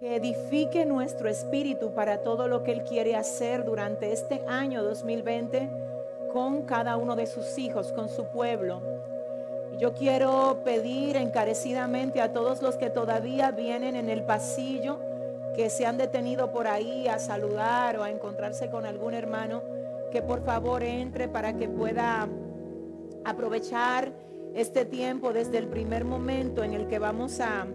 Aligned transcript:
Que 0.00 0.16
edifique 0.16 0.86
nuestro 0.86 1.28
espíritu 1.28 1.92
para 1.92 2.22
todo 2.22 2.48
lo 2.48 2.62
que 2.62 2.72
Él 2.72 2.84
quiere 2.84 3.16
hacer 3.16 3.66
durante 3.66 4.12
este 4.12 4.42
año 4.48 4.82
2020 4.82 5.68
con 6.32 6.62
cada 6.62 6.96
uno 6.96 7.16
de 7.16 7.26
sus 7.26 7.58
hijos, 7.58 7.92
con 7.92 8.08
su 8.08 8.24
pueblo. 8.28 8.80
Yo 9.78 9.92
quiero 9.92 10.62
pedir 10.64 11.18
encarecidamente 11.18 12.22
a 12.22 12.32
todos 12.32 12.62
los 12.62 12.76
que 12.76 12.88
todavía 12.88 13.50
vienen 13.50 13.94
en 13.94 14.08
el 14.08 14.22
pasillo, 14.22 14.98
que 15.54 15.68
se 15.68 15.84
han 15.84 15.98
detenido 15.98 16.50
por 16.50 16.66
ahí 16.66 17.06
a 17.06 17.18
saludar 17.18 17.98
o 17.98 18.02
a 18.02 18.08
encontrarse 18.08 18.70
con 18.70 18.86
algún 18.86 19.12
hermano, 19.12 19.62
que 20.10 20.22
por 20.22 20.42
favor 20.46 20.82
entre 20.82 21.28
para 21.28 21.58
que 21.58 21.68
pueda 21.68 22.26
aprovechar 23.26 24.14
este 24.54 24.86
tiempo 24.86 25.34
desde 25.34 25.58
el 25.58 25.68
primer 25.68 26.06
momento 26.06 26.64
en 26.64 26.72
el 26.72 26.88
que 26.88 26.98
vamos 26.98 27.38
a, 27.40 27.66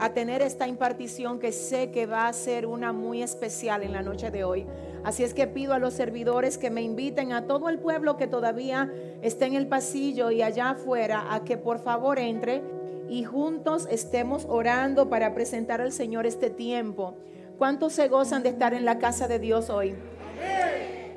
a 0.00 0.14
tener 0.14 0.40
esta 0.40 0.66
impartición 0.66 1.38
que 1.38 1.52
sé 1.52 1.90
que 1.90 2.06
va 2.06 2.26
a 2.26 2.32
ser 2.32 2.66
una 2.66 2.92
muy 2.92 3.22
especial 3.22 3.82
en 3.82 3.92
la 3.92 4.02
noche 4.02 4.30
de 4.30 4.44
hoy. 4.44 4.66
Así 5.04 5.22
es 5.22 5.34
que 5.34 5.46
pido 5.46 5.74
a 5.74 5.78
los 5.78 5.94
servidores 5.94 6.56
que 6.56 6.70
me 6.70 6.82
inviten 6.82 7.32
a 7.32 7.46
todo 7.46 7.68
el 7.68 7.78
pueblo 7.78 8.16
que 8.16 8.26
todavía 8.26 8.90
está 9.22 9.46
en 9.46 9.54
el 9.54 9.68
pasillo 9.68 10.30
y 10.30 10.42
allá 10.42 10.70
afuera 10.70 11.34
a 11.34 11.44
que 11.44 11.58
por 11.58 11.80
favor 11.80 12.18
entre 12.18 12.62
y 13.10 13.24
juntos 13.24 13.86
estemos 13.90 14.46
orando 14.48 15.10
para 15.10 15.34
presentar 15.34 15.80
al 15.80 15.92
Señor 15.92 16.26
este 16.26 16.48
tiempo. 16.48 17.16
¿Cuántos 17.58 17.92
se 17.92 18.08
gozan 18.08 18.42
de 18.42 18.48
estar 18.48 18.72
en 18.72 18.86
la 18.86 18.98
casa 18.98 19.28
de 19.28 19.38
Dios 19.38 19.68
hoy? 19.68 19.94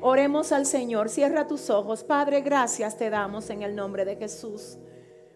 Oremos 0.01 0.51
al 0.51 0.65
Señor. 0.65 1.07
Cierra 1.07 1.47
tus 1.47 1.69
ojos. 1.69 2.03
Padre, 2.03 2.41
gracias 2.41 2.97
te 2.97 3.09
damos 3.09 3.49
en 3.49 3.61
el 3.61 3.73
nombre 3.73 4.03
de 4.03 4.17
Jesús. 4.17 4.77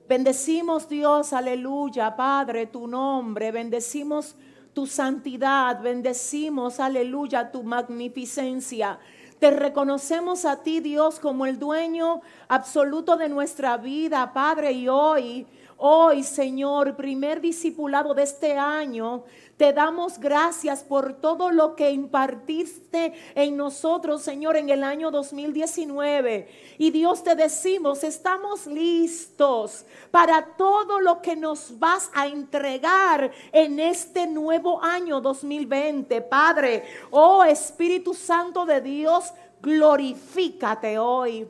Bendecimos 0.08 0.88
Dios, 0.88 1.34
aleluya, 1.34 2.16
Padre, 2.16 2.68
tu 2.68 2.88
nombre. 2.88 3.52
Bendecimos 3.52 4.38
tu 4.74 4.88
santidad, 4.88 5.82
bendecimos, 5.82 6.80
aleluya, 6.80 7.52
tu 7.52 7.64
magnificencia. 7.64 9.00
Te 9.40 9.52
reconocemos 9.52 10.46
a 10.46 10.64
ti, 10.64 10.80
Dios, 10.80 11.20
como 11.20 11.46
el 11.46 11.60
dueño 11.60 12.22
absoluto 12.48 13.18
de 13.18 13.28
nuestra 13.28 13.76
vida, 13.76 14.32
Padre, 14.34 14.72
y 14.72 14.88
hoy 14.88 15.46
Hoy, 15.80 16.24
Señor, 16.24 16.96
primer 16.96 17.40
discipulado 17.40 18.16
de 18.16 18.24
este 18.24 18.58
año, 18.58 19.26
te 19.58 19.74
damos 19.74 20.20
gracias 20.20 20.84
por 20.84 21.14
todo 21.14 21.52
lo 21.52 21.76
que 21.76 21.90
impartiste 21.90 23.14
en 23.34 23.58
nosotros, 23.58 24.22
Señor, 24.22 24.56
en 24.56 24.70
el 24.70 24.84
año 24.84 25.10
2019. 25.10 26.48
Y 26.78 26.92
Dios 26.92 27.24
te 27.24 27.36
decimos, 27.36 28.04
estamos 28.04 28.68
listos 28.68 29.84
para 30.12 30.56
todo 30.56 31.00
lo 31.00 31.24
que 31.24 31.36
nos 31.36 31.80
vas 31.80 32.12
a 32.14 32.28
entregar 32.28 33.32
en 33.52 33.80
este 33.80 34.28
nuevo 34.28 34.84
año 34.84 35.22
2020. 35.22 36.22
Padre, 36.22 36.84
oh 37.10 37.44
Espíritu 37.44 38.14
Santo 38.14 38.64
de 38.64 38.80
Dios, 38.80 39.34
glorifícate 39.60 41.00
hoy. 41.00 41.48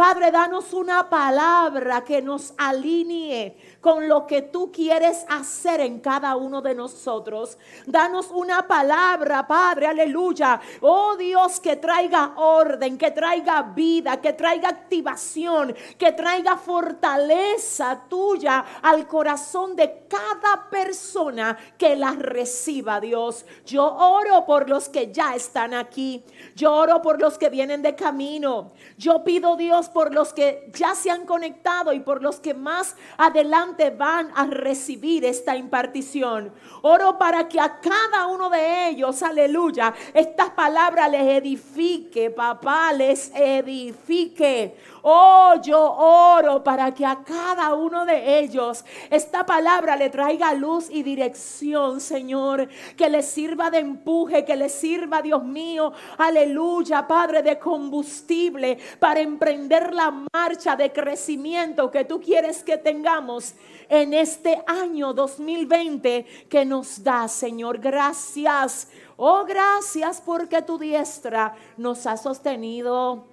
Padre, 0.00 0.30
danos 0.30 0.72
una 0.72 1.10
palabra 1.10 2.02
que 2.02 2.22
nos 2.22 2.54
alinee 2.56 3.54
con 3.80 4.08
lo 4.08 4.26
que 4.26 4.42
tú 4.42 4.70
quieres 4.70 5.24
hacer 5.28 5.80
en 5.80 6.00
cada 6.00 6.36
uno 6.36 6.60
de 6.60 6.74
nosotros. 6.74 7.56
Danos 7.86 8.30
una 8.30 8.66
palabra, 8.66 9.46
Padre, 9.46 9.86
aleluya. 9.86 10.60
Oh 10.82 11.16
Dios, 11.16 11.60
que 11.60 11.76
traiga 11.76 12.34
orden, 12.36 12.98
que 12.98 13.10
traiga 13.10 13.62
vida, 13.62 14.20
que 14.20 14.34
traiga 14.34 14.68
activación, 14.68 15.74
que 15.96 16.12
traiga 16.12 16.56
fortaleza 16.56 18.04
tuya 18.08 18.64
al 18.82 19.06
corazón 19.06 19.74
de 19.76 20.06
cada 20.08 20.68
persona 20.68 21.56
que 21.78 21.96
la 21.96 22.12
reciba, 22.12 23.00
Dios. 23.00 23.46
Yo 23.64 23.84
oro 23.84 24.44
por 24.44 24.68
los 24.68 24.88
que 24.88 25.10
ya 25.10 25.34
están 25.34 25.72
aquí. 25.72 26.22
Yo 26.54 26.74
oro 26.74 27.00
por 27.00 27.20
los 27.20 27.38
que 27.38 27.48
vienen 27.48 27.80
de 27.80 27.94
camino. 27.94 28.72
Yo 28.98 29.24
pido, 29.24 29.56
Dios, 29.56 29.88
por 29.88 30.12
los 30.12 30.34
que 30.34 30.70
ya 30.74 30.94
se 30.94 31.10
han 31.10 31.24
conectado 31.24 31.92
y 31.92 32.00
por 32.00 32.22
los 32.22 32.40
que 32.40 32.52
más 32.52 32.96
adelante 33.16 33.69
van 33.90 34.30
a 34.34 34.46
recibir 34.46 35.24
esta 35.24 35.56
impartición. 35.56 36.52
Oro 36.82 37.18
para 37.18 37.48
que 37.48 37.60
a 37.60 37.80
cada 37.80 38.26
uno 38.26 38.50
de 38.50 38.88
ellos, 38.88 39.22
aleluya, 39.22 39.94
estas 40.14 40.50
palabras 40.50 41.10
les 41.10 41.22
edifique, 41.22 42.30
papá, 42.30 42.92
les 42.92 43.32
edifique. 43.34 44.76
Oh, 45.02 45.54
yo 45.62 45.80
oro 45.80 46.62
para 46.62 46.92
que 46.92 47.06
a 47.06 47.22
cada 47.24 47.74
uno 47.74 48.04
de 48.04 48.40
ellos 48.40 48.84
esta 49.08 49.46
palabra 49.46 49.96
le 49.96 50.10
traiga 50.10 50.52
luz 50.52 50.88
y 50.90 51.02
dirección, 51.02 52.00
Señor. 52.00 52.68
Que 52.96 53.08
les 53.08 53.26
sirva 53.26 53.70
de 53.70 53.78
empuje, 53.78 54.44
que 54.44 54.56
les 54.56 54.72
sirva, 54.72 55.22
Dios 55.22 55.42
mío, 55.42 55.92
aleluya, 56.18 57.06
Padre, 57.06 57.42
de 57.42 57.58
combustible 57.58 58.78
para 58.98 59.20
emprender 59.20 59.94
la 59.94 60.12
marcha 60.32 60.76
de 60.76 60.92
crecimiento 60.92 61.90
que 61.90 62.04
tú 62.04 62.20
quieres 62.20 62.62
que 62.62 62.76
tengamos 62.76 63.54
en 63.88 64.12
este 64.14 64.62
año 64.66 65.14
2020 65.14 66.26
que 66.48 66.64
nos 66.64 67.02
da, 67.02 67.26
Señor. 67.26 67.78
Gracias. 67.78 68.88
Oh, 69.16 69.44
gracias 69.44 70.22
porque 70.24 70.62
tu 70.62 70.78
diestra 70.78 71.54
nos 71.76 72.06
ha 72.06 72.16
sostenido. 72.16 73.29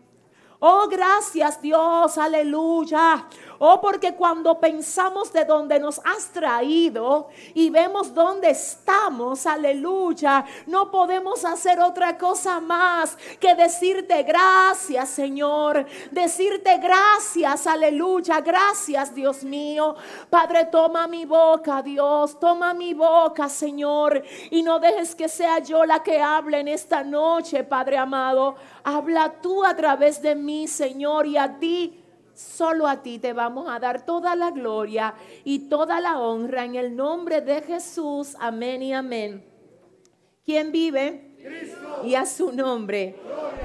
Oh, 0.60 0.88
gracias 0.90 1.62
Dios, 1.62 2.18
aleluya. 2.18 3.28
Oh, 3.60 3.82
porque 3.82 4.14
cuando 4.14 4.60
pensamos 4.60 5.34
de 5.34 5.46
dónde 5.46 5.80
nos 5.80 6.00
has 6.00 6.32
traído 6.32 7.30
y 7.54 7.70
vemos 7.70 8.14
dónde 8.14 8.52
estamos, 8.52 9.46
aleluya, 9.48 10.46
no 10.68 10.92
podemos 10.92 11.44
hacer 11.44 11.80
otra 11.80 12.18
cosa 12.18 12.60
más 12.60 13.18
que 13.40 13.56
decirte 13.56 14.24
gracias, 14.24 15.10
Señor. 15.10 15.86
Decirte 16.12 16.78
gracias, 16.78 17.66
aleluya, 17.66 18.42
gracias, 18.42 19.14
Dios 19.16 19.44
mío. 19.44 19.96
Padre, 20.30 20.66
toma 20.66 21.08
mi 21.08 21.26
boca, 21.26 21.82
Dios, 21.82 22.40
toma 22.40 22.74
mi 22.74 22.94
boca, 22.94 23.50
Señor, 23.50 24.24
y 24.52 24.62
no 24.62 24.80
dejes 24.80 25.16
que 25.16 25.30
sea 25.30 25.60
yo 25.60 25.86
la 25.86 26.04
que 26.04 26.22
hable 26.22 26.60
en 26.60 26.68
esta 26.68 27.04
noche, 27.04 27.64
Padre 27.64 27.98
amado. 27.98 28.56
Habla 28.84 29.34
tú 29.42 29.66
a 29.66 29.76
través 29.76 30.22
de 30.22 30.36
mí, 30.36 30.68
Señor, 30.68 31.26
y 31.26 31.38
a 31.38 31.58
ti 31.58 32.04
Solo 32.38 32.88
a 32.88 33.02
ti 33.02 33.18
te 33.18 33.34
vamos 33.34 33.68
a 33.68 33.80
dar 33.80 34.06
toda 34.06 34.36
la 34.36 34.52
gloria 34.52 35.16
y 35.44 35.70
toda 35.70 36.00
la 36.00 36.20
honra 36.20 36.66
en 36.66 36.76
el 36.76 36.96
nombre 36.96 37.42
de 37.42 37.64
Jesús. 37.64 38.36
Amén 38.40 38.84
y 38.84 38.94
amén. 38.94 39.44
¿Quién 40.46 40.72
vive? 40.72 41.36
Y 42.04 42.14
a 42.14 42.28
su 42.28 42.52
nombre. 42.52 43.16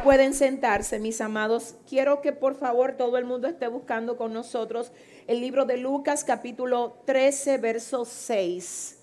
Pueden 0.03 0.33
sentarse, 0.33 0.99
mis 1.01 1.21
amados. 1.21 1.75
Quiero 1.87 2.23
que 2.23 2.33
por 2.33 2.55
favor 2.55 2.97
todo 2.97 3.19
el 3.19 3.27
mundo 3.27 3.47
esté 3.47 3.69
buscando 3.69 4.17
con 4.17 4.33
nosotros 4.33 4.91
el 5.27 5.43
libro 5.43 5.67
de 5.67 5.77
Lucas 5.77 6.25
capítulo 6.25 7.03
13, 7.05 7.59
verso 7.59 8.07
6. 8.07 9.01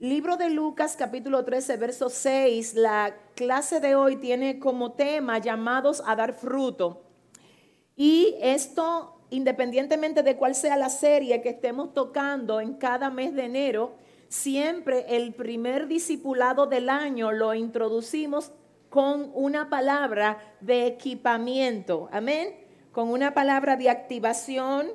Libro 0.00 0.36
de 0.36 0.50
Lucas 0.50 0.96
capítulo 0.98 1.44
13, 1.44 1.76
verso 1.76 2.10
6. 2.10 2.74
La 2.74 3.16
clase 3.36 3.78
de 3.78 3.94
hoy 3.94 4.16
tiene 4.16 4.58
como 4.58 4.94
tema 4.94 5.38
llamados 5.38 6.02
a 6.04 6.16
dar 6.16 6.34
fruto. 6.34 7.05
Y 7.96 8.36
esto, 8.40 9.16
independientemente 9.30 10.22
de 10.22 10.36
cuál 10.36 10.54
sea 10.54 10.76
la 10.76 10.90
serie 10.90 11.40
que 11.40 11.48
estemos 11.48 11.94
tocando 11.94 12.60
en 12.60 12.74
cada 12.74 13.10
mes 13.10 13.34
de 13.34 13.44
enero, 13.44 13.94
siempre 14.28 15.16
el 15.16 15.34
primer 15.34 15.88
discipulado 15.88 16.66
del 16.66 16.90
año 16.90 17.32
lo 17.32 17.54
introducimos 17.54 18.52
con 18.90 19.30
una 19.34 19.70
palabra 19.70 20.38
de 20.60 20.86
equipamiento. 20.86 22.08
Amén. 22.12 22.54
Con 22.92 23.08
una 23.08 23.34
palabra 23.34 23.76
de 23.76 23.90
activación, 23.90 24.88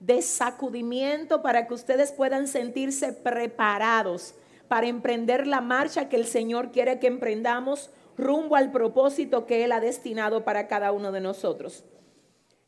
de 0.00 0.22
sacudimiento 0.22 1.42
para 1.42 1.66
que 1.66 1.74
ustedes 1.74 2.12
puedan 2.12 2.48
sentirse 2.48 3.12
preparados 3.12 4.34
para 4.68 4.88
emprender 4.88 5.46
la 5.46 5.60
marcha 5.60 6.08
que 6.08 6.16
el 6.16 6.26
Señor 6.26 6.70
quiere 6.72 6.98
que 6.98 7.06
emprendamos 7.06 7.90
rumbo 8.16 8.56
al 8.56 8.72
propósito 8.72 9.46
que 9.46 9.64
Él 9.64 9.72
ha 9.72 9.80
destinado 9.80 10.44
para 10.44 10.66
cada 10.66 10.92
uno 10.92 11.12
de 11.12 11.20
nosotros. 11.20 11.84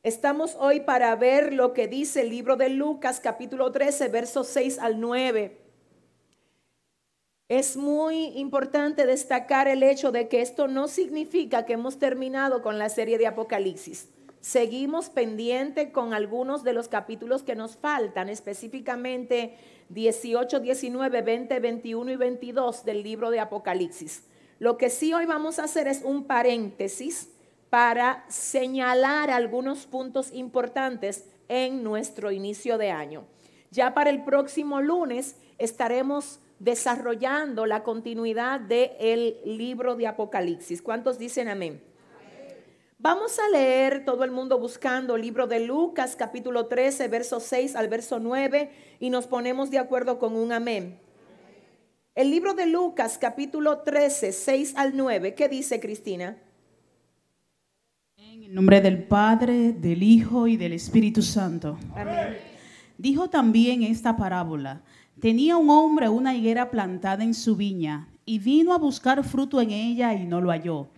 Estamos 0.05 0.57
hoy 0.61 0.81
para 0.81 1.15
ver 1.17 1.53
lo 1.53 1.73
que 1.73 1.89
dice 1.89 2.21
el 2.21 2.31
libro 2.31 2.57
de 2.57 2.69
Lucas 2.69 3.19
capítulo 3.19 3.73
13, 3.73 4.09
versos 4.09 4.47
6 4.47 4.79
al 4.79 5.01
9. 5.01 5.59
Es 7.49 7.77
muy 7.77 8.27
importante 8.39 9.07
destacar 9.07 9.67
el 9.67 9.83
hecho 9.83 10.13
de 10.13 10.29
que 10.29 10.41
esto 10.41 10.69
no 10.69 10.87
significa 10.87 11.67
que 11.67 11.73
hemos 11.73 11.99
terminado 11.99 12.63
con 12.63 12.79
la 12.79 12.91
serie 12.91 13.19
de 13.19 13.27
Apocalipsis. 13.27 14.09
Seguimos 14.41 15.11
pendiente 15.11 15.91
con 15.91 16.15
algunos 16.15 16.63
de 16.63 16.75
los 16.75 16.87
capítulos 16.87 17.43
que 17.43 17.57
nos 17.57 17.77
faltan, 17.77 18.29
específicamente 18.29 19.57
18, 19.89 20.61
19, 20.61 21.23
20, 21.23 21.59
21 21.59 22.13
y 22.13 22.17
22 22.17 22.85
del 22.85 23.03
libro 23.03 23.31
de 23.31 23.41
Apocalipsis. 23.41 24.23
Lo 24.61 24.79
que 24.79 24.91
sí 24.91 25.13
hoy 25.13 25.27
vamos 25.27 25.59
a 25.59 25.65
hacer 25.65 25.89
es 25.89 26.03
un 26.05 26.25
paréntesis 26.25 27.31
para 27.71 28.25
señalar 28.29 29.31
algunos 29.31 29.87
puntos 29.87 30.33
importantes 30.33 31.25
en 31.49 31.83
nuestro 31.83 32.31
inicio 32.31 32.79
de 32.79 32.91
año. 32.91 33.25
Ya 33.71 33.95
para 33.95 34.11
el 34.11 34.25
próximo 34.25 34.81
lunes 34.81 35.37
estaremos 35.59 36.41
desarrollando 36.59 37.67
la 37.67 37.83
continuidad 37.83 38.61
del 38.61 39.39
libro 39.45 39.95
de 39.97 40.07
Apocalipsis. 40.07 40.83
¿Cuántos 40.83 41.19
dicen 41.19 41.49
amén? 41.49 41.83
Vamos 43.01 43.39
a 43.39 43.49
leer 43.51 44.05
todo 44.05 44.25
el 44.25 44.33
mundo 44.33 44.59
buscando 44.59 45.15
el 45.15 45.23
libro 45.23 45.47
de 45.47 45.61
Lucas 45.61 46.17
capítulo 46.17 46.67
13, 46.67 47.07
verso 47.07 47.39
6 47.39 47.77
al 47.77 47.87
verso 47.89 48.19
9 48.19 48.71
y 48.99 49.11
nos 49.11 49.29
ponemos 49.29 49.71
de 49.71 49.79
acuerdo 49.79 50.19
con 50.19 50.35
un 50.35 50.51
amén. 50.51 50.99
El 52.17 52.33
libro 52.33 52.55
de 52.55 52.67
Lucas 52.67 53.17
capítulo 53.17 53.83
13, 53.83 54.33
6 54.33 54.75
al 54.77 54.97
9, 54.97 55.35
¿qué 55.35 55.49
dice 55.49 55.79
Cristina? 55.79 56.43
En 58.49 58.53
el 58.53 58.57
nombre 58.57 58.81
del 58.81 59.03
Padre, 59.03 59.75
del 59.75 60.03
Hijo 60.03 60.49
y 60.49 60.57
del 60.57 60.73
Espíritu 60.73 61.21
Santo. 61.21 61.77
Amén. 61.95 62.39
Dijo 62.97 63.29
también 63.29 63.83
esta 63.83 64.17
parábola. 64.17 64.81
Tenía 65.21 65.59
un 65.59 65.69
hombre 65.69 66.09
una 66.09 66.35
higuera 66.35 66.71
plantada 66.71 67.23
en 67.23 67.35
su 67.35 67.57
viña 67.57 68.09
y 68.25 68.39
vino 68.39 68.73
a 68.73 68.79
buscar 68.79 69.23
fruto 69.23 69.61
en 69.61 69.71
ella 69.71 70.15
y 70.15 70.25
no 70.25 70.41
lo 70.41 70.49
halló 70.49 70.89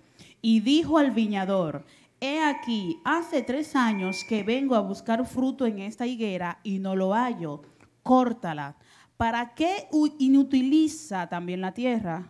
y 0.40 0.60
dijo 0.60 0.96
al 0.96 1.10
viñador, 1.10 1.84
he 2.20 2.38
aquí, 2.38 3.00
hace 3.04 3.42
tres 3.42 3.74
años 3.74 4.22
que 4.28 4.44
vengo 4.44 4.76
a 4.76 4.80
buscar 4.80 5.26
fruto 5.26 5.66
en 5.66 5.80
esta 5.80 6.06
higuera 6.06 6.60
y 6.62 6.78
no 6.78 6.94
lo 6.94 7.14
hallo, 7.14 7.62
córtala. 8.04 8.76
¿Para 9.16 9.56
qué 9.56 9.88
inutiliza 10.20 11.28
también 11.28 11.62
la 11.62 11.74
tierra? 11.74 12.28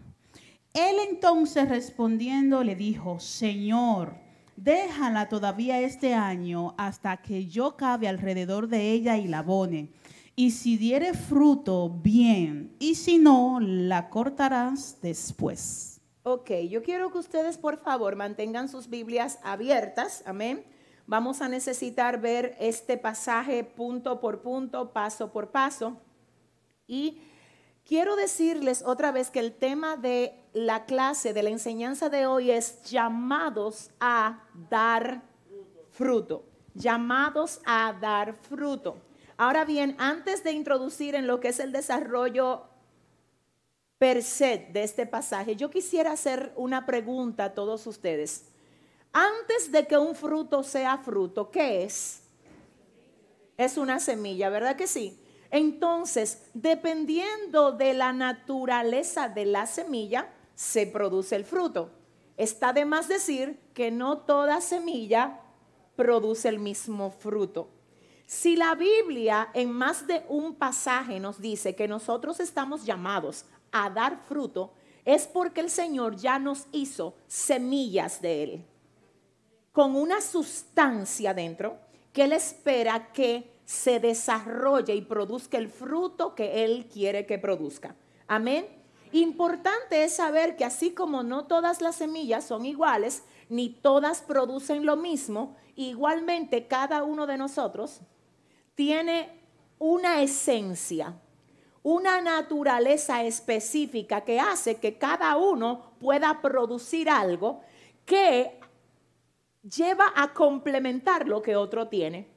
Él 0.72 0.96
entonces 1.10 1.68
respondiendo 1.68 2.64
le 2.64 2.74
dijo, 2.74 3.20
Señor, 3.20 4.29
déjala 4.62 5.28
todavía 5.28 5.80
este 5.80 6.14
año 6.14 6.74
hasta 6.76 7.16
que 7.16 7.46
yo 7.46 7.76
cabe 7.76 8.08
alrededor 8.08 8.68
de 8.68 8.92
ella 8.92 9.16
y 9.16 9.26
la 9.26 9.38
abone. 9.38 9.90
Y 10.36 10.52
si 10.52 10.76
diere 10.76 11.14
fruto, 11.14 11.88
bien, 11.88 12.74
y 12.78 12.94
si 12.94 13.18
no, 13.18 13.58
la 13.60 14.08
cortarás 14.08 14.98
después. 15.02 16.00
Ok, 16.22 16.50
yo 16.68 16.82
quiero 16.82 17.10
que 17.10 17.18
ustedes 17.18 17.58
por 17.58 17.78
favor 17.78 18.16
mantengan 18.16 18.68
sus 18.68 18.88
Biblias 18.88 19.38
abiertas, 19.42 20.22
amén. 20.26 20.64
Vamos 21.06 21.40
a 21.40 21.48
necesitar 21.48 22.20
ver 22.20 22.54
este 22.60 22.96
pasaje 22.96 23.64
punto 23.64 24.20
por 24.20 24.42
punto, 24.42 24.92
paso 24.92 25.32
por 25.32 25.50
paso. 25.50 25.96
Y 26.86 27.18
quiero 27.84 28.14
decirles 28.14 28.82
otra 28.86 29.10
vez 29.10 29.30
que 29.30 29.40
el 29.40 29.52
tema 29.52 29.96
de 29.96 30.39
la 30.52 30.84
clase, 30.84 31.32
de 31.32 31.42
la 31.42 31.50
enseñanza 31.50 32.08
de 32.08 32.26
hoy 32.26 32.50
es 32.50 32.82
llamados 32.82 33.90
a 34.00 34.44
dar 34.68 35.22
fruto, 35.90 36.44
llamados 36.74 37.60
a 37.64 37.92
dar 38.00 38.34
fruto. 38.34 38.96
Ahora 39.36 39.64
bien, 39.64 39.96
antes 39.98 40.42
de 40.42 40.52
introducir 40.52 41.14
en 41.14 41.26
lo 41.26 41.40
que 41.40 41.48
es 41.48 41.60
el 41.60 41.72
desarrollo 41.72 42.64
per 43.98 44.22
se 44.22 44.68
de 44.72 44.82
este 44.82 45.06
pasaje, 45.06 45.56
yo 45.56 45.70
quisiera 45.70 46.12
hacer 46.12 46.52
una 46.56 46.84
pregunta 46.84 47.44
a 47.44 47.54
todos 47.54 47.86
ustedes. 47.86 48.46
Antes 49.12 49.72
de 49.72 49.86
que 49.86 49.98
un 49.98 50.14
fruto 50.14 50.62
sea 50.62 50.98
fruto, 50.98 51.50
¿qué 51.50 51.84
es? 51.84 52.22
Es 53.56 53.76
una 53.76 54.00
semilla, 54.00 54.48
¿verdad 54.48 54.76
que 54.76 54.86
sí? 54.86 55.18
Entonces, 55.50 56.46
dependiendo 56.54 57.72
de 57.72 57.92
la 57.92 58.12
naturaleza 58.12 59.28
de 59.28 59.46
la 59.46 59.66
semilla, 59.66 60.28
se 60.60 60.86
produce 60.86 61.36
el 61.36 61.46
fruto. 61.46 61.88
Está 62.36 62.74
de 62.74 62.84
más 62.84 63.08
decir 63.08 63.58
que 63.72 63.90
no 63.90 64.18
toda 64.18 64.60
semilla 64.60 65.40
produce 65.96 66.50
el 66.50 66.58
mismo 66.58 67.10
fruto. 67.10 67.70
Si 68.26 68.56
la 68.56 68.74
Biblia 68.74 69.48
en 69.54 69.72
más 69.72 70.06
de 70.06 70.22
un 70.28 70.54
pasaje 70.54 71.18
nos 71.18 71.40
dice 71.40 71.74
que 71.74 71.88
nosotros 71.88 72.40
estamos 72.40 72.84
llamados 72.84 73.46
a 73.72 73.88
dar 73.88 74.18
fruto, 74.28 74.74
es 75.06 75.26
porque 75.26 75.62
el 75.62 75.70
Señor 75.70 76.16
ya 76.16 76.38
nos 76.38 76.66
hizo 76.72 77.14
semillas 77.26 78.20
de 78.20 78.42
Él, 78.42 78.66
con 79.72 79.96
una 79.96 80.20
sustancia 80.20 81.32
dentro 81.32 81.78
que 82.12 82.24
Él 82.24 82.34
espera 82.34 83.12
que 83.12 83.50
se 83.64 83.98
desarrolle 83.98 84.94
y 84.94 85.00
produzca 85.00 85.56
el 85.56 85.70
fruto 85.70 86.34
que 86.34 86.64
Él 86.64 86.86
quiere 86.92 87.24
que 87.24 87.38
produzca. 87.38 87.96
Amén. 88.26 88.79
Importante 89.12 90.04
es 90.04 90.14
saber 90.14 90.56
que 90.56 90.64
así 90.64 90.92
como 90.92 91.22
no 91.22 91.46
todas 91.46 91.80
las 91.80 91.96
semillas 91.96 92.44
son 92.44 92.64
iguales, 92.64 93.24
ni 93.48 93.68
todas 93.68 94.22
producen 94.22 94.86
lo 94.86 94.96
mismo, 94.96 95.56
igualmente 95.74 96.68
cada 96.68 97.02
uno 97.02 97.26
de 97.26 97.36
nosotros 97.36 98.00
tiene 98.74 99.28
una 99.78 100.22
esencia, 100.22 101.20
una 101.82 102.20
naturaleza 102.20 103.24
específica 103.24 104.20
que 104.22 104.38
hace 104.38 104.76
que 104.76 104.98
cada 104.98 105.36
uno 105.36 105.92
pueda 105.98 106.40
producir 106.40 107.10
algo 107.10 107.62
que 108.04 108.60
lleva 109.62 110.12
a 110.14 110.32
complementar 110.32 111.26
lo 111.26 111.42
que 111.42 111.56
otro 111.56 111.88
tiene. 111.88 112.28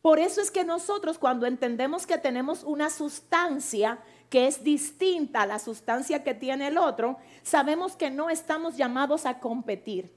Por 0.00 0.18
eso 0.18 0.40
es 0.40 0.50
que 0.50 0.64
nosotros 0.64 1.18
cuando 1.18 1.46
entendemos 1.46 2.06
que 2.06 2.18
tenemos 2.18 2.64
una 2.64 2.90
sustancia 2.90 4.00
que 4.32 4.46
es 4.46 4.64
distinta 4.64 5.42
a 5.42 5.46
la 5.46 5.58
sustancia 5.58 6.24
que 6.24 6.32
tiene 6.32 6.68
el 6.68 6.78
otro, 6.78 7.18
sabemos 7.42 7.96
que 7.96 8.10
no 8.10 8.30
estamos 8.30 8.78
llamados 8.78 9.26
a 9.26 9.40
competir, 9.40 10.10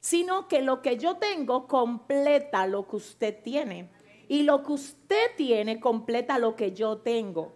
sino 0.00 0.48
que 0.48 0.60
lo 0.60 0.82
que 0.82 0.96
yo 0.96 1.18
tengo 1.18 1.68
completa 1.68 2.66
lo 2.66 2.88
que 2.88 2.96
usted 2.96 3.40
tiene 3.44 3.92
y 4.26 4.42
lo 4.42 4.64
que 4.64 4.72
usted 4.72 5.36
tiene 5.36 5.78
completa 5.78 6.40
lo 6.40 6.56
que 6.56 6.72
yo 6.72 6.98
tengo. 6.98 7.52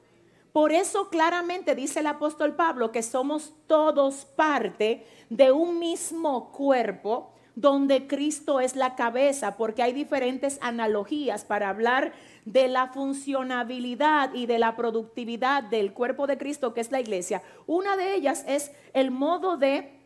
Por 0.52 0.70
eso 0.70 1.11
claramente 1.11 1.75
dice 1.75 1.99
el 1.99 2.06
apóstol 2.06 2.55
Pablo 2.55 2.93
que 2.93 3.02
somos 3.02 3.52
todos 3.67 4.24
parte 4.24 5.05
de 5.31 5.51
un 5.51 5.81
mismo 5.81 6.53
cuerpo 6.53 7.31
donde 7.54 8.06
Cristo 8.06 8.60
es 8.60 8.76
la 8.76 8.94
cabeza, 8.94 9.56
porque 9.56 9.82
hay 9.82 9.92
diferentes 9.92 10.58
analogías 10.62 11.44
para 11.44 11.68
hablar 11.68 12.12
de 12.44 12.68
la 12.68 12.88
funcionabilidad 12.88 14.32
y 14.34 14.46
de 14.46 14.58
la 14.58 14.76
productividad 14.76 15.62
del 15.64 15.92
cuerpo 15.92 16.26
de 16.26 16.38
Cristo, 16.38 16.72
que 16.72 16.80
es 16.80 16.90
la 16.90 17.00
iglesia. 17.00 17.42
Una 17.66 17.96
de 17.96 18.14
ellas 18.14 18.44
es 18.48 18.72
el 18.94 19.10
modo 19.10 19.56
de 19.56 20.00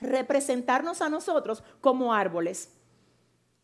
representarnos 0.00 1.02
a 1.02 1.08
nosotros 1.08 1.64
como 1.80 2.14
árboles, 2.14 2.72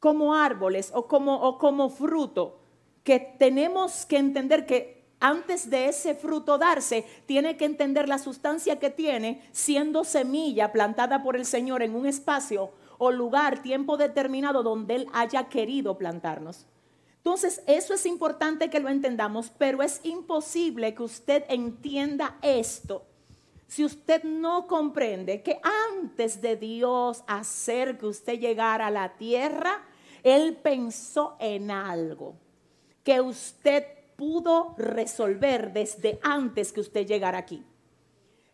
como 0.00 0.35
árboles 0.35 0.90
o 0.94 1.06
como, 1.06 1.37
o 1.37 1.59
como 1.59 1.90
fruto, 1.90 2.61
que 3.04 3.21
tenemos 3.38 4.06
que 4.06 4.16
entender 4.16 4.66
que 4.66 5.04
antes 5.21 5.71
de 5.71 5.88
ese 5.88 6.14
fruto 6.14 6.59
darse, 6.59 7.06
tiene 7.25 7.56
que 7.56 7.64
entender 7.64 8.09
la 8.09 8.18
sustancia 8.18 8.78
que 8.78 8.90
tiene 8.90 9.42
siendo 9.52 10.04
semilla 10.04 10.73
plantada 10.73 11.23
por 11.23 11.37
el 11.37 11.47
Señor 11.47 11.83
en 11.83 11.94
un 11.94 12.06
espacio 12.06 12.73
o 12.99 13.11
lugar, 13.11 13.63
tiempo 13.63 13.97
determinado 13.97 14.63
donde 14.63 14.97
Él 14.97 15.07
haya 15.13 15.49
querido 15.49 15.99
plantarnos. 15.99 16.67
Entonces, 17.17 17.63
eso 17.67 17.95
es 17.95 18.05
importante 18.07 18.71
que 18.71 18.81
lo 18.81 18.89
entendamos, 18.89 19.51
pero 19.57 19.83
es 19.83 20.01
imposible 20.05 20.95
que 20.95 21.03
usted 21.03 21.45
entienda 21.49 22.37
esto 22.43 23.07
si 23.75 23.85
usted 23.85 24.23
no 24.23 24.69
comprende 24.69 25.43
que 25.43 25.61
antes 25.91 26.41
de 26.41 26.57
Dios 26.57 27.25
hacer 27.27 27.99
que 27.99 28.07
usted 28.07 28.39
llegara 28.39 28.87
a 28.87 28.91
la 28.91 29.17
tierra, 29.17 29.83
Él 30.23 30.57
pensó 30.57 31.37
en 31.41 31.73
algo 31.73 32.37
que 33.03 33.21
usted 33.21 33.85
pudo 34.17 34.75
resolver 34.79 35.73
desde 35.73 36.21
antes 36.23 36.73
que 36.73 36.81
usted 36.81 37.07
llegara 37.07 37.39
aquí. 37.39 37.65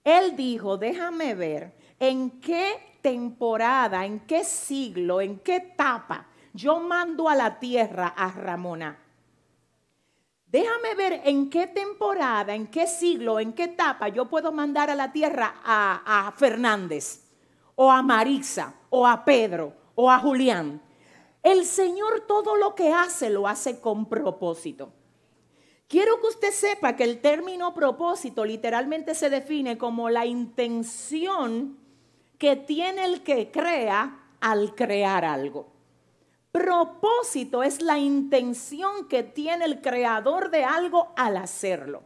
Él 0.05 0.37
dijo, 0.37 0.79
déjame 0.79 1.35
ver 1.35 1.75
en 2.01 2.41
qué 2.41 2.97
temporada, 3.03 4.05
en 4.05 4.21
qué 4.21 4.43
siglo, 4.43 5.21
en 5.21 5.39
qué 5.39 5.57
etapa 5.57 6.27
yo 6.53 6.81
mando 6.81 7.29
a 7.29 7.37
la 7.37 7.61
tierra 7.61 8.09
a 8.09 8.33
Ramona. 8.33 8.99
Déjame 10.47 10.95
ver 10.97 11.21
en 11.25 11.49
qué 11.49 11.69
temporada, 11.69 12.55
en 12.55 12.67
qué 12.67 12.89
siglo, 12.89 13.39
en 13.39 13.53
qué 13.53 13.65
etapa 13.65 14.09
yo 14.09 14.29
puedo 14.29 14.51
mandar 14.51 14.91
a 14.91 14.97
la 14.97 15.13
tierra 15.13 15.61
a, 15.63 16.27
a 16.27 16.33
Fernández, 16.33 17.23
o 17.77 17.93
a 17.93 18.03
Marisa, 18.03 18.75
o 18.89 19.07
a 19.07 19.25
Pedro, 19.25 19.73
o 19.95 20.11
a 20.11 20.19
Julián. 20.19 20.83
El 21.43 21.65
Señor 21.65 22.25
todo 22.27 22.57
lo 22.57 22.75
que 22.75 22.93
hace 22.93 23.31
lo 23.31 23.47
hace 23.47 23.81
con 23.81 24.07
propósito. 24.07 24.93
Quiero 25.87 26.21
que 26.21 26.29
usted 26.29 26.51
sepa 26.51 26.97
que 26.97 27.05
el 27.05 27.21
término 27.21 27.75
propósito 27.75 28.45
literalmente 28.45 29.15
se 29.15 29.31
define 29.31 29.79
como 29.79 30.11
la 30.11 30.27
intención 30.27 31.80
que 32.41 32.57
tiene 32.57 33.05
el 33.05 33.23
que 33.23 33.51
crea 33.51 34.19
al 34.41 34.75
crear 34.75 35.27
algo. 35.27 35.69
Propósito 36.51 37.63
es 37.63 37.83
la 37.83 37.99
intención 37.99 39.09
que 39.09 39.23
tiene 39.23 39.67
el 39.67 39.83
creador 39.83 40.51
de 40.51 40.65
algo 40.65 41.13
al 41.17 41.37
hacerlo. 41.37 42.03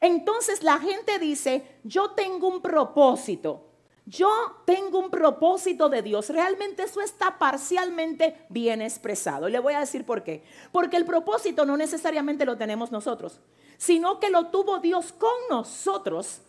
Entonces 0.00 0.64
la 0.64 0.80
gente 0.80 1.20
dice, 1.20 1.78
yo 1.84 2.10
tengo 2.10 2.48
un 2.48 2.60
propósito, 2.60 3.68
yo 4.06 4.28
tengo 4.66 4.98
un 4.98 5.08
propósito 5.08 5.88
de 5.88 6.02
Dios. 6.02 6.28
Realmente 6.28 6.82
eso 6.82 7.00
está 7.00 7.38
parcialmente 7.38 8.44
bien 8.48 8.82
expresado. 8.82 9.48
Y 9.48 9.52
le 9.52 9.60
voy 9.60 9.74
a 9.74 9.80
decir 9.80 10.04
por 10.04 10.24
qué. 10.24 10.42
Porque 10.72 10.96
el 10.96 11.04
propósito 11.04 11.64
no 11.64 11.76
necesariamente 11.76 12.44
lo 12.44 12.58
tenemos 12.58 12.90
nosotros, 12.90 13.38
sino 13.78 14.18
que 14.18 14.30
lo 14.30 14.48
tuvo 14.48 14.80
Dios 14.80 15.12
con 15.12 15.30
nosotros 15.48 16.40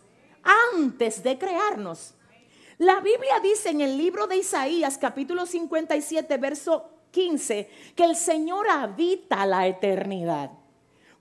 antes 0.74 1.22
de 1.22 1.38
crearnos. 1.38 2.14
La 2.78 2.98
Biblia 2.98 3.38
dice 3.40 3.70
en 3.70 3.80
el 3.80 3.96
libro 3.96 4.26
de 4.26 4.38
Isaías 4.38 4.98
capítulo 4.98 5.46
57, 5.46 6.36
verso 6.38 6.90
15, 7.12 7.70
que 7.94 8.04
el 8.04 8.16
Señor 8.16 8.68
habita 8.68 9.46
la 9.46 9.68
eternidad. 9.68 10.50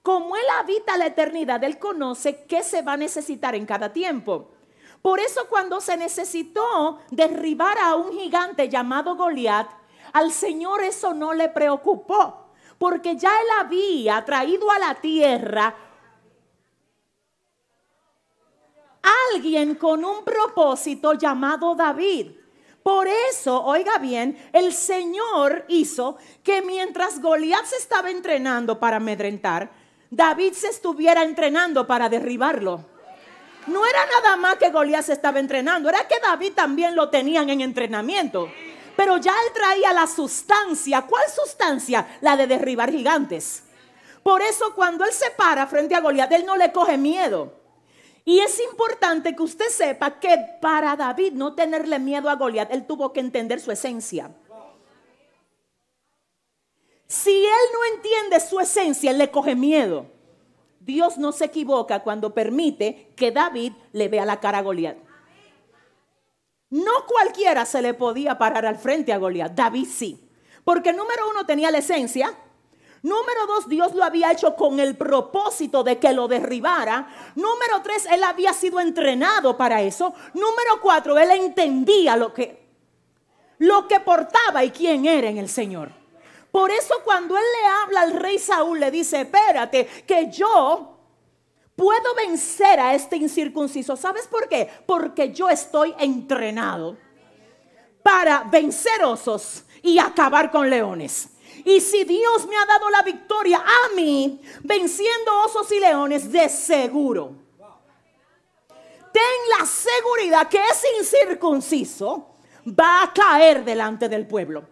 Como 0.01 0.35
Él 0.35 0.45
habita 0.59 0.97
la 0.97 1.05
eternidad, 1.05 1.63
Él 1.63 1.77
conoce 1.77 2.45
qué 2.45 2.63
se 2.63 2.81
va 2.81 2.93
a 2.93 2.97
necesitar 2.97 3.53
en 3.53 3.67
cada 3.67 3.93
tiempo. 3.93 4.49
Por 5.03 5.19
eso 5.19 5.47
cuando 5.47 5.79
se 5.79 5.95
necesitó 5.95 6.97
derribar 7.11 7.77
a 7.77 7.95
un 7.97 8.13
gigante 8.13 8.67
llamado 8.67 9.15
Goliat, 9.15 9.69
al 10.11 10.31
Señor 10.31 10.81
eso 10.81 11.13
no 11.13 11.33
le 11.33 11.49
preocupó, 11.49 12.47
porque 12.79 13.15
ya 13.15 13.29
Él 13.29 13.47
había 13.59 14.25
traído 14.25 14.71
a 14.71 14.79
la 14.79 14.95
tierra 14.95 15.75
alguien 19.31 19.75
con 19.75 20.03
un 20.03 20.23
propósito 20.23 21.13
llamado 21.13 21.75
David. 21.75 22.31
Por 22.81 23.07
eso, 23.07 23.63
oiga 23.63 23.97
bien, 23.97 24.37
el 24.51 24.73
Señor 24.73 25.63
hizo 25.69 26.17
que 26.43 26.61
mientras 26.61 27.21
Goliat 27.21 27.65
se 27.65 27.77
estaba 27.77 28.09
entrenando 28.11 28.79
para 28.79 28.97
amedrentar, 28.97 29.71
David 30.11 30.53
se 30.53 30.67
estuviera 30.67 31.23
entrenando 31.23 31.87
para 31.87 32.09
derribarlo. 32.09 32.85
No 33.67 33.85
era 33.85 33.99
nada 34.05 34.35
más 34.35 34.57
que 34.57 34.69
Goliat 34.69 35.05
se 35.05 35.13
estaba 35.13 35.39
entrenando, 35.39 35.87
era 35.87 36.07
que 36.07 36.19
David 36.19 36.51
también 36.53 36.95
lo 36.95 37.09
tenían 37.09 37.49
en 37.49 37.61
entrenamiento. 37.61 38.51
Pero 38.97 39.17
ya 39.17 39.31
él 39.31 39.53
traía 39.53 39.93
la 39.93 40.05
sustancia. 40.05 41.03
¿Cuál 41.03 41.23
sustancia? 41.29 42.17
La 42.21 42.35
de 42.35 42.47
derribar 42.47 42.91
gigantes. 42.91 43.63
Por 44.21 44.41
eso 44.41 44.75
cuando 44.75 45.05
él 45.05 45.11
se 45.11 45.31
para 45.31 45.65
frente 45.67 45.95
a 45.95 46.01
Goliat, 46.01 46.31
él 46.33 46.45
no 46.45 46.57
le 46.57 46.71
coge 46.71 46.97
miedo. 46.97 47.62
Y 48.25 48.39
es 48.39 48.59
importante 48.61 49.35
que 49.35 49.43
usted 49.43 49.67
sepa 49.67 50.19
que 50.19 50.37
para 50.61 50.95
David 50.95 51.33
no 51.33 51.55
tenerle 51.55 51.99
miedo 51.99 52.29
a 52.29 52.35
Goliat, 52.35 52.71
él 52.71 52.85
tuvo 52.85 53.11
que 53.11 53.19
entender 53.19 53.59
su 53.59 53.71
esencia. 53.71 54.31
Si 57.07 57.45
él 57.45 57.65
no 57.73 57.95
entiende 57.95 58.39
su 58.39 58.59
esencia, 58.59 59.11
él 59.11 59.17
le 59.17 59.29
coge 59.29 59.55
miedo. 59.55 60.07
Dios 60.79 61.17
no 61.17 61.31
se 61.31 61.45
equivoca 61.45 62.01
cuando 62.01 62.33
permite 62.33 63.13
que 63.15 63.31
David 63.31 63.73
le 63.91 64.07
vea 64.07 64.25
la 64.25 64.39
cara 64.39 64.59
a 64.59 64.61
Goliat. 64.61 64.97
No 66.69 67.05
cualquiera 67.07 67.65
se 67.65 67.81
le 67.81 67.93
podía 67.93 68.37
parar 68.37 68.65
al 68.65 68.77
frente 68.77 69.13
a 69.13 69.17
Goliat, 69.17 69.53
David 69.53 69.87
sí. 69.87 70.27
Porque 70.63 70.93
número 70.93 71.29
uno 71.29 71.45
tenía 71.45 71.71
la 71.71 71.79
esencia, 71.79 72.35
Número 73.03 73.45
dos, 73.47 73.67
Dios 73.67 73.93
lo 73.93 74.03
había 74.05 74.31
hecho 74.31 74.55
con 74.55 74.79
el 74.79 74.95
propósito 74.95 75.83
de 75.83 75.99
que 75.99 76.13
lo 76.13 76.29
derribara. 76.29 77.05
Número 77.35 77.81
tres, 77.83 78.07
él 78.09 78.23
había 78.23 78.53
sido 78.53 78.79
entrenado 78.79 79.57
para 79.57 79.81
eso. 79.81 80.13
Número 80.33 80.79
cuatro, 80.81 81.17
él 81.19 81.29
entendía 81.31 82.15
lo 82.15 82.33
que, 82.33 82.65
lo 83.57 83.89
que 83.89 83.99
portaba 83.99 84.63
y 84.63 84.71
quién 84.71 85.05
era 85.05 85.27
en 85.27 85.37
el 85.37 85.49
Señor. 85.49 85.91
Por 86.49 86.71
eso 86.71 86.95
cuando 87.03 87.35
él 87.35 87.43
le 87.43 87.67
habla 87.67 88.01
al 88.01 88.13
rey 88.13 88.39
Saúl, 88.39 88.79
le 88.79 88.89
dice, 88.89 89.21
espérate, 89.21 89.85
que 90.07 90.31
yo 90.31 90.97
puedo 91.75 92.15
vencer 92.15 92.79
a 92.79 92.93
este 92.93 93.17
incircunciso. 93.17 93.97
¿Sabes 93.97 94.27
por 94.27 94.47
qué? 94.47 94.69
Porque 94.85 95.33
yo 95.33 95.49
estoy 95.49 95.93
entrenado 95.99 96.95
para 98.01 98.43
vencer 98.45 99.03
osos 99.03 99.65
y 99.81 99.99
acabar 99.99 100.51
con 100.51 100.69
leones. 100.69 101.32
Y 101.65 101.79
si 101.79 102.03
Dios 102.03 102.45
me 102.47 102.55
ha 102.57 102.65
dado 102.65 102.89
la 102.89 103.01
victoria 103.01 103.59
a 103.59 103.95
mí, 103.95 104.41
venciendo 104.63 105.31
osos 105.45 105.71
y 105.71 105.79
leones, 105.79 106.31
de 106.31 106.49
seguro. 106.49 107.35
Ten 109.11 109.59
la 109.59 109.65
seguridad 109.65 110.47
que 110.49 110.59
ese 110.59 110.87
incircunciso 110.99 112.27
va 112.67 113.03
a 113.03 113.13
caer 113.13 113.63
delante 113.63 114.09
del 114.09 114.27
pueblo. 114.27 114.63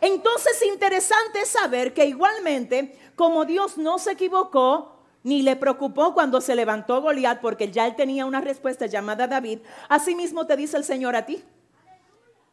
Entonces 0.00 0.62
interesante 0.62 1.44
saber 1.46 1.92
que 1.92 2.04
igualmente, 2.04 2.98
como 3.16 3.44
Dios 3.44 3.78
no 3.78 3.98
se 3.98 4.12
equivocó, 4.12 4.94
ni 5.22 5.42
le 5.42 5.56
preocupó 5.56 6.12
cuando 6.12 6.40
se 6.40 6.54
levantó 6.54 7.00
Goliat, 7.00 7.40
porque 7.40 7.70
ya 7.70 7.86
él 7.86 7.96
tenía 7.96 8.26
una 8.26 8.42
respuesta 8.42 8.86
llamada 8.86 9.26
David, 9.26 9.60
así 9.88 10.14
mismo 10.14 10.46
te 10.46 10.56
dice 10.56 10.76
el 10.76 10.84
Señor 10.84 11.16
a 11.16 11.24
ti. 11.24 11.42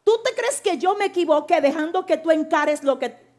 ¿Tú 0.03 0.13
te 0.23 0.33
crees 0.33 0.61
que 0.61 0.77
yo 0.77 0.95
me 0.95 1.05
equivoqué 1.05 1.61
dejando 1.61 2.05
que 2.05 2.17
tú 2.17 2.31
encares 2.31 2.83
lo 2.83 2.97
que 2.97 3.30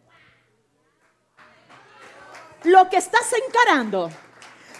lo 2.64 2.88
que 2.88 2.96
estás 2.96 3.32
encarando, 3.46 4.10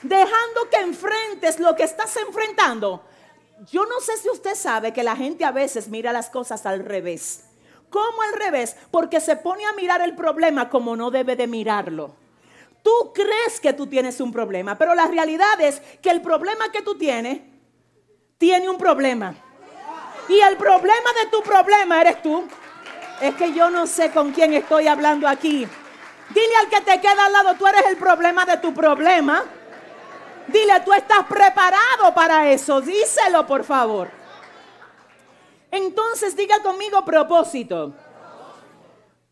dejando 0.02 0.70
que 0.70 0.78
enfrentes 0.78 1.60
lo 1.60 1.74
que 1.74 1.84
estás 1.84 2.16
enfrentando. 2.16 3.04
Yo 3.70 3.86
no 3.86 4.00
sé 4.00 4.16
si 4.16 4.28
usted 4.28 4.54
sabe 4.54 4.92
que 4.92 5.02
la 5.02 5.16
gente 5.16 5.44
a 5.44 5.52
veces 5.52 5.88
mira 5.88 6.12
las 6.12 6.30
cosas 6.30 6.66
al 6.66 6.84
revés. 6.84 7.44
¿Cómo 7.90 8.22
al 8.22 8.38
revés? 8.38 8.76
Porque 8.90 9.20
se 9.20 9.36
pone 9.36 9.64
a 9.66 9.72
mirar 9.74 10.00
el 10.00 10.16
problema 10.16 10.68
como 10.68 10.96
no 10.96 11.10
debe 11.10 11.36
de 11.36 11.46
mirarlo. 11.46 12.14
Tú 12.82 13.12
crees 13.14 13.60
que 13.60 13.72
tú 13.72 13.86
tienes 13.86 14.20
un 14.20 14.32
problema, 14.32 14.76
pero 14.76 14.94
la 14.94 15.06
realidad 15.06 15.60
es 15.60 15.80
que 16.00 16.10
el 16.10 16.20
problema 16.20 16.72
que 16.72 16.82
tú 16.82 16.96
tienes 16.96 17.40
tiene 18.38 18.68
un 18.68 18.78
problema. 18.78 19.34
Y 20.28 20.40
el 20.40 20.56
problema 20.56 21.12
de 21.22 21.30
tu 21.30 21.42
problema 21.42 22.00
eres 22.00 22.22
tú. 22.22 22.48
Es 23.20 23.34
que 23.36 23.52
yo 23.52 23.70
no 23.70 23.86
sé 23.86 24.10
con 24.10 24.32
quién 24.32 24.52
estoy 24.54 24.88
hablando 24.88 25.28
aquí. 25.28 25.68
Dile 26.34 26.56
al 26.60 26.68
que 26.68 26.80
te 26.80 27.00
queda 27.00 27.26
al 27.26 27.32
lado, 27.32 27.54
tú 27.54 27.66
eres 27.66 27.86
el 27.86 27.96
problema 27.96 28.44
de 28.44 28.56
tu 28.58 28.72
problema. 28.72 29.44
Dile, 30.48 30.80
tú 30.84 30.92
estás 30.92 31.26
preparado 31.26 32.14
para 32.14 32.50
eso. 32.50 32.80
Díselo, 32.80 33.46
por 33.46 33.64
favor. 33.64 34.10
Entonces 35.70 36.36
diga 36.36 36.62
conmigo 36.62 37.04
propósito. 37.04 37.94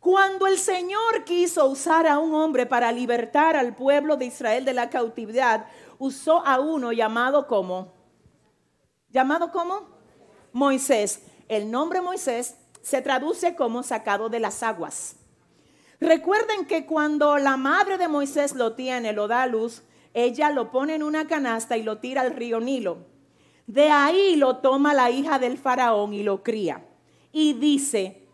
Cuando 0.00 0.46
el 0.46 0.58
Señor 0.58 1.24
quiso 1.24 1.66
usar 1.66 2.06
a 2.06 2.18
un 2.18 2.34
hombre 2.34 2.64
para 2.64 2.90
libertar 2.90 3.56
al 3.56 3.74
pueblo 3.74 4.16
de 4.16 4.24
Israel 4.26 4.64
de 4.64 4.72
la 4.72 4.88
cautividad, 4.88 5.66
usó 5.98 6.44
a 6.46 6.58
uno 6.58 6.92
llamado 6.92 7.46
como, 7.46 7.92
llamado 9.10 9.52
como 9.52 9.88
Moisés. 10.52 11.22
El 11.48 11.70
nombre 11.70 12.00
Moisés 12.00 12.56
se 12.80 13.02
traduce 13.02 13.54
como 13.54 13.82
sacado 13.82 14.30
de 14.30 14.40
las 14.40 14.62
aguas. 14.62 15.19
Recuerden 16.00 16.64
que 16.64 16.86
cuando 16.86 17.36
la 17.36 17.58
madre 17.58 17.98
de 17.98 18.08
Moisés 18.08 18.54
lo 18.54 18.72
tiene, 18.72 19.12
lo 19.12 19.28
da 19.28 19.42
a 19.42 19.46
luz, 19.46 19.82
ella 20.14 20.50
lo 20.50 20.70
pone 20.70 20.94
en 20.94 21.02
una 21.02 21.26
canasta 21.26 21.76
y 21.76 21.82
lo 21.82 21.98
tira 21.98 22.22
al 22.22 22.34
río 22.34 22.58
Nilo. 22.58 23.04
De 23.66 23.90
ahí 23.90 24.34
lo 24.36 24.56
toma 24.56 24.94
la 24.94 25.10
hija 25.10 25.38
del 25.38 25.58
faraón 25.58 26.14
y 26.14 26.22
lo 26.22 26.42
cría. 26.42 26.86
Y 27.32 27.52
dice, 27.52 28.26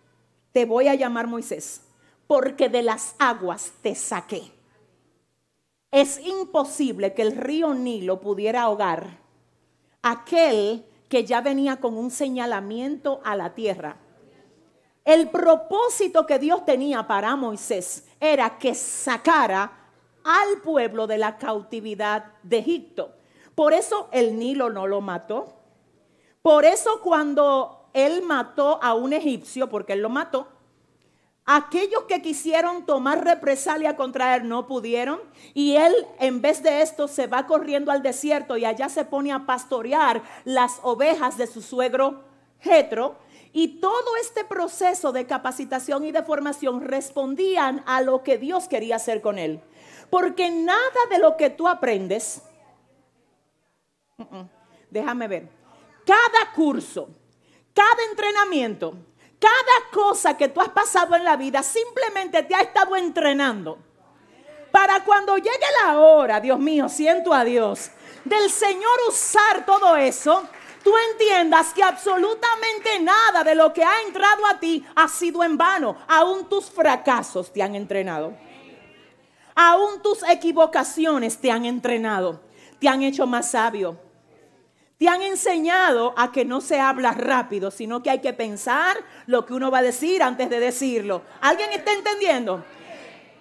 te 0.53 0.65
voy 0.65 0.87
a 0.87 0.95
llamar 0.95 1.27
Moisés, 1.27 1.83
porque 2.29 2.69
de 2.69 2.83
las 2.83 3.17
aguas 3.19 3.73
te 3.83 3.97
saqué. 3.97 4.43
Es 5.91 6.21
imposible 6.25 7.15
que 7.15 7.23
el 7.23 7.37
río 7.37 7.75
Nilo 7.75 8.21
pudiera 8.21 8.63
ahogar 8.63 9.19
aquel 10.03 10.85
que 11.09 11.25
ya 11.25 11.41
venía 11.41 11.79
con 11.79 11.99
un 11.99 12.13
señalamiento 12.13 13.21
a 13.25 13.35
la 13.35 13.55
tierra 13.55 13.97
el 15.07 15.31
propósito 15.31 16.27
que 16.27 16.41
Dios 16.41 16.65
tenía 16.67 17.07
para 17.07 17.37
Moisés 17.37 18.05
era 18.19 18.59
que 18.59 18.75
sacara 18.75 19.73
al 20.25 20.61
pueblo 20.63 21.07
de 21.07 21.17
la 21.17 21.39
cautividad 21.39 22.33
de 22.43 22.59
Egipto. 22.59 23.15
Por 23.55 23.73
eso 23.73 24.09
el 24.11 24.37
Nilo 24.37 24.69
no 24.69 24.89
lo 24.89 25.01
mató. 25.01 25.55
Por 26.43 26.65
eso 26.65 27.01
cuando 27.03 27.89
él 27.93 28.23
mató 28.23 28.81
a 28.83 28.95
un 28.95 29.13
egipcio, 29.13 29.69
porque 29.69 29.93
él 29.93 30.01
lo 30.01 30.09
mató, 30.11 30.49
aquellos 31.45 32.03
que 32.09 32.21
quisieron 32.21 32.85
tomar 32.85 33.25
represalia 33.25 33.97
contra 33.97 34.35
él 34.35 34.49
no 34.49 34.67
pudieron. 34.67 35.21
Y 35.55 35.77
él 35.77 35.95
en 36.19 36.43
vez 36.43 36.65
de 36.65 36.83
esto 36.83 37.07
se 37.07 37.29
va 37.29 37.47
corriendo 37.47 37.93
al 37.93 38.03
desierto 38.03 38.57
y 38.57 38.65
allá 38.65 38.89
se 38.89 39.05
pone 39.05 39.31
a 39.31 39.47
pastorear 39.47 40.21
las 40.45 40.81
ovejas 40.83 41.39
de 41.39 41.47
su 41.47 41.63
suegro 41.63 42.25
Jetro 42.59 43.15
y 43.59 43.69
todo 43.81 44.17
este 44.21 44.45
proceso 44.45 45.13
de 45.13 45.27
capacitación 45.27 46.05
y 46.05 46.13
de 46.13 46.23
formación 46.23 46.83
respondían 46.83 47.83
a 47.87 48.03
lo 48.03 48.23
que 48.23 48.37
Dios 48.37 48.69
quería 48.69 48.97
hacer 48.97 49.23
con 49.23 49.39
él. 49.39 49.63
Porque 50.11 50.51
nada 50.51 51.01
de 51.09 51.19
lo 51.19 51.39
que 51.39 51.49
tú 51.49 51.67
aprendes, 51.67 52.43
déjame 54.91 55.27
ver, 55.27 55.49
cada 56.05 56.53
curso, 56.55 57.09
cada 57.73 58.05
entrenamiento, 58.11 58.95
cada 59.41 59.91
cosa 59.91 60.37
que 60.37 60.49
tú 60.49 60.61
has 60.61 60.69
pasado 60.69 61.17
en 61.17 61.25
la 61.25 61.39
vida 61.39 61.63
simplemente 61.63 62.43
te 62.43 62.55
ha 62.55 62.61
estado 62.61 62.95
entrenando. 62.95 63.79
Para 64.71 65.03
cuando 65.03 65.35
llegue 65.39 65.67
la 65.83 65.99
hora, 65.99 66.41
Dios 66.41 66.59
mío, 66.59 66.91
siento 66.91 67.33
a 67.33 67.43
Dios, 67.43 67.91
del 68.23 68.51
Señor 68.51 68.99
usar 69.09 69.65
todo 69.65 69.97
eso, 69.97 70.47
tú 70.87 70.95
entiendas 71.11 71.75
que 71.75 71.83
absolutamente 71.83 73.01
nada 73.01 73.43
de 73.43 73.57
lo 73.57 73.73
que 73.73 73.83
ha 73.83 74.03
entrado 74.07 74.47
a 74.47 74.61
ti 74.61 74.87
ha 74.95 75.09
sido 75.09 75.43
en 75.43 75.57
vano. 75.57 75.97
Aún 76.07 76.49
tus 76.49 76.67
fracasos 76.67 77.53
te 77.53 77.61
han 77.61 77.75
entrenado. 77.75 78.37
Aún 79.57 80.01
tus 80.01 80.23
equivocaciones 80.23 81.41
te 81.41 81.51
han 81.51 81.65
entrenado. 81.65 82.41
Te 82.79 82.89
han 82.89 83.03
hecho 83.03 83.27
más 83.27 83.51
sabio. 83.51 83.99
Te 84.97 85.09
han 85.09 85.23
enseñado 85.23 86.15
a 86.17 86.31
que 86.31 86.45
no 86.45 86.61
se 86.61 86.79
habla 86.79 87.11
rápido, 87.11 87.73
sino 87.73 88.01
que 88.01 88.11
hay 88.11 88.21
que 88.21 88.33
pensar 88.33 88.97
lo 89.27 89.45
que 89.45 89.55
uno 89.55 89.73
va 89.73 89.79
a 89.79 89.83
decir 89.83 90.23
antes 90.23 90.49
de 90.49 90.61
decirlo. 90.61 91.23
¿Alguien 91.41 91.73
está 91.73 91.93
entendiendo? 91.93 92.65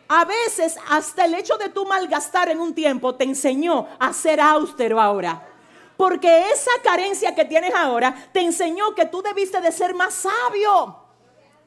A 0.07 0.25
veces 0.25 0.77
hasta 0.89 1.25
el 1.25 1.35
hecho 1.35 1.57
de 1.57 1.69
tú 1.69 1.85
malgastar 1.85 2.49
en 2.49 2.59
un 2.59 2.73
tiempo 2.73 3.13
te 3.13 3.23
enseñó 3.23 3.87
a 3.99 4.13
ser 4.13 4.41
austero 4.41 4.99
ahora. 4.99 5.54
Porque 5.97 6.49
esa 6.51 6.71
carencia 6.83 7.33
que 7.33 7.45
tienes 7.45 7.73
ahora 7.73 8.13
te 8.31 8.41
enseñó 8.41 8.93
que 8.93 9.05
tú 9.05 9.21
debiste 9.21 9.61
de 9.61 9.71
ser 9.71 9.93
más 9.93 10.13
sabio. 10.13 11.03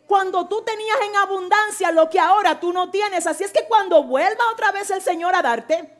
Cuando 0.06 0.46
tú 0.46 0.62
tenías 0.62 0.98
en 1.06 1.16
abundancia 1.16 1.92
lo 1.92 2.08
que 2.08 2.18
ahora 2.18 2.58
tú 2.58 2.72
no 2.72 2.90
tienes. 2.90 3.26
Así 3.26 3.44
es 3.44 3.52
que 3.52 3.64
cuando 3.64 4.02
vuelva 4.04 4.44
otra 4.52 4.72
vez 4.72 4.90
el 4.90 5.02
Señor 5.02 5.34
a 5.34 5.42
darte, 5.42 5.96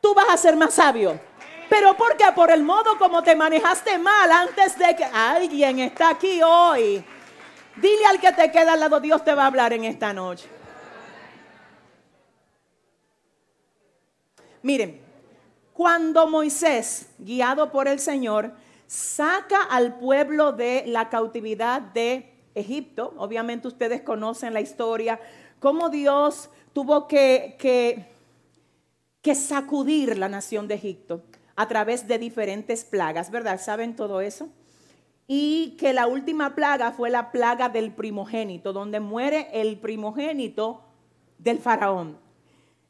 tú 0.00 0.14
vas 0.14 0.28
a 0.30 0.36
ser 0.36 0.56
más 0.56 0.74
sabio. 0.74 1.20
Pero 1.68 1.96
porque 1.96 2.24
por 2.34 2.50
el 2.50 2.62
modo 2.62 2.98
como 2.98 3.22
te 3.22 3.34
manejaste 3.34 3.98
mal 3.98 4.30
antes 4.30 4.78
de 4.78 4.94
que 4.94 5.04
alguien 5.04 5.78
está 5.80 6.10
aquí 6.10 6.42
hoy. 6.42 7.04
Dile 7.76 8.06
al 8.06 8.20
que 8.20 8.32
te 8.32 8.52
queda 8.52 8.74
al 8.74 8.80
lado, 8.80 9.00
Dios 9.00 9.24
te 9.24 9.34
va 9.34 9.44
a 9.44 9.46
hablar 9.46 9.72
en 9.72 9.84
esta 9.84 10.12
noche. 10.12 10.48
Miren, 14.62 15.03
cuando 15.74 16.28
Moisés, 16.28 17.08
guiado 17.18 17.72
por 17.72 17.88
el 17.88 17.98
Señor, 17.98 18.52
saca 18.86 19.60
al 19.60 19.98
pueblo 19.98 20.52
de 20.52 20.84
la 20.86 21.10
cautividad 21.10 21.82
de 21.82 22.32
Egipto, 22.54 23.12
obviamente 23.18 23.66
ustedes 23.66 24.02
conocen 24.02 24.54
la 24.54 24.60
historia, 24.60 25.20
cómo 25.58 25.90
Dios 25.90 26.48
tuvo 26.72 27.08
que, 27.08 27.56
que, 27.58 29.34
sacudir 29.34 30.16
la 30.16 30.28
nación 30.28 30.68
de 30.68 30.76
Egipto 30.76 31.24
a 31.56 31.66
través 31.66 32.06
de 32.06 32.18
diferentes 32.18 32.84
plagas, 32.84 33.32
¿verdad? 33.32 33.60
¿Saben 33.60 33.96
todo 33.96 34.20
eso? 34.20 34.48
Y 35.26 35.76
que 35.76 35.92
la 35.92 36.06
última 36.06 36.54
plaga 36.54 36.92
fue 36.92 37.10
la 37.10 37.32
plaga 37.32 37.68
del 37.68 37.90
primogénito, 37.90 38.72
donde 38.72 39.00
muere 39.00 39.48
el 39.52 39.80
primogénito 39.80 40.84
del 41.38 41.58
faraón. 41.58 42.23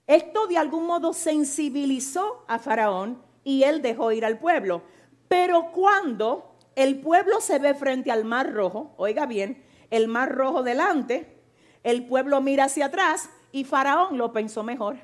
Esto 0.07 0.47
de 0.47 0.59
algún 0.59 0.87
modo 0.87 1.13
sensibilizó 1.13 2.45
a 2.47 2.59
Faraón 2.59 3.23
y 3.43 3.63
él 3.63 3.83
dejó 3.83 4.13
ir 4.13 4.25
al 4.25 4.39
pueblo. 4.39 4.83
Pero 5.29 5.71
cuando 5.73 6.57
el 6.75 7.01
pueblo 7.01 7.41
se 7.41 7.59
ve 7.59 7.75
frente 7.75 8.11
al 8.11 8.25
mar 8.25 8.53
rojo, 8.53 8.95
oiga 8.97 9.27
bien, 9.27 9.65
el 9.91 10.09
mar 10.09 10.35
rojo 10.35 10.63
delante, 10.63 11.43
el 11.83 12.07
pueblo 12.07 12.41
mira 12.41 12.65
hacia 12.65 12.87
atrás 12.87 13.31
y 13.53 13.65
Faraón 13.65 14.19
lo 14.19 14.33
pensó 14.33 14.63
mejor. 14.63 14.97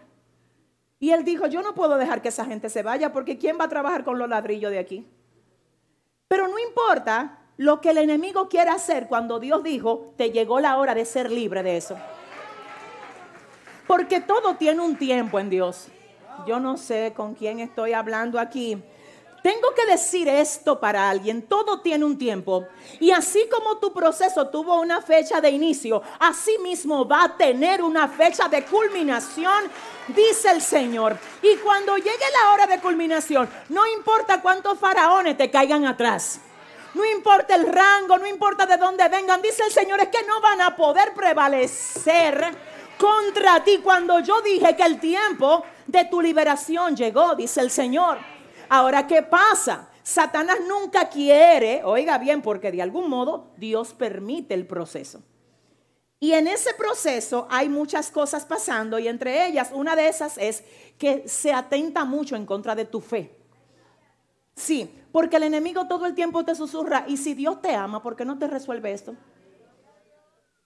Y 0.98 1.12
él 1.12 1.24
dijo, 1.24 1.46
yo 1.46 1.62
no 1.62 1.74
puedo 1.74 1.96
dejar 1.96 2.20
que 2.20 2.28
esa 2.28 2.44
gente 2.44 2.68
se 2.68 2.82
vaya 2.82 3.12
porque 3.12 3.38
¿quién 3.38 3.58
va 3.58 3.64
a 3.64 3.68
trabajar 3.68 4.04
con 4.04 4.18
los 4.18 4.28
ladrillos 4.28 4.70
de 4.70 4.78
aquí? 4.78 5.06
Pero 6.28 6.46
no 6.46 6.58
importa 6.58 7.38
lo 7.56 7.80
que 7.80 7.90
el 7.90 7.98
enemigo 7.98 8.48
quiera 8.48 8.74
hacer 8.74 9.08
cuando 9.08 9.40
Dios 9.40 9.62
dijo, 9.62 10.14
te 10.16 10.30
llegó 10.30 10.60
la 10.60 10.76
hora 10.76 10.94
de 10.94 11.04
ser 11.04 11.30
libre 11.30 11.62
de 11.62 11.76
eso. 11.76 11.96
Porque 13.90 14.20
todo 14.20 14.54
tiene 14.54 14.82
un 14.82 14.94
tiempo 14.94 15.40
en 15.40 15.50
Dios. 15.50 15.88
Yo 16.46 16.60
no 16.60 16.76
sé 16.76 17.12
con 17.12 17.34
quién 17.34 17.58
estoy 17.58 17.92
hablando 17.92 18.38
aquí. 18.38 18.80
Tengo 19.42 19.74
que 19.74 19.84
decir 19.84 20.28
esto 20.28 20.78
para 20.78 21.10
alguien, 21.10 21.42
todo 21.42 21.80
tiene 21.80 22.04
un 22.04 22.16
tiempo. 22.16 22.68
Y 23.00 23.10
así 23.10 23.48
como 23.50 23.78
tu 23.78 23.92
proceso 23.92 24.46
tuvo 24.48 24.80
una 24.80 25.02
fecha 25.02 25.40
de 25.40 25.50
inicio, 25.50 26.02
así 26.20 26.56
mismo 26.58 27.04
va 27.08 27.24
a 27.24 27.36
tener 27.36 27.82
una 27.82 28.06
fecha 28.06 28.48
de 28.48 28.64
culminación, 28.64 29.64
dice 30.06 30.52
el 30.52 30.62
Señor. 30.62 31.18
Y 31.42 31.56
cuando 31.56 31.96
llegue 31.96 32.10
la 32.44 32.52
hora 32.52 32.68
de 32.68 32.78
culminación, 32.78 33.50
no 33.70 33.84
importa 33.88 34.40
cuántos 34.40 34.78
faraones 34.78 35.36
te 35.36 35.50
caigan 35.50 35.84
atrás. 35.84 36.38
No 36.94 37.04
importa 37.04 37.56
el 37.56 37.66
rango, 37.66 38.18
no 38.18 38.26
importa 38.28 38.66
de 38.66 38.76
dónde 38.76 39.08
vengan, 39.08 39.42
dice 39.42 39.64
el 39.66 39.72
Señor, 39.72 39.98
es 39.98 40.08
que 40.10 40.22
no 40.28 40.40
van 40.40 40.60
a 40.60 40.76
poder 40.76 41.12
prevalecer 41.12 42.69
contra 43.00 43.64
ti 43.64 43.78
cuando 43.82 44.20
yo 44.20 44.42
dije 44.42 44.76
que 44.76 44.82
el 44.82 45.00
tiempo 45.00 45.64
de 45.86 46.04
tu 46.04 46.20
liberación 46.20 46.94
llegó, 46.94 47.34
dice 47.34 47.62
el 47.62 47.70
Señor. 47.70 48.18
Ahora, 48.68 49.06
¿qué 49.06 49.22
pasa? 49.22 49.88
Satanás 50.02 50.58
nunca 50.68 51.08
quiere, 51.08 51.82
oiga 51.82 52.18
bien, 52.18 52.42
porque 52.42 52.70
de 52.70 52.82
algún 52.82 53.08
modo 53.08 53.52
Dios 53.56 53.94
permite 53.94 54.52
el 54.52 54.66
proceso. 54.66 55.22
Y 56.20 56.32
en 56.32 56.46
ese 56.46 56.74
proceso 56.74 57.48
hay 57.50 57.70
muchas 57.70 58.10
cosas 58.10 58.44
pasando 58.44 58.98
y 58.98 59.08
entre 59.08 59.46
ellas 59.46 59.70
una 59.72 59.96
de 59.96 60.08
esas 60.08 60.36
es 60.36 60.62
que 60.98 61.26
se 61.26 61.54
atenta 61.54 62.04
mucho 62.04 62.36
en 62.36 62.44
contra 62.44 62.74
de 62.74 62.84
tu 62.84 63.00
fe. 63.00 63.34
Sí, 64.54 64.94
porque 65.10 65.36
el 65.36 65.44
enemigo 65.44 65.88
todo 65.88 66.04
el 66.04 66.14
tiempo 66.14 66.44
te 66.44 66.54
susurra, 66.54 67.04
y 67.08 67.16
si 67.16 67.32
Dios 67.32 67.62
te 67.62 67.74
ama, 67.74 68.02
¿por 68.02 68.14
qué 68.14 68.26
no 68.26 68.38
te 68.38 68.46
resuelve 68.46 68.92
esto? 68.92 69.14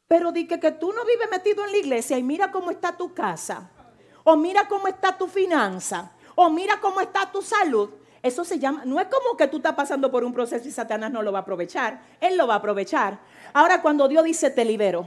Pero 0.08 0.32
di 0.32 0.46
que, 0.46 0.60
que 0.60 0.72
tú 0.72 0.92
no 0.92 1.04
vives 1.04 1.28
metido 1.30 1.64
en 1.64 1.72
la 1.72 1.78
iglesia 1.78 2.18
y 2.18 2.22
mira 2.22 2.50
cómo 2.50 2.70
está 2.70 2.96
tu 2.96 3.14
casa, 3.14 3.70
o 4.22 4.36
mira 4.36 4.68
cómo 4.68 4.86
está 4.88 5.16
tu 5.16 5.26
finanza, 5.26 6.12
o 6.34 6.50
mira 6.50 6.80
cómo 6.80 7.00
está 7.00 7.30
tu 7.30 7.42
salud. 7.42 7.90
Eso 8.22 8.44
se 8.44 8.58
llama, 8.58 8.82
no 8.86 8.98
es 9.00 9.06
como 9.08 9.36
que 9.36 9.48
tú 9.48 9.58
estás 9.58 9.74
pasando 9.74 10.10
por 10.10 10.24
un 10.24 10.32
proceso 10.32 10.66
y 10.66 10.70
Satanás 10.70 11.10
no 11.10 11.22
lo 11.22 11.30
va 11.30 11.40
a 11.40 11.42
aprovechar. 11.42 12.00
Él 12.20 12.36
lo 12.36 12.46
va 12.46 12.54
a 12.54 12.56
aprovechar. 12.58 13.18
Ahora 13.52 13.82
cuando 13.82 14.08
Dios 14.08 14.24
dice 14.24 14.50
te 14.50 14.64
libero, 14.64 15.06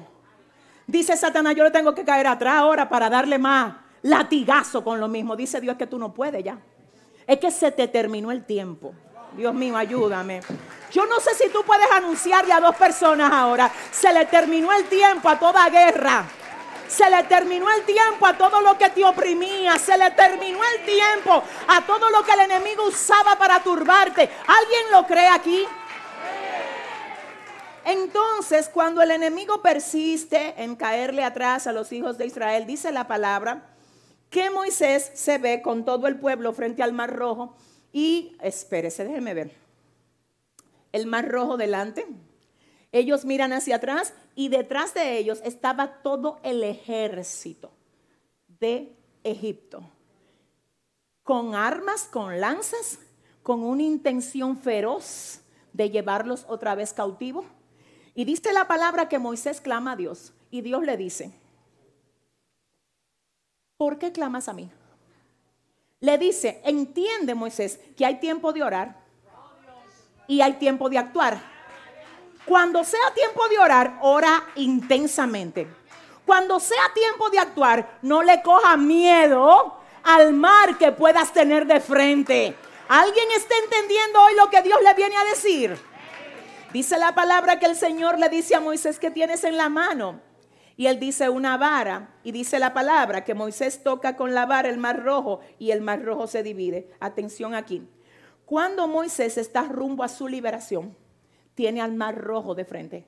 dice 0.86 1.18
Satanás, 1.18 1.56
yo 1.56 1.64
le 1.64 1.72
tengo 1.72 1.96
que 1.96 2.06
caer 2.06 2.28
atrás 2.28 2.56
ahora 2.56 2.88
para 2.90 3.10
darle 3.10 3.40
más 3.40 3.76
latigazo 4.04 4.84
con 4.84 5.00
lo 5.00 5.08
mismo. 5.08 5.36
Dice 5.36 5.60
Dios 5.60 5.78
que 5.78 5.88
tú 5.88 5.98
no 5.98 6.14
puedes 6.14 6.44
ya. 6.44 6.60
Es 7.26 7.40
que 7.40 7.52
se 7.52 7.72
te 7.72 7.88
terminó 7.88 8.32
el 8.32 8.46
tiempo. 8.46 8.94
Dios 9.38 9.54
mío, 9.54 9.78
ayúdame. 9.78 10.42
Yo 10.92 11.06
no 11.06 11.20
sé 11.20 11.36
si 11.36 11.50
tú 11.50 11.64
puedes 11.64 11.90
anunciarle 11.92 12.52
a 12.52 12.60
dos 12.60 12.76
personas 12.76 13.32
ahora, 13.32 13.72
se 13.92 14.12
le 14.12 14.26
terminó 14.26 14.74
el 14.74 14.86
tiempo 14.86 15.30
a 15.30 15.38
toda 15.38 15.70
guerra. 15.70 16.26
Se 16.88 17.08
le 17.10 17.22
terminó 17.24 17.70
el 17.70 17.84
tiempo 17.84 18.26
a 18.26 18.36
todo 18.36 18.62
lo 18.62 18.78
que 18.78 18.90
te 18.90 19.06
oprimía. 19.06 19.78
Se 19.78 19.96
le 19.98 20.10
terminó 20.12 20.60
el 20.76 20.86
tiempo 20.86 21.44
a 21.68 21.86
todo 21.86 22.10
lo 22.10 22.24
que 22.24 22.32
el 22.32 22.40
enemigo 22.40 22.88
usaba 22.88 23.38
para 23.38 23.62
turbarte. 23.62 24.30
¿Alguien 24.48 24.92
lo 24.92 25.06
cree 25.06 25.28
aquí? 25.28 25.68
Entonces, 27.86 28.70
cuando 28.70 29.02
el 29.02 29.12
enemigo 29.12 29.62
persiste 29.62 30.56
en 30.58 30.76
caerle 30.76 31.24
atrás 31.24 31.68
a 31.68 31.74
los 31.74 31.92
hijos 31.92 32.18
de 32.18 32.26
Israel, 32.26 32.66
dice 32.66 32.92
la 32.92 33.08
palabra 33.08 33.70
que 34.30 34.50
Moisés 34.50 35.12
se 35.14 35.38
ve 35.38 35.62
con 35.62 35.86
todo 35.86 36.08
el 36.08 36.18
pueblo 36.18 36.54
frente 36.54 36.82
al 36.82 36.94
mar 36.94 37.14
rojo 37.16 37.56
y 37.98 38.38
espérese, 38.44 39.06
déjeme 39.06 39.34
ver 39.34 39.56
el 40.92 41.08
mar 41.08 41.28
rojo 41.28 41.58
delante. 41.58 42.06
Ellos 42.92 43.26
miran 43.26 43.54
hacia 43.54 43.78
atrás 43.78 44.14
y 44.36 44.50
detrás 44.50 44.94
de 44.94 45.18
ellos 45.18 45.42
estaba 45.44 46.04
todo 46.04 46.40
el 46.44 46.64
ejército 46.64 47.72
de 48.60 48.96
Egipto. 49.24 49.82
Con 51.24 51.56
armas, 51.56 52.04
con 52.04 52.40
lanzas, 52.40 53.00
con 53.42 53.64
una 53.64 53.82
intención 53.82 54.60
feroz 54.60 55.40
de 55.74 55.90
llevarlos 55.90 56.46
otra 56.48 56.76
vez 56.76 56.94
cautivos. 56.94 57.48
Y 58.14 58.26
dice 58.26 58.54
la 58.54 58.68
palabra 58.68 59.10
que 59.10 59.18
Moisés 59.18 59.60
clama 59.60 59.94
a 59.94 59.96
Dios 59.96 60.34
y 60.52 60.62
Dios 60.62 60.84
le 60.84 60.98
dice, 60.98 61.32
¿por 63.76 63.98
qué 63.98 64.12
clamas 64.12 64.48
a 64.50 64.54
mí? 64.54 64.70
Le 66.00 66.18
dice, 66.20 66.62
entiende 66.64 67.34
Moisés 67.34 67.80
que 67.98 68.06
hay 68.06 68.20
tiempo 68.20 68.54
de 68.54 68.62
orar 68.62 68.96
y 70.28 70.42
hay 70.42 70.54
tiempo 70.54 70.90
de 70.90 71.00
actuar. 71.00 71.42
Cuando 72.46 72.84
sea 72.84 73.14
tiempo 73.16 73.48
de 73.50 73.58
orar, 73.58 73.98
ora 74.02 74.44
intensamente. 74.56 75.68
Cuando 76.26 76.60
sea 76.60 76.94
tiempo 76.94 77.30
de 77.30 77.40
actuar, 77.40 77.98
no 78.04 78.22
le 78.22 78.42
coja 78.44 78.78
miedo 78.78 79.76
al 80.04 80.34
mar 80.34 80.78
que 80.78 80.92
puedas 80.92 81.34
tener 81.34 81.66
de 81.66 81.80
frente. 81.80 82.56
¿Alguien 82.88 83.32
está 83.36 83.56
entendiendo 83.64 84.22
hoy 84.22 84.36
lo 84.36 84.50
que 84.50 84.62
Dios 84.62 84.80
le 84.84 84.94
viene 84.94 85.18
a 85.18 85.26
decir? 85.26 85.78
Dice 86.72 86.98
la 87.00 87.16
palabra 87.16 87.60
que 87.60 87.66
el 87.66 87.76
Señor 87.76 88.20
le 88.20 88.30
dice 88.30 88.56
a 88.56 88.60
Moisés 88.60 89.00
que 89.00 89.10
tienes 89.10 89.44
en 89.44 89.58
la 89.58 89.68
mano. 89.68 90.27
Y 90.78 90.86
él 90.86 91.00
dice 91.00 91.28
una 91.28 91.58
vara 91.58 92.16
y 92.24 92.32
dice 92.32 92.60
la 92.60 92.74
palabra 92.74 93.24
que 93.24 93.34
Moisés 93.34 93.82
toca 93.84 94.16
con 94.16 94.36
la 94.36 94.46
vara 94.46 94.70
el 94.70 94.78
mar 94.78 95.04
rojo 95.04 95.40
y 95.58 95.72
el 95.72 95.82
mar 95.82 96.04
rojo 96.04 96.28
se 96.28 96.44
divide. 96.44 96.92
Atención 97.00 97.56
aquí. 97.56 97.90
Cuando 98.46 98.88
Moisés 98.88 99.38
está 99.40 99.64
rumbo 99.64 100.04
a 100.04 100.08
su 100.08 100.28
liberación, 100.28 100.96
tiene 101.56 101.82
al 101.82 101.96
mar 101.96 102.16
rojo 102.16 102.54
de 102.54 102.64
frente. 102.64 103.08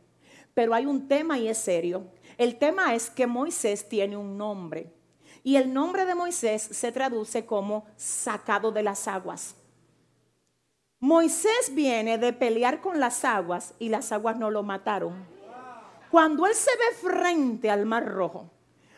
Pero 0.55 0.73
hay 0.73 0.88
un 0.88 1.08
tema 1.08 1.38
y 1.38 1.47
es 1.47 1.60
serio. 1.60 2.08
El 2.39 2.58
tema 2.58 2.95
es 2.95 3.12
que 3.12 3.27
Moisés 3.27 3.88
tiene 3.88 4.17
un 4.17 4.36
nombre. 4.36 4.91
Y 5.43 5.55
el 5.55 5.71
nombre 5.71 6.05
de 6.05 6.15
Moisés 6.15 6.63
se 6.63 6.91
traduce 6.91 7.45
como 7.45 7.86
sacado 7.95 8.71
de 8.71 8.82
las 8.82 9.08
aguas. 9.08 9.55
Moisés 10.99 11.71
viene 11.73 12.17
de 12.17 12.34
pelear 12.34 12.82
con 12.82 12.99
las 12.99 13.23
aguas 13.23 13.75
y 13.79 13.89
las 13.89 14.12
aguas 14.12 14.38
no 14.38 14.49
lo 14.49 14.63
mataron. 14.63 15.38
Cuando 16.10 16.45
él 16.45 16.56
se 16.56 16.72
ve 16.72 17.10
frente 17.10 17.69
al 17.69 17.86
mar 17.86 18.06
rojo, 18.08 18.50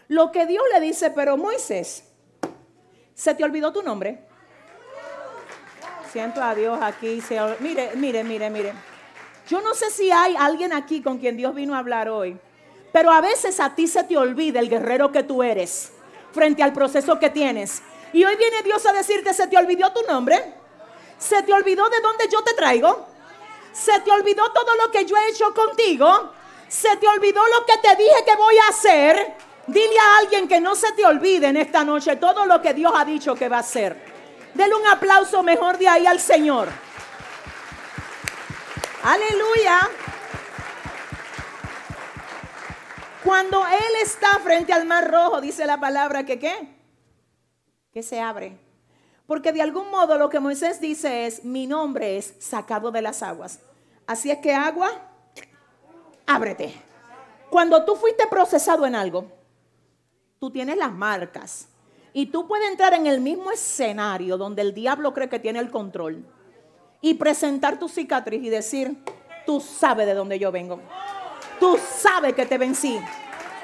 lo 0.07 0.31
que 0.31 0.45
Dios 0.45 0.63
le 0.73 0.79
dice, 0.79 1.11
pero 1.11 1.37
Moisés, 1.37 2.03
¿se 3.13 3.35
te 3.35 3.43
olvidó 3.43 3.71
tu 3.71 3.81
nombre? 3.81 4.27
Siento 6.11 6.43
a 6.43 6.53
Dios 6.53 6.77
aquí. 6.81 7.21
mire, 7.59 7.91
mire, 7.95 8.23
mire, 8.23 8.49
mire. 8.49 8.73
Yo 9.47 9.61
no 9.61 9.73
sé 9.73 9.89
si 9.89 10.11
hay 10.11 10.35
alguien 10.37 10.73
aquí 10.73 11.01
con 11.01 11.17
quien 11.17 11.37
Dios 11.37 11.53
vino 11.55 11.75
a 11.75 11.79
hablar 11.79 12.09
hoy, 12.09 12.37
pero 12.91 13.11
a 13.11 13.21
veces 13.21 13.59
a 13.59 13.75
ti 13.75 13.87
se 13.87 14.03
te 14.03 14.17
olvida 14.17 14.59
el 14.59 14.69
guerrero 14.69 15.11
que 15.11 15.23
tú 15.23 15.43
eres 15.43 15.91
frente 16.31 16.63
al 16.63 16.73
proceso 16.73 17.19
que 17.19 17.29
tienes. 17.29 17.81
Y 18.13 18.23
hoy 18.23 18.35
viene 18.35 18.63
Dios 18.63 18.85
a 18.85 18.93
decirte, 18.93 19.33
¿se 19.33 19.47
te 19.47 19.57
olvidó 19.57 19.91
tu 19.91 20.01
nombre? 20.03 20.53
¿Se 21.17 21.43
te 21.43 21.53
olvidó 21.53 21.89
de 21.89 22.01
dónde 22.01 22.25
yo 22.31 22.43
te 22.43 22.53
traigo? 22.53 23.07
¿Se 23.71 23.99
te 24.01 24.11
olvidó 24.11 24.51
todo 24.51 24.75
lo 24.75 24.91
que 24.91 25.05
yo 25.05 25.15
he 25.15 25.29
hecho 25.29 25.53
contigo? 25.53 26.31
¿Se 26.71 26.95
te 26.95 27.05
olvidó 27.05 27.41
lo 27.49 27.65
que 27.65 27.77
te 27.79 28.01
dije 28.01 28.23
que 28.25 28.33
voy 28.37 28.55
a 28.57 28.69
hacer? 28.69 29.35
Dile 29.67 29.99
a 29.99 30.17
alguien 30.19 30.47
que 30.47 30.61
no 30.61 30.73
se 30.73 30.93
te 30.93 31.05
olvide 31.05 31.47
en 31.47 31.57
esta 31.57 31.83
noche 31.83 32.15
todo 32.15 32.45
lo 32.45 32.61
que 32.61 32.73
Dios 32.73 32.93
ha 32.95 33.03
dicho 33.03 33.35
que 33.35 33.49
va 33.49 33.57
a 33.57 33.59
hacer. 33.59 34.01
Dele 34.53 34.73
un 34.75 34.87
aplauso 34.87 35.43
mejor 35.43 35.77
de 35.77 35.89
ahí 35.89 36.05
al 36.07 36.21
Señor. 36.21 36.69
Aleluya. 39.03 39.79
Cuando 43.25 43.67
Él 43.67 43.95
está 44.01 44.39
frente 44.39 44.71
al 44.71 44.85
mar 44.85 45.11
rojo, 45.11 45.41
dice 45.41 45.65
la 45.65 45.77
palabra 45.77 46.25
que 46.25 46.39
qué? 46.39 46.73
Que 47.91 48.01
se 48.01 48.21
abre. 48.21 48.57
Porque 49.27 49.51
de 49.51 49.61
algún 49.61 49.91
modo 49.91 50.17
lo 50.17 50.29
que 50.29 50.39
Moisés 50.39 50.79
dice 50.79 51.25
es, 51.27 51.43
mi 51.43 51.67
nombre 51.67 52.17
es 52.17 52.33
sacado 52.39 52.91
de 52.91 53.01
las 53.01 53.23
aguas. 53.23 53.59
Así 54.07 54.31
es 54.31 54.37
que 54.37 54.53
agua, 54.53 55.10
ábrete. 56.25 56.73
Cuando 57.49 57.83
tú 57.83 57.95
fuiste 57.95 58.27
procesado 58.27 58.85
en 58.85 58.95
algo, 58.95 59.25
tú 60.39 60.49
tienes 60.49 60.77
las 60.77 60.91
marcas. 60.91 61.67
Y 62.13 62.27
tú 62.27 62.47
puedes 62.47 62.69
entrar 62.69 62.93
en 62.93 63.07
el 63.07 63.21
mismo 63.21 63.51
escenario 63.51 64.37
donde 64.37 64.61
el 64.61 64.73
diablo 64.73 65.13
cree 65.13 65.29
que 65.29 65.39
tiene 65.39 65.59
el 65.59 65.71
control 65.71 66.25
y 67.01 67.13
presentar 67.13 67.79
tu 67.79 67.87
cicatriz 67.87 68.43
y 68.43 68.49
decir, 68.49 68.97
tú 69.45 69.61
sabes 69.61 70.05
de 70.05 70.13
dónde 70.13 70.37
yo 70.37 70.51
vengo. 70.51 70.79
Tú 71.59 71.77
sabes 71.77 72.33
que 72.33 72.45
te 72.45 72.57
vencí. 72.57 72.99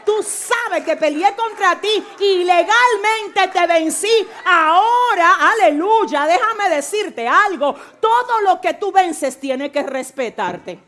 Tú 0.05 0.23
sabes 0.23 0.85
que 0.85 0.95
peleé 0.95 1.35
contra 1.35 1.81
ti 1.81 2.03
y 2.19 2.43
legalmente 2.45 3.47
te 3.51 3.67
vencí. 3.67 4.27
Ahora, 4.45 5.51
aleluya, 5.51 6.25
déjame 6.25 6.69
decirte 6.69 7.27
algo. 7.27 7.75
Todo 7.99 8.41
lo 8.41 8.61
que 8.61 8.75
tú 8.75 8.91
vences 8.91 9.37
tiene 9.37 9.69
que 9.71 9.83
respetarte. 9.83 10.79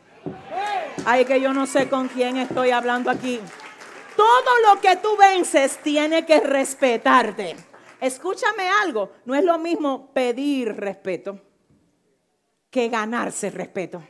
Ay, 1.04 1.24
que 1.24 1.40
yo 1.40 1.52
no 1.52 1.66
sé 1.66 1.88
con 1.88 2.08
quién 2.08 2.36
estoy 2.36 2.70
hablando 2.70 3.10
aquí. 3.10 3.40
Todo 4.16 4.58
lo 4.68 4.80
que 4.80 4.96
tú 4.96 5.16
vences 5.16 5.78
tiene 5.82 6.26
que 6.26 6.40
respetarte. 6.40 7.56
Escúchame 8.00 8.68
algo, 8.82 9.12
no 9.24 9.34
es 9.34 9.44
lo 9.44 9.58
mismo 9.58 10.12
pedir 10.12 10.74
respeto 10.76 11.40
que 12.70 12.88
ganarse 12.88 13.50
respeto. 13.50 14.02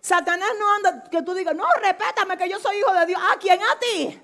Satanás 0.00 0.50
no 0.58 0.74
anda, 0.74 1.04
que 1.10 1.22
tú 1.22 1.34
digas, 1.34 1.54
no, 1.54 1.66
respétame 1.80 2.36
que 2.36 2.48
yo 2.48 2.58
soy 2.58 2.78
hijo 2.78 2.92
de 2.92 3.06
Dios. 3.06 3.20
¿A 3.32 3.38
quién? 3.38 3.60
A 3.62 3.78
ti. 3.78 4.20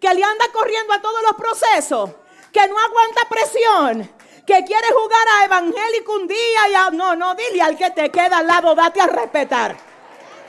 Que 0.00 0.14
le 0.14 0.22
anda 0.22 0.46
corriendo 0.52 0.92
a 0.92 1.00
todos 1.00 1.22
los 1.22 1.34
procesos. 1.34 2.10
Que 2.52 2.66
no 2.68 2.78
aguanta 2.78 3.22
presión. 3.28 4.10
Que 4.46 4.64
quiere 4.64 4.88
jugar 4.92 5.28
a 5.28 5.44
evangélico 5.44 6.14
un 6.14 6.26
día 6.26 6.90
y. 6.90 6.96
No, 6.96 7.14
no, 7.16 7.34
dile 7.34 7.62
al 7.62 7.76
que 7.76 7.90
te 7.90 8.10
queda 8.10 8.38
al 8.38 8.46
lado, 8.46 8.74
date 8.74 9.00
a 9.00 9.06
respetar. 9.06 9.89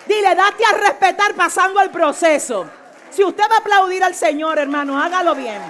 Dile, 0.05 0.35
date 0.35 0.63
a 0.65 0.77
respetar 0.77 1.35
pasando 1.35 1.81
el 1.81 1.89
proceso. 1.89 2.69
Si 3.09 3.23
usted 3.23 3.43
va 3.49 3.55
a 3.55 3.59
aplaudir 3.59 4.03
al 4.03 4.15
Señor, 4.15 4.57
hermano, 4.59 4.99
hágalo 4.99 5.35
bien. 5.35 5.61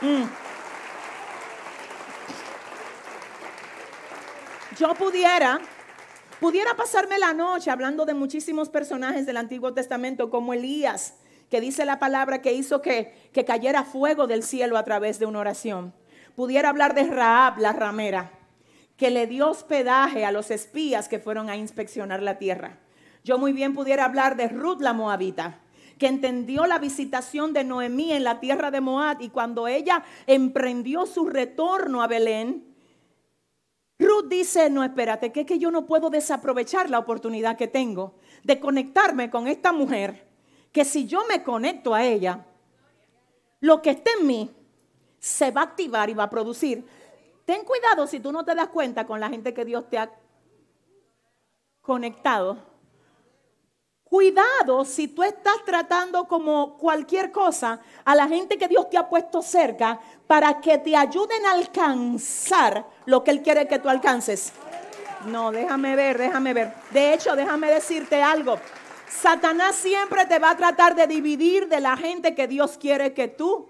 Mm. 0.00 0.42
yo 4.82 4.94
pudiera, 4.94 5.60
pudiera 6.40 6.74
pasarme 6.74 7.16
la 7.16 7.32
noche 7.32 7.70
hablando 7.70 8.04
de 8.04 8.14
muchísimos 8.14 8.68
personajes 8.68 9.26
del 9.26 9.36
Antiguo 9.36 9.74
Testamento, 9.74 10.28
como 10.28 10.54
Elías, 10.54 11.14
que 11.50 11.60
dice 11.60 11.84
la 11.84 12.00
palabra 12.00 12.42
que 12.42 12.52
hizo 12.52 12.82
que, 12.82 13.30
que 13.32 13.44
cayera 13.44 13.84
fuego 13.84 14.26
del 14.26 14.42
cielo 14.42 14.76
a 14.76 14.84
través 14.84 15.20
de 15.20 15.26
una 15.26 15.38
oración. 15.38 15.94
Pudiera 16.34 16.70
hablar 16.70 16.94
de 16.94 17.04
Raab, 17.04 17.58
la 17.58 17.72
ramera, 17.72 18.32
que 18.96 19.10
le 19.10 19.28
dio 19.28 19.50
hospedaje 19.50 20.24
a 20.24 20.32
los 20.32 20.50
espías 20.50 21.08
que 21.08 21.20
fueron 21.20 21.48
a 21.48 21.56
inspeccionar 21.56 22.20
la 22.20 22.38
tierra. 22.38 22.78
Yo 23.24 23.38
muy 23.38 23.52
bien 23.52 23.74
pudiera 23.74 24.04
hablar 24.04 24.36
de 24.36 24.48
Ruth 24.48 24.80
la 24.80 24.92
moabita, 24.92 25.60
que 25.98 26.08
entendió 26.08 26.66
la 26.66 26.78
visitación 26.78 27.52
de 27.52 27.62
Noemí 27.62 28.12
en 28.12 28.24
la 28.24 28.40
tierra 28.40 28.70
de 28.70 28.80
Moab 28.80 29.20
y 29.20 29.28
cuando 29.28 29.68
ella 29.68 30.02
emprendió 30.26 31.06
su 31.06 31.26
retorno 31.26 32.02
a 32.02 32.08
Belén, 32.08 32.74
Ruth 34.00 34.26
dice, 34.28 34.68
no, 34.68 34.82
espérate, 34.82 35.30
que 35.30 35.42
es 35.42 35.46
que 35.46 35.60
yo 35.60 35.70
no 35.70 35.86
puedo 35.86 36.10
desaprovechar 36.10 36.90
la 36.90 36.98
oportunidad 36.98 37.56
que 37.56 37.68
tengo 37.68 38.14
de 38.42 38.58
conectarme 38.58 39.30
con 39.30 39.46
esta 39.46 39.72
mujer, 39.72 40.26
que 40.72 40.84
si 40.84 41.06
yo 41.06 41.20
me 41.28 41.44
conecto 41.44 41.94
a 41.94 42.04
ella, 42.04 42.44
lo 43.60 43.80
que 43.80 43.90
esté 43.90 44.10
en 44.18 44.26
mí 44.26 44.50
se 45.20 45.52
va 45.52 45.60
a 45.60 45.64
activar 45.64 46.10
y 46.10 46.14
va 46.14 46.24
a 46.24 46.30
producir. 46.30 46.84
Ten 47.44 47.64
cuidado 47.64 48.08
si 48.08 48.18
tú 48.18 48.32
no 48.32 48.44
te 48.44 48.56
das 48.56 48.68
cuenta 48.68 49.06
con 49.06 49.20
la 49.20 49.28
gente 49.28 49.54
que 49.54 49.64
Dios 49.64 49.88
te 49.88 49.98
ha 49.98 50.10
conectado 51.80 52.71
Cuidado 54.12 54.84
si 54.84 55.08
tú 55.08 55.22
estás 55.22 55.64
tratando 55.64 56.28
como 56.28 56.76
cualquier 56.76 57.32
cosa 57.32 57.80
a 58.04 58.14
la 58.14 58.28
gente 58.28 58.58
que 58.58 58.68
Dios 58.68 58.90
te 58.90 58.98
ha 58.98 59.08
puesto 59.08 59.40
cerca 59.40 59.98
para 60.26 60.60
que 60.60 60.76
te 60.76 60.94
ayuden 60.94 61.46
a 61.46 61.52
alcanzar 61.52 62.84
lo 63.06 63.24
que 63.24 63.30
Él 63.30 63.40
quiere 63.40 63.66
que 63.66 63.78
tú 63.78 63.88
alcances. 63.88 64.52
No, 65.24 65.50
déjame 65.50 65.96
ver, 65.96 66.18
déjame 66.18 66.52
ver. 66.52 66.74
De 66.90 67.14
hecho, 67.14 67.34
déjame 67.34 67.70
decirte 67.70 68.22
algo. 68.22 68.58
Satanás 69.08 69.76
siempre 69.76 70.26
te 70.26 70.38
va 70.38 70.50
a 70.50 70.56
tratar 70.58 70.94
de 70.94 71.06
dividir 71.06 71.68
de 71.68 71.80
la 71.80 71.96
gente 71.96 72.34
que 72.34 72.46
Dios 72.46 72.76
quiere 72.76 73.14
que 73.14 73.28
tú 73.28 73.66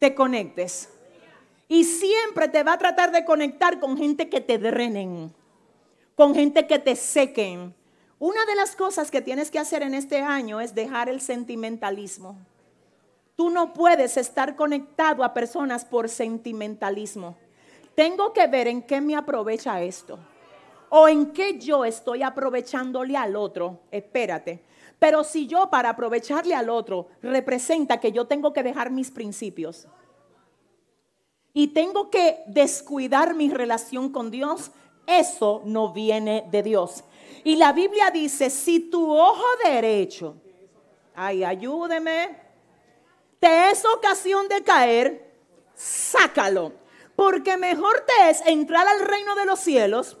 te 0.00 0.12
conectes. 0.12 0.88
Y 1.68 1.84
siempre 1.84 2.48
te 2.48 2.64
va 2.64 2.72
a 2.72 2.78
tratar 2.78 3.12
de 3.12 3.24
conectar 3.24 3.78
con 3.78 3.96
gente 3.96 4.28
que 4.28 4.40
te 4.40 4.58
drenen, 4.58 5.32
con 6.16 6.34
gente 6.34 6.66
que 6.66 6.80
te 6.80 6.96
sequen 6.96 7.80
una 8.22 8.46
de 8.46 8.54
las 8.54 8.76
cosas 8.76 9.10
que 9.10 9.20
tienes 9.20 9.50
que 9.50 9.58
hacer 9.58 9.82
en 9.82 9.94
este 9.94 10.20
año 10.20 10.60
es 10.60 10.76
dejar 10.76 11.08
el 11.08 11.20
sentimentalismo. 11.20 12.36
Tú 13.34 13.50
no 13.50 13.72
puedes 13.72 14.16
estar 14.16 14.54
conectado 14.54 15.24
a 15.24 15.34
personas 15.34 15.84
por 15.84 16.08
sentimentalismo. 16.08 17.36
Tengo 17.96 18.32
que 18.32 18.46
ver 18.46 18.68
en 18.68 18.82
qué 18.82 19.00
me 19.00 19.16
aprovecha 19.16 19.82
esto. 19.82 20.20
O 20.88 21.08
en 21.08 21.32
qué 21.32 21.58
yo 21.58 21.84
estoy 21.84 22.22
aprovechándole 22.22 23.16
al 23.16 23.34
otro. 23.34 23.80
Espérate. 23.90 24.62
Pero 25.00 25.24
si 25.24 25.48
yo 25.48 25.68
para 25.68 25.88
aprovecharle 25.88 26.54
al 26.54 26.70
otro 26.70 27.08
representa 27.22 27.98
que 27.98 28.12
yo 28.12 28.28
tengo 28.28 28.52
que 28.52 28.62
dejar 28.62 28.92
mis 28.92 29.10
principios 29.10 29.88
y 31.52 31.66
tengo 31.68 32.08
que 32.08 32.44
descuidar 32.46 33.34
mi 33.34 33.50
relación 33.50 34.12
con 34.12 34.30
Dios, 34.30 34.70
eso 35.08 35.62
no 35.64 35.92
viene 35.92 36.46
de 36.52 36.62
Dios. 36.62 37.02
Y 37.44 37.56
la 37.56 37.72
Biblia 37.72 38.10
dice, 38.10 38.50
si 38.50 38.80
tu 38.80 39.10
ojo 39.10 39.44
derecho, 39.64 40.36
ay, 41.14 41.42
ayúdeme, 41.42 42.40
te 43.40 43.70
es 43.70 43.84
ocasión 43.84 44.48
de 44.48 44.62
caer, 44.62 45.34
sácalo. 45.74 46.72
Porque 47.16 47.56
mejor 47.56 48.04
te 48.06 48.30
es 48.30 48.40
entrar 48.46 48.86
al 48.86 49.00
reino 49.00 49.34
de 49.34 49.44
los 49.44 49.58
cielos 49.58 50.16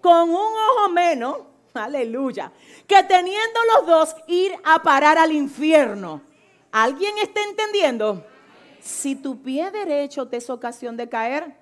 con 0.00 0.30
un 0.30 0.36
ojo 0.36 0.88
menos, 0.90 1.38
aleluya, 1.74 2.52
que 2.86 3.02
teniendo 3.02 3.60
los 3.74 3.86
dos 3.86 4.16
ir 4.28 4.54
a 4.64 4.82
parar 4.82 5.18
al 5.18 5.32
infierno. 5.32 6.22
¿Alguien 6.70 7.16
está 7.18 7.40
entendiendo? 7.42 8.24
Si 8.80 9.16
tu 9.16 9.42
pie 9.42 9.70
derecho 9.70 10.28
te 10.28 10.36
es 10.36 10.48
ocasión 10.50 10.96
de 10.96 11.08
caer, 11.08 11.56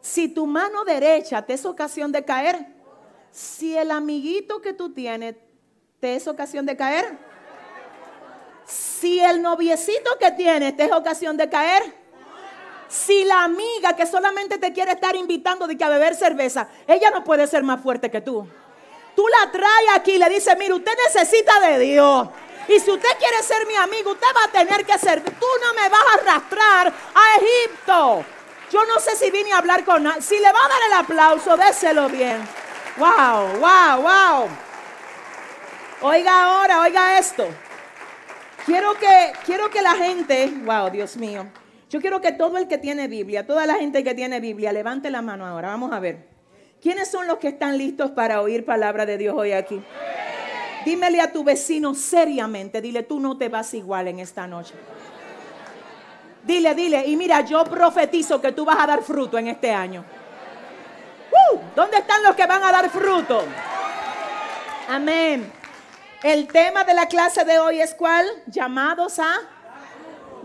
si 0.00 0.28
tu 0.28 0.46
mano 0.46 0.84
derecha 0.84 1.42
te 1.42 1.54
es 1.54 1.64
ocasión 1.64 2.12
de 2.12 2.24
caer, 2.24 2.66
si 3.32 3.76
el 3.76 3.90
amiguito 3.90 4.60
que 4.60 4.74
tú 4.74 4.92
tienes 4.92 5.36
te 5.98 6.14
es 6.16 6.28
ocasión 6.28 6.66
de 6.66 6.76
caer, 6.76 7.18
Si 8.64 9.18
el 9.18 9.42
noviecito 9.42 10.16
que 10.20 10.30
tienes 10.30 10.76
te 10.76 10.84
es 10.84 10.92
ocasión 10.92 11.36
de 11.36 11.48
caer, 11.48 11.82
si 12.88 13.24
la 13.24 13.42
amiga 13.42 13.96
que 13.96 14.06
solamente 14.06 14.58
te 14.58 14.72
quiere 14.72 14.92
estar 14.92 15.16
invitando 15.16 15.66
de 15.66 15.76
que 15.76 15.82
a 15.82 15.88
beber 15.88 16.14
cerveza, 16.14 16.68
ella 16.86 17.10
no 17.10 17.24
puede 17.24 17.46
ser 17.46 17.64
más 17.64 17.82
fuerte 17.82 18.10
que 18.10 18.20
tú. 18.20 18.46
Tú 19.16 19.26
la 19.28 19.50
traes 19.50 19.88
aquí 19.96 20.12
y 20.12 20.18
le 20.18 20.28
dices, 20.28 20.56
mire, 20.58 20.74
usted 20.74 20.92
necesita 21.06 21.58
de 21.60 21.78
Dios. 21.80 22.28
Y 22.68 22.78
si 22.78 22.90
usted 22.90 23.08
quiere 23.18 23.42
ser 23.42 23.66
mi 23.66 23.74
amigo, 23.74 24.12
usted 24.12 24.28
va 24.36 24.44
a 24.44 24.52
tener 24.52 24.86
que 24.86 24.98
ser. 24.98 25.22
Tú 25.22 25.46
no 25.64 25.74
me 25.74 25.88
vas 25.88 26.00
a 26.00 26.14
arrastrar 26.20 26.88
a 26.88 27.36
Egipto. 27.40 28.24
Yo 28.70 28.84
no 28.86 29.00
sé 29.00 29.16
si 29.16 29.30
vine 29.30 29.52
a 29.52 29.58
hablar 29.58 29.84
con 29.84 30.02
nadie. 30.04 30.22
Si 30.22 30.38
le 30.38 30.52
va 30.52 30.64
a 30.64 30.68
dar 30.68 30.82
el 30.86 30.92
aplauso, 30.92 31.56
déselo 31.56 32.08
bien. 32.08 32.40
Wow, 32.96 33.58
wow, 33.58 34.02
wow. 34.02 34.48
Oiga 36.02 36.44
ahora, 36.44 36.80
oiga 36.80 37.18
esto. 37.18 37.46
Quiero 38.66 38.94
que, 38.94 39.32
quiero 39.44 39.70
que 39.70 39.80
la 39.80 39.94
gente, 39.94 40.52
wow, 40.64 40.90
Dios 40.90 41.16
mío. 41.16 41.46
Yo 41.88 42.00
quiero 42.00 42.20
que 42.20 42.32
todo 42.32 42.58
el 42.58 42.68
que 42.68 42.78
tiene 42.78 43.08
Biblia, 43.08 43.46
toda 43.46 43.66
la 43.66 43.74
gente 43.74 44.04
que 44.04 44.14
tiene 44.14 44.40
Biblia, 44.40 44.72
levante 44.72 45.10
la 45.10 45.22
mano 45.22 45.46
ahora. 45.46 45.68
Vamos 45.68 45.92
a 45.92 46.00
ver. 46.00 46.28
¿Quiénes 46.82 47.10
son 47.10 47.26
los 47.26 47.38
que 47.38 47.48
están 47.48 47.78
listos 47.78 48.10
para 48.10 48.40
oír 48.40 48.64
palabra 48.64 49.06
de 49.06 49.16
Dios 49.16 49.34
hoy 49.36 49.52
aquí? 49.52 49.82
Dímele 50.84 51.20
a 51.20 51.30
tu 51.30 51.44
vecino 51.44 51.94
seriamente, 51.94 52.80
dile, 52.80 53.04
tú 53.04 53.20
no 53.20 53.38
te 53.38 53.48
vas 53.48 53.72
igual 53.72 54.08
en 54.08 54.18
esta 54.18 54.46
noche. 54.46 54.74
Dile, 56.44 56.74
dile, 56.74 57.06
y 57.06 57.16
mira, 57.16 57.42
yo 57.42 57.62
profetizo 57.64 58.40
que 58.40 58.50
tú 58.50 58.64
vas 58.64 58.78
a 58.80 58.86
dar 58.86 59.02
fruto 59.02 59.38
en 59.38 59.46
este 59.46 59.70
año. 59.70 60.04
¡Uh! 61.32 61.58
¿Dónde 61.74 61.98
están 61.98 62.22
los 62.22 62.36
que 62.36 62.46
van 62.46 62.62
a 62.62 62.72
dar 62.72 62.90
fruto? 62.90 63.42
Amén. 64.88 65.50
El 66.22 66.46
tema 66.46 66.84
de 66.84 66.94
la 66.94 67.06
clase 67.06 67.44
de 67.44 67.58
hoy 67.58 67.80
es 67.80 67.94
cuál? 67.94 68.26
Llamados 68.46 69.18
a 69.18 69.40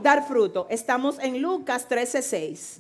dar 0.02 0.28
fruto. 0.28 0.67
Estamos 0.69 1.19
en 1.19 1.41
Lucas 1.41 1.88
13:6 1.88 2.80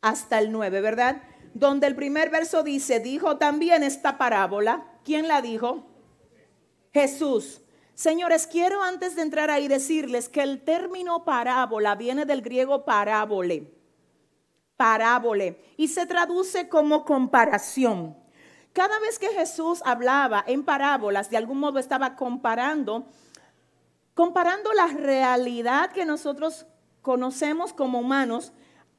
hasta 0.00 0.38
el 0.38 0.52
9, 0.52 0.80
¿verdad? 0.80 1.22
Donde 1.54 1.86
el 1.86 1.94
primer 1.94 2.30
verso 2.30 2.62
dice, 2.62 3.00
dijo 3.00 3.36
también 3.36 3.82
esta 3.82 4.18
parábola. 4.18 4.84
¿Quién 5.04 5.28
la 5.28 5.42
dijo? 5.42 5.86
Jesús. 6.92 7.60
Señores, 7.94 8.46
quiero 8.46 8.82
antes 8.82 9.16
de 9.16 9.22
entrar 9.22 9.50
ahí 9.50 9.68
decirles 9.68 10.28
que 10.28 10.42
el 10.42 10.62
término 10.62 11.24
parábola 11.24 11.94
viene 11.94 12.24
del 12.24 12.42
griego 12.42 12.84
parábole. 12.84 13.70
Parábole. 14.82 15.62
Y 15.76 15.86
se 15.86 16.06
traduce 16.06 16.68
como 16.68 17.04
comparación. 17.04 18.16
Cada 18.72 18.98
vez 18.98 19.20
que 19.20 19.28
Jesús 19.28 19.80
hablaba 19.84 20.42
en 20.44 20.64
parábolas, 20.64 21.30
de 21.30 21.36
algún 21.36 21.60
modo 21.60 21.78
estaba 21.78 22.16
comparando, 22.16 23.06
comparando 24.14 24.72
la 24.72 24.88
realidad 24.88 25.92
que 25.92 26.04
nosotros 26.04 26.66
conocemos 27.00 27.72
como 27.72 28.00
humanos 28.00 28.52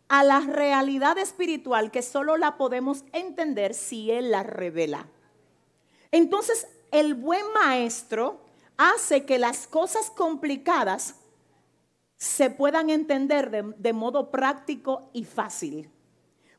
a 0.07 0.23
la 0.23 0.39
realidad 0.39 1.17
espiritual 1.17 1.91
que 1.91 2.01
solo 2.01 2.37
la 2.37 2.55
podemos 2.55 3.03
entender 3.11 3.73
si 3.73 4.09
Él 4.09 4.31
la 4.31 4.43
revela. 4.43 5.07
Entonces, 6.11 6.65
el 6.91 7.13
buen 7.13 7.43
maestro 7.53 8.39
hace 8.77 9.25
que 9.25 9.37
las 9.37 9.67
cosas 9.67 10.09
complicadas 10.11 11.15
se 12.17 12.49
puedan 12.49 12.89
entender 12.89 13.75
de, 13.75 13.93
modo 13.93 14.31
práctico 14.31 15.09
y 15.13 15.25
fácil. 15.25 15.89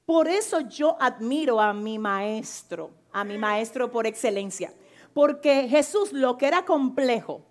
Por 0.05 0.29
eso 0.29 0.61
yo 0.61 0.97
admiro 1.01 1.61
a 1.61 1.73
mi 1.73 1.99
maestro, 1.99 2.91
a 3.13 3.25
mi 3.25 3.39
maestro 3.39 3.91
por 3.91 4.07
excelencia, 4.07 4.73
porque 5.15 5.69
Jesús 5.69 6.13
lo 6.13 6.37
que 6.37 6.47
era 6.47 6.65
complejo, 6.65 7.43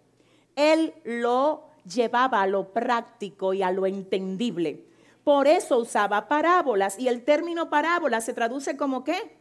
él 0.56 0.94
lo 1.04 1.70
llevaba 1.86 2.42
a 2.42 2.48
lo 2.48 2.72
práctico 2.72 3.54
y 3.54 3.64
a 3.64 3.72
lo 3.72 3.88
entendible. 3.88 4.86
Por 5.24 5.48
eso 5.48 5.78
usaba 5.78 6.28
parábolas 6.28 7.00
y 7.00 7.08
el 7.08 7.24
término 7.24 7.70
parábola 7.70 8.22
se 8.22 8.34
traduce 8.34 8.78
como 8.78 9.04
qué? 9.04 9.38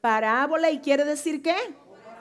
Parábola 0.00 0.70
y 0.70 0.80
quiere 0.80 1.04
decir 1.04 1.42
qué? 1.42 1.56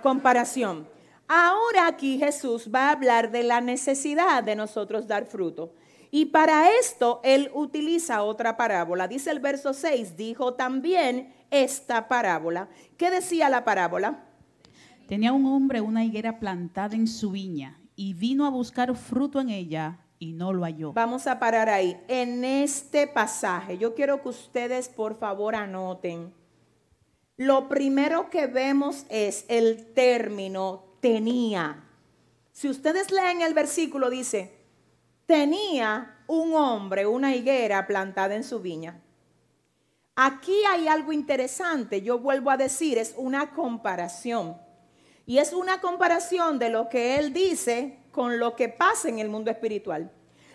Comparación. 0.01 0.92
Ahora 1.27 1.87
aquí 1.87 2.19
Jesús 2.19 2.69
va 2.73 2.89
a 2.89 2.91
hablar 2.91 3.31
de 3.31 3.43
la 3.43 3.61
necesidad 3.61 4.43
de 4.43 4.55
nosotros 4.55 5.07
dar 5.07 5.25
fruto. 5.25 5.73
Y 6.11 6.27
para 6.27 6.69
esto 6.79 7.21
él 7.23 7.49
utiliza 7.55 8.21
otra 8.21 8.55
parábola. 8.55 9.07
Dice 9.07 9.31
el 9.31 9.39
verso 9.39 9.73
6, 9.73 10.15
dijo 10.15 10.53
también 10.53 11.33
esta 11.49 12.07
parábola. 12.07 12.69
¿Qué 12.97 13.09
decía 13.09 13.49
la 13.49 13.63
parábola? 13.63 14.25
Tenía 15.07 15.33
un 15.33 15.45
hombre 15.47 15.81
una 15.81 16.03
higuera 16.03 16.39
plantada 16.39 16.95
en 16.95 17.07
su 17.07 17.31
viña 17.31 17.79
y 17.95 18.13
vino 18.13 18.45
a 18.45 18.49
buscar 18.49 18.95
fruto 18.95 19.41
en 19.41 19.49
ella 19.49 19.99
y 20.19 20.33
no 20.33 20.53
lo 20.53 20.63
halló. 20.63 20.93
Vamos 20.93 21.27
a 21.27 21.39
parar 21.39 21.69
ahí. 21.69 21.97
En 22.07 22.45
este 22.45 23.07
pasaje, 23.07 23.77
yo 23.77 23.95
quiero 23.95 24.21
que 24.21 24.29
ustedes 24.29 24.89
por 24.89 25.17
favor 25.17 25.55
anoten. 25.55 26.33
Lo 27.37 27.67
primero 27.67 28.29
que 28.29 28.45
vemos 28.45 29.05
es 29.09 29.45
el 29.47 29.93
término 29.93 30.92
tenía. 31.03 31.83
Si 32.53 32.69
ustedes 32.69 33.11
leen 33.11 33.41
el 33.41 33.53
versículo, 33.53 34.09
dice, 34.09 34.53
tenía 35.25 36.23
un 36.27 36.55
hombre 36.55 37.05
una 37.05 37.35
higuera 37.35 37.85
plantada 37.85 38.35
en 38.35 38.45
su 38.45 38.61
viña. 38.61 39.01
Aquí 40.15 40.55
hay 40.69 40.87
algo 40.87 41.11
interesante, 41.11 42.01
yo 42.01 42.19
vuelvo 42.19 42.51
a 42.51 42.55
decir, 42.55 42.97
es 42.97 43.13
una 43.17 43.51
comparación. 43.51 44.57
Y 45.25 45.39
es 45.39 45.51
una 45.51 45.81
comparación 45.81 46.57
de 46.57 46.69
lo 46.69 46.87
que 46.87 47.17
él 47.17 47.33
dice 47.33 47.99
con 48.13 48.39
lo 48.39 48.55
que 48.55 48.69
pasa 48.69 49.09
en 49.09 49.19
el 49.19 49.27
mundo 49.27 49.51
espiritual. 49.51 50.09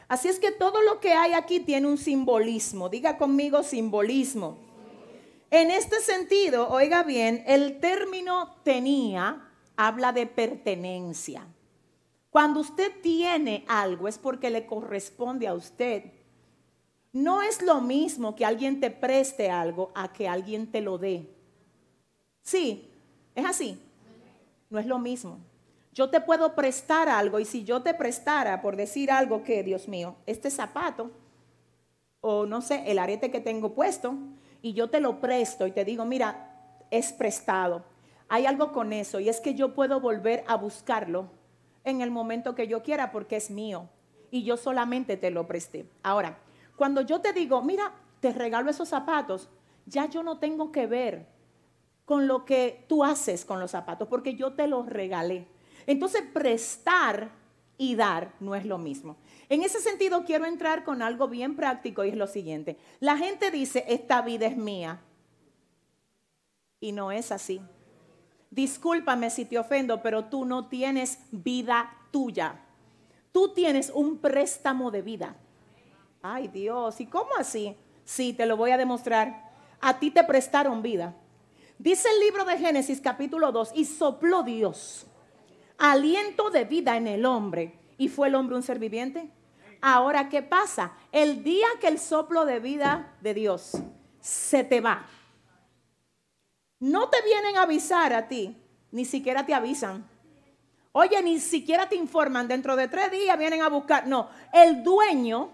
Así 0.08 0.28
es 0.28 0.38
que 0.38 0.50
todo 0.50 0.80
lo 0.80 0.98
que 0.98 1.12
hay 1.12 1.34
aquí 1.34 1.60
tiene 1.60 1.88
un 1.88 1.98
simbolismo. 1.98 2.88
Diga 2.88 3.18
conmigo 3.18 3.62
simbolismo. 3.62 4.56
En 5.50 5.70
este 5.70 6.00
sentido, 6.00 6.70
oiga 6.70 7.02
bien, 7.02 7.44
el 7.46 7.80
término 7.80 8.56
tenía 8.62 9.47
habla 9.78 10.12
de 10.12 10.26
pertenencia. 10.26 11.46
Cuando 12.30 12.60
usted 12.60 13.00
tiene 13.00 13.64
algo 13.68 14.08
es 14.08 14.18
porque 14.18 14.50
le 14.50 14.66
corresponde 14.66 15.46
a 15.46 15.54
usted. 15.54 16.12
No 17.12 17.42
es 17.42 17.62
lo 17.62 17.80
mismo 17.80 18.34
que 18.34 18.44
alguien 18.44 18.80
te 18.80 18.90
preste 18.90 19.50
algo 19.50 19.92
a 19.94 20.12
que 20.12 20.28
alguien 20.28 20.66
te 20.66 20.80
lo 20.80 20.98
dé. 20.98 21.32
Sí, 22.42 22.90
es 23.36 23.46
así. 23.46 23.80
No 24.68 24.80
es 24.80 24.86
lo 24.86 24.98
mismo. 24.98 25.38
Yo 25.94 26.10
te 26.10 26.20
puedo 26.20 26.56
prestar 26.56 27.08
algo 27.08 27.38
y 27.38 27.44
si 27.44 27.62
yo 27.62 27.80
te 27.80 27.94
prestara, 27.94 28.60
por 28.60 28.74
decir 28.74 29.12
algo 29.12 29.44
que, 29.44 29.62
Dios 29.62 29.86
mío, 29.86 30.16
este 30.26 30.50
zapato 30.50 31.12
o 32.20 32.46
no 32.46 32.62
sé, 32.62 32.82
el 32.90 32.98
arete 32.98 33.30
que 33.30 33.40
tengo 33.40 33.74
puesto 33.74 34.16
y 34.60 34.72
yo 34.72 34.90
te 34.90 34.98
lo 34.98 35.20
presto 35.20 35.68
y 35.68 35.70
te 35.70 35.84
digo, 35.84 36.04
mira, 36.04 36.80
es 36.90 37.12
prestado 37.12 37.84
hay 38.28 38.46
algo 38.46 38.72
con 38.72 38.92
eso 38.92 39.20
y 39.20 39.28
es 39.28 39.40
que 39.40 39.54
yo 39.54 39.74
puedo 39.74 40.00
volver 40.00 40.44
a 40.46 40.56
buscarlo 40.56 41.30
en 41.84 42.00
el 42.02 42.10
momento 42.10 42.54
que 42.54 42.68
yo 42.68 42.82
quiera 42.82 43.10
porque 43.10 43.36
es 43.36 43.50
mío 43.50 43.88
y 44.30 44.44
yo 44.44 44.56
solamente 44.56 45.16
te 45.16 45.30
lo 45.30 45.46
presté. 45.46 45.88
Ahora, 46.02 46.38
cuando 46.76 47.00
yo 47.00 47.20
te 47.20 47.32
digo, 47.32 47.62
mira, 47.62 47.94
te 48.20 48.32
regalo 48.32 48.70
esos 48.70 48.88
zapatos, 48.88 49.48
ya 49.86 50.06
yo 50.06 50.22
no 50.22 50.38
tengo 50.38 50.70
que 50.70 50.86
ver 50.86 51.26
con 52.04 52.26
lo 52.26 52.44
que 52.44 52.84
tú 52.88 53.04
haces 53.04 53.44
con 53.44 53.60
los 53.60 53.70
zapatos 53.70 54.08
porque 54.08 54.34
yo 54.34 54.52
te 54.52 54.66
los 54.66 54.86
regalé. 54.86 55.46
Entonces, 55.86 56.22
prestar 56.32 57.30
y 57.78 57.94
dar 57.94 58.34
no 58.40 58.54
es 58.54 58.66
lo 58.66 58.76
mismo. 58.76 59.16
En 59.48 59.62
ese 59.62 59.80
sentido, 59.80 60.24
quiero 60.24 60.44
entrar 60.44 60.84
con 60.84 61.00
algo 61.00 61.28
bien 61.28 61.56
práctico 61.56 62.04
y 62.04 62.10
es 62.10 62.16
lo 62.16 62.26
siguiente. 62.26 62.76
La 63.00 63.16
gente 63.16 63.50
dice, 63.50 63.84
esta 63.88 64.20
vida 64.20 64.46
es 64.46 64.56
mía. 64.56 65.00
Y 66.80 66.92
no 66.92 67.10
es 67.10 67.32
así 67.32 67.60
discúlpame 68.50 69.30
si 69.30 69.44
te 69.44 69.58
ofendo, 69.58 70.02
pero 70.02 70.26
tú 70.26 70.44
no 70.44 70.68
tienes 70.68 71.18
vida 71.30 71.90
tuya. 72.10 72.60
Tú 73.32 73.52
tienes 73.54 73.90
un 73.94 74.18
préstamo 74.18 74.90
de 74.90 75.02
vida. 75.02 75.36
Ay 76.22 76.48
Dios, 76.48 77.00
¿y 77.00 77.06
cómo 77.06 77.30
así? 77.38 77.76
Sí, 78.04 78.32
te 78.32 78.46
lo 78.46 78.56
voy 78.56 78.70
a 78.70 78.78
demostrar. 78.78 79.50
A 79.80 79.98
ti 79.98 80.10
te 80.10 80.24
prestaron 80.24 80.82
vida. 80.82 81.14
Dice 81.78 82.08
el 82.12 82.20
libro 82.20 82.44
de 82.44 82.58
Génesis 82.58 83.00
capítulo 83.00 83.52
2, 83.52 83.72
y 83.74 83.84
sopló 83.84 84.42
Dios 84.42 85.06
aliento 85.78 86.50
de 86.50 86.64
vida 86.64 86.96
en 86.96 87.06
el 87.06 87.24
hombre. 87.24 87.78
¿Y 87.96 88.08
fue 88.08 88.28
el 88.28 88.34
hombre 88.34 88.56
un 88.56 88.62
ser 88.62 88.78
viviente? 88.78 89.30
Ahora, 89.80 90.28
¿qué 90.28 90.42
pasa? 90.42 90.92
El 91.12 91.42
día 91.42 91.66
que 91.80 91.88
el 91.88 91.98
soplo 91.98 92.44
de 92.44 92.60
vida 92.60 93.16
de 93.20 93.34
Dios 93.34 93.72
se 94.20 94.64
te 94.64 94.80
va, 94.80 95.06
no 96.80 97.08
te 97.08 97.22
vienen 97.22 97.56
a 97.56 97.62
avisar 97.62 98.12
a 98.12 98.28
ti, 98.28 98.56
ni 98.90 99.04
siquiera 99.04 99.44
te 99.44 99.54
avisan. 99.54 100.08
Oye, 100.92 101.22
ni 101.22 101.38
siquiera 101.38 101.88
te 101.88 101.96
informan, 101.96 102.48
dentro 102.48 102.76
de 102.76 102.88
tres 102.88 103.10
días 103.10 103.38
vienen 103.38 103.62
a 103.62 103.68
buscar. 103.68 104.06
No, 104.06 104.30
el 104.52 104.82
dueño 104.82 105.50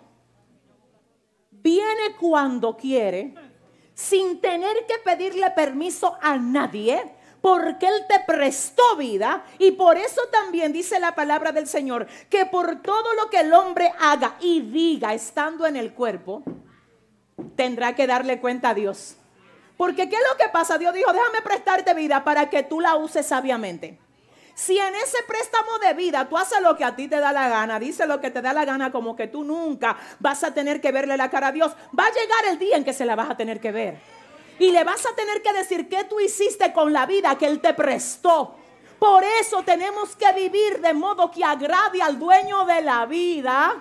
viene 1.50 2.16
cuando 2.20 2.76
quiere, 2.76 3.34
sin 3.94 4.40
tener 4.40 4.86
que 4.86 4.98
pedirle 5.04 5.50
permiso 5.50 6.16
a 6.20 6.36
nadie, 6.36 7.14
porque 7.40 7.86
Él 7.86 8.04
te 8.08 8.20
prestó 8.20 8.96
vida 8.96 9.44
y 9.58 9.72
por 9.72 9.98
eso 9.98 10.22
también 10.32 10.72
dice 10.72 10.98
la 10.98 11.14
palabra 11.14 11.52
del 11.52 11.66
Señor 11.66 12.06
que 12.30 12.46
por 12.46 12.80
todo 12.80 13.12
lo 13.14 13.28
que 13.28 13.40
el 13.40 13.52
hombre 13.52 13.92
haga 14.00 14.36
y 14.40 14.62
diga 14.62 15.12
estando 15.12 15.66
en 15.66 15.76
el 15.76 15.92
cuerpo, 15.92 16.42
tendrá 17.54 17.94
que 17.94 18.06
darle 18.06 18.40
cuenta 18.40 18.70
a 18.70 18.74
Dios. 18.74 19.18
Porque 19.76 20.08
¿qué 20.08 20.16
es 20.16 20.22
lo 20.30 20.36
que 20.36 20.48
pasa? 20.50 20.78
Dios 20.78 20.94
dijo, 20.94 21.12
déjame 21.12 21.42
prestarte 21.42 21.94
vida 21.94 22.22
para 22.22 22.48
que 22.48 22.62
tú 22.62 22.80
la 22.80 22.96
uses 22.96 23.26
sabiamente. 23.26 23.98
Si 24.54 24.78
en 24.78 24.94
ese 24.94 25.18
préstamo 25.26 25.78
de 25.80 25.94
vida 25.94 26.28
tú 26.28 26.38
haces 26.38 26.60
lo 26.60 26.76
que 26.76 26.84
a 26.84 26.94
ti 26.94 27.08
te 27.08 27.18
da 27.18 27.32
la 27.32 27.48
gana, 27.48 27.80
dice 27.80 28.06
lo 28.06 28.20
que 28.20 28.30
te 28.30 28.40
da 28.40 28.52
la 28.52 28.64
gana, 28.64 28.92
como 28.92 29.16
que 29.16 29.26
tú 29.26 29.42
nunca 29.42 29.96
vas 30.20 30.44
a 30.44 30.54
tener 30.54 30.80
que 30.80 30.92
verle 30.92 31.16
la 31.16 31.28
cara 31.28 31.48
a 31.48 31.52
Dios, 31.52 31.72
va 31.98 32.06
a 32.06 32.12
llegar 32.12 32.52
el 32.52 32.58
día 32.60 32.76
en 32.76 32.84
que 32.84 32.92
se 32.92 33.04
la 33.04 33.16
vas 33.16 33.30
a 33.30 33.36
tener 33.36 33.60
que 33.60 33.72
ver. 33.72 33.98
Y 34.60 34.70
le 34.70 34.84
vas 34.84 35.04
a 35.06 35.14
tener 35.16 35.42
que 35.42 35.52
decir 35.52 35.88
qué 35.88 36.04
tú 36.04 36.20
hiciste 36.20 36.72
con 36.72 36.92
la 36.92 37.04
vida 37.04 37.36
que 37.36 37.46
Él 37.46 37.60
te 37.60 37.74
prestó. 37.74 38.54
Por 39.00 39.24
eso 39.24 39.64
tenemos 39.64 40.14
que 40.14 40.32
vivir 40.32 40.80
de 40.80 40.94
modo 40.94 41.32
que 41.32 41.44
agrade 41.44 42.00
al 42.00 42.16
dueño 42.16 42.64
de 42.64 42.80
la 42.80 43.06
vida, 43.06 43.74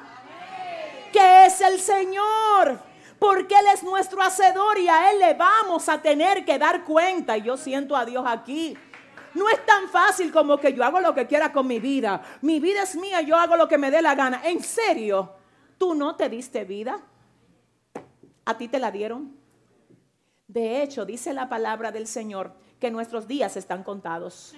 que 1.11 1.45
es 1.45 1.61
el 1.61 1.79
Señor. 1.79 2.92
Porque 3.23 3.55
Él 3.57 3.65
es 3.73 3.83
nuestro 3.83 4.21
hacedor 4.21 4.77
y 4.77 4.89
a 4.89 5.09
Él 5.09 5.19
le 5.19 5.33
vamos 5.33 5.87
a 5.87 6.01
tener 6.01 6.43
que 6.43 6.59
dar 6.59 6.83
cuenta. 6.83 7.37
Y 7.37 7.43
yo 7.43 7.55
siento 7.55 7.95
a 7.95 8.03
Dios 8.03 8.25
aquí. 8.27 8.75
No 9.33 9.47
es 9.47 9.65
tan 9.65 9.87
fácil 9.87 10.29
como 10.29 10.57
que 10.57 10.73
yo 10.73 10.83
hago 10.83 10.99
lo 10.99 11.15
que 11.15 11.25
quiera 11.25 11.53
con 11.53 11.65
mi 11.65 11.79
vida. 11.79 12.21
Mi 12.41 12.59
vida 12.59 12.83
es 12.83 12.97
mía, 12.97 13.21
yo 13.21 13.37
hago 13.37 13.55
lo 13.55 13.69
que 13.69 13.77
me 13.77 13.91
dé 13.91 14.01
la 14.01 14.13
gana. 14.13 14.41
En 14.43 14.61
serio, 14.61 15.31
tú 15.77 15.95
no 15.95 16.17
te 16.17 16.27
diste 16.27 16.65
vida. 16.65 17.01
A 18.43 18.57
ti 18.57 18.67
te 18.67 18.77
la 18.77 18.91
dieron. 18.91 19.37
De 20.45 20.83
hecho, 20.83 21.05
dice 21.05 21.33
la 21.33 21.47
palabra 21.47 21.93
del 21.93 22.07
Señor 22.07 22.53
que 22.77 22.91
nuestros 22.91 23.25
días 23.25 23.55
están 23.55 23.85
contados. 23.85 24.53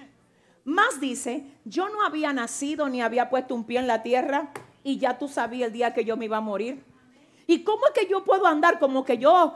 Más 0.64 1.00
dice, 1.00 1.46
yo 1.66 1.88
no 1.90 2.02
había 2.04 2.34
nacido 2.34 2.90
ni 2.90 3.04
había 3.04 3.30
puesto 3.30 3.54
un 3.54 3.66
pie 3.66 3.78
en 3.78 3.86
la 3.86 4.02
tierra 4.02 4.50
y 4.84 4.98
ya 4.98 5.20
tú 5.20 5.28
sabías 5.28 5.68
el 5.68 5.74
día 5.74 5.94
que 5.94 6.04
yo 6.04 6.18
me 6.18 6.26
iba 6.26 6.38
a 6.38 6.42
morir. 6.42 6.95
¿Y 7.48 7.64
cómo 7.64 7.86
es 7.88 7.94
que 7.94 8.08
yo 8.08 8.24
puedo 8.24 8.48
andar 8.48 8.80
como 8.80 9.06
que 9.06 9.18
yo 9.18 9.54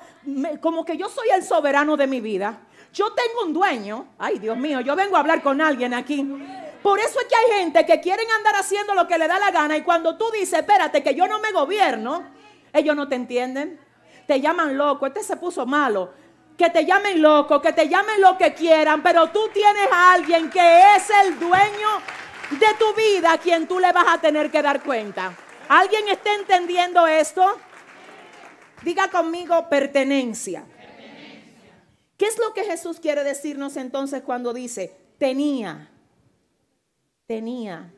como 0.62 0.86
que 0.86 0.96
yo 0.96 1.10
soy 1.10 1.30
el 1.30 1.44
soberano 1.44 1.98
de 1.98 2.08
mi 2.08 2.22
vida? 2.22 2.60
Yo 2.94 3.12
tengo 3.14 3.44
un 3.44 3.54
dueño. 3.54 4.08
Ay, 4.18 4.40
Dios 4.40 4.58
mío, 4.58 4.82
yo 4.82 4.96
vengo 4.96 5.16
a 5.16 5.20
hablar 5.20 5.42
con 5.42 5.62
alguien 5.62 5.94
aquí. 5.94 6.28
Por 6.82 7.00
eso 7.00 7.20
es 7.20 7.26
que 7.26 7.36
hay 7.36 7.62
gente 7.62 7.86
que 7.86 8.00
quieren 8.00 8.30
andar 8.32 8.56
haciendo 8.56 8.94
lo 8.94 9.08
que 9.08 9.18
le 9.18 9.28
da 9.28 9.40
la 9.40 9.52
gana 9.52 9.76
y 9.78 9.82
cuando 9.82 10.18
tú 10.18 10.26
dices, 10.32 10.60
espérate, 10.60 11.04
que 11.04 11.14
yo 11.14 11.28
no 11.28 11.40
me 11.40 11.52
gobierno, 11.52 12.24
ellos 12.74 12.96
no 12.96 13.08
te 13.08 13.16
entienden. 13.16 13.80
Te 14.28 14.40
llaman 14.40 14.78
loco, 14.78 15.08
este 15.08 15.24
se 15.24 15.36
puso 15.38 15.66
malo 15.66 16.12
que 16.60 16.70
te 16.70 16.86
llamen 16.86 17.22
loco, 17.22 17.62
que 17.62 17.72
te 17.72 17.88
llamen 17.88 18.20
lo 18.20 18.38
que 18.38 18.54
quieran, 18.54 19.02
pero 19.02 19.30
tú 19.30 19.50
tienes 19.54 19.90
a 19.94 20.12
alguien 20.12 20.50
que 20.50 20.96
es 20.98 21.10
el 21.24 21.40
dueño 21.40 21.88
de 22.52 22.68
tu 22.78 22.94
vida 22.96 23.32
a 23.32 23.38
quien 23.38 23.66
tú 23.66 23.80
le 23.80 23.94
vas 23.94 24.08
a 24.10 24.18
tener 24.20 24.52
que 24.52 24.62
dar 24.62 24.84
cuenta. 24.84 25.34
¿Alguien 25.70 26.10
está 26.10 26.34
entendiendo 26.34 27.08
esto? 27.08 27.58
Diga 28.84 29.10
conmigo 29.10 29.70
pertenencia. 29.70 30.66
¿Qué 32.18 32.26
es 32.26 32.38
lo 32.38 32.54
que 32.54 32.64
Jesús 32.64 33.00
quiere 33.00 33.24
decirnos 33.24 33.78
entonces 33.78 34.22
cuando 34.22 34.54
dice 34.54 34.96
tenía? 35.18 35.90
Tenía. 37.28 37.94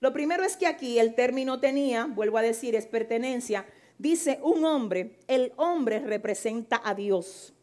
Lo 0.00 0.12
primero 0.12 0.42
es 0.42 0.56
que 0.56 0.66
aquí 0.66 0.98
el 0.98 1.14
término 1.14 1.60
tenía, 1.60 2.06
vuelvo 2.06 2.38
a 2.38 2.42
decir, 2.42 2.74
es 2.74 2.86
pertenencia. 2.86 3.66
Dice 3.98 4.40
un 4.42 4.64
hombre, 4.64 5.18
el 5.28 5.52
hombre 5.56 6.00
representa 6.00 6.80
a 6.84 6.94
Dios. 6.94 7.54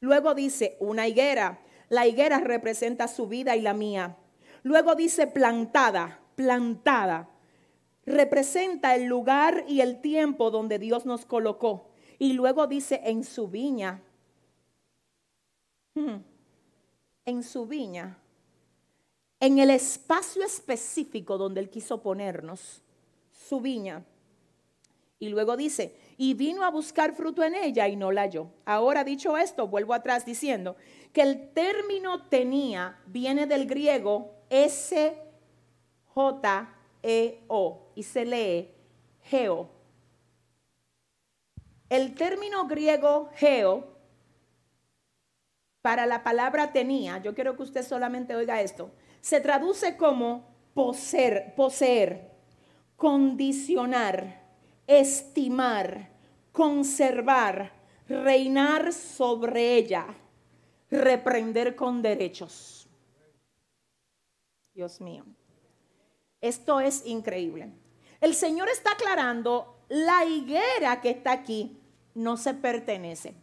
Luego 0.00 0.34
dice 0.34 0.76
una 0.78 1.08
higuera. 1.08 1.60
La 1.88 2.06
higuera 2.06 2.38
representa 2.38 3.08
su 3.08 3.26
vida 3.26 3.56
y 3.56 3.60
la 3.60 3.74
mía. 3.74 4.16
Luego 4.62 4.94
dice 4.94 5.26
plantada, 5.26 6.20
plantada. 6.36 7.29
Representa 8.06 8.94
el 8.94 9.04
lugar 9.04 9.64
y 9.68 9.80
el 9.80 10.00
tiempo 10.00 10.50
donde 10.50 10.78
Dios 10.78 11.06
nos 11.06 11.26
colocó. 11.26 11.90
Y 12.18 12.32
luego 12.32 12.66
dice 12.66 13.00
en 13.04 13.24
su 13.24 13.48
viña. 13.48 14.02
En 17.24 17.42
su 17.42 17.66
viña. 17.66 18.18
En 19.38 19.58
el 19.58 19.70
espacio 19.70 20.42
específico 20.42 21.38
donde 21.38 21.60
Él 21.60 21.70
quiso 21.70 22.02
ponernos. 22.02 22.82
Su 23.32 23.60
viña. 23.60 24.04
Y 25.18 25.28
luego 25.28 25.56
dice, 25.56 25.94
y 26.16 26.32
vino 26.32 26.64
a 26.64 26.70
buscar 26.70 27.14
fruto 27.14 27.42
en 27.42 27.54
ella 27.54 27.86
y 27.88 27.96
no 27.96 28.10
la 28.10 28.22
halló. 28.22 28.48
Ahora 28.64 29.04
dicho 29.04 29.36
esto, 29.36 29.68
vuelvo 29.68 29.92
atrás 29.92 30.24
diciendo 30.24 30.76
que 31.12 31.20
el 31.20 31.50
término 31.50 32.26
tenía 32.28 32.98
viene 33.06 33.46
del 33.46 33.66
griego 33.66 34.34
S-J-E-O 37.02 37.92
y 37.94 38.02
se 38.02 38.24
lee 38.24 38.74
geo. 39.22 39.70
El 41.88 42.14
término 42.14 42.66
griego 42.66 43.30
geo 43.34 43.88
para 45.82 46.06
la 46.06 46.22
palabra 46.22 46.72
tenía, 46.72 47.18
yo 47.18 47.34
quiero 47.34 47.56
que 47.56 47.62
usted 47.62 47.84
solamente 47.84 48.36
oiga 48.36 48.60
esto, 48.60 48.90
se 49.20 49.40
traduce 49.40 49.96
como 49.96 50.46
poseer, 50.74 51.54
poseer 51.54 52.30
condicionar, 53.00 54.42
estimar, 54.86 56.10
conservar, 56.52 57.72
reinar 58.06 58.92
sobre 58.92 59.76
ella, 59.76 60.06
reprender 60.90 61.74
con 61.76 62.02
derechos. 62.02 62.86
Dios 64.74 65.00
mío, 65.00 65.24
esto 66.40 66.80
es 66.80 67.04
increíble. 67.06 67.72
El 68.20 68.34
Señor 68.34 68.68
está 68.68 68.92
aclarando, 68.92 69.78
la 69.88 70.24
higuera 70.24 71.00
que 71.00 71.10
está 71.10 71.32
aquí 71.32 71.78
no 72.14 72.36
se 72.36 72.54
pertenece. 72.54 73.34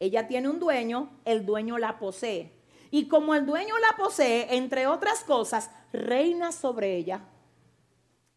Ella 0.00 0.26
tiene 0.26 0.48
un 0.48 0.58
dueño, 0.58 1.10
el 1.24 1.46
dueño 1.46 1.78
la 1.78 1.98
posee. 1.98 2.52
Y 2.90 3.08
como 3.08 3.34
el 3.34 3.46
dueño 3.46 3.76
la 3.78 3.96
posee, 3.96 4.54
entre 4.56 4.86
otras 4.86 5.24
cosas, 5.24 5.70
reina 5.92 6.52
sobre 6.52 6.96
ella 6.96 7.24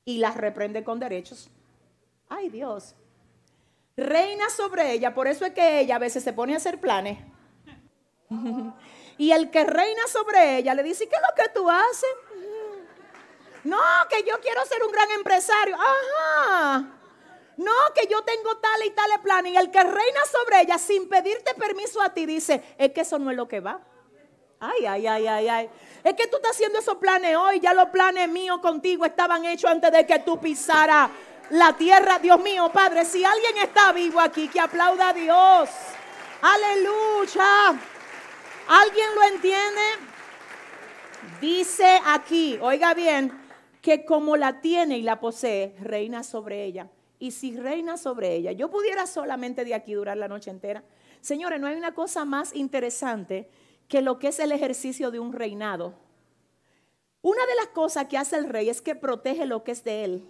y 0.06 0.18
la 0.20 0.32
reprende 0.32 0.84
con 0.84 1.00
derechos. 1.00 1.50
Ay 2.30 2.50
Dios, 2.50 2.96
reina 3.96 4.50
sobre 4.50 4.94
ella. 4.94 5.14
Por 5.14 5.28
eso 5.28 5.46
es 5.46 5.54
que 5.54 5.82
ella 5.82 5.98
a 5.98 6.00
veces 6.00 6.24
se 6.24 6.34
pone 6.34 6.54
a 6.54 6.58
hacer 6.58 6.80
planes. 6.80 7.20
y 9.18 9.32
el 9.32 9.52
que 9.52 9.64
reina 9.64 10.08
sobre 10.08 10.58
ella 10.58 10.74
le 10.74 10.84
dice, 10.84 11.08
¿qué 11.08 11.16
es 11.16 11.22
lo 11.22 11.36
que 11.44 11.50
tú 11.54 11.70
haces? 11.70 12.10
No, 13.68 13.82
que 14.10 14.24
yo 14.24 14.40
quiero 14.40 14.66
ser 14.66 14.82
un 14.82 14.92
gran 14.94 15.12
empresario. 15.12 15.76
Ajá. 15.76 16.86
No, 17.58 17.74
que 17.94 18.08
yo 18.08 18.22
tengo 18.22 18.56
tal 18.58 18.86
y 18.86 18.92
tal 18.92 19.22
plan. 19.22 19.46
Y 19.46 19.58
el 19.58 19.70
que 19.70 19.84
reina 19.84 20.22
sobre 20.32 20.62
ella 20.62 20.78
sin 20.78 21.10
pedirte 21.10 21.54
permiso 21.54 22.02
a 22.02 22.14
ti 22.14 22.26
dice, 22.26 22.64
es 22.78 22.94
que 22.94 23.02
eso 23.02 23.20
no 23.20 23.30
es 23.30 23.36
lo 23.36 23.46
que 23.46 23.60
va. 23.60 23.82
Ay, 24.62 24.86
ay, 24.86 25.08
ay, 25.08 25.28
ay, 25.28 25.48
ay. 25.50 25.70
Es 26.02 26.14
que 26.14 26.28
tú 26.28 26.38
estás 26.38 26.52
haciendo 26.52 26.80
esos 26.80 26.96
planes 26.96 27.36
hoy. 27.36 27.60
Ya 27.60 27.74
los 27.74 27.90
planes 27.90 28.30
míos 28.30 28.60
contigo 28.62 29.04
estaban 29.04 29.44
hechos 29.44 29.70
antes 29.70 29.92
de 29.92 30.06
que 30.06 30.20
tú 30.20 30.40
pisaras 30.40 31.10
la 31.50 31.74
tierra. 31.74 32.20
Dios 32.20 32.40
mío, 32.40 32.72
Padre, 32.72 33.04
si 33.04 33.26
alguien 33.26 33.58
está 33.58 33.92
vivo 33.92 34.22
aquí, 34.22 34.48
que 34.48 34.62
aplauda 34.62 35.10
a 35.10 35.14
Dios. 35.14 35.70
Aleluya. 36.42 37.76
¿Alguien 38.70 39.16
lo 39.16 39.24
entiende? 39.24 39.82
Dice 41.42 42.02
aquí, 42.06 42.58
oiga 42.62 42.94
bien, 42.94 43.47
que 43.88 44.04
como 44.04 44.36
la 44.36 44.60
tiene 44.60 44.98
y 44.98 45.02
la 45.02 45.22
posee, 45.22 45.74
reina 45.80 46.22
sobre 46.22 46.66
ella. 46.66 46.90
Y 47.20 47.32
si 47.32 47.56
reina 47.56 47.96
sobre 47.96 48.36
ella, 48.36 48.52
yo 48.52 48.70
pudiera 48.70 49.08
solamente 49.08 49.64
de 49.64 49.74
aquí 49.74 49.94
durar 49.94 50.18
la 50.18 50.28
noche 50.28 50.52
entera. 50.52 50.84
Señores, 51.22 51.62
no 51.62 51.68
hay 51.68 51.78
una 51.78 51.94
cosa 51.94 52.26
más 52.26 52.54
interesante 52.54 53.50
que 53.88 54.02
lo 54.02 54.20
que 54.20 54.28
es 54.28 54.40
el 54.40 54.52
ejercicio 54.52 55.10
de 55.10 55.22
un 55.22 55.32
reinado. 55.32 55.94
Una 57.22 57.46
de 57.46 57.56
las 57.56 57.68
cosas 57.68 58.08
que 58.08 58.18
hace 58.18 58.36
el 58.36 58.50
rey 58.50 58.68
es 58.68 58.82
que 58.82 58.94
protege 58.94 59.46
lo 59.46 59.64
que 59.64 59.72
es 59.72 59.86
de 59.86 60.04
él 60.04 60.28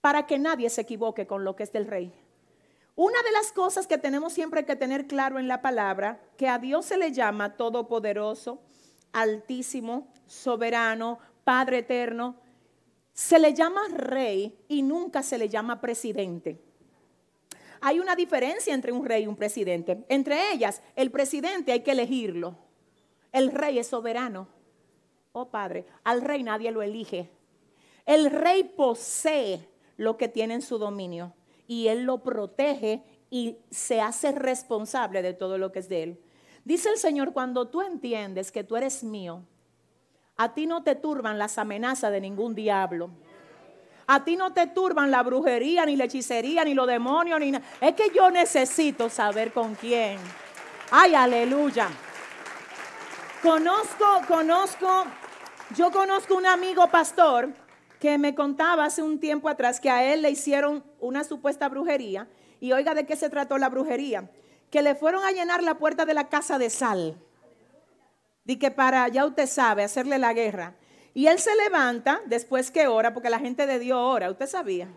para 0.00 0.26
que 0.26 0.40
nadie 0.40 0.68
se 0.68 0.80
equivoque 0.80 1.28
con 1.28 1.44
lo 1.44 1.54
que 1.54 1.62
es 1.62 1.70
del 1.72 1.86
rey. 1.86 2.12
Una 2.96 3.22
de 3.22 3.30
las 3.30 3.52
cosas 3.52 3.86
que 3.86 3.98
tenemos 3.98 4.32
siempre 4.32 4.64
que 4.64 4.74
tener 4.74 5.06
claro 5.06 5.38
en 5.38 5.46
la 5.46 5.62
palabra, 5.62 6.20
que 6.36 6.48
a 6.48 6.58
Dios 6.58 6.86
se 6.86 6.98
le 6.98 7.12
llama 7.12 7.56
todopoderoso, 7.56 8.60
altísimo, 9.12 10.08
soberano, 10.26 11.20
Padre 11.44 11.78
eterno, 11.78 12.34
se 13.18 13.40
le 13.40 13.52
llama 13.52 13.80
rey 13.88 14.56
y 14.68 14.80
nunca 14.80 15.24
se 15.24 15.38
le 15.38 15.48
llama 15.48 15.80
presidente. 15.80 16.62
Hay 17.80 17.98
una 17.98 18.14
diferencia 18.14 18.72
entre 18.72 18.92
un 18.92 19.04
rey 19.04 19.24
y 19.24 19.26
un 19.26 19.34
presidente. 19.34 20.04
Entre 20.08 20.52
ellas, 20.52 20.80
el 20.94 21.10
presidente 21.10 21.72
hay 21.72 21.80
que 21.80 21.90
elegirlo. 21.90 22.56
El 23.32 23.50
rey 23.50 23.80
es 23.80 23.88
soberano. 23.88 24.46
Oh 25.32 25.50
Padre, 25.50 25.84
al 26.04 26.22
rey 26.22 26.44
nadie 26.44 26.70
lo 26.70 26.80
elige. 26.80 27.28
El 28.06 28.30
rey 28.30 28.62
posee 28.62 29.68
lo 29.96 30.16
que 30.16 30.28
tiene 30.28 30.54
en 30.54 30.62
su 30.62 30.78
dominio 30.78 31.34
y 31.66 31.88
Él 31.88 32.04
lo 32.04 32.22
protege 32.22 33.02
y 33.30 33.56
se 33.68 34.00
hace 34.00 34.30
responsable 34.30 35.22
de 35.22 35.34
todo 35.34 35.58
lo 35.58 35.72
que 35.72 35.80
es 35.80 35.88
de 35.88 36.04
Él. 36.04 36.20
Dice 36.64 36.88
el 36.88 36.98
Señor, 36.98 37.32
cuando 37.32 37.66
tú 37.66 37.82
entiendes 37.82 38.52
que 38.52 38.62
tú 38.62 38.76
eres 38.76 39.02
mío, 39.02 39.42
a 40.38 40.54
ti 40.54 40.66
no 40.66 40.84
te 40.84 40.94
turban 40.94 41.36
las 41.36 41.58
amenazas 41.58 42.12
de 42.12 42.20
ningún 42.20 42.54
diablo. 42.54 43.10
A 44.06 44.24
ti 44.24 44.36
no 44.36 44.52
te 44.52 44.68
turban 44.68 45.10
la 45.10 45.24
brujería, 45.24 45.84
ni 45.84 45.96
la 45.96 46.04
hechicería, 46.04 46.64
ni 46.64 46.74
los 46.74 46.86
demonios, 46.86 47.40
ni 47.40 47.50
nada. 47.50 47.64
Es 47.80 47.94
que 47.94 48.10
yo 48.14 48.30
necesito 48.30 49.10
saber 49.10 49.52
con 49.52 49.74
quién. 49.74 50.16
Ay, 50.92 51.16
aleluya. 51.16 51.88
Conozco, 53.42 54.06
conozco, 54.28 55.04
yo 55.76 55.90
conozco 55.90 56.36
un 56.36 56.46
amigo 56.46 56.86
pastor 56.86 57.50
que 58.00 58.16
me 58.16 58.36
contaba 58.36 58.84
hace 58.84 59.02
un 59.02 59.18
tiempo 59.18 59.48
atrás 59.48 59.80
que 59.80 59.90
a 59.90 60.12
él 60.12 60.22
le 60.22 60.30
hicieron 60.30 60.84
una 61.00 61.24
supuesta 61.24 61.68
brujería. 61.68 62.28
Y 62.60 62.70
oiga 62.72 62.94
de 62.94 63.06
qué 63.06 63.16
se 63.16 63.28
trató 63.28 63.58
la 63.58 63.68
brujería. 63.68 64.30
Que 64.70 64.82
le 64.82 64.94
fueron 64.94 65.24
a 65.24 65.32
llenar 65.32 65.64
la 65.64 65.78
puerta 65.78 66.06
de 66.06 66.14
la 66.14 66.28
casa 66.28 66.58
de 66.58 66.70
sal. 66.70 67.16
Y 68.48 68.56
que 68.56 68.70
para, 68.70 69.06
ya 69.08 69.26
usted 69.26 69.46
sabe, 69.46 69.84
hacerle 69.84 70.18
la 70.18 70.32
guerra. 70.32 70.72
Y 71.12 71.26
él 71.26 71.38
se 71.38 71.54
levanta 71.54 72.22
después 72.24 72.70
que 72.70 72.86
ora, 72.86 73.12
porque 73.12 73.28
la 73.28 73.38
gente 73.38 73.66
de 73.66 73.78
Dios 73.78 73.98
ora, 74.00 74.30
usted 74.30 74.46
sabía. 74.46 74.88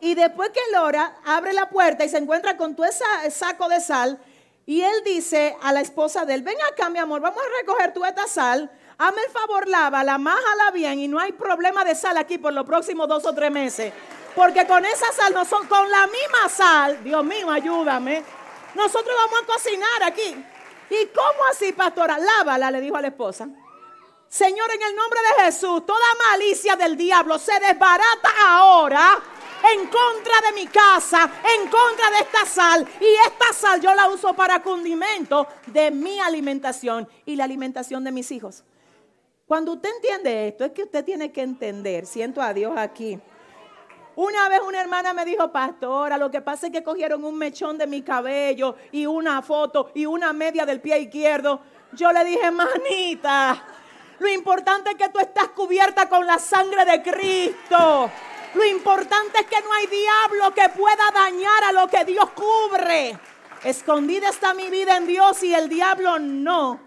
Y 0.00 0.16
después 0.16 0.50
que 0.50 0.58
él 0.68 0.76
ora, 0.76 1.14
abre 1.24 1.52
la 1.52 1.70
puerta 1.70 2.04
y 2.04 2.08
se 2.08 2.18
encuentra 2.18 2.56
con 2.56 2.74
todo 2.74 2.84
ese 2.84 3.04
saco 3.30 3.68
de 3.68 3.80
sal. 3.80 4.18
Y 4.66 4.82
él 4.82 5.04
dice 5.04 5.56
a 5.62 5.72
la 5.72 5.82
esposa 5.82 6.24
de 6.24 6.34
él, 6.34 6.42
ven 6.42 6.56
acá 6.72 6.90
mi 6.90 6.98
amor, 6.98 7.20
vamos 7.20 7.40
a 7.40 7.60
recoger 7.60 7.92
toda 7.92 8.08
esta 8.08 8.26
sal. 8.26 8.68
Hazme 8.98 9.22
el 9.22 9.30
favor, 9.30 9.68
lávala, 9.68 10.18
májala 10.18 10.72
bien 10.72 10.98
y 10.98 11.06
no 11.06 11.20
hay 11.20 11.30
problema 11.30 11.84
de 11.84 11.94
sal 11.94 12.16
aquí 12.16 12.38
por 12.38 12.52
los 12.52 12.66
próximos 12.66 13.06
dos 13.06 13.24
o 13.24 13.32
tres 13.32 13.52
meses. 13.52 13.92
Porque 14.34 14.66
con 14.66 14.84
esa 14.84 15.12
sal, 15.12 15.32
no 15.32 15.44
son, 15.44 15.68
con 15.68 15.88
la 15.88 16.08
misma 16.08 16.48
sal, 16.48 17.04
Dios 17.04 17.24
mío, 17.24 17.48
ayúdame, 17.52 18.24
nosotros 18.74 19.14
vamos 19.16 19.42
a 19.44 19.46
cocinar 19.46 20.02
aquí. 20.02 20.44
¿Y 20.90 21.06
cómo 21.06 21.44
así, 21.50 21.72
pastora? 21.72 22.18
Lávala, 22.18 22.70
le 22.70 22.80
dijo 22.80 22.96
a 22.96 23.02
la 23.02 23.08
esposa. 23.08 23.48
Señor, 24.28 24.70
en 24.72 24.82
el 24.82 24.96
nombre 24.96 25.20
de 25.20 25.44
Jesús, 25.44 25.86
toda 25.86 26.04
malicia 26.30 26.76
del 26.76 26.96
diablo 26.96 27.38
se 27.38 27.52
desbarata 27.60 28.30
ahora 28.46 29.22
en 29.72 29.86
contra 29.86 30.40
de 30.48 30.52
mi 30.54 30.66
casa, 30.66 31.30
en 31.54 31.68
contra 31.68 32.10
de 32.10 32.18
esta 32.18 32.44
sal. 32.44 32.86
Y 33.00 33.06
esta 33.26 33.52
sal 33.52 33.80
yo 33.80 33.94
la 33.94 34.08
uso 34.08 34.34
para 34.34 34.62
condimento 34.62 35.46
de 35.66 35.90
mi 35.90 36.20
alimentación 36.20 37.08
y 37.24 37.36
la 37.36 37.44
alimentación 37.44 38.04
de 38.04 38.12
mis 38.12 38.30
hijos. 38.30 38.64
Cuando 39.46 39.74
usted 39.74 39.90
entiende 39.94 40.48
esto, 40.48 40.64
es 40.64 40.72
que 40.72 40.82
usted 40.82 41.04
tiene 41.04 41.30
que 41.30 41.42
entender, 41.42 42.04
siento 42.04 42.42
a 42.42 42.52
Dios 42.52 42.76
aquí. 42.76 43.18
Una 44.16 44.48
vez 44.48 44.60
una 44.66 44.80
hermana 44.80 45.12
me 45.12 45.26
dijo, 45.26 45.52
pastora, 45.52 46.16
lo 46.16 46.30
que 46.30 46.40
pasa 46.40 46.66
es 46.66 46.72
que 46.72 46.82
cogieron 46.82 47.22
un 47.22 47.36
mechón 47.36 47.76
de 47.76 47.86
mi 47.86 48.00
cabello 48.00 48.74
y 48.90 49.04
una 49.04 49.42
foto 49.42 49.90
y 49.94 50.06
una 50.06 50.32
media 50.32 50.64
del 50.64 50.80
pie 50.80 50.98
izquierdo. 51.00 51.60
Yo 51.92 52.10
le 52.12 52.24
dije, 52.24 52.50
manita, 52.50 53.62
lo 54.18 54.28
importante 54.28 54.90
es 54.90 54.96
que 54.96 55.10
tú 55.10 55.18
estás 55.18 55.48
cubierta 55.48 56.08
con 56.08 56.26
la 56.26 56.38
sangre 56.38 56.86
de 56.86 57.02
Cristo. 57.02 58.10
Lo 58.54 58.64
importante 58.64 59.40
es 59.40 59.46
que 59.46 59.60
no 59.60 59.70
hay 59.74 59.86
diablo 59.86 60.54
que 60.54 60.70
pueda 60.70 61.10
dañar 61.12 61.64
a 61.64 61.72
lo 61.72 61.86
que 61.86 62.06
Dios 62.06 62.30
cubre. 62.30 63.18
Escondida 63.64 64.30
está 64.30 64.54
mi 64.54 64.70
vida 64.70 64.96
en 64.96 65.06
Dios 65.06 65.42
y 65.42 65.54
el 65.54 65.68
diablo 65.68 66.18
no 66.18 66.80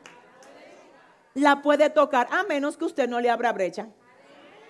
la 1.35 1.61
puede 1.61 1.91
tocar, 1.91 2.27
a 2.31 2.41
menos 2.43 2.75
que 2.75 2.85
usted 2.85 3.07
no 3.07 3.19
le 3.19 3.29
abra 3.29 3.53
brecha. 3.53 3.87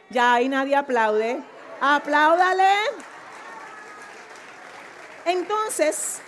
Ya 0.09 0.33
ahí 0.33 0.49
nadie 0.49 0.75
aplaude. 0.75 1.41
Apláudale. 1.81 2.73
Entonces, 5.25 6.21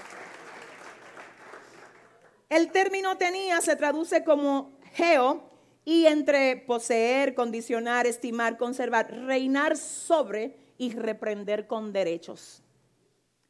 el 2.49 2.71
término 2.71 3.17
tenía 3.17 3.59
se 3.61 3.75
traduce 3.75 4.23
como 4.23 4.71
geo 4.93 5.49
y 5.83 6.05
entre 6.05 6.55
poseer, 6.57 7.33
condicionar, 7.33 8.05
estimar, 8.05 8.57
conservar, 8.57 9.11
reinar 9.11 9.75
sobre 9.75 10.57
y 10.77 10.93
reprender 10.93 11.67
con 11.67 11.91
derechos. 11.91 12.63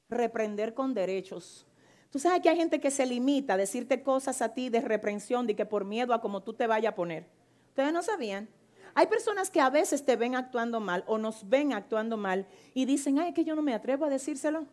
Reprender 0.09 0.73
con 0.73 0.93
derechos. 0.93 1.67
Tú 2.09 2.19
sabes 2.19 2.41
que 2.41 2.49
hay 2.49 2.57
gente 2.57 2.79
que 2.79 2.91
se 2.91 3.05
limita 3.05 3.53
a 3.53 3.57
decirte 3.57 4.03
cosas 4.03 4.41
a 4.41 4.53
ti 4.53 4.69
de 4.69 4.81
reprensión, 4.81 5.47
de 5.47 5.55
que 5.55 5.65
por 5.65 5.85
miedo 5.85 6.13
a 6.13 6.21
cómo 6.21 6.41
tú 6.41 6.53
te 6.53 6.67
vayas 6.67 6.93
a 6.93 6.95
poner. 6.95 7.25
Ustedes 7.69 7.93
no 7.93 8.01
sabían. 8.01 8.49
Hay 8.93 9.07
personas 9.07 9.49
que 9.49 9.61
a 9.61 9.69
veces 9.69 10.05
te 10.05 10.15
ven 10.15 10.35
actuando 10.35 10.79
mal 10.79 11.03
o 11.07 11.17
nos 11.17 11.47
ven 11.47 11.73
actuando 11.73 12.17
mal 12.17 12.47
y 12.73 12.85
dicen, 12.85 13.19
ay, 13.19 13.33
que 13.33 13.43
yo 13.43 13.55
no 13.55 13.61
me 13.61 13.73
atrevo 13.73 14.05
a 14.05 14.09
decírselo, 14.09 14.65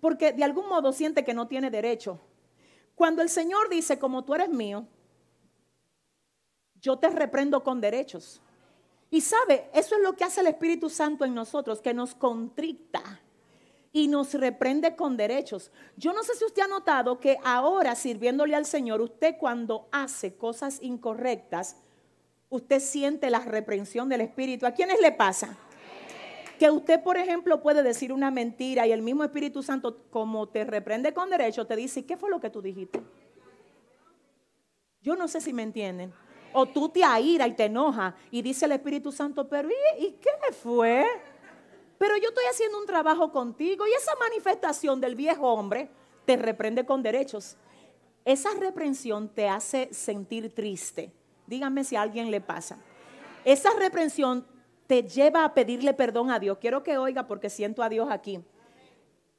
porque 0.00 0.32
de 0.32 0.44
algún 0.44 0.68
modo 0.68 0.92
siente 0.92 1.24
que 1.24 1.34
no 1.34 1.48
tiene 1.48 1.70
derecho. 1.70 2.20
Cuando 2.94 3.22
el 3.22 3.28
Señor 3.28 3.68
dice, 3.68 3.98
como 3.98 4.24
tú 4.24 4.34
eres 4.34 4.50
mío, 4.50 4.86
yo 6.80 6.98
te 6.98 7.08
reprendo 7.08 7.62
con 7.62 7.80
derechos. 7.80 8.40
Y 9.10 9.20
sabe, 9.20 9.70
eso 9.72 9.94
es 9.94 10.02
lo 10.02 10.14
que 10.14 10.24
hace 10.24 10.40
el 10.40 10.46
Espíritu 10.48 10.90
Santo 10.90 11.24
en 11.24 11.34
nosotros, 11.34 11.80
que 11.80 11.94
nos 11.94 12.14
contricta 12.14 13.20
y 13.92 14.08
nos 14.08 14.34
reprende 14.34 14.96
con 14.96 15.16
derechos. 15.16 15.70
Yo 15.96 16.12
no 16.12 16.22
sé 16.22 16.34
si 16.34 16.44
usted 16.44 16.62
ha 16.62 16.68
notado 16.68 17.20
que 17.20 17.38
ahora 17.44 17.94
sirviéndole 17.94 18.56
al 18.56 18.64
Señor, 18.64 19.00
usted 19.00 19.36
cuando 19.38 19.86
hace 19.92 20.34
cosas 20.34 20.78
incorrectas, 20.82 21.76
usted 22.52 22.80
siente 22.80 23.30
la 23.30 23.40
reprensión 23.40 24.10
del 24.10 24.20
Espíritu. 24.20 24.66
¿A 24.66 24.72
quiénes 24.72 25.00
le 25.00 25.10
pasa? 25.10 25.56
Que 26.58 26.70
usted, 26.70 27.02
por 27.02 27.16
ejemplo, 27.16 27.62
puede 27.62 27.82
decir 27.82 28.12
una 28.12 28.30
mentira 28.30 28.86
y 28.86 28.92
el 28.92 29.00
mismo 29.00 29.24
Espíritu 29.24 29.62
Santo, 29.62 30.04
como 30.10 30.46
te 30.48 30.64
reprende 30.64 31.14
con 31.14 31.30
derecho, 31.30 31.66
te 31.66 31.74
dice, 31.74 32.04
¿qué 32.04 32.18
fue 32.18 32.28
lo 32.28 32.40
que 32.40 32.50
tú 32.50 32.60
dijiste? 32.60 33.02
Yo 35.00 35.16
no 35.16 35.28
sé 35.28 35.40
si 35.40 35.54
me 35.54 35.62
entienden. 35.62 36.12
O 36.52 36.66
tú 36.66 36.90
te 36.90 37.02
aira 37.02 37.46
y 37.46 37.54
te 37.54 37.64
enoja 37.64 38.14
y 38.30 38.42
dice 38.42 38.66
el 38.66 38.72
Espíritu 38.72 39.10
Santo, 39.10 39.48
pero 39.48 39.70
¿y, 39.70 40.04
¿y 40.04 40.12
qué 40.12 40.52
fue? 40.52 41.06
Pero 41.96 42.18
yo 42.18 42.28
estoy 42.28 42.44
haciendo 42.50 42.78
un 42.78 42.86
trabajo 42.86 43.32
contigo 43.32 43.86
y 43.86 43.92
esa 43.92 44.14
manifestación 44.16 45.00
del 45.00 45.14
viejo 45.14 45.50
hombre 45.50 45.88
te 46.26 46.36
reprende 46.36 46.84
con 46.84 47.02
derechos. 47.02 47.56
Esa 48.26 48.50
reprensión 48.60 49.30
te 49.30 49.48
hace 49.48 49.88
sentir 49.94 50.54
triste 50.54 51.12
Díganme 51.52 51.84
si 51.84 51.96
a 51.96 52.00
alguien 52.00 52.30
le 52.30 52.40
pasa. 52.40 52.78
Esa 53.44 53.68
reprensión 53.78 54.46
te 54.86 55.02
lleva 55.02 55.44
a 55.44 55.52
pedirle 55.52 55.92
perdón 55.92 56.30
a 56.30 56.38
Dios. 56.38 56.56
Quiero 56.58 56.82
que 56.82 56.96
oiga 56.96 57.26
porque 57.26 57.50
siento 57.50 57.82
a 57.82 57.90
Dios 57.90 58.08
aquí. 58.10 58.42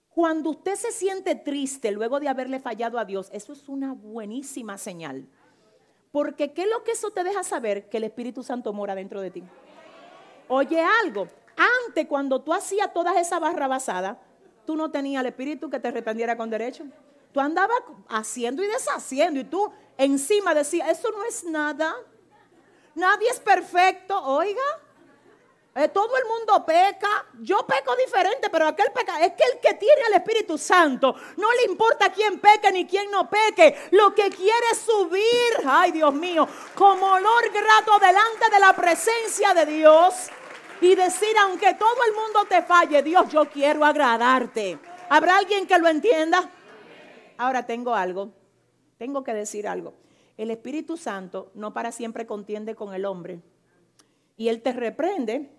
Cuando 0.10 0.52
usted 0.52 0.76
se 0.76 0.92
siente 0.92 1.34
triste 1.34 1.92
luego 1.92 2.20
de 2.20 2.28
haberle 2.28 2.60
fallado 2.60 3.00
a 3.00 3.06
Dios, 3.06 3.32
eso 3.34 3.52
es 3.52 3.68
una 3.68 3.94
buenísima 3.94 4.78
señal. 4.78 5.28
Porque 6.12 6.54
¿qué 6.54 6.62
es 6.62 6.70
lo 6.70 6.84
que 6.84 6.92
eso 6.92 7.10
te 7.10 7.24
deja 7.24 7.42
saber? 7.42 7.90
Que 7.90 7.98
el 7.98 8.04
Espíritu 8.04 8.44
Santo 8.44 8.74
mora 8.74 8.94
dentro 8.94 9.20
de 9.20 9.32
ti. 9.32 9.44
Oye 10.50 10.86
algo, 11.04 11.28
antes 11.88 12.06
cuando 12.06 12.44
tú 12.44 12.54
hacías 12.54 12.94
todas 12.94 13.18
esas 13.18 13.40
barrabasadas, 13.40 14.18
tú 14.68 14.76
no 14.76 14.92
tenías 14.92 15.22
el 15.22 15.30
Espíritu 15.30 15.68
que 15.68 15.80
te 15.80 15.90
reprendiera 15.90 16.38
con 16.38 16.52
derecho. 16.52 16.84
Tú 17.32 17.40
andabas 17.40 17.80
haciendo 18.08 18.64
y 18.64 18.68
deshaciendo 18.68 19.40
y 19.40 19.46
tú 19.46 19.72
encima 19.98 20.54
decía, 20.54 20.90
eso 20.90 21.10
no 21.12 21.24
es 21.24 21.44
nada. 21.44 21.96
Nadie 22.96 23.30
es 23.30 23.40
perfecto, 23.40 24.22
oiga. 24.24 24.62
Eh, 25.76 25.88
todo 25.88 26.16
el 26.18 26.26
mundo 26.26 26.64
peca. 26.64 27.26
Yo 27.40 27.66
peco 27.66 27.96
diferente, 27.96 28.50
pero 28.52 28.68
aquel 28.68 28.92
peca. 28.92 29.20
Es 29.26 29.34
que 29.34 29.44
el 29.44 29.60
que 29.60 29.74
tiene 29.74 30.04
al 30.08 30.14
Espíritu 30.14 30.58
Santo 30.58 31.16
no 31.38 31.52
le 31.54 31.64
importa 31.64 32.12
quién 32.12 32.40
peque 32.40 32.72
ni 32.72 32.86
quién 32.86 33.10
no 33.10 33.28
peque. 33.28 33.90
Lo 33.92 34.14
que 34.14 34.30
quiere 34.30 34.68
es 34.72 34.80
subir, 34.80 35.68
ay 35.68 35.92
Dios 35.92 36.14
mío, 36.14 36.48
como 36.76 37.08
olor 37.08 37.50
grato 37.50 37.98
delante 38.00 38.50
de 38.52 38.60
la 38.60 38.74
presencia 38.74 39.54
de 39.56 39.66
Dios 39.66 40.30
y 40.80 40.94
decir, 40.96 41.36
aunque 41.40 41.74
todo 41.74 42.04
el 42.08 42.14
mundo 42.14 42.46
te 42.48 42.62
falle, 42.62 43.02
Dios, 43.02 43.30
yo 43.30 43.46
quiero 43.50 43.84
agradarte. 43.84 44.78
¿Habrá 45.10 45.38
alguien 45.38 45.66
que 45.66 45.80
lo 45.80 45.88
entienda? 45.88 46.50
Ahora 47.38 47.66
tengo 47.66 47.96
algo 47.96 48.43
tengo 48.98 49.24
que 49.24 49.34
decir 49.34 49.68
algo. 49.68 49.94
El 50.38 50.52
Espíritu 50.52 50.98
Santo 50.98 51.52
no 51.54 51.74
para 51.74 51.92
siempre 51.92 52.26
contiende 52.26 52.76
con 52.76 52.94
el 52.94 53.06
hombre. 53.06 53.42
Y 54.38 54.48
Él 54.48 54.62
te 54.62 54.74
reprende 54.74 55.50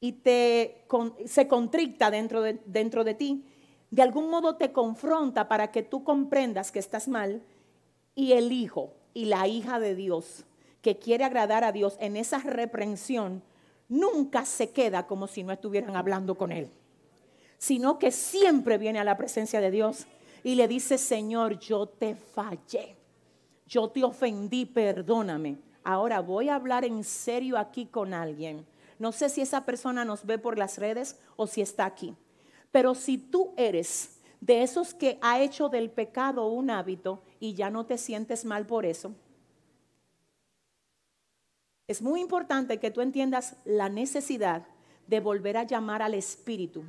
y 0.00 0.12
te, 0.12 0.86
se 1.26 1.48
contricta 1.48 2.10
dentro 2.10 2.42
de, 2.42 2.60
dentro 2.66 3.04
de 3.04 3.14
ti. 3.14 3.44
De 3.90 4.02
algún 4.02 4.30
modo 4.30 4.56
te 4.56 4.72
confronta 4.72 5.48
para 5.48 5.70
que 5.70 5.82
tú 5.82 6.04
comprendas 6.04 6.70
que 6.70 6.78
estás 6.78 7.08
mal. 7.08 7.42
Y 8.14 8.32
el 8.32 8.52
hijo 8.52 8.94
y 9.14 9.26
la 9.26 9.46
hija 9.48 9.80
de 9.80 9.94
Dios 9.94 10.44
que 10.82 10.98
quiere 10.98 11.24
agradar 11.24 11.64
a 11.64 11.72
Dios 11.72 11.96
en 12.00 12.16
esa 12.16 12.38
reprensión 12.38 13.42
nunca 13.88 14.44
se 14.44 14.70
queda 14.70 15.06
como 15.06 15.26
si 15.26 15.42
no 15.42 15.52
estuvieran 15.52 15.96
hablando 15.96 16.36
con 16.36 16.52
Él, 16.52 16.70
sino 17.58 17.98
que 17.98 18.10
siempre 18.10 18.78
viene 18.78 18.98
a 18.98 19.04
la 19.04 19.16
presencia 19.16 19.60
de 19.60 19.70
Dios 19.70 20.06
y 20.42 20.54
le 20.54 20.68
dice, 20.68 20.98
Señor, 20.98 21.58
yo 21.58 21.86
te 21.86 22.14
fallé, 22.14 22.96
yo 23.66 23.88
te 23.88 24.04
ofendí, 24.04 24.66
perdóname. 24.66 25.58
Ahora 25.84 26.20
voy 26.20 26.48
a 26.48 26.56
hablar 26.56 26.84
en 26.84 27.04
serio 27.04 27.58
aquí 27.58 27.86
con 27.86 28.12
alguien. 28.14 28.66
No 28.98 29.12
sé 29.12 29.28
si 29.28 29.40
esa 29.40 29.64
persona 29.64 30.04
nos 30.04 30.24
ve 30.24 30.38
por 30.38 30.58
las 30.58 30.78
redes 30.78 31.18
o 31.36 31.46
si 31.46 31.60
está 31.60 31.84
aquí. 31.84 32.16
Pero 32.72 32.94
si 32.94 33.18
tú 33.18 33.52
eres 33.56 34.20
de 34.40 34.62
esos 34.62 34.94
que 34.94 35.18
ha 35.22 35.40
hecho 35.40 35.68
del 35.68 35.90
pecado 35.90 36.46
un 36.46 36.70
hábito 36.70 37.22
y 37.40 37.54
ya 37.54 37.70
no 37.70 37.86
te 37.86 37.98
sientes 37.98 38.44
mal 38.44 38.66
por 38.66 38.84
eso. 38.84 39.14
Es 41.88 42.02
muy 42.02 42.20
importante 42.20 42.78
que 42.80 42.90
tú 42.90 43.00
entiendas 43.00 43.56
la 43.64 43.88
necesidad 43.88 44.66
de 45.06 45.20
volver 45.20 45.56
a 45.56 45.62
llamar 45.62 46.02
al 46.02 46.14
Espíritu. 46.14 46.84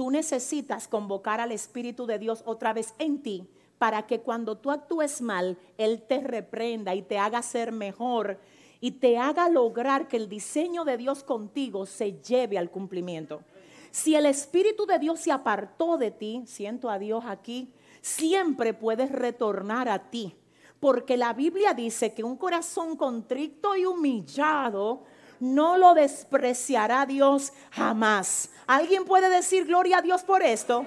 Tú 0.00 0.10
necesitas 0.10 0.88
convocar 0.88 1.42
al 1.42 1.52
Espíritu 1.52 2.06
de 2.06 2.18
Dios 2.18 2.42
otra 2.46 2.72
vez 2.72 2.94
en 2.98 3.22
ti 3.22 3.46
para 3.76 4.06
que 4.06 4.20
cuando 4.20 4.56
tú 4.56 4.70
actúes 4.70 5.20
mal, 5.20 5.58
Él 5.76 6.00
te 6.08 6.22
reprenda 6.22 6.94
y 6.94 7.02
te 7.02 7.18
haga 7.18 7.42
ser 7.42 7.70
mejor 7.70 8.40
y 8.80 8.92
te 8.92 9.18
haga 9.18 9.50
lograr 9.50 10.08
que 10.08 10.16
el 10.16 10.30
diseño 10.30 10.86
de 10.86 10.96
Dios 10.96 11.22
contigo 11.22 11.84
se 11.84 12.18
lleve 12.22 12.56
al 12.56 12.70
cumplimiento. 12.70 13.42
Si 13.90 14.14
el 14.14 14.24
Espíritu 14.24 14.86
de 14.86 14.98
Dios 14.98 15.20
se 15.20 15.32
apartó 15.32 15.98
de 15.98 16.10
ti, 16.10 16.44
siento 16.46 16.88
a 16.88 16.98
Dios 16.98 17.24
aquí, 17.26 17.70
siempre 18.00 18.72
puedes 18.72 19.12
retornar 19.12 19.90
a 19.90 20.10
ti. 20.10 20.34
Porque 20.80 21.18
la 21.18 21.34
Biblia 21.34 21.74
dice 21.74 22.14
que 22.14 22.24
un 22.24 22.38
corazón 22.38 22.96
contrito 22.96 23.76
y 23.76 23.84
humillado 23.84 25.02
no 25.40 25.76
lo 25.76 25.94
despreciará 25.94 27.06
Dios 27.06 27.52
jamás. 27.70 28.50
¿Alguien 28.66 29.04
puede 29.04 29.28
decir 29.30 29.66
gloria 29.66 29.98
a 29.98 30.02
Dios 30.02 30.22
por 30.22 30.42
esto? 30.42 30.86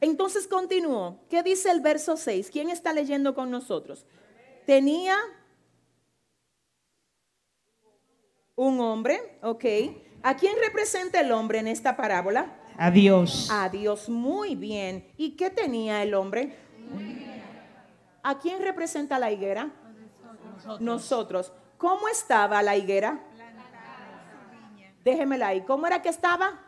Entonces 0.00 0.46
continúo. 0.46 1.20
¿Qué 1.30 1.42
dice 1.42 1.70
el 1.70 1.80
verso 1.80 2.16
6? 2.16 2.50
¿Quién 2.50 2.68
está 2.70 2.92
leyendo 2.92 3.34
con 3.34 3.50
nosotros? 3.50 4.04
Tenía 4.66 5.16
un 8.56 8.80
hombre, 8.80 9.38
ok. 9.42 9.64
¿A 10.22 10.36
quién 10.36 10.54
representa 10.64 11.20
el 11.20 11.32
hombre 11.32 11.58
en 11.58 11.68
esta 11.68 11.96
parábola? 11.96 12.56
A 12.76 12.90
Dios. 12.90 13.48
A 13.50 13.68
Dios, 13.68 14.08
muy 14.08 14.54
bien. 14.56 15.06
¿Y 15.16 15.32
qué 15.36 15.50
tenía 15.50 16.02
el 16.02 16.14
hombre? 16.14 16.56
¿A 18.22 18.38
quién 18.38 18.62
representa 18.62 19.18
la 19.18 19.30
higuera? 19.30 19.70
Nosotros. 20.80 21.52
¿Cómo 21.78 22.08
estaba 22.08 22.62
la 22.62 22.76
higuera? 22.76 23.20
Déjemela 25.04 25.48
ahí. 25.48 25.60
¿Cómo 25.62 25.86
era 25.86 26.00
que 26.00 26.08
estaba? 26.08 26.60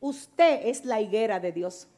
Usted 0.00 0.66
es 0.66 0.84
la 0.84 1.00
higuera 1.00 1.40
de 1.40 1.52
Dios. 1.52 1.88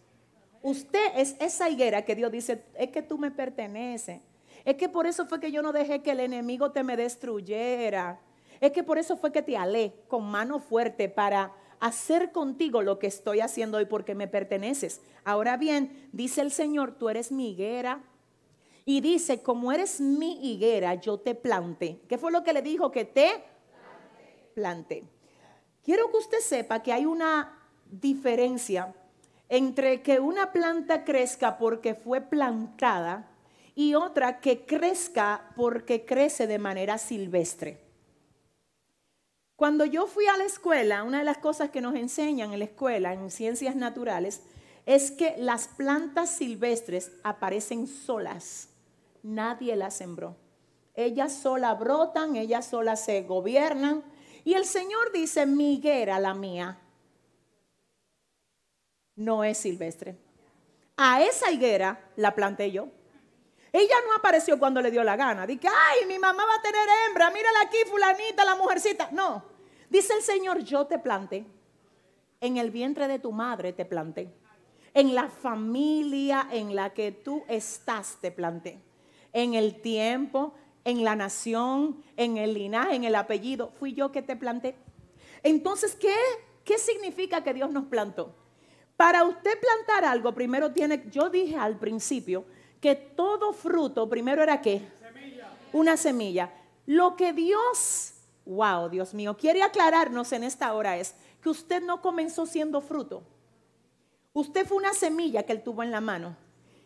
Usted 0.63 1.13
es 1.17 1.37
esa 1.39 1.69
higuera 1.69 2.05
que 2.05 2.15
Dios 2.15 2.33
dice, 2.33 2.65
es 2.75 2.91
que 2.91 3.03
tú 3.03 3.19
me 3.19 3.31
perteneces. 3.31 4.21
Es 4.65 4.77
que 4.77 4.89
por 4.89 5.07
eso 5.07 5.27
fue 5.27 5.39
que 5.39 5.53
yo 5.53 5.63
no 5.63 5.73
dejé 5.73 6.03
que 6.03 6.13
el 6.13 6.21
enemigo 6.21 6.73
te 6.73 6.83
me 6.83 6.97
destruyera. 6.97 8.21
Es 8.61 8.73
que 8.73 8.83
por 8.83 8.99
eso 8.99 9.17
fue 9.17 9.33
que 9.33 9.43
te 9.43 9.57
alé 9.57 9.93
con 10.09 10.25
mano 10.25 10.59
fuerte 10.59 11.09
para 11.09 11.53
hacer 11.79 12.33
contigo 12.33 12.83
lo 12.83 12.99
que 12.99 13.07
estoy 13.07 13.41
haciendo 13.41 13.79
hoy 13.79 13.85
porque 13.85 14.15
me 14.15 14.29
perteneces. 14.29 15.03
Ahora 15.25 15.57
bien, 15.57 16.09
dice 16.13 16.41
el 16.41 16.51
Señor, 16.51 16.93
tú 16.93 17.09
eres 17.09 17.31
mi 17.31 17.51
higuera. 17.51 18.03
Y 18.89 19.01
dice, 19.01 19.43
como 19.43 19.73
eres 19.73 20.01
mi 20.01 20.53
higuera, 20.53 20.95
yo 20.95 21.19
te 21.19 21.35
planté. 21.35 22.01
¿Qué 22.09 22.19
fue 22.19 22.31
lo 22.31 22.45
que 22.45 22.53
le 22.53 22.63
dijo? 22.63 22.93
Que 22.93 23.05
te 23.05 23.43
planté. 24.55 25.03
Quiero 25.83 26.09
que 26.09 26.19
usted 26.19 26.39
sepa 26.39 26.85
que 26.85 26.93
hay 26.93 27.05
una 27.05 27.59
diferencia 27.91 28.95
entre 29.49 30.03
que 30.03 30.21
una 30.21 30.53
planta 30.53 31.05
crezca 31.05 31.59
porque 31.59 31.97
fue 31.97 32.21
plantada 32.21 33.29
y 33.75 33.95
otra 33.95 34.39
que 34.39 34.65
crezca 34.65 35.51
porque 35.57 36.05
crece 36.05 36.47
de 36.47 36.61
manera 36.61 36.97
silvestre. 36.97 37.81
Cuando 39.57 39.85
yo 39.85 40.07
fui 40.07 40.27
a 40.27 40.37
la 40.37 40.45
escuela, 40.45 41.03
una 41.03 41.19
de 41.19 41.25
las 41.25 41.39
cosas 41.39 41.71
que 41.71 41.81
nos 41.81 41.97
enseñan 41.97 42.53
en 42.53 42.61
la 42.61 42.67
escuela, 42.67 43.13
en 43.13 43.33
ciencias 43.33 43.75
naturales, 43.75 44.43
es 44.87 45.11
que 45.11 45.35
las 45.39 45.67
plantas 45.67 46.31
silvestres 46.31 47.11
aparecen 47.25 47.89
solas. 47.89 48.69
Nadie 49.27 49.75
las 49.75 49.97
sembró. 49.97 50.37
Ellas 50.95 51.33
solas 51.33 51.77
brotan, 51.77 52.37
ellas 52.37 52.65
solas 52.65 53.05
se 53.05 53.23
gobiernan. 53.23 54.05
Y 54.45 54.55
el 54.55 54.65
Señor 54.65 55.11
dice, 55.13 55.47
mi 55.47 55.75
higuera, 55.75 56.21
la 56.21 56.33
mía, 56.33 56.79
no 59.17 59.43
es 59.43 59.59
silvestre. 59.59 60.17
A 60.97 61.23
esa 61.23 61.51
higuera 61.51 62.09
la 62.15 62.37
planté 62.37 62.71
yo. 62.71 62.87
Ella 63.73 63.97
no 64.07 64.15
apareció 64.15 64.61
cuando 64.61 64.81
le 64.81 64.93
dio 64.93 65.03
la 65.03 65.17
gana. 65.17 65.45
Dice, 65.45 65.67
ay, 65.67 66.07
mi 66.07 66.21
mamá 66.21 66.45
va 66.47 66.55
a 66.55 66.63
tener 66.63 66.89
hembra, 67.09 67.33
mírala 67.33 67.63
aquí, 67.63 67.79
fulanita, 67.91 68.45
la 68.45 68.55
mujercita. 68.55 69.09
No, 69.11 69.45
dice 69.91 70.15
el 70.15 70.23
Señor, 70.23 70.61
yo 70.61 70.87
te 70.87 71.01
planté. 71.01 71.45
En 72.41 72.59
el 72.59 72.71
vientre 72.71 73.09
de 73.09 73.19
tu 73.19 73.33
madre 73.33 73.73
te 73.73 73.87
planté. 73.87 74.33
En 74.95 75.17
la 75.17 75.29
familia 75.29 76.47
en 76.53 76.77
la 76.77 76.95
que 76.95 77.11
tú 77.11 77.43
estás 77.49 78.19
te 78.21 78.31
planté. 78.31 78.86
En 79.37 79.53
el 79.53 79.83
tiempo, 79.83 80.55
en 80.83 81.05
la 81.05 81.15
nación, 81.15 82.03
en 82.17 82.39
el 82.39 82.55
linaje, 82.55 82.95
en 82.95 83.05
el 83.05 83.15
apellido, 83.15 83.71
fui 83.79 83.93
yo 83.93 84.11
que 84.11 84.23
te 84.23 84.35
planté. 84.35 84.77
Entonces, 85.43 85.95
¿qué, 85.95 86.15
qué 86.65 86.79
significa 86.79 87.45
que 87.45 87.53
Dios 87.53 87.71
nos 87.71 87.85
plantó? 87.85 88.35
Para 88.97 89.25
usted 89.25 89.61
plantar 89.61 90.07
algo, 90.07 90.33
primero 90.33 90.73
tiene, 90.73 91.05
yo 91.11 91.29
dije 91.29 91.59
al 91.59 91.79
principio, 91.79 92.47
que 92.81 92.95
todo 92.95 93.53
fruto 93.53 94.09
primero 94.09 94.43
era 94.43 94.63
qué? 94.63 94.89
Una 95.75 95.99
semilla. 95.99 96.51
Lo 96.87 97.15
que 97.15 97.35
Dios, 97.35 98.15
wow, 98.47 98.89
Dios 98.89 99.13
mío, 99.13 99.37
quiere 99.37 99.63
aclararnos 99.63 100.33
en 100.33 100.45
esta 100.45 100.73
hora 100.73 100.97
es 100.97 101.15
que 101.43 101.51
usted 101.51 101.83
no 101.83 102.01
comenzó 102.01 102.47
siendo 102.47 102.81
fruto. 102.81 103.23
Usted 104.33 104.67
fue 104.67 104.79
una 104.79 104.95
semilla 104.95 105.43
que 105.43 105.53
él 105.53 105.63
tuvo 105.63 105.83
en 105.83 105.91
la 105.91 106.01
mano. 106.01 106.37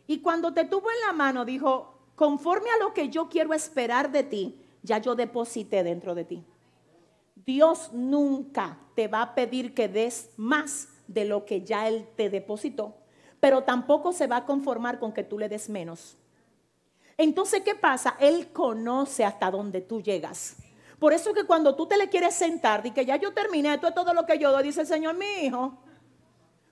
Y 0.08 0.18
cuando 0.18 0.52
te 0.52 0.64
tuvo 0.64 0.90
en 0.90 1.00
la 1.06 1.12
mano 1.12 1.44
dijo, 1.44 1.99
conforme 2.20 2.68
a 2.70 2.84
lo 2.84 2.92
que 2.92 3.08
yo 3.08 3.30
quiero 3.30 3.54
esperar 3.54 4.12
de 4.12 4.22
ti, 4.22 4.60
ya 4.82 4.98
yo 4.98 5.14
deposité 5.14 5.82
dentro 5.82 6.14
de 6.14 6.24
ti. 6.24 6.44
Dios 7.34 7.90
nunca 7.94 8.78
te 8.94 9.08
va 9.08 9.22
a 9.22 9.34
pedir 9.34 9.72
que 9.72 9.88
des 9.88 10.28
más 10.36 10.88
de 11.08 11.24
lo 11.24 11.46
que 11.46 11.64
ya 11.64 11.88
Él 11.88 12.06
te 12.16 12.28
depositó 12.28 13.00
pero 13.40 13.62
tampoco 13.64 14.12
se 14.12 14.26
va 14.26 14.36
a 14.36 14.46
conformar 14.46 14.98
con 14.98 15.12
que 15.12 15.24
tú 15.24 15.38
le 15.38 15.48
des 15.48 15.68
menos. 15.68 16.16
Entonces, 17.16 17.62
¿qué 17.62 17.74
pasa? 17.74 18.16
Él 18.20 18.52
conoce 18.52 19.24
hasta 19.24 19.50
dónde 19.50 19.80
tú 19.80 20.00
llegas. 20.02 20.56
Por 20.98 21.14
eso 21.14 21.32
que 21.32 21.44
cuando 21.44 21.74
tú 21.74 21.86
te 21.86 21.96
le 21.96 22.10
quieres 22.10 22.34
sentar 22.34 22.84
y 22.86 22.90
que 22.90 23.06
ya 23.06 23.16
yo 23.16 23.32
terminé, 23.32 23.74
esto 23.74 23.88
es 23.88 23.94
todo 23.94 24.12
lo 24.12 24.26
que 24.26 24.38
yo 24.38 24.52
doy, 24.52 24.62
dice 24.62 24.82
el 24.82 24.86
Señor, 24.86 25.16
mi 25.16 25.46
hijo, 25.46 25.78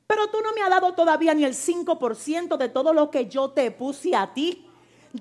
pero 0.07 0.29
tú 0.29 0.39
no 0.43 0.53
me 0.53 0.63
has 0.63 0.71
dado 0.71 0.93
todavía 0.95 1.35
ni 1.35 1.45
el 1.45 1.55
5% 1.55 2.57
de 2.57 2.69
todo 2.69 2.93
lo 2.93 3.11
que 3.11 3.27
yo 3.27 3.51
te 3.51 3.71
puse 3.71 4.15
a 4.15 4.33
ti. 4.33 4.68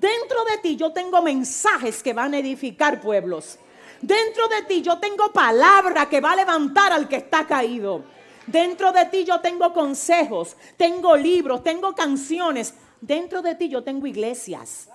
Dentro 0.00 0.44
de 0.44 0.58
ti 0.58 0.76
yo 0.76 0.92
tengo 0.92 1.22
mensajes 1.22 2.02
que 2.02 2.12
van 2.12 2.34
a 2.34 2.38
edificar 2.38 3.00
pueblos. 3.00 3.58
Dentro 4.00 4.46
de 4.48 4.62
ti 4.62 4.80
yo 4.80 4.98
tengo 4.98 5.32
palabra 5.32 6.08
que 6.08 6.20
va 6.20 6.32
a 6.32 6.36
levantar 6.36 6.92
al 6.92 7.08
que 7.08 7.16
está 7.16 7.46
caído. 7.46 8.04
Dentro 8.46 8.92
de 8.92 9.06
ti 9.06 9.24
yo 9.24 9.40
tengo 9.40 9.72
consejos, 9.72 10.56
tengo 10.76 11.16
libros, 11.16 11.62
tengo 11.62 11.94
canciones. 11.94 12.74
Dentro 13.00 13.42
de 13.42 13.56
ti 13.56 13.68
yo 13.68 13.82
tengo 13.82 14.06
iglesias. 14.06 14.88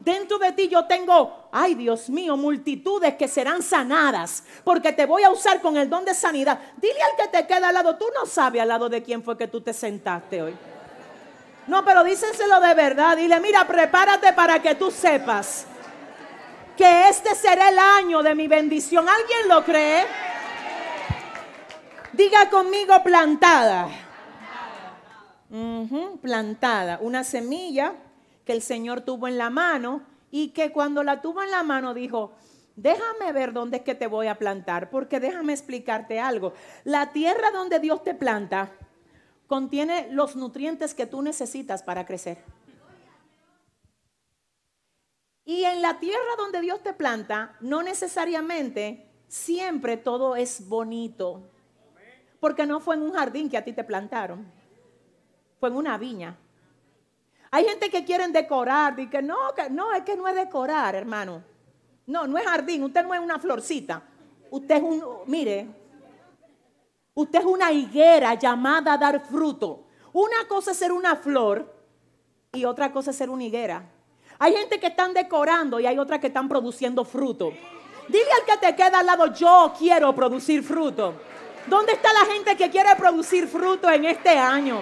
Dentro 0.00 0.38
de 0.38 0.52
ti 0.52 0.68
yo 0.68 0.86
tengo, 0.86 1.48
ay 1.52 1.74
Dios 1.74 2.08
mío, 2.08 2.36
multitudes 2.36 3.16
que 3.16 3.28
serán 3.28 3.62
sanadas, 3.62 4.42
porque 4.64 4.92
te 4.92 5.04
voy 5.04 5.22
a 5.24 5.30
usar 5.30 5.60
con 5.60 5.76
el 5.76 5.90
don 5.90 6.06
de 6.06 6.14
sanidad. 6.14 6.58
Dile 6.80 7.02
al 7.02 7.16
que 7.16 7.28
te 7.28 7.46
queda 7.46 7.68
al 7.68 7.74
lado, 7.74 7.96
tú 7.96 8.06
no 8.14 8.24
sabes 8.24 8.62
al 8.62 8.68
lado 8.68 8.88
de 8.88 9.02
quién 9.02 9.22
fue 9.22 9.36
que 9.36 9.46
tú 9.46 9.60
te 9.60 9.74
sentaste 9.74 10.42
hoy. 10.42 10.54
No, 11.66 11.84
pero 11.84 12.02
dísenselo 12.02 12.60
de 12.60 12.74
verdad. 12.74 13.16
Dile, 13.16 13.38
mira, 13.40 13.66
prepárate 13.66 14.32
para 14.32 14.60
que 14.60 14.74
tú 14.74 14.90
sepas 14.90 15.66
que 16.76 17.08
este 17.08 17.34
será 17.34 17.68
el 17.68 17.78
año 17.78 18.22
de 18.22 18.34
mi 18.34 18.48
bendición. 18.48 19.06
¿Alguien 19.08 19.48
lo 19.48 19.64
cree? 19.64 20.06
Diga 22.12 22.48
conmigo 22.50 23.02
plantada. 23.02 23.88
plantada. 26.22 26.98
Una 27.02 27.22
semilla 27.22 27.92
que 28.44 28.52
el 28.52 28.62
Señor 28.62 29.02
tuvo 29.02 29.28
en 29.28 29.36
la 29.36 29.50
mano 29.50 30.02
y 30.30 30.48
que 30.48 30.72
cuando 30.72 31.02
la 31.02 31.20
tuvo 31.20 31.42
en 31.42 31.50
la 31.50 31.62
mano 31.62 31.92
dijo, 31.92 32.32
déjame 32.76 33.32
ver 33.32 33.52
dónde 33.52 33.78
es 33.78 33.82
que 33.82 33.94
te 33.94 34.06
voy 34.06 34.28
a 34.28 34.38
plantar, 34.38 34.90
porque 34.90 35.20
déjame 35.20 35.52
explicarte 35.52 36.18
algo. 36.18 36.54
La 36.84 37.12
tierra 37.12 37.50
donde 37.50 37.78
Dios 37.78 38.02
te 38.02 38.14
planta 38.14 38.70
contiene 39.50 40.06
los 40.12 40.36
nutrientes 40.36 40.94
que 40.94 41.06
tú 41.06 41.22
necesitas 41.22 41.82
para 41.82 42.06
crecer. 42.06 42.38
Y 45.44 45.64
en 45.64 45.82
la 45.82 45.98
tierra 45.98 46.36
donde 46.38 46.60
Dios 46.60 46.80
te 46.84 46.92
planta, 46.92 47.56
no 47.60 47.82
necesariamente 47.82 49.10
siempre 49.26 49.96
todo 49.96 50.36
es 50.36 50.68
bonito. 50.68 51.50
Porque 52.38 52.64
no 52.64 52.78
fue 52.78 52.94
en 52.94 53.02
un 53.02 53.12
jardín 53.12 53.50
que 53.50 53.56
a 53.56 53.64
ti 53.64 53.72
te 53.72 53.82
plantaron. 53.82 54.46
Fue 55.58 55.68
en 55.68 55.74
una 55.74 55.98
viña. 55.98 56.36
Hay 57.50 57.64
gente 57.64 57.90
que 57.90 58.04
quieren 58.04 58.32
decorar 58.32 59.00
y 59.00 59.10
que 59.10 59.20
no, 59.20 59.52
que 59.56 59.68
no, 59.68 59.92
es 59.92 60.04
que 60.04 60.14
no 60.14 60.28
es 60.28 60.36
decorar, 60.36 60.94
hermano. 60.94 61.42
No, 62.06 62.24
no 62.28 62.38
es 62.38 62.46
jardín, 62.46 62.84
usted 62.84 63.02
no 63.02 63.14
es 63.14 63.20
una 63.20 63.40
florcita. 63.40 64.00
Usted 64.48 64.76
es 64.76 64.82
un, 64.82 65.02
mire, 65.26 65.79
Usted 67.14 67.40
es 67.40 67.44
una 67.44 67.72
higuera 67.72 68.34
llamada 68.34 68.94
a 68.94 68.98
dar 68.98 69.24
fruto. 69.24 69.86
Una 70.12 70.46
cosa 70.48 70.72
es 70.72 70.76
ser 70.76 70.92
una 70.92 71.16
flor 71.16 71.74
y 72.52 72.64
otra 72.64 72.92
cosa 72.92 73.10
es 73.10 73.16
ser 73.16 73.30
una 73.30 73.44
higuera. 73.44 73.90
Hay 74.38 74.54
gente 74.54 74.80
que 74.80 74.88
están 74.88 75.12
decorando 75.12 75.78
y 75.80 75.86
hay 75.86 75.98
otras 75.98 76.20
que 76.20 76.28
están 76.28 76.48
produciendo 76.48 77.04
fruto. 77.04 77.52
Dile 78.08 78.32
al 78.38 78.44
que 78.44 78.66
te 78.66 78.74
queda 78.74 79.00
al 79.00 79.06
lado, 79.06 79.32
yo 79.34 79.72
quiero 79.78 80.14
producir 80.14 80.62
fruto. 80.62 81.14
¿Dónde 81.66 81.92
está 81.92 82.12
la 82.12 82.24
gente 82.32 82.56
que 82.56 82.70
quiere 82.70 82.88
producir 82.96 83.46
fruto 83.46 83.90
en 83.90 84.06
este 84.06 84.30
año? 84.30 84.80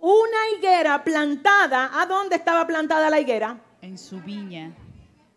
Una 0.00 0.50
higuera 0.56 1.02
plantada, 1.02 1.90
¿a 2.00 2.06
dónde 2.06 2.36
estaba 2.36 2.66
plantada 2.66 3.10
la 3.10 3.20
higuera? 3.20 3.58
En 3.80 3.98
su 3.98 4.20
viña. 4.20 4.74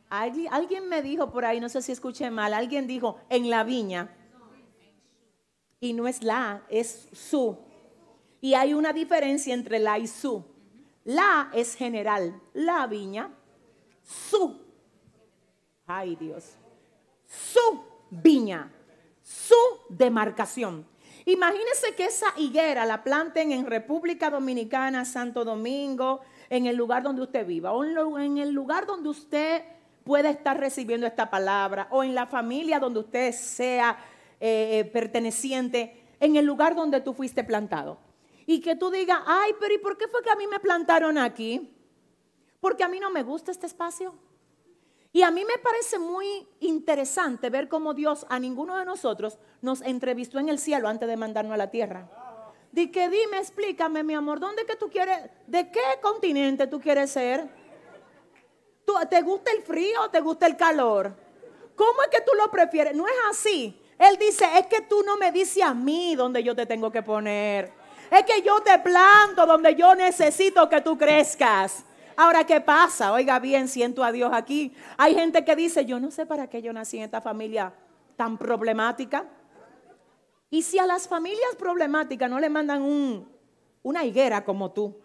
Alguien, 0.09 0.53
alguien 0.53 0.88
me 0.88 1.01
dijo 1.01 1.31
por 1.31 1.45
ahí, 1.45 1.59
no 1.59 1.67
sé 1.67 1.81
si 1.81 1.91
escuché 1.91 2.29
mal, 2.29 2.53
alguien 2.53 2.88
dijo 2.88 3.17
en 3.29 3.49
la 3.49 3.63
viña. 3.63 4.09
Y 5.86 5.93
no 5.93 6.07
es 6.07 6.23
la, 6.23 6.63
es 6.67 7.07
su. 7.13 7.59
Y 8.41 8.55
hay 8.55 8.73
una 8.73 8.91
diferencia 8.91 9.53
entre 9.53 9.77
la 9.77 9.99
y 9.99 10.07
su. 10.07 10.43
La 11.03 11.51
es 11.53 11.75
general, 11.75 12.41
la 12.53 12.88
viña, 12.88 13.29
su. 14.03 14.59
Ay 15.86 16.15
Dios. 16.15 16.55
Su 17.27 17.83
viña, 18.09 18.71
su 19.21 19.53
demarcación. 19.89 20.88
Imagínense 21.25 21.93
que 21.95 22.05
esa 22.05 22.33
higuera 22.38 22.83
la 22.88 23.03
planten 23.03 23.51
en 23.51 23.67
República 23.67 24.31
Dominicana, 24.31 25.05
Santo 25.05 25.45
Domingo, 25.45 26.21
en 26.49 26.65
el 26.65 26.75
lugar 26.75 27.03
donde 27.03 27.21
usted 27.21 27.45
viva, 27.45 27.73
o 27.73 28.17
en 28.17 28.39
el 28.39 28.49
lugar 28.49 28.88
donde 28.88 29.09
usted 29.09 29.63
pueda 30.03 30.31
estar 30.31 30.59
recibiendo 30.59 31.05
esta 31.05 31.29
palabra, 31.29 31.88
o 31.91 32.03
en 32.03 32.15
la 32.15 32.25
familia 32.25 32.79
donde 32.79 33.01
usted 33.01 33.31
sea 33.33 33.95
eh, 34.39 34.79
eh, 34.79 34.86
perteneciente, 34.86 36.01
en 36.19 36.36
el 36.36 36.45
lugar 36.45 36.75
donde 36.75 37.01
tú 37.01 37.13
fuiste 37.13 37.43
plantado. 37.43 37.99
Y 38.45 38.61
que 38.61 38.75
tú 38.75 38.89
digas, 38.89 39.19
ay, 39.25 39.51
pero 39.59 39.73
¿y 39.73 39.77
por 39.79 39.97
qué 39.97 40.07
fue 40.07 40.21
que 40.21 40.29
a 40.29 40.36
mí 40.36 40.47
me 40.47 40.59
plantaron 40.59 41.17
aquí? 41.17 41.75
Porque 42.59 42.83
a 42.83 42.88
mí 42.88 42.99
no 42.99 43.09
me 43.09 43.23
gusta 43.23 43.51
este 43.51 43.65
espacio. 43.65 44.15
Y 45.11 45.21
a 45.21 45.31
mí 45.31 45.45
me 45.45 45.57
parece 45.59 45.97
muy 45.97 46.45
interesante 46.59 47.49
ver 47.49 47.69
cómo 47.69 47.93
Dios 47.93 48.25
a 48.29 48.38
ninguno 48.38 48.75
de 48.75 48.83
nosotros 48.83 49.38
nos 49.61 49.81
entrevistó 49.81 50.39
en 50.39 50.49
el 50.49 50.59
cielo 50.59 50.89
antes 50.89 51.07
de 51.07 51.15
mandarnos 51.15 51.53
a 51.53 51.57
la 51.57 51.71
tierra. 51.71 52.09
Di 52.73 52.91
que 52.91 53.07
dime, 53.07 53.38
explícame, 53.38 54.03
mi 54.03 54.13
amor, 54.13 54.41
¿dónde 54.41 54.65
que 54.65 54.75
tú 54.75 54.89
quieres, 54.89 55.29
de 55.47 55.71
qué 55.71 55.79
continente 56.01 56.67
tú 56.67 56.81
quieres 56.81 57.11
ser? 57.11 57.47
¿Te 59.09 59.21
gusta 59.21 59.51
el 59.51 59.63
frío 59.63 60.01
o 60.03 60.09
te 60.09 60.19
gusta 60.19 60.45
el 60.47 60.57
calor? 60.57 61.15
¿Cómo 61.75 62.01
es 62.01 62.09
que 62.09 62.21
tú 62.21 62.33
lo 62.38 62.51
prefieres? 62.51 62.93
No 62.93 63.07
es 63.07 63.15
así. 63.29 63.81
Él 63.98 64.18
dice, 64.20 64.46
es 64.58 64.68
que 64.68 64.82
tú 64.82 65.04
no 65.04 65.18
me 65.18 65.32
dices 65.32 65.64
a 65.64 65.74
mí 65.74 66.16
dónde 66.16 66.43
yo 66.43 66.56
te 66.56 66.66
tengo 66.66 66.91
que 66.91 67.02
poner. 67.02 67.72
Es 68.12 68.24
que 68.24 68.41
yo 68.41 68.62
te 68.62 68.78
planto 68.80 69.46
donde 69.46 69.76
yo 69.76 69.96
necesito 69.96 70.70
que 70.70 70.82
tú 70.82 70.98
crezcas. 70.98 71.86
Ahora, 72.18 72.46
¿qué 72.46 72.62
pasa? 72.62 73.12
Oiga 73.14 73.39
bien, 73.39 73.68
siento 73.68 74.04
a 74.04 74.12
Dios 74.12 74.32
aquí. 74.34 74.74
Hay 74.98 75.16
gente 75.16 75.43
que 75.43 75.56
dice, 75.56 75.86
yo 75.86 76.00
no 76.00 76.12
sé 76.12 76.26
para 76.26 76.48
qué 76.48 76.62
yo 76.62 76.72
nací 76.72 76.98
en 76.98 77.04
esta 77.04 77.22
familia 77.22 77.74
tan 78.16 78.38
problemática. 78.38 79.26
Y 80.50 80.62
si 80.62 80.80
a 80.80 80.86
las 80.86 81.08
familias 81.08 81.56
problemáticas 81.58 82.30
no 82.30 82.39
le 82.39 82.50
mandan 82.50 82.82
un, 82.82 83.30
una 83.84 84.06
higuera 84.06 84.46
como 84.46 84.72
tú, 84.72 84.98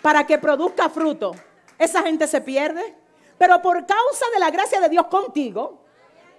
para 0.00 0.26
que 0.26 0.38
produzca 0.38 0.88
fruto, 0.88 1.32
esa 1.78 2.02
gente 2.02 2.26
se 2.26 2.40
pierde. 2.40 2.96
Pero 3.38 3.60
por 3.62 3.86
causa 3.86 4.26
de 4.32 4.40
la 4.40 4.50
gracia 4.50 4.80
de 4.80 4.88
Dios 4.88 5.06
contigo, 5.06 5.81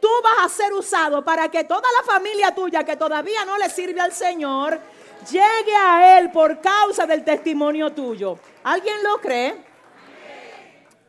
tú 0.04 0.10
vas 0.22 0.46
a 0.46 0.50
ser 0.50 0.74
usado 0.74 1.24
para 1.24 1.48
que 1.48 1.64
toda 1.64 1.88
la 1.98 2.04
familia 2.04 2.54
tuya 2.54 2.84
que 2.84 2.98
todavía 2.98 3.46
no 3.46 3.58
le 3.58 3.70
sirve 3.70 4.02
al 4.02 4.12
Señor, 4.12 4.78
llegue 5.32 5.76
a 5.82 6.20
Él 6.20 6.30
por 6.30 6.60
causa 6.60 7.06
del 7.06 7.24
testimonio 7.24 7.90
tuyo. 7.94 8.38
¿Alguien 8.66 9.02
lo 9.02 9.22
cree? 9.22 9.56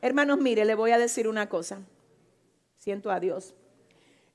Hermanos, 0.01 0.39
mire, 0.39 0.65
le 0.65 0.77
voy 0.77 0.93
a 0.93 0.99
decir 0.99 1.27
una 1.27 1.49
cosa. 1.49 1.81
Siento 2.77 3.11
a 3.11 3.19
Dios. 3.19 3.53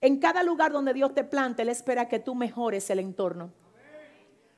En 0.01 0.19
cada 0.19 0.43
lugar 0.43 0.73
donde 0.73 0.93
Dios 0.93 1.13
te 1.13 1.23
plante, 1.23 1.61
Él 1.61 1.69
espera 1.69 2.09
que 2.09 2.19
tú 2.19 2.35
mejores 2.35 2.89
el 2.89 2.99
entorno. 2.99 3.53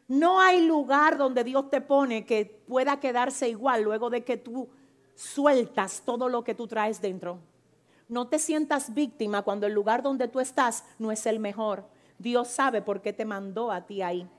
No 0.07 0.41
hay 0.41 0.65
lugar 0.65 1.19
donde 1.19 1.43
Dios 1.43 1.69
te 1.69 1.79
pone 1.79 2.25
que 2.25 2.45
pueda 2.67 2.99
quedarse 2.99 3.49
igual 3.49 3.83
luego 3.83 4.09
de 4.09 4.23
que 4.23 4.37
tú 4.37 4.67
sueltas 5.13 6.01
todo 6.03 6.27
lo 6.27 6.43
que 6.43 6.55
tú 6.55 6.65
traes 6.65 6.99
dentro. 7.01 7.50
No 8.11 8.27
te 8.27 8.39
sientas 8.39 8.93
víctima 8.93 9.41
cuando 9.41 9.67
el 9.67 9.73
lugar 9.73 10.03
donde 10.03 10.27
tú 10.27 10.41
estás 10.41 10.83
no 10.99 11.13
es 11.13 11.25
el 11.25 11.39
mejor. 11.39 11.85
Dios 12.19 12.49
sabe 12.49 12.81
por 12.81 13.01
qué 13.01 13.13
te 13.13 13.23
mandó 13.23 13.71
a 13.71 13.85
ti 13.85 14.01
ahí. 14.01 14.29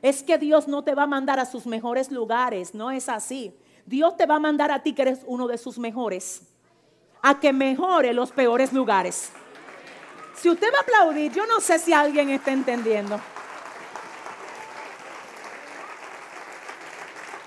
Es 0.00 0.22
que 0.22 0.38
Dios 0.38 0.68
no 0.68 0.84
te 0.84 0.94
va 0.94 1.02
a 1.02 1.06
mandar 1.06 1.38
a 1.38 1.44
sus 1.44 1.66
mejores 1.66 2.10
lugares, 2.10 2.74
no 2.74 2.90
es 2.90 3.10
así. 3.10 3.54
Dios 3.84 4.16
te 4.16 4.24
va 4.24 4.36
a 4.36 4.40
mandar 4.40 4.70
a 4.70 4.82
ti 4.82 4.94
que 4.94 5.02
eres 5.02 5.20
uno 5.26 5.48
de 5.48 5.58
sus 5.58 5.78
mejores, 5.78 6.48
a 7.20 7.38
que 7.38 7.52
mejore 7.52 8.14
los 8.14 8.32
peores 8.32 8.72
lugares. 8.72 9.32
Si 10.34 10.48
usted 10.48 10.72
va 10.72 10.78
a 10.78 10.80
aplaudir, 10.80 11.30
yo 11.30 11.44
no 11.44 11.60
sé 11.60 11.78
si 11.78 11.92
alguien 11.92 12.30
está 12.30 12.52
entendiendo. 12.52 13.20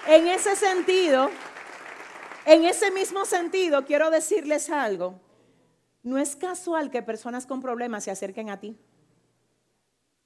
En 0.06 0.28
ese 0.28 0.56
sentido, 0.56 1.32
en 2.46 2.64
ese 2.64 2.92
mismo 2.92 3.26
sentido, 3.26 3.86
quiero 3.86 4.12
decirles 4.12 4.70
algo. 4.70 5.16
No 6.04 6.18
es 6.18 6.36
casual 6.36 6.92
que 6.92 7.02
personas 7.02 7.46
con 7.46 7.62
problemas 7.62 8.04
se 8.04 8.12
acerquen 8.12 8.50
a 8.50 8.60
ti. 8.60 8.78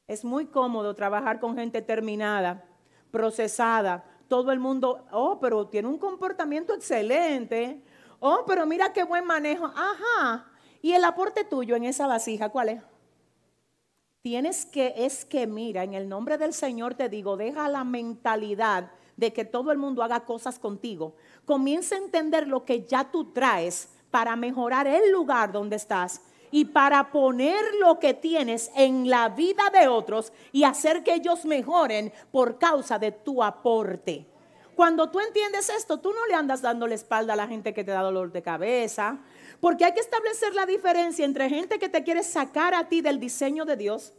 Es 0.07 0.25
muy 0.25 0.47
cómodo 0.47 0.95
trabajar 0.95 1.39
con 1.39 1.55
gente 1.55 1.81
terminada, 1.81 2.65
procesada. 3.11 4.03
Todo 4.27 4.51
el 4.51 4.59
mundo, 4.59 5.05
oh, 5.11 5.39
pero 5.39 5.67
tiene 5.67 5.87
un 5.87 5.99
comportamiento 5.99 6.73
excelente. 6.73 7.83
Oh, 8.19 8.43
pero 8.47 8.65
mira 8.65 8.91
qué 8.91 9.03
buen 9.03 9.25
manejo. 9.25 9.65
Ajá. 9.65 10.47
¿Y 10.81 10.93
el 10.93 11.03
aporte 11.05 11.43
tuyo 11.43 11.75
en 11.75 11.83
esa 11.83 12.07
vasija 12.07 12.49
cuál 12.49 12.69
es? 12.69 12.81
Tienes 14.21 14.65
que, 14.65 14.93
es 14.97 15.25
que, 15.25 15.45
mira, 15.45 15.83
en 15.83 15.93
el 15.93 16.09
nombre 16.09 16.37
del 16.37 16.53
Señor 16.53 16.95
te 16.95 17.07
digo, 17.07 17.37
deja 17.37 17.69
la 17.69 17.83
mentalidad 17.83 18.91
de 19.15 19.31
que 19.31 19.45
todo 19.45 19.71
el 19.71 19.77
mundo 19.77 20.03
haga 20.03 20.25
cosas 20.25 20.59
contigo. 20.59 21.15
Comienza 21.45 21.95
a 21.95 21.99
entender 21.99 22.47
lo 22.47 22.65
que 22.65 22.85
ya 22.85 23.11
tú 23.11 23.31
traes 23.31 23.89
para 24.17 24.35
mejorar 24.35 24.87
el 24.87 25.11
lugar 25.11 25.51
donde 25.51 25.75
estás 25.75 26.21
y 26.49 26.65
para 26.65 27.11
poner 27.11 27.63
lo 27.79 27.99
que 27.99 28.15
tienes 28.15 28.71
en 28.75 29.11
la 29.11 29.29
vida 29.29 29.61
de 29.71 29.87
otros 29.87 30.33
y 30.51 30.63
hacer 30.63 31.03
que 31.03 31.13
ellos 31.13 31.45
mejoren 31.45 32.11
por 32.31 32.57
causa 32.57 32.97
de 32.97 33.11
tu 33.11 33.43
aporte. 33.43 34.25
Cuando 34.75 35.11
tú 35.11 35.19
entiendes 35.19 35.69
esto, 35.69 35.99
tú 35.99 36.11
no 36.13 36.25
le 36.25 36.33
andas 36.33 36.63
dando 36.63 36.87
la 36.87 36.95
espalda 36.95 37.33
a 37.33 37.35
la 37.35 37.47
gente 37.47 37.75
que 37.75 37.83
te 37.83 37.91
da 37.91 38.01
dolor 38.01 38.31
de 38.31 38.41
cabeza, 38.41 39.19
porque 39.59 39.85
hay 39.85 39.93
que 39.93 39.99
establecer 39.99 40.55
la 40.55 40.65
diferencia 40.65 41.23
entre 41.23 41.47
gente 41.47 41.77
que 41.77 41.87
te 41.87 42.03
quiere 42.03 42.23
sacar 42.23 42.73
a 42.73 42.89
ti 42.89 43.01
del 43.01 43.19
diseño 43.19 43.65
de 43.65 43.77
Dios 43.77 44.15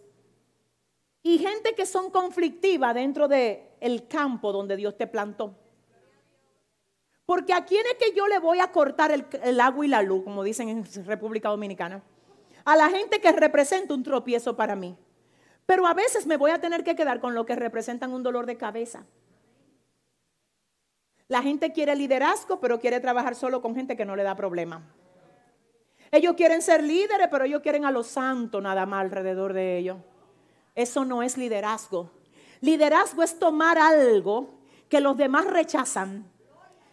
y 1.24 1.38
gente 1.38 1.74
que 1.74 1.86
son 1.86 2.12
conflictiva 2.12 2.94
dentro 2.94 3.26
del 3.26 3.62
el 3.80 4.06
campo 4.06 4.52
donde 4.52 4.76
Dios 4.76 4.96
te 4.96 5.08
plantó. 5.08 5.56
Porque 7.28 7.52
a 7.52 7.66
quién 7.66 7.84
es 7.92 7.98
que 7.98 8.16
yo 8.16 8.26
le 8.26 8.38
voy 8.38 8.58
a 8.58 8.72
cortar 8.72 9.12
el, 9.12 9.26
el 9.42 9.60
agua 9.60 9.84
y 9.84 9.88
la 9.88 10.00
luz, 10.00 10.24
como 10.24 10.42
dicen 10.42 10.70
en 10.70 11.04
República 11.04 11.50
Dominicana 11.50 12.02
a 12.64 12.76
la 12.76 12.90
gente 12.90 13.18
que 13.18 13.32
representa 13.32 13.94
un 13.94 14.02
tropiezo 14.02 14.54
para 14.54 14.76
mí. 14.76 14.94
Pero 15.64 15.86
a 15.86 15.94
veces 15.94 16.26
me 16.26 16.36
voy 16.36 16.50
a 16.50 16.60
tener 16.60 16.84
que 16.84 16.94
quedar 16.94 17.18
con 17.18 17.34
lo 17.34 17.46
que 17.46 17.56
representan 17.56 18.12
un 18.12 18.22
dolor 18.22 18.44
de 18.44 18.58
cabeza. 18.58 19.06
La 21.28 21.40
gente 21.40 21.72
quiere 21.72 21.96
liderazgo, 21.96 22.60
pero 22.60 22.78
quiere 22.78 23.00
trabajar 23.00 23.34
solo 23.34 23.62
con 23.62 23.74
gente 23.74 23.96
que 23.96 24.04
no 24.04 24.16
le 24.16 24.22
da 24.22 24.34
problema. 24.34 24.82
Ellos 26.10 26.34
quieren 26.34 26.60
ser 26.60 26.82
líderes, 26.82 27.28
pero 27.30 27.44
ellos 27.44 27.62
quieren 27.62 27.86
a 27.86 27.90
los 27.90 28.06
santos 28.06 28.62
nada 28.62 28.84
más 28.84 29.00
alrededor 29.00 29.54
de 29.54 29.78
ellos. 29.78 29.96
Eso 30.74 31.06
no 31.06 31.22
es 31.22 31.38
liderazgo. 31.38 32.10
Liderazgo 32.60 33.22
es 33.22 33.38
tomar 33.38 33.78
algo 33.78 34.58
que 34.90 35.00
los 35.00 35.16
demás 35.16 35.46
rechazan 35.46 36.30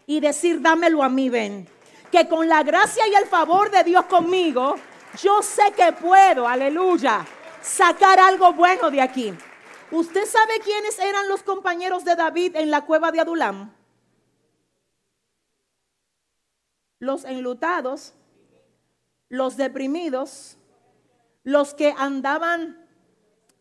y 0.06 0.20
decir, 0.20 0.62
dámelo 0.62 1.03
a 1.03 1.10
mí, 1.10 1.30
ven. 1.30 1.68
Que 2.12 2.28
con 2.28 2.47
la 2.47 2.64
gracia 2.64 3.08
y 3.08 3.16
el 3.16 3.26
favor 3.26 3.72
de 3.72 3.84
Dios 3.84 4.06
conmigo, 4.06 4.76
yo 5.22 5.41
sé 5.41 5.74
que 5.76 5.91
puedo, 5.93 6.47
aleluya, 6.47 7.26
sacar 7.62 8.20
algo 8.20 8.53
bueno 8.53 8.89
de 8.91 9.01
aquí. 9.01 9.34
¿Usted 9.91 10.26
sabe 10.26 10.60
quiénes 10.64 10.97
eran 10.99 11.28
los 11.28 11.43
compañeros 11.43 12.03
de 12.03 12.16
David 12.16 12.56
en 12.56 12.72
la 12.72 12.86
cueva 12.86 13.12
de 13.12 13.22
Adulam? 13.22 13.74
Los 16.99 17.24
enlutados, 17.26 18.14
los 19.30 19.58
deprimidos, 19.58 20.58
los 21.43 21.74
que 21.74 21.93
andaban 21.97 22.88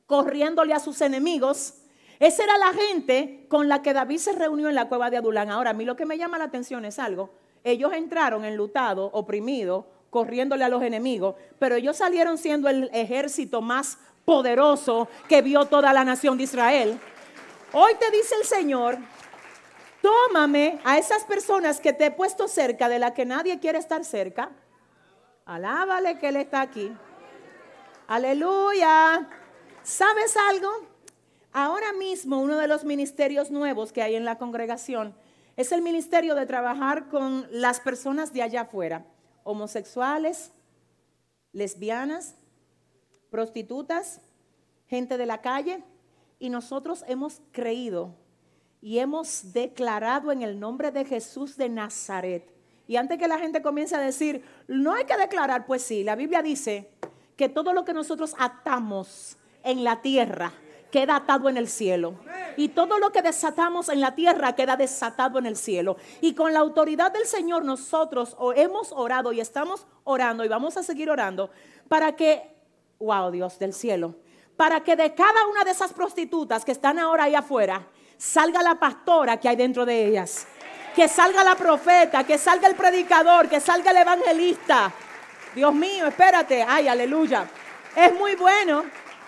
corriéndole 0.07 0.75
a 0.75 0.81
sus 0.81 1.01
enemigos. 1.01 1.75
Esa 2.21 2.45
era 2.45 2.59
la 2.59 2.73
gente 2.73 3.47
con 3.49 3.69
la 3.69 3.83
que 3.83 3.93
David 3.93 4.19
se 4.19 4.33
reunió 4.33 4.69
en 4.69 4.75
la 4.75 4.89
cueva 4.89 5.11
de 5.11 5.17
Adulam. 5.17 5.51
Ahora, 5.51 5.71
a 5.71 5.75
mí 5.75 5.85
lo 5.85 5.97
que 5.97 6.07
me 6.07 6.19
llama 6.19 6.39
la 6.39 6.45
atención 6.45 6.85
es 6.85 6.99
algo. 6.99 7.31
Ellos 7.65 7.93
entraron 7.93 8.45
enlutados, 8.45 9.11
oprimidos, 9.13 9.85
corriéndole 10.11 10.63
a 10.65 10.69
los 10.69 10.83
enemigos, 10.83 11.35
pero 11.59 11.75
ellos 11.75 11.97
salieron 11.97 12.39
siendo 12.39 12.69
el 12.69 12.89
ejército 12.93 13.61
más 13.61 13.99
poderoso 14.25 15.09
que 15.29 15.43
vio 15.43 15.65
toda 15.65 15.93
la 15.93 16.05
nación 16.05 16.39
de 16.39 16.45
Israel. 16.45 17.01
Hoy 17.73 17.95
te 17.99 18.11
dice 18.11 18.37
el 18.41 18.47
Señor, 18.47 18.97
tómame 20.01 20.79
a 20.85 20.99
esas 20.99 21.25
personas 21.25 21.81
que 21.81 21.93
te 21.93 22.07
he 22.07 22.11
puesto 22.11 22.47
cerca, 22.47 22.89
de 22.89 23.01
las 23.01 23.13
que 23.13 23.25
nadie 23.25 23.59
quiere 23.59 23.79
estar 23.79 24.05
cerca. 24.05 24.51
Alábale 25.47 26.19
que 26.19 26.29
Él 26.29 26.37
está 26.37 26.61
aquí. 26.61 26.93
Aleluya. 28.07 29.29
¿Sabes 29.83 30.37
algo? 30.37 30.94
Ahora 31.57 31.93
mismo 31.93 32.41
uno 32.41 32.59
de 32.59 32.67
los 32.67 32.83
ministerios 32.83 33.53
nuevos 33.53 33.93
que 33.93 34.03
hay 34.03 34.17
en 34.17 34.25
la 34.25 34.39
congregación 34.39 35.15
es 35.57 35.71
el 35.71 35.83
ministerio 35.83 36.35
de 36.35 36.47
trabajar 36.47 37.09
con 37.09 37.47
las 37.53 37.79
personas 37.79 38.33
de 38.33 38.43
allá 38.43 38.63
afuera, 38.63 39.07
homosexuales, 39.45 40.51
lesbianas, 41.53 42.35
prostitutas, 43.31 44.21
gente 44.89 45.17
de 45.17 45.27
la 45.27 45.43
calle, 45.43 45.85
y 46.41 46.51
nosotros 46.51 47.05
hemos 47.07 47.41
creído 47.53 48.17
y 48.83 48.99
hemos 48.99 49.53
declarado 49.53 50.33
en 50.33 50.43
el 50.43 50.59
nombre 50.59 50.91
de 50.91 51.05
Jesús 51.05 51.57
de 51.57 51.69
Nazaret. 51.69 52.53
Y 52.89 52.97
antes 52.97 53.17
que 53.17 53.29
la 53.29 53.39
gente 53.39 53.63
comience 53.63 53.95
a 53.95 54.01
decir, 54.01 54.45
no 54.67 54.93
hay 54.93 55.05
que 55.05 55.17
declarar, 55.17 55.67
pues 55.67 55.85
sí, 55.85 56.03
la 56.03 56.17
Biblia 56.17 56.43
dice 56.43 56.91
que 57.37 57.49
todo 57.49 57.73
lo 57.73 57.85
que 57.85 57.95
nosotros 57.95 58.35
atamos 58.41 59.37
en 59.63 59.85
la 59.85 60.03
tierra 60.03 60.53
queda 60.95 61.17
atado 61.17 61.49
en 61.49 61.57
el 61.57 61.67
cielo. 61.67 62.15
Y 62.57 62.69
todo 62.69 63.01
lo 63.01 63.11
que 63.11 63.21
desatamos 63.21 63.89
en 63.89 64.01
la 64.01 64.15
tierra 64.15 64.55
queda 64.55 64.77
desatado 64.77 65.41
en 65.41 65.47
el 65.47 65.57
cielo. 65.57 65.97
Y 66.21 66.35
con 66.35 66.53
la 66.53 66.61
autoridad 66.61 67.11
del 67.11 67.27
Señor 67.27 67.65
nosotros 67.65 68.37
hemos 68.55 68.93
orado 68.93 69.33
y 69.33 69.41
estamos 69.41 69.89
orando 70.05 70.45
y 70.45 70.49
vamos 70.49 70.77
a 70.77 70.85
seguir 70.85 71.11
orando 71.11 71.51
para 71.89 72.15
que, 72.15 72.49
wow 73.01 73.33
Dios 73.33 73.59
del 73.59 73.73
cielo, 73.73 74.15
para 74.57 74.85
que 74.85 74.95
de 74.95 75.13
cada 75.17 75.49
una 75.51 75.65
de 75.65 75.73
esas 75.73 75.93
prostitutas 75.93 76.65
que 76.65 76.71
están 76.71 77.01
ahora 77.01 77.25
ahí 77.25 77.35
afuera, 77.35 77.89
salga 78.17 78.63
la 78.63 78.77
pastora 78.77 79.41
que 79.41 79.49
hay 79.49 79.57
dentro 79.57 79.85
de 79.85 80.07
ellas. 80.07 80.47
Que 80.95 81.09
salga 81.09 81.43
la 81.43 81.57
profeta, 81.57 82.23
que 82.23 82.39
salga 82.39 82.69
el 82.69 82.77
predicador, 82.77 83.49
que 83.49 83.59
salga 83.59 83.91
el 83.91 83.97
evangelista. 83.97 84.93
Dios 85.57 85.75
mío, 85.75 86.07
espérate. 86.07 86.63
Ay, 86.63 86.87
aleluya. 86.87 87.51
Es 87.97 88.15
muy 88.15 88.37
bueno 88.37 88.85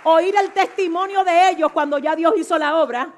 oír 0.09 0.37
el 0.37 0.53
testimonio 0.53 1.25
de 1.25 1.51
ellos 1.51 1.73
cuando 1.73 1.99
ya 1.99 2.15
Dios 2.15 2.35
hizo 2.37 2.57
la 2.59 2.81
obra. 2.81 3.13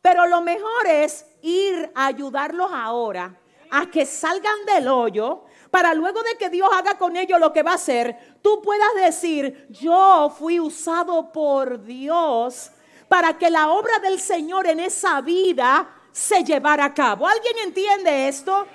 Pero 0.00 0.26
lo 0.26 0.40
mejor 0.40 0.86
es 0.86 1.26
ir 1.42 1.90
a 1.94 2.06
ayudarlos 2.06 2.70
ahora 2.72 3.38
a 3.70 3.86
que 3.90 4.06
salgan 4.06 4.64
del 4.64 4.88
hoyo 4.88 5.44
para 5.70 5.92
luego 5.92 6.22
de 6.22 6.38
que 6.38 6.48
Dios 6.48 6.68
haga 6.72 6.96
con 6.96 7.16
ellos 7.16 7.38
lo 7.38 7.52
que 7.52 7.62
va 7.62 7.72
a 7.72 7.74
hacer, 7.74 8.38
tú 8.40 8.62
puedas 8.62 8.94
decir, 8.94 9.66
yo 9.68 10.32
fui 10.38 10.58
usado 10.60 11.30
por 11.32 11.84
Dios 11.84 12.70
para 13.08 13.36
que 13.36 13.50
la 13.50 13.68
obra 13.68 13.98
del 13.98 14.18
Señor 14.18 14.66
en 14.68 14.80
esa 14.80 15.20
vida 15.20 15.94
se 16.10 16.42
llevara 16.44 16.86
a 16.86 16.94
cabo. 16.94 17.26
¿Alguien 17.26 17.58
entiende 17.64 18.28
esto? 18.28 18.66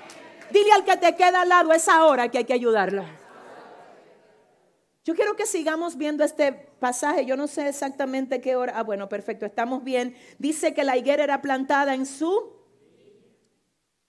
Dile 0.52 0.74
al 0.74 0.84
que 0.84 0.97
te 0.97 1.16
queda 1.16 1.41
al 1.41 1.49
lado, 1.49 1.74
es 1.74 1.88
ahora 1.88 2.30
que 2.30 2.39
hay 2.39 2.45
que 2.45 2.54
ayudarla. 2.54 3.06
Yo 5.04 5.16
quiero 5.16 5.36
que 5.36 5.47
sigamos 5.47 5.97
viendo 5.97 6.24
este 6.24 6.70
pasaje. 6.82 7.26
Yo 7.26 7.38
no 7.38 7.48
sé 7.48 7.70
exactamente 7.70 8.42
qué 8.42 8.58
hora. 8.58 8.74
Ah, 8.76 8.84
bueno, 8.84 9.08
perfecto, 9.08 9.46
estamos 9.46 9.86
bien. 9.86 10.18
Dice 10.40 10.74
que 10.74 10.84
la 10.84 10.98
higuera 10.98 11.24
era 11.24 11.42
plantada 11.42 11.94
en 11.94 12.06
su... 12.06 12.60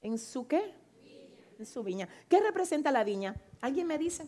¿En 0.00 0.18
su 0.18 0.48
qué? 0.48 0.74
En 1.60 1.66
su 1.66 1.84
viña. 1.84 2.08
¿Qué 2.28 2.40
representa 2.40 2.90
la 2.90 3.04
viña? 3.04 3.36
¿Alguien 3.60 3.86
me 3.86 3.98
dice? 3.98 4.26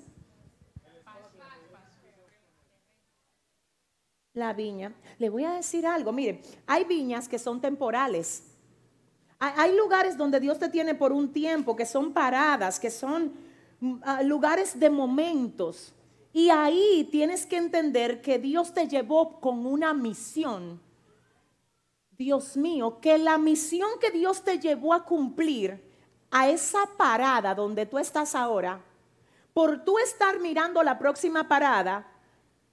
La 4.34 4.52
viña. 4.52 4.92
Le 5.18 5.30
voy 5.30 5.44
a 5.44 5.52
decir 5.54 5.86
algo. 5.86 6.12
Mire, 6.12 6.42
hay 6.66 6.84
viñas 6.84 7.28
que 7.28 7.38
son 7.38 7.60
temporales. 7.60 8.44
Hay 9.38 9.74
lugares 9.74 10.16
donde 10.16 10.38
Dios 10.38 10.58
te 10.58 10.68
tiene 10.68 10.94
por 10.94 11.12
un 11.12 11.32
tiempo, 11.32 11.74
que 11.74 11.86
son 11.86 12.12
paradas, 12.12 12.78
que 12.78 12.90
son 12.90 13.32
mm, 13.80 13.94
ah, 14.02 14.22
lugares 14.22 14.78
de 14.78 14.90
momentos. 14.90 15.93
Y 16.34 16.50
ahí 16.50 17.08
tienes 17.12 17.46
que 17.46 17.56
entender 17.56 18.20
que 18.20 18.40
Dios 18.40 18.74
te 18.74 18.88
llevó 18.88 19.40
con 19.40 19.64
una 19.66 19.94
misión. 19.94 20.80
Dios 22.10 22.56
mío, 22.56 22.98
que 23.00 23.18
la 23.18 23.38
misión 23.38 23.88
que 24.00 24.10
Dios 24.10 24.42
te 24.42 24.58
llevó 24.58 24.94
a 24.94 25.04
cumplir 25.04 25.80
a 26.32 26.48
esa 26.48 26.80
parada 26.98 27.54
donde 27.54 27.86
tú 27.86 28.00
estás 28.00 28.34
ahora, 28.34 28.80
por 29.52 29.84
tú 29.84 29.96
estar 30.00 30.40
mirando 30.40 30.82
la 30.82 30.98
próxima 30.98 31.46
parada, 31.46 32.04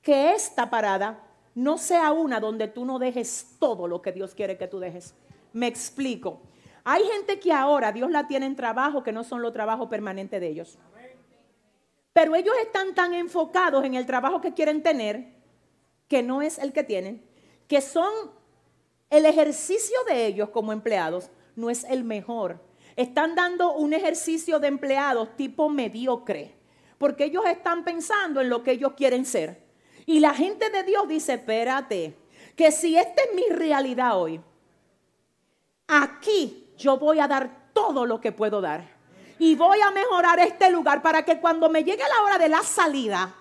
que 0.02 0.34
esta 0.34 0.72
parada 0.72 1.24
no 1.54 1.78
sea 1.78 2.14
una 2.14 2.40
donde 2.40 2.68
tú 2.68 2.84
no 2.84 2.98
dejes 2.98 3.58
todo 3.60 3.88
lo 3.88 4.02
que 4.02 4.12
Dios 4.12 4.34
quiere 4.34 4.58
que 4.58 4.68
tú 4.68 4.80
dejes. 4.80 5.14
Me 5.54 5.68
explico. 5.68 6.42
Hay 6.84 7.04
gente 7.04 7.40
que 7.40 7.54
ahora 7.54 7.92
Dios 7.92 8.10
la 8.10 8.28
tiene 8.28 8.48
en 8.48 8.56
trabajo 8.56 9.04
que 9.04 9.12
no 9.12 9.24
son 9.24 9.44
los 9.44 9.54
trabajos 9.54 9.88
permanentes 9.88 10.42
de 10.42 10.48
ellos. 10.48 10.80
Pero 12.14 12.36
ellos 12.36 12.56
están 12.62 12.94
tan 12.94 13.14
enfocados 13.14 13.86
en 13.86 13.96
el 13.96 14.06
trabajo 14.06 14.42
que 14.42 14.54
quieren 14.54 14.84
tener, 14.84 15.34
que 16.08 16.22
no 16.22 16.42
es 16.42 16.58
el 16.60 16.74
que 16.74 16.84
tienen, 16.84 17.26
que 17.68 17.80
son 17.80 18.12
el 19.10 19.26
ejercicio 19.26 19.98
de 20.08 20.26
ellos 20.26 20.50
como 20.50 20.74
empleados, 20.74 21.30
no 21.56 21.70
es 21.70 21.84
el 21.86 22.04
mejor. 22.04 22.60
Están 22.96 23.36
dando 23.36 23.74
un 23.74 23.94
ejercicio 23.94 24.60
de 24.60 24.68
empleados 24.68 25.36
tipo 25.38 25.70
mediocre, 25.70 26.54
porque 26.98 27.26
ellos 27.26 27.46
están 27.46 27.86
pensando 27.86 28.42
en 28.42 28.50
lo 28.50 28.64
que 28.64 28.72
ellos 28.72 28.94
quieren 28.98 29.26
ser. 29.26 29.64
Y 30.06 30.20
la 30.20 30.34
gente 30.34 30.70
de 30.70 30.84
Dios 30.84 31.08
dice, 31.08 31.34
espérate, 31.36 32.18
que 32.56 32.72
si 32.72 32.98
esta 32.98 33.24
es 33.24 33.34
mi 33.34 33.48
realidad 33.56 34.20
hoy, 34.20 34.42
aquí 35.88 36.68
yo 36.78 36.98
voy 36.98 37.20
a 37.20 37.28
dar 37.28 37.72
todo 37.74 38.06
lo 38.06 38.20
que 38.20 38.34
puedo 38.34 38.60
dar 38.60 39.01
y 39.42 39.56
voy 39.56 39.82
a 39.82 39.90
mejorar 39.90 40.38
este 40.38 40.70
lugar 40.70 41.02
para 41.02 41.26
que 41.26 41.40
cuando 41.40 41.68
me 41.68 41.84
llegue 41.84 42.04
la 42.08 42.22
hora 42.22 42.38
de 42.38 42.48
la 42.48 42.62
salida, 42.62 43.34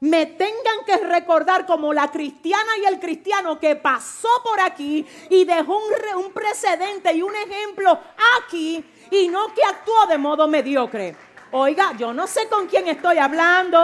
me 0.00 0.26
tengan 0.26 0.84
que 0.84 0.96
recordar 0.96 1.64
como 1.64 1.94
la 1.94 2.10
cristiana 2.10 2.72
y 2.82 2.86
el 2.86 2.98
cristiano 2.98 3.60
que 3.60 3.76
pasó 3.76 4.28
por 4.42 4.58
aquí 4.58 5.06
y 5.28 5.44
dejó 5.44 5.76
un, 5.76 6.24
un, 6.24 6.32
precedente 6.32 7.12
y 7.12 7.22
un 7.22 7.32
ejemplo 7.36 8.00
aquí 8.36 8.84
y 9.12 9.28
no 9.28 9.54
que 9.54 9.62
actuó 9.62 10.06
de 10.08 10.18
modo 10.18 10.48
mediocre. 10.48 11.14
Oiga, 11.52 11.92
yo 11.96 12.12
no 12.12 12.26
sé 12.26 12.48
con 12.48 12.66
quién 12.66 12.88
estoy 12.88 13.18
hablando. 13.18 13.78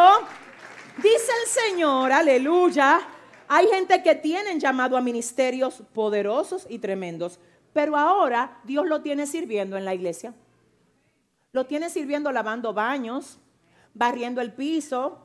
Dice 0.97 1.31
el 1.41 1.49
Señor, 1.49 2.11
aleluya. 2.11 2.99
Hay 3.47 3.69
gente 3.69 4.03
que 4.03 4.17
tienen 4.17 4.59
llamado 4.59 4.97
a 4.97 5.01
ministerios 5.01 5.85
poderosos 5.95 6.67
y 6.69 6.81
tremendos, 6.81 7.39
pero 7.73 7.97
ahora 7.97 8.59
Dios 8.65 8.89
lo 8.89 9.03
tiene 9.03 9.29
sirviendo 9.29 9.77
en 9.77 9.85
la 9.85 9.95
iglesia. 9.95 10.35
Lo 11.57 11.65
tiene 11.65 11.89
sirviendo 11.89 12.33
lavando 12.33 12.75
baños, 12.75 13.39
barriendo 13.95 14.43
el 14.43 14.53
piso, 14.53 15.17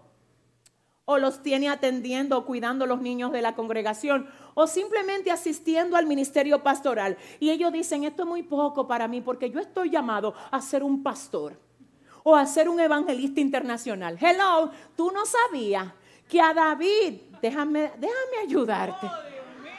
o 1.03 1.17
los 1.17 1.43
tiene 1.43 1.67
atendiendo 1.67 2.38
o 2.38 2.45
cuidando 2.45 2.86
a 2.86 2.88
los 2.88 3.01
niños 3.01 3.34
de 3.34 3.41
la 3.41 3.53
congregación, 3.53 4.29
o 4.53 4.65
simplemente 4.65 5.29
asistiendo 5.29 5.97
al 5.97 6.07
ministerio 6.07 6.63
pastoral. 6.63 7.17
Y 7.41 7.49
ellos 7.49 7.73
dicen, 7.73 8.05
esto 8.05 8.23
es 8.23 8.29
muy 8.29 8.43
poco 8.43 8.88
para 8.88 9.09
mí 9.09 9.19
porque 9.19 9.49
yo 9.49 9.59
estoy 9.59 9.89
llamado 9.89 10.34
a 10.51 10.61
ser 10.61 10.86
un 10.86 11.03
pastor 11.03 11.59
o 12.23 12.34
a 12.34 12.45
ser 12.45 12.69
un 12.69 12.79
evangelista 12.79 13.41
internacional. 13.41 14.17
Hello, 14.17 14.71
tú 14.95 15.11
no 15.11 15.25
sabías 15.25 15.91
que 16.29 16.39
a 16.39 16.53
David, 16.53 17.23
déjame, 17.41 17.91
déjame 17.97 18.38
ayudarte, 18.41 19.05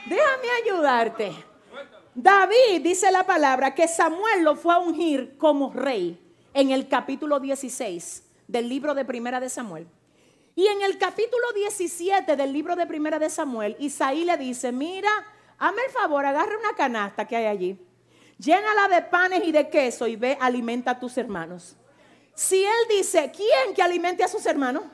déjame 0.05 0.48
ayudarte. 0.62 1.32
David 2.14 2.82
dice 2.82 3.11
la 3.11 3.24
palabra 3.24 3.74
que 3.74 3.88
Samuel 3.88 4.44
lo 4.44 4.55
fue 4.55 4.74
a 4.74 4.80
ungir 4.80 5.38
como 5.38 5.72
rey 5.72 6.18
en 6.55 6.70
el 6.70 6.88
capítulo 6.88 7.40
16 7.40 8.24
del 8.46 8.68
libro 8.68 8.94
de 8.94 9.05
Primera 9.05 9.40
de 9.40 9.48
Samuel. 9.48 9.86
Y 10.55 10.66
en 10.66 10.82
el 10.82 10.98
capítulo 10.98 11.46
17 11.55 12.36
del 12.36 12.53
libro 12.53 12.76
de 12.76 12.86
Primera 12.86 13.18
de 13.18 13.30
Samuel, 13.30 13.76
Isaí 13.78 14.24
le 14.24 14.36
dice, 14.36 14.70
mira, 14.70 15.11
hazme 15.59 15.82
el 15.86 15.90
favor, 15.90 16.26
agarra 16.26 16.59
una 16.59 16.74
canasta 16.76 17.26
que 17.26 17.36
hay 17.36 17.46
allí, 17.46 17.78
llénala 18.38 18.88
de 18.88 19.03
panes 19.03 19.44
y 19.44 19.53
de 19.53 19.70
queso 19.70 20.07
y 20.07 20.16
ve, 20.16 20.36
alimenta 20.40 20.92
a 20.92 21.00
tus 21.00 21.16
hermanos. 21.16 21.76
Si 22.34 22.62
él 22.62 22.88
dice, 22.90 23.32
¿quién 23.34 23.74
que 23.74 23.82
alimente 23.82 24.22
a 24.22 24.28
sus 24.28 24.44
hermanos? 24.44 24.84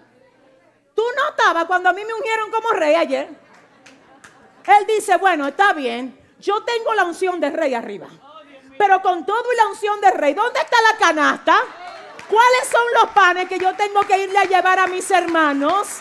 Tú 0.94 1.02
no 1.16 1.66
cuando 1.66 1.88
a 1.88 1.92
mí 1.92 2.02
me 2.04 2.14
ungieron 2.14 2.50
como 2.50 2.70
rey 2.70 2.94
ayer. 2.94 3.28
Él 3.28 4.86
dice, 4.86 5.16
bueno, 5.16 5.48
está 5.48 5.72
bien, 5.72 6.16
yo 6.40 6.62
tengo 6.62 6.94
la 6.94 7.04
unción 7.04 7.40
de 7.40 7.50
rey 7.50 7.74
arriba 7.74 8.08
pero 8.78 9.02
con 9.02 9.26
todo 9.26 9.52
y 9.52 9.56
la 9.56 9.66
unción 9.66 10.00
del 10.00 10.12
rey. 10.12 10.34
¿Dónde 10.34 10.60
está 10.60 10.76
la 10.92 10.98
canasta? 10.98 11.58
¿Cuáles 12.28 12.68
son 12.70 12.82
los 13.00 13.10
panes 13.10 13.48
que 13.48 13.58
yo 13.58 13.74
tengo 13.74 14.00
que 14.02 14.22
irle 14.22 14.38
a 14.38 14.44
llevar 14.44 14.78
a 14.78 14.86
mis 14.86 15.10
hermanos? 15.10 15.98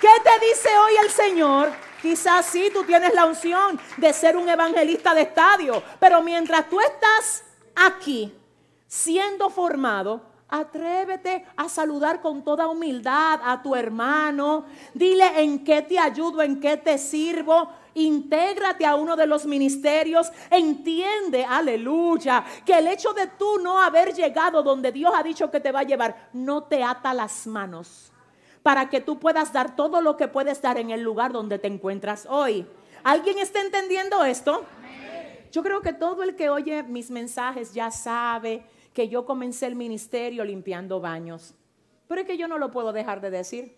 ¿Qué 0.00 0.08
te 0.24 0.46
dice 0.46 0.68
hoy 0.78 0.92
el 1.02 1.10
Señor? 1.10 1.72
Quizás 2.00 2.46
sí, 2.46 2.70
tú 2.72 2.84
tienes 2.84 3.12
la 3.14 3.26
unción 3.26 3.80
de 3.96 4.12
ser 4.12 4.36
un 4.36 4.48
evangelista 4.48 5.12
de 5.12 5.22
estadio, 5.22 5.82
pero 5.98 6.22
mientras 6.22 6.68
tú 6.68 6.80
estás 6.80 7.42
aquí 7.74 8.32
siendo 8.86 9.50
formado, 9.50 10.22
Atrévete 10.48 11.44
a 11.56 11.68
saludar 11.68 12.20
con 12.20 12.44
toda 12.44 12.68
humildad 12.68 13.40
a 13.42 13.60
tu 13.62 13.74
hermano. 13.74 14.66
Dile 14.94 15.42
en 15.42 15.64
qué 15.64 15.82
te 15.82 15.98
ayudo, 15.98 16.40
en 16.40 16.60
qué 16.60 16.76
te 16.76 16.98
sirvo. 16.98 17.68
Intégrate 17.96 18.84
a 18.84 18.94
uno 18.94 19.16
de 19.16 19.26
los 19.26 19.46
ministerios. 19.46 20.30
Entiende, 20.50 21.44
aleluya, 21.44 22.44
que 22.64 22.78
el 22.78 22.86
hecho 22.86 23.12
de 23.12 23.26
tú 23.26 23.58
no 23.58 23.80
haber 23.80 24.14
llegado 24.14 24.62
donde 24.62 24.92
Dios 24.92 25.12
ha 25.14 25.22
dicho 25.22 25.50
que 25.50 25.60
te 25.60 25.72
va 25.72 25.80
a 25.80 25.84
llevar, 25.84 26.28
no 26.32 26.64
te 26.64 26.82
ata 26.82 27.12
las 27.12 27.46
manos 27.46 28.12
para 28.62 28.90
que 28.90 29.00
tú 29.00 29.20
puedas 29.20 29.52
dar 29.52 29.76
todo 29.76 30.00
lo 30.00 30.16
que 30.16 30.26
puedes 30.26 30.60
dar 30.60 30.76
en 30.76 30.90
el 30.90 31.00
lugar 31.00 31.32
donde 31.32 31.58
te 31.58 31.68
encuentras 31.68 32.26
hoy. 32.28 32.66
¿Alguien 33.04 33.38
está 33.38 33.60
entendiendo 33.60 34.24
esto? 34.24 34.64
Yo 35.52 35.62
creo 35.62 35.80
que 35.80 35.92
todo 35.92 36.24
el 36.24 36.34
que 36.34 36.50
oye 36.50 36.82
mis 36.82 37.10
mensajes 37.10 37.72
ya 37.72 37.92
sabe 37.92 38.64
que 38.92 39.08
yo 39.08 39.24
comencé 39.24 39.66
el 39.66 39.76
ministerio 39.76 40.44
limpiando 40.44 41.00
baños. 41.00 41.54
Pero 42.08 42.20
es 42.20 42.26
que 42.26 42.36
yo 42.36 42.48
no 42.48 42.58
lo 42.58 42.72
puedo 42.72 42.92
dejar 42.92 43.20
de 43.20 43.30
decir. 43.30 43.76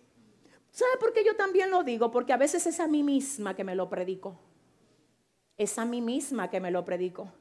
¿Sabe 0.71 0.97
por 0.99 1.13
qué 1.13 1.23
yo 1.25 1.35
también 1.35 1.71
lo 1.71 1.83
digo? 1.83 2.11
Porque 2.11 2.33
a 2.33 2.37
veces 2.37 2.65
es 2.67 2.79
a 2.79 2.87
mí 2.87 3.03
misma 3.03 3.55
que 3.55 3.63
me 3.63 3.75
lo 3.75 3.89
predico. 3.89 4.39
Es 5.57 5.77
a 5.77 5.85
mí 5.85 6.01
misma 6.01 6.49
que 6.49 6.59
me 6.59 6.71
lo 6.71 6.85
predico. 6.85 7.31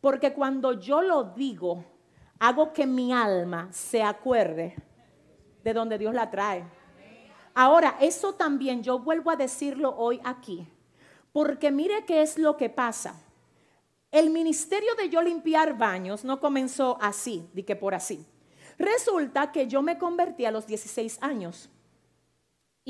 Porque 0.00 0.32
cuando 0.32 0.72
yo 0.72 1.02
lo 1.02 1.24
digo, 1.24 1.84
hago 2.38 2.72
que 2.72 2.86
mi 2.86 3.12
alma 3.12 3.68
se 3.72 4.02
acuerde 4.02 4.76
de 5.62 5.72
donde 5.72 5.98
Dios 5.98 6.14
la 6.14 6.30
trae. 6.30 6.64
Ahora, 7.54 7.96
eso 8.00 8.34
también 8.34 8.82
yo 8.82 9.00
vuelvo 9.00 9.30
a 9.30 9.36
decirlo 9.36 9.94
hoy 9.96 10.20
aquí. 10.24 10.66
Porque 11.32 11.70
mire 11.70 12.04
qué 12.04 12.22
es 12.22 12.38
lo 12.38 12.56
que 12.56 12.70
pasa. 12.70 13.20
El 14.10 14.30
ministerio 14.30 14.94
de 14.94 15.10
yo 15.10 15.20
limpiar 15.20 15.76
baños 15.76 16.24
no 16.24 16.40
comenzó 16.40 16.96
así, 17.00 17.50
di 17.52 17.64
que 17.64 17.76
por 17.76 17.94
así. 17.94 18.24
Resulta 18.78 19.52
que 19.52 19.66
yo 19.66 19.82
me 19.82 19.98
convertí 19.98 20.44
a 20.46 20.50
los 20.50 20.66
16 20.66 21.18
años. 21.20 21.68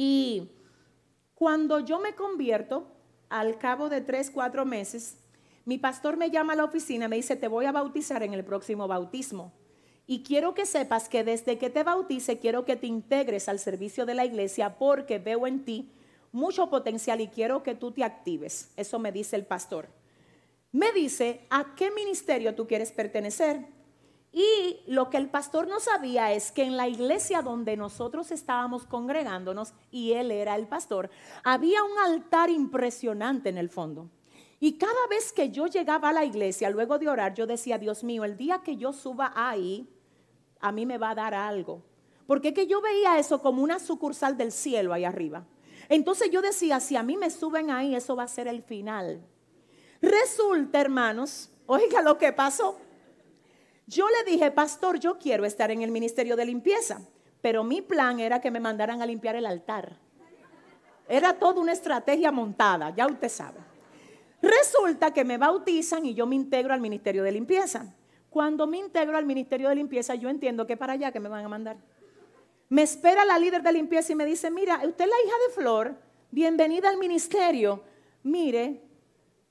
Y 0.00 0.52
cuando 1.34 1.80
yo 1.80 1.98
me 1.98 2.14
convierto, 2.14 2.86
al 3.30 3.58
cabo 3.58 3.88
de 3.88 4.00
3, 4.00 4.30
4 4.30 4.64
meses, 4.64 5.16
mi 5.64 5.76
pastor 5.76 6.16
me 6.16 6.30
llama 6.30 6.52
a 6.52 6.56
la 6.56 6.62
oficina 6.62 7.08
me 7.08 7.16
dice, 7.16 7.34
te 7.34 7.48
voy 7.48 7.64
a 7.64 7.72
bautizar 7.72 8.22
en 8.22 8.32
el 8.32 8.44
próximo 8.44 8.86
bautismo. 8.86 9.52
Y 10.06 10.22
quiero 10.22 10.54
que 10.54 10.66
sepas 10.66 11.08
que 11.08 11.24
desde 11.24 11.58
que 11.58 11.68
te 11.68 11.82
bautice, 11.82 12.38
quiero 12.38 12.64
que 12.64 12.76
te 12.76 12.86
integres 12.86 13.48
al 13.48 13.58
servicio 13.58 14.06
de 14.06 14.14
la 14.14 14.24
iglesia 14.24 14.78
porque 14.78 15.18
veo 15.18 15.48
en 15.48 15.64
ti 15.64 15.90
mucho 16.30 16.70
potencial 16.70 17.20
y 17.20 17.26
quiero 17.26 17.64
que 17.64 17.74
tú 17.74 17.90
te 17.90 18.04
actives. 18.04 18.70
Eso 18.76 19.00
me 19.00 19.10
dice 19.10 19.34
el 19.34 19.46
pastor 19.46 19.88
me 20.72 20.92
dice 20.92 21.40
a 21.50 21.74
qué 21.74 21.90
ministerio 21.90 22.54
tú 22.54 22.66
quieres 22.66 22.92
pertenecer. 22.92 23.66
Y 24.32 24.80
lo 24.86 25.08
que 25.08 25.16
el 25.16 25.30
pastor 25.30 25.68
no 25.68 25.80
sabía 25.80 26.32
es 26.32 26.52
que 26.52 26.62
en 26.62 26.76
la 26.76 26.86
iglesia 26.86 27.40
donde 27.42 27.76
nosotros 27.76 28.30
estábamos 28.30 28.84
congregándonos, 28.84 29.72
y 29.90 30.12
él 30.12 30.30
era 30.30 30.54
el 30.56 30.66
pastor, 30.66 31.10
había 31.44 31.82
un 31.82 31.98
altar 31.98 32.50
impresionante 32.50 33.48
en 33.48 33.58
el 33.58 33.70
fondo. 33.70 34.10
Y 34.60 34.76
cada 34.76 35.06
vez 35.08 35.32
que 35.32 35.50
yo 35.50 35.66
llegaba 35.66 36.10
a 36.10 36.12
la 36.12 36.24
iglesia, 36.24 36.68
luego 36.68 36.98
de 36.98 37.08
orar, 37.08 37.34
yo 37.34 37.46
decía, 37.46 37.78
Dios 37.78 38.04
mío, 38.04 38.24
el 38.24 38.36
día 38.36 38.58
que 38.58 38.76
yo 38.76 38.92
suba 38.92 39.32
ahí, 39.34 39.88
a 40.60 40.72
mí 40.72 40.84
me 40.84 40.98
va 40.98 41.10
a 41.10 41.14
dar 41.14 41.34
algo. 41.34 41.82
Porque 42.26 42.52
que 42.52 42.66
yo 42.66 42.80
veía 42.80 43.18
eso 43.18 43.40
como 43.40 43.62
una 43.62 43.78
sucursal 43.78 44.36
del 44.36 44.52
cielo 44.52 44.92
ahí 44.92 45.04
arriba. 45.04 45.46
Entonces 45.88 46.30
yo 46.30 46.42
decía, 46.42 46.80
si 46.80 46.96
a 46.96 47.02
mí 47.02 47.16
me 47.16 47.30
suben 47.30 47.70
ahí, 47.70 47.94
eso 47.94 48.16
va 48.16 48.24
a 48.24 48.28
ser 48.28 48.48
el 48.48 48.62
final. 48.62 49.22
Resulta, 50.02 50.80
hermanos, 50.80 51.50
oiga 51.66 52.02
lo 52.02 52.18
que 52.18 52.32
pasó. 52.32 52.78
Yo 53.88 54.06
le 54.06 54.30
dije, 54.30 54.50
pastor, 54.50 55.00
yo 55.00 55.18
quiero 55.18 55.46
estar 55.46 55.70
en 55.70 55.80
el 55.80 55.90
ministerio 55.90 56.36
de 56.36 56.44
limpieza, 56.44 57.00
pero 57.40 57.64
mi 57.64 57.80
plan 57.80 58.20
era 58.20 58.38
que 58.38 58.50
me 58.50 58.60
mandaran 58.60 59.00
a 59.00 59.06
limpiar 59.06 59.34
el 59.34 59.46
altar. 59.46 59.96
Era 61.08 61.32
toda 61.32 61.62
una 61.62 61.72
estrategia 61.72 62.30
montada, 62.30 62.94
ya 62.94 63.06
usted 63.06 63.30
sabe. 63.30 63.60
Resulta 64.42 65.14
que 65.14 65.24
me 65.24 65.38
bautizan 65.38 66.04
y 66.04 66.12
yo 66.12 66.26
me 66.26 66.36
integro 66.36 66.74
al 66.74 66.82
ministerio 66.82 67.22
de 67.22 67.32
limpieza. 67.32 67.94
Cuando 68.28 68.66
me 68.66 68.76
integro 68.76 69.16
al 69.16 69.24
ministerio 69.24 69.70
de 69.70 69.76
limpieza, 69.76 70.14
yo 70.16 70.28
entiendo 70.28 70.66
que 70.66 70.76
para 70.76 70.92
allá 70.92 71.10
que 71.10 71.18
me 71.18 71.30
van 71.30 71.46
a 71.46 71.48
mandar. 71.48 71.78
Me 72.68 72.82
espera 72.82 73.24
la 73.24 73.38
líder 73.38 73.62
de 73.62 73.72
limpieza 73.72 74.12
y 74.12 74.16
me 74.16 74.26
dice, 74.26 74.50
mira, 74.50 74.82
usted 74.84 75.04
es 75.06 75.10
la 75.10 75.16
hija 75.24 75.36
de 75.46 75.54
Flor, 75.54 75.96
bienvenida 76.30 76.90
al 76.90 76.98
ministerio. 76.98 77.82
Mire, 78.22 78.82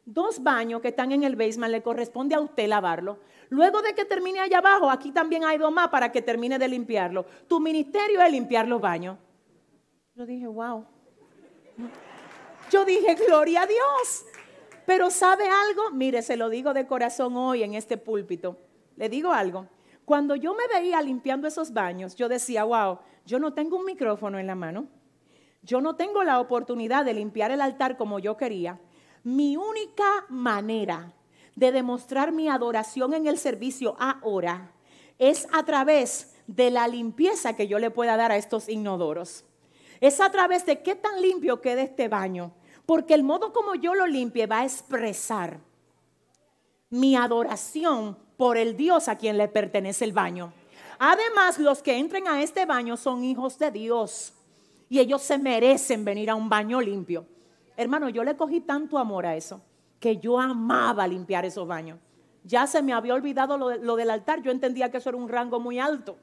dos 0.05 0.43
baños 0.43 0.79
que 0.81 0.89
están 0.89 1.11
en 1.11 1.23
el 1.23 1.35
basement, 1.35 1.71
le 1.71 1.81
corresponde 1.81 2.35
a 2.35 2.39
usted 2.39 2.67
lavarlo. 2.67 3.17
Luego 3.49 3.81
de 3.81 3.93
que 3.93 4.05
termine 4.05 4.39
allá 4.39 4.57
abajo, 4.59 4.89
aquí 4.89 5.11
también 5.11 5.43
hay 5.43 5.57
dos 5.57 5.71
más 5.71 5.89
para 5.89 6.11
que 6.11 6.21
termine 6.21 6.59
de 6.59 6.67
limpiarlo. 6.67 7.25
Tu 7.47 7.59
ministerio 7.59 8.21
es 8.21 8.31
limpiar 8.31 8.67
los 8.67 8.81
baños. 8.81 9.17
Yo 10.15 10.25
dije, 10.25 10.47
wow. 10.47 10.85
Yo 12.69 12.85
dije, 12.85 13.15
gloria 13.15 13.61
a 13.61 13.67
Dios. 13.67 14.25
Pero 14.85 15.09
¿sabe 15.09 15.45
algo? 15.49 15.91
Mire, 15.91 16.21
se 16.21 16.37
lo 16.37 16.49
digo 16.49 16.73
de 16.73 16.87
corazón 16.87 17.37
hoy 17.37 17.63
en 17.63 17.73
este 17.73 17.97
púlpito. 17.97 18.57
Le 18.95 19.09
digo 19.09 19.31
algo. 19.31 19.67
Cuando 20.05 20.35
yo 20.35 20.53
me 20.53 20.67
veía 20.67 21.01
limpiando 21.01 21.47
esos 21.47 21.73
baños, 21.73 22.15
yo 22.15 22.29
decía, 22.29 22.63
wow, 22.63 22.99
yo 23.25 23.39
no 23.39 23.53
tengo 23.53 23.77
un 23.77 23.85
micrófono 23.85 24.39
en 24.39 24.47
la 24.47 24.55
mano. 24.55 24.87
Yo 25.61 25.81
no 25.81 25.95
tengo 25.95 26.23
la 26.23 26.39
oportunidad 26.39 27.05
de 27.05 27.13
limpiar 27.13 27.51
el 27.51 27.61
altar 27.61 27.97
como 27.97 28.19
yo 28.19 28.37
quería 28.37 28.79
mi 29.27 29.57
única 29.57 30.25
manera 30.29 31.13
de 31.57 31.71
demostrar 31.71 32.31
mi 32.31 32.49
adoración 32.49 33.15
en 33.15 33.25
el 33.25 33.39
servicio 33.39 33.95
ahora 33.97 34.71
es 35.17 35.47
a 35.51 35.63
través 35.63 36.35
de 36.45 36.69
la 36.69 36.87
limpieza 36.87 37.55
que 37.55 37.67
yo 37.67 37.79
le 37.79 37.89
pueda 37.89 38.15
dar 38.15 38.31
a 38.31 38.37
estos 38.37 38.69
inodoros. 38.69 39.43
Es 39.99 40.21
a 40.21 40.29
través 40.29 40.67
de 40.67 40.83
qué 40.83 40.93
tan 40.93 41.19
limpio 41.19 41.59
quede 41.59 41.81
este 41.81 42.09
baño. 42.09 42.53
Porque 42.85 43.15
el 43.15 43.23
modo 43.23 43.53
como 43.53 43.73
yo 43.73 43.95
lo 43.95 44.05
limpie 44.05 44.45
va 44.45 44.59
a 44.59 44.65
expresar 44.65 45.59
mi 46.91 47.15
adoración 47.15 48.15
por 48.37 48.55
el 48.55 48.77
Dios 48.77 49.07
a 49.07 49.17
quien 49.17 49.35
le 49.37 49.47
pertenece 49.47 50.05
el 50.05 50.13
baño. 50.13 50.53
Además, 50.99 51.57
los 51.57 51.81
que 51.81 51.97
entren 51.97 52.27
a 52.27 52.43
este 52.43 52.67
baño 52.67 52.97
son 52.97 53.23
hijos 53.23 53.57
de 53.57 53.71
Dios 53.71 54.31
y 54.89 54.99
ellos 54.99 55.23
se 55.23 55.39
merecen 55.39 56.05
venir 56.05 56.29
a 56.29 56.35
un 56.35 56.49
baño 56.49 56.79
limpio. 56.79 57.25
Hermano, 57.75 58.09
yo 58.09 58.23
le 58.23 58.37
cogí 58.37 58.61
tanto 58.61 58.99
amor 58.99 59.25
a 59.25 59.35
eso 59.35 59.59
que 59.99 60.17
yo 60.17 60.39
amaba 60.39 61.07
limpiar 61.07 61.45
esos 61.45 61.67
baños. 61.67 61.99
Ya 62.43 62.65
se 62.67 62.81
me 62.81 62.93
había 62.93 63.13
olvidado 63.13 63.57
lo, 63.57 63.95
del 63.95 64.09
altar, 64.09 64.41
yo 64.41 64.51
entendía 64.51 64.89
que 64.89 64.97
eso 64.97 65.09
era 65.09 65.17
un 65.17 65.27
rango 65.27 65.59
muy 65.59 65.79
alto. 65.79 66.17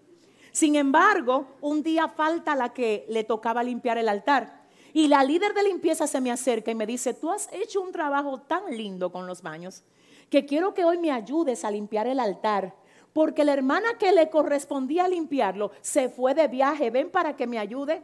Sin 0.52 0.76
embargo, 0.76 1.48
un 1.60 1.82
día 1.82 2.08
falta 2.08 2.54
la 2.54 2.72
que 2.72 3.04
le 3.08 3.24
tocaba 3.24 3.62
limpiar 3.62 3.98
el 3.98 4.08
altar. 4.08 4.64
Y 4.92 5.08
la 5.08 5.24
líder 5.24 5.52
de 5.52 5.64
limpieza 5.64 6.06
se 6.06 6.20
me 6.20 6.30
acerca 6.30 6.70
y 6.70 6.74
me 6.74 6.86
dice, 6.86 7.12
tú 7.14 7.30
has 7.30 7.52
hecho 7.52 7.80
un 7.80 7.90
trabajo 7.90 8.40
tan 8.40 8.74
lindo 8.76 9.10
con 9.10 9.26
los 9.26 9.42
baños 9.42 9.82
que 10.30 10.46
quiero 10.46 10.74
que 10.74 10.84
hoy 10.84 10.98
me 10.98 11.12
ayudes 11.12 11.64
a 11.64 11.70
limpiar 11.70 12.06
el 12.06 12.20
altar. 12.20 12.74
Porque 13.12 13.44
la 13.44 13.52
hermana 13.52 13.96
que 13.98 14.12
le 14.12 14.28
correspondía 14.28 15.06
limpiarlo 15.06 15.70
se 15.80 16.08
fue 16.08 16.34
de 16.34 16.48
viaje, 16.48 16.90
ven 16.90 17.10
para 17.10 17.36
que 17.36 17.46
me 17.46 17.58
ayude. 17.58 18.02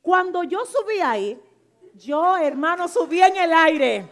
Cuando 0.00 0.42
yo 0.44 0.64
subí 0.64 1.00
ahí, 1.00 1.38
yo, 1.94 2.36
hermano, 2.36 2.88
subí 2.88 3.20
en 3.20 3.36
el 3.36 3.52
aire. 3.52 4.08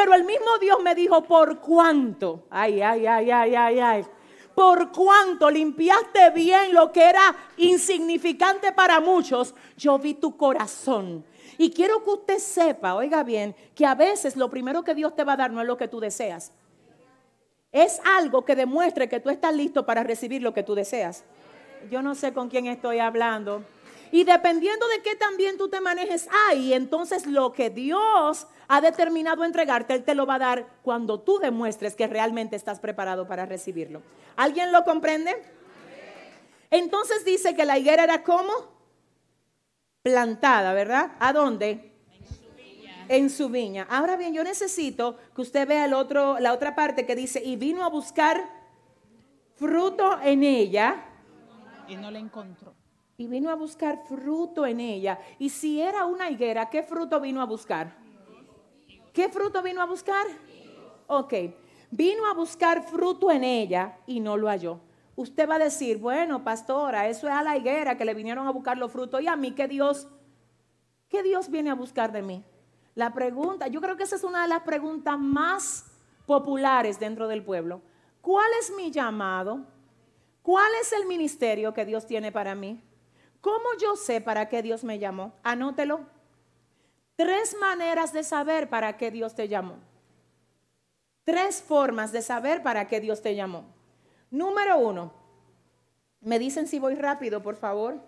Pero 0.00 0.14
el 0.14 0.24
mismo 0.24 0.56
Dios 0.58 0.82
me 0.82 0.94
dijo, 0.94 1.22
¿por 1.24 1.60
cuánto? 1.60 2.46
Ay, 2.48 2.80
ay, 2.80 3.06
ay, 3.06 3.30
ay, 3.30 3.54
ay, 3.54 3.80
ay. 3.80 4.06
Por 4.54 4.90
cuánto 4.90 5.50
limpiaste 5.50 6.30
bien 6.30 6.72
lo 6.72 6.90
que 6.90 7.04
era 7.04 7.36
insignificante 7.58 8.72
para 8.72 8.98
muchos, 9.00 9.54
yo 9.76 9.98
vi 9.98 10.14
tu 10.14 10.38
corazón. 10.38 11.22
Y 11.58 11.70
quiero 11.70 12.02
que 12.02 12.10
usted 12.12 12.38
sepa, 12.38 12.94
oiga 12.94 13.22
bien, 13.24 13.54
que 13.74 13.84
a 13.84 13.94
veces 13.94 14.36
lo 14.36 14.48
primero 14.48 14.82
que 14.82 14.94
Dios 14.94 15.14
te 15.14 15.22
va 15.22 15.34
a 15.34 15.36
dar 15.36 15.50
no 15.50 15.60
es 15.60 15.66
lo 15.66 15.76
que 15.76 15.86
tú 15.86 16.00
deseas. 16.00 16.50
Es 17.70 18.00
algo 18.02 18.42
que 18.46 18.56
demuestre 18.56 19.06
que 19.06 19.20
tú 19.20 19.28
estás 19.28 19.54
listo 19.54 19.84
para 19.84 20.02
recibir 20.02 20.40
lo 20.40 20.54
que 20.54 20.62
tú 20.62 20.74
deseas. 20.74 21.24
Yo 21.90 22.00
no 22.00 22.14
sé 22.14 22.32
con 22.32 22.48
quién 22.48 22.68
estoy 22.68 23.00
hablando. 23.00 23.66
Y 24.12 24.24
dependiendo 24.24 24.88
de 24.88 25.02
qué 25.02 25.14
también 25.14 25.56
tú 25.56 25.68
te 25.68 25.80
manejes 25.80 26.28
ahí, 26.48 26.72
entonces 26.74 27.26
lo 27.26 27.52
que 27.52 27.70
Dios 27.70 28.48
ha 28.66 28.80
determinado 28.80 29.44
entregarte, 29.44 29.94
Él 29.94 30.04
te 30.04 30.14
lo 30.14 30.26
va 30.26 30.34
a 30.34 30.40
dar 30.40 30.66
cuando 30.82 31.20
tú 31.20 31.38
demuestres 31.38 31.94
que 31.94 32.06
realmente 32.06 32.56
estás 32.56 32.80
preparado 32.80 33.28
para 33.28 33.46
recibirlo. 33.46 34.02
¿Alguien 34.36 34.72
lo 34.72 34.84
comprende? 34.84 35.40
Entonces 36.70 37.24
dice 37.24 37.54
que 37.54 37.64
la 37.64 37.78
higuera 37.78 38.04
era 38.04 38.22
como 38.22 38.52
plantada, 40.02 40.72
¿verdad? 40.72 41.12
¿A 41.20 41.32
dónde? 41.32 41.92
En 42.08 42.26
su 42.26 42.50
viña. 42.56 43.06
En 43.08 43.30
su 43.30 43.48
viña. 43.48 43.86
Ahora 43.90 44.16
bien, 44.16 44.34
yo 44.34 44.42
necesito 44.42 45.18
que 45.34 45.42
usted 45.42 45.68
vea 45.68 45.86
la 45.86 46.52
otra 46.52 46.74
parte 46.74 47.06
que 47.06 47.14
dice, 47.14 47.42
y 47.44 47.56
vino 47.56 47.84
a 47.84 47.88
buscar 47.88 48.44
fruto 49.56 50.18
en 50.22 50.42
ella. 50.42 51.04
Y 51.86 51.96
no 51.96 52.10
la 52.10 52.18
encontró 52.18 52.79
y 53.20 53.26
vino 53.26 53.50
a 53.50 53.54
buscar 53.54 54.02
fruto 54.08 54.64
en 54.64 54.80
ella. 54.80 55.20
Y 55.38 55.50
si 55.50 55.78
era 55.78 56.06
una 56.06 56.30
higuera, 56.30 56.70
¿qué 56.70 56.82
fruto 56.82 57.20
vino 57.20 57.42
a 57.42 57.44
buscar? 57.44 57.94
¿Qué 59.12 59.28
fruto 59.28 59.62
vino 59.62 59.82
a 59.82 59.84
buscar? 59.84 60.26
Ok, 61.06 61.34
vino 61.90 62.24
a 62.26 62.32
buscar 62.32 62.82
fruto 62.82 63.30
en 63.30 63.44
ella 63.44 63.98
y 64.06 64.20
no 64.20 64.38
lo 64.38 64.48
halló. 64.48 64.80
usted 65.16 65.46
va 65.46 65.56
a 65.56 65.58
decir, 65.58 65.98
bueno, 65.98 66.42
pastora, 66.44 67.08
eso 67.08 67.28
es 67.28 67.34
a 67.34 67.42
la 67.42 67.58
higuera 67.58 67.98
que 67.98 68.06
le 68.06 68.14
vinieron 68.14 68.46
a 68.46 68.52
buscar 68.52 68.78
los 68.78 68.90
frutos 68.90 69.20
y 69.20 69.26
a 69.26 69.36
mí 69.36 69.52
que 69.52 69.68
Dios, 69.68 70.08
¿qué 71.10 71.22
Dios 71.22 71.50
viene 71.50 71.68
a 71.68 71.74
buscar 71.74 72.12
de 72.12 72.22
mí? 72.22 72.42
La 72.94 73.12
pregunta, 73.12 73.66
yo 73.66 73.82
creo 73.82 73.98
que 73.98 74.04
esa 74.04 74.16
es 74.16 74.24
una 74.24 74.40
de 74.40 74.48
las 74.48 74.62
preguntas 74.62 75.18
más 75.18 75.92
populares 76.24 76.98
dentro 76.98 77.28
del 77.28 77.44
pueblo. 77.44 77.82
¿Cuál 78.22 78.48
es 78.62 78.72
mi 78.74 78.90
llamado? 78.90 79.66
¿Cuál 80.40 80.72
es 80.80 80.94
el 80.94 81.04
ministerio 81.04 81.74
que 81.74 81.84
Dios 81.84 82.06
tiene 82.06 82.32
para 82.32 82.54
mí? 82.54 82.82
¿Cómo 83.40 83.64
yo 83.80 83.96
sé 83.96 84.20
para 84.20 84.48
qué 84.48 84.62
Dios 84.62 84.84
me 84.84 84.98
llamó? 84.98 85.32
Anótelo. 85.42 86.06
Tres 87.16 87.56
maneras 87.58 88.12
de 88.12 88.22
saber 88.22 88.68
para 88.68 88.96
qué 88.96 89.10
Dios 89.10 89.34
te 89.34 89.48
llamó. 89.48 89.78
Tres 91.24 91.62
formas 91.62 92.12
de 92.12 92.22
saber 92.22 92.62
para 92.62 92.88
qué 92.88 93.00
Dios 93.00 93.22
te 93.22 93.34
llamó. 93.34 93.64
Número 94.30 94.78
uno. 94.78 95.12
Me 96.20 96.38
dicen 96.38 96.66
si 96.66 96.78
voy 96.78 96.94
rápido, 96.94 97.42
por 97.42 97.56
favor. 97.56 98.00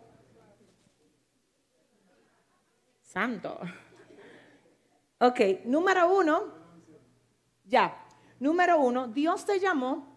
Santo. 3.01 3.59
Ok, 5.19 5.41
número 5.65 6.13
uno. 6.15 6.55
Ya. 7.65 8.07
Número 8.39 8.81
uno, 8.81 9.09
Dios 9.09 9.47
te 9.47 9.61
llamó 9.61 10.12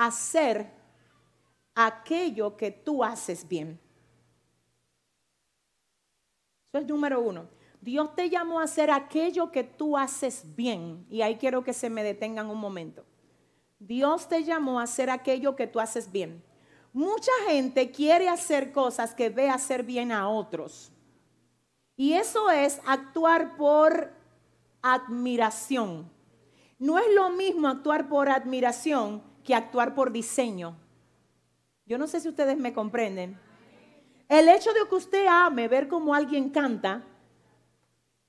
hacer 0.00 0.70
aquello 1.74 2.56
que 2.56 2.70
tú 2.70 3.04
haces 3.04 3.46
bien. 3.46 3.78
Eso 6.72 6.78
es 6.78 6.86
número 6.86 7.20
uno. 7.20 7.48
Dios 7.82 8.14
te 8.14 8.30
llamó 8.30 8.60
a 8.60 8.64
hacer 8.64 8.90
aquello 8.90 9.52
que 9.52 9.62
tú 9.62 9.98
haces 9.98 10.44
bien. 10.56 11.06
Y 11.10 11.20
ahí 11.20 11.36
quiero 11.36 11.64
que 11.64 11.74
se 11.74 11.90
me 11.90 12.02
detengan 12.02 12.48
un 12.48 12.58
momento. 12.58 13.04
Dios 13.78 14.28
te 14.28 14.44
llamó 14.44 14.80
a 14.80 14.84
hacer 14.84 15.10
aquello 15.10 15.54
que 15.54 15.66
tú 15.66 15.80
haces 15.80 16.10
bien. 16.10 16.42
Mucha 16.92 17.32
gente 17.48 17.90
quiere 17.90 18.28
hacer 18.28 18.72
cosas 18.72 19.14
que 19.14 19.28
ve 19.28 19.50
hacer 19.50 19.82
bien 19.82 20.12
a 20.12 20.28
otros. 20.28 20.92
Y 21.96 22.14
eso 22.14 22.50
es 22.50 22.80
actuar 22.86 23.56
por 23.56 24.12
admiración. 24.80 26.10
No 26.78 26.98
es 26.98 27.14
lo 27.14 27.28
mismo 27.30 27.68
actuar 27.68 28.08
por 28.08 28.30
admiración 28.30 29.29
actuar 29.52 29.94
por 29.94 30.12
diseño. 30.12 30.76
Yo 31.86 31.98
no 31.98 32.06
sé 32.06 32.20
si 32.20 32.28
ustedes 32.28 32.56
me 32.56 32.72
comprenden. 32.72 33.38
El 34.28 34.48
hecho 34.48 34.72
de 34.72 34.88
que 34.88 34.94
usted 34.94 35.26
ame 35.26 35.66
ver 35.66 35.88
cómo 35.88 36.14
alguien 36.14 36.50
canta, 36.50 37.02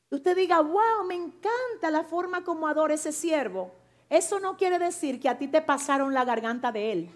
usted 0.10 0.36
diga, 0.36 0.60
wow, 0.62 1.06
me 1.08 1.16
encanta 1.16 1.92
la 1.92 2.04
forma 2.04 2.44
como 2.44 2.68
adora 2.68 2.96
ese 2.96 3.12
siervo. 3.12 3.72
Eso 4.10 4.40
no 4.40 4.58
quiere 4.58 4.80
decir 4.80 5.20
que 5.20 5.30
a 5.30 5.38
ti 5.38 5.48
te 5.48 5.62
pasaron 5.62 6.14
la 6.14 6.26
garganta 6.26 6.72
de 6.72 6.92
él. 6.92 7.12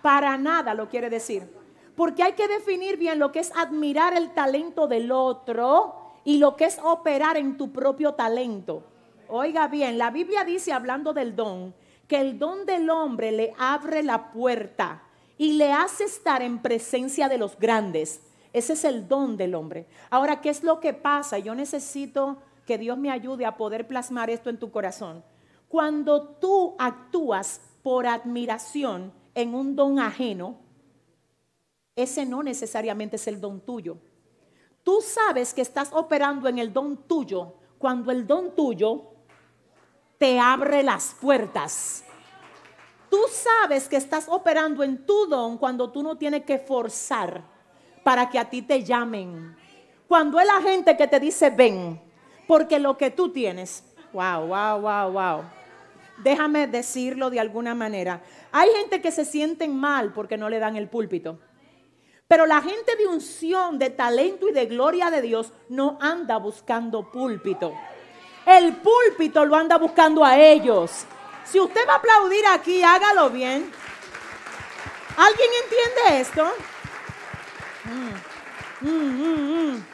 Para 0.00 0.36
nada 0.38 0.74
lo 0.74 0.88
quiere 0.88 1.10
decir. 1.10 1.46
Porque 1.94 2.22
hay 2.22 2.32
que 2.32 2.48
definir 2.48 2.96
bien 2.96 3.18
lo 3.18 3.32
que 3.32 3.40
es 3.40 3.52
admirar 3.54 4.16
el 4.16 4.32
talento 4.32 4.88
del 4.88 5.12
otro 5.12 5.94
y 6.24 6.38
lo 6.38 6.56
que 6.56 6.64
es 6.64 6.78
operar 6.82 7.36
en 7.36 7.56
tu 7.56 7.70
propio 7.70 8.14
talento. 8.14 8.82
Oiga 9.28 9.68
bien, 9.68 9.98
la 9.98 10.10
Biblia 10.10 10.44
dice, 10.44 10.72
hablando 10.72 11.12
del 11.12 11.36
don, 11.36 11.74
que 12.12 12.20
el 12.20 12.38
don 12.38 12.66
del 12.66 12.90
hombre 12.90 13.32
le 13.32 13.54
abre 13.56 14.02
la 14.02 14.32
puerta 14.32 15.02
y 15.38 15.54
le 15.54 15.72
hace 15.72 16.04
estar 16.04 16.42
en 16.42 16.60
presencia 16.60 17.26
de 17.26 17.38
los 17.38 17.58
grandes. 17.58 18.20
Ese 18.52 18.74
es 18.74 18.84
el 18.84 19.08
don 19.08 19.38
del 19.38 19.54
hombre. 19.54 19.86
Ahora, 20.10 20.42
¿qué 20.42 20.50
es 20.50 20.62
lo 20.62 20.78
que 20.78 20.92
pasa? 20.92 21.38
Yo 21.38 21.54
necesito 21.54 22.36
que 22.66 22.76
Dios 22.76 22.98
me 22.98 23.10
ayude 23.10 23.46
a 23.46 23.56
poder 23.56 23.88
plasmar 23.88 24.28
esto 24.28 24.50
en 24.50 24.58
tu 24.58 24.70
corazón. 24.70 25.24
Cuando 25.68 26.22
tú 26.38 26.76
actúas 26.78 27.62
por 27.82 28.06
admiración 28.06 29.10
en 29.34 29.54
un 29.54 29.74
don 29.74 29.98
ajeno, 29.98 30.58
ese 31.96 32.26
no 32.26 32.42
necesariamente 32.42 33.16
es 33.16 33.26
el 33.26 33.40
don 33.40 33.62
tuyo. 33.62 33.96
Tú 34.82 35.00
sabes 35.00 35.54
que 35.54 35.62
estás 35.62 35.90
operando 35.94 36.46
en 36.46 36.58
el 36.58 36.74
don 36.74 36.94
tuyo 37.08 37.54
cuando 37.78 38.10
el 38.10 38.26
don 38.26 38.54
tuyo 38.54 39.11
te 40.22 40.38
abre 40.38 40.84
las 40.84 41.16
puertas. 41.20 42.04
Tú 43.10 43.18
sabes 43.28 43.88
que 43.88 43.96
estás 43.96 44.28
operando 44.28 44.84
en 44.84 45.04
tu 45.04 45.26
don 45.26 45.58
cuando 45.58 45.90
tú 45.90 46.00
no 46.00 46.16
tienes 46.16 46.44
que 46.44 46.60
forzar 46.60 47.42
para 48.04 48.30
que 48.30 48.38
a 48.38 48.48
ti 48.48 48.62
te 48.62 48.84
llamen. 48.84 49.56
Cuando 50.06 50.38
es 50.38 50.46
la 50.46 50.62
gente 50.62 50.96
que 50.96 51.08
te 51.08 51.18
dice 51.18 51.50
ven, 51.50 52.00
porque 52.46 52.78
lo 52.78 52.96
que 52.96 53.10
tú 53.10 53.32
tienes, 53.32 53.82
wow, 54.12 54.46
wow, 54.46 54.80
wow, 54.80 55.10
wow. 55.10 55.42
Déjame 56.18 56.68
decirlo 56.68 57.28
de 57.28 57.40
alguna 57.40 57.74
manera. 57.74 58.22
Hay 58.52 58.70
gente 58.76 59.02
que 59.02 59.10
se 59.10 59.24
sienten 59.24 59.74
mal 59.74 60.12
porque 60.12 60.36
no 60.36 60.48
le 60.48 60.60
dan 60.60 60.76
el 60.76 60.88
púlpito. 60.88 61.40
Pero 62.28 62.46
la 62.46 62.62
gente 62.62 62.94
de 62.94 63.08
unción, 63.08 63.76
de 63.76 63.90
talento 63.90 64.48
y 64.48 64.52
de 64.52 64.66
gloria 64.66 65.10
de 65.10 65.20
Dios 65.20 65.52
no 65.68 65.98
anda 66.00 66.36
buscando 66.36 67.10
púlpito. 67.10 67.72
El 68.46 68.76
púlpito 68.76 69.44
lo 69.44 69.56
anda 69.56 69.78
buscando 69.78 70.24
a 70.24 70.38
ellos. 70.38 71.06
Si 71.44 71.60
usted 71.60 71.86
va 71.88 71.94
a 71.94 71.96
aplaudir 71.96 72.44
aquí, 72.46 72.82
hágalo 72.82 73.30
bien. 73.30 73.70
¿Alguien 75.16 75.50
entiende 75.62 76.20
esto? 76.20 76.50
Mm, 77.84 78.88
mm, 78.88 79.72
mm, 79.72 79.84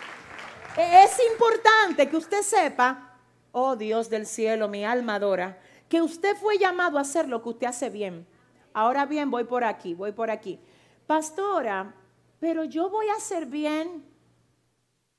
e, 0.76 1.05
es 1.05 1.18
importante 1.32 2.09
que 2.09 2.16
usted 2.16 2.42
sepa, 2.42 3.16
oh 3.53 3.76
Dios 3.76 4.09
del 4.09 4.26
cielo, 4.26 4.68
mi 4.68 4.84
alma 4.84 5.16
adora, 5.16 5.59
que 5.88 6.01
usted 6.01 6.36
fue 6.36 6.59
llamado 6.59 6.99
a 6.99 7.01
hacer 7.01 7.28
lo 7.28 7.42
que 7.42 7.49
usted 7.49 7.66
hace 7.66 7.90
bien. 7.90 8.26
Ahora 8.72 9.07
bien, 9.07 9.30
voy 9.30 9.44
por 9.44 9.64
aquí, 9.64 9.94
voy 9.94 10.12
por 10.12 10.30
aquí. 10.30 10.61
Pastora, 11.07 11.94
pero 12.38 12.64
yo 12.64 12.90
voy 12.90 13.09
a 13.09 13.14
hacer 13.14 13.46
bien 13.46 14.05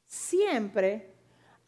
siempre 0.05 1.13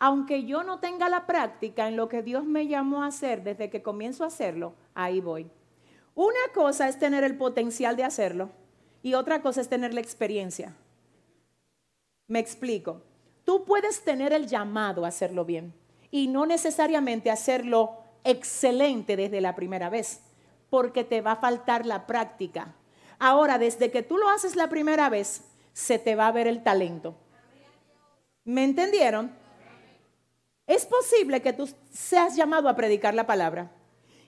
aunque 0.01 0.45
yo 0.45 0.63
no 0.63 0.79
tenga 0.79 1.09
la 1.09 1.27
práctica 1.27 1.87
en 1.87 1.95
lo 1.95 2.09
que 2.09 2.23
Dios 2.23 2.43
me 2.43 2.65
llamó 2.67 3.03
a 3.03 3.05
hacer 3.05 3.43
desde 3.43 3.69
que 3.69 3.83
comienzo 3.83 4.23
a 4.23 4.27
hacerlo, 4.27 4.73
ahí 4.95 5.21
voy. 5.21 5.51
Una 6.15 6.39
cosa 6.55 6.89
es 6.89 6.97
tener 6.97 7.23
el 7.23 7.37
potencial 7.37 7.95
de 7.95 8.03
hacerlo 8.03 8.49
y 9.03 9.13
otra 9.13 9.43
cosa 9.43 9.61
es 9.61 9.69
tener 9.69 9.93
la 9.93 10.01
experiencia. 10.01 10.75
Me 12.27 12.39
explico. 12.39 13.03
Tú 13.43 13.63
puedes 13.63 14.03
tener 14.03 14.33
el 14.33 14.47
llamado 14.47 15.05
a 15.05 15.09
hacerlo 15.09 15.45
bien 15.45 15.71
y 16.09 16.27
no 16.29 16.47
necesariamente 16.47 17.29
hacerlo 17.29 17.97
excelente 18.23 19.15
desde 19.15 19.39
la 19.39 19.53
primera 19.53 19.91
vez, 19.91 20.21
porque 20.71 21.03
te 21.03 21.21
va 21.21 21.33
a 21.33 21.41
faltar 21.41 21.85
la 21.85 22.07
práctica. 22.07 22.73
Ahora, 23.19 23.59
desde 23.59 23.91
que 23.91 24.01
tú 24.01 24.17
lo 24.17 24.29
haces 24.29 24.55
la 24.55 24.67
primera 24.67 25.11
vez, 25.11 25.43
se 25.73 25.99
te 25.99 26.15
va 26.15 26.25
a 26.25 26.31
ver 26.31 26.47
el 26.47 26.63
talento. 26.63 27.13
¿Me 28.43 28.63
entendieron? 28.63 29.39
Es 30.71 30.85
posible 30.85 31.41
que 31.41 31.51
tú 31.51 31.69
seas 31.91 32.37
llamado 32.37 32.69
a 32.69 32.77
predicar 32.77 33.13
la 33.13 33.27
palabra 33.27 33.69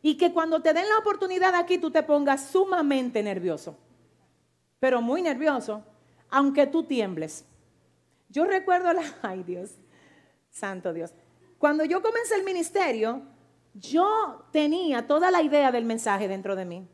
y 0.01 0.17
que 0.17 0.33
cuando 0.33 0.61
te 0.61 0.73
den 0.73 0.89
la 0.89 0.97
oportunidad 0.97 1.55
aquí 1.55 1.77
tú 1.77 1.89
te 1.89 2.03
pongas 2.03 2.47
sumamente 2.47 3.23
nervioso, 3.23 3.77
pero 4.77 5.01
muy 5.01 5.21
nervioso, 5.21 5.85
aunque 6.29 6.67
tú 6.67 6.83
tiembles. 6.83 7.45
Yo 8.27 8.43
recuerdo 8.43 8.91
la, 8.91 9.03
ay 9.21 9.43
Dios, 9.43 9.71
santo 10.49 10.91
Dios, 10.91 11.13
cuando 11.57 11.85
yo 11.85 12.01
comencé 12.01 12.35
el 12.35 12.43
ministerio, 12.43 13.21
yo 13.73 14.45
tenía 14.51 15.07
toda 15.07 15.31
la 15.31 15.41
idea 15.43 15.71
del 15.71 15.85
mensaje 15.85 16.27
dentro 16.27 16.57
de 16.57 16.65
mí. 16.65 16.89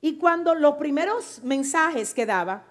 Y 0.00 0.18
cuando 0.18 0.56
los 0.56 0.74
primeros 0.78 1.40
mensajes 1.44 2.12
que 2.12 2.26
daba, 2.26 2.64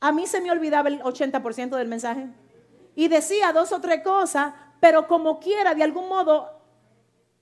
a 0.00 0.10
mí 0.10 0.26
se 0.26 0.40
me 0.40 0.50
olvidaba 0.50 0.88
el 0.88 1.02
80% 1.02 1.76
del 1.76 1.88
mensaje. 1.88 2.28
Y 2.94 3.08
decía 3.08 3.52
dos 3.52 3.72
o 3.72 3.80
tres 3.82 4.02
cosas, 4.02 4.54
pero 4.80 5.06
como 5.06 5.40
quiera, 5.40 5.74
de 5.74 5.82
algún 5.82 6.08
modo, 6.08 6.50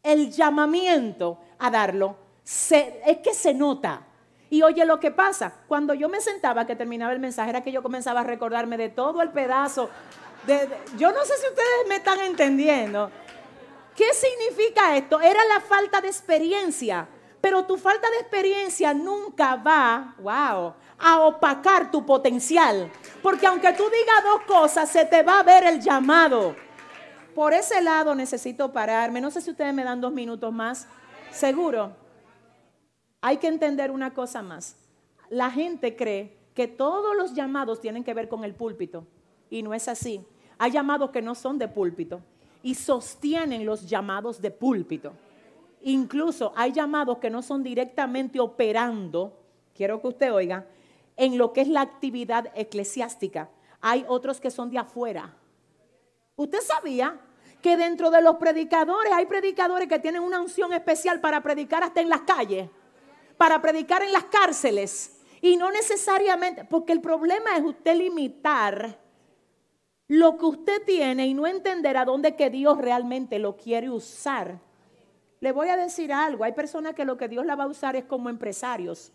el 0.03 0.30
llamamiento 0.30 1.41
a 1.59 1.70
darlo 1.70 2.16
es 2.45 3.18
que 3.18 3.34
se 3.34 3.55
nota. 3.55 4.03
Y 4.49 4.62
oye 4.62 4.84
lo 4.84 5.01
que 5.01 5.11
pasa, 5.11 5.53
cuando 5.66 5.95
yo 5.95 6.09
me 6.09 6.20
sentaba 6.20 6.66
que 6.66 6.76
terminaba 6.76 7.12
el 7.12 7.18
mensaje 7.18 7.51
era 7.51 7.62
que 7.62 7.72
yo 7.72 7.82
comenzaba 7.82 8.20
a 8.20 8.24
recordarme 8.24 8.76
de 8.76 8.89
todo 8.89 9.20
el 9.22 9.30
pedazo. 9.30 9.91
yo 10.97 11.12
no 11.12 11.24
sé 11.24 11.37
si 11.37 11.49
ustedes 11.49 11.89
me 11.89 11.97
están 11.97 12.20
entendiendo. 12.20 13.11
¿Qué 13.97 14.12
significa 14.12 14.97
esto? 14.97 15.20
Era 15.20 15.45
la 15.47 15.61
falta 15.61 16.01
de 16.01 16.09
experiencia. 16.09 17.09
Pero 17.41 17.64
tu 17.64 17.76
falta 17.76 18.09
de 18.11 18.18
experiencia 18.18 18.93
nunca 18.93 19.57
va, 19.57 20.14
wow, 20.18 20.74
a 20.99 21.20
opacar 21.20 21.91
tu 21.91 22.05
potencial. 22.05 22.91
Porque 23.22 23.47
aunque 23.47 23.72
tú 23.72 23.84
digas 23.84 24.24
dos 24.24 24.43
cosas, 24.43 24.89
se 24.89 25.05
te 25.05 25.22
va 25.22 25.41
a 25.41 25.43
ver 25.43 25.64
el 25.64 25.80
llamado. 25.80 26.57
Por 27.37 27.53
ese 27.53 27.82
lado 27.82 28.14
necesito 28.14 28.72
pararme. 28.72 29.20
No 29.20 29.30
sé 29.30 29.43
si 29.43 29.51
ustedes 29.51 29.74
me 29.74 29.84
dan 29.84 30.01
dos 30.01 30.11
minutos 30.11 30.51
más. 30.55 30.89
Seguro. 31.30 31.93
Hay 33.20 33.37
que 33.37 33.47
entender 33.47 33.91
una 33.91 34.14
cosa 34.14 34.41
más. 34.41 34.78
La 35.28 35.51
gente 35.51 35.97
cree 35.97 36.34
que 36.55 36.66
todos 36.66 37.14
los 37.14 37.34
llamados 37.34 37.82
tienen 37.82 38.05
que 38.05 38.14
ver 38.14 38.30
con 38.30 38.43
el 38.43 38.55
púlpito. 38.55 39.07
Y 39.51 39.62
no 39.62 39.74
es 39.74 39.87
así. 39.87 40.24
Hay 40.57 40.70
llamados 40.70 41.11
que 41.11 41.20
no 41.20 41.34
son 41.34 41.59
de 41.59 41.68
púlpito. 41.68 42.22
y 42.62 42.74
sostienen 42.74 43.66
los 43.66 43.87
llamados 43.87 44.41
de 44.41 44.51
púlpito. 44.51 45.12
Incluso 45.82 46.55
hay 46.57 46.72
llamados 46.72 47.18
que 47.18 47.28
no 47.28 47.43
son 47.43 47.62
directamente 47.62 48.41
operando, 48.41 49.39
quiero 49.74 50.01
que 50.01 50.09
usted 50.09 50.32
oiga, 50.32 50.66
en 51.16 51.37
lo 51.37 51.53
que 51.53 51.61
es 51.61 51.68
la 51.68 51.82
actividad 51.82 52.51
eclesiástica. 52.55 53.51
Hay 53.82 54.07
otros 54.09 54.41
que 54.41 54.51
son 54.51 54.70
de 54.70 54.78
afuera. 54.78 55.37
¿Usted 56.34 56.61
sabía 56.61 57.20
que 57.63 57.77
dentro 57.77 58.11
de 58.11 58.23
los 58.23 58.37
predicadores 58.37 59.13
hay 59.13 59.27
predicadores 59.27 59.89
que 59.89 59.99
tienen 59.99 60.23
una 60.23 60.41
unción 60.41 60.73
especial 60.73 61.21
para 61.21 61.43
predicar 61.43 61.83
hasta 61.83 62.01
en 62.01 62.09
las 62.09 62.23
calles, 62.23 62.69
para 63.37 63.61
predicar 63.61 64.03
en 64.03 64.13
las 64.13 64.25
cárceles? 64.25 65.21
Y 65.41 65.57
no 65.57 65.71
necesariamente, 65.71 66.65
porque 66.65 66.93
el 66.93 67.01
problema 67.01 67.57
es 67.57 67.65
usted 67.65 67.97
limitar 67.97 68.99
lo 70.09 70.37
que 70.37 70.45
usted 70.47 70.83
tiene 70.85 71.27
y 71.27 71.35
no 71.35 71.47
entender 71.47 71.97
a 71.97 72.05
dónde 72.05 72.37
que 72.37 72.51
Dios 72.51 72.79
realmente 72.79 73.39
lo 73.39 73.57
quiere 73.57 73.91
usar. 73.91 74.61
Le 75.41 75.53
voy 75.53 75.69
a 75.69 75.77
decir 75.77 76.13
algo, 76.13 76.45
hay 76.45 76.53
personas 76.53 76.95
que 76.95 77.05
lo 77.05 77.17
que 77.17 77.29
Dios 77.29 77.45
la 77.45 77.57
va 77.57 77.65
a 77.65 77.69
usar 77.69 77.97
es 77.97 78.05
como 78.05 78.31
empresarios. 78.31 79.13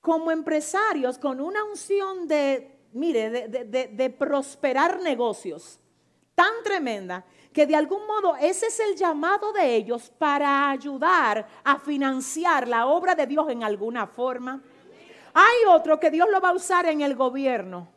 Como 0.00 0.30
empresarios 0.30 1.18
con 1.18 1.40
una 1.40 1.64
unción 1.64 2.26
de, 2.26 2.81
mire, 2.92 3.48
de, 3.48 4.10
prosperar 4.10 5.00
negocios 5.00 5.78
tan 6.34 6.62
tremenda 6.64 7.24
que 7.52 7.66
de 7.66 7.76
algún 7.76 8.06
modo 8.06 8.36
ese 8.36 8.66
es 8.66 8.80
el 8.80 8.96
llamado 8.96 9.52
de 9.52 9.74
ellos 9.74 10.10
para 10.18 10.70
ayudar 10.70 11.46
a 11.62 11.78
financiar 11.78 12.66
la 12.66 12.86
obra 12.86 13.14
de 13.14 13.26
Dios 13.26 13.48
en 13.50 13.62
alguna 13.62 14.06
forma. 14.06 14.62
Hay 15.34 15.64
otro 15.68 16.00
que 16.00 16.10
Dios 16.10 16.28
lo 16.30 16.40
va 16.40 16.50
a 16.50 16.54
usar 16.54 16.86
en 16.86 17.02
el 17.02 17.14
gobierno. 17.14 17.88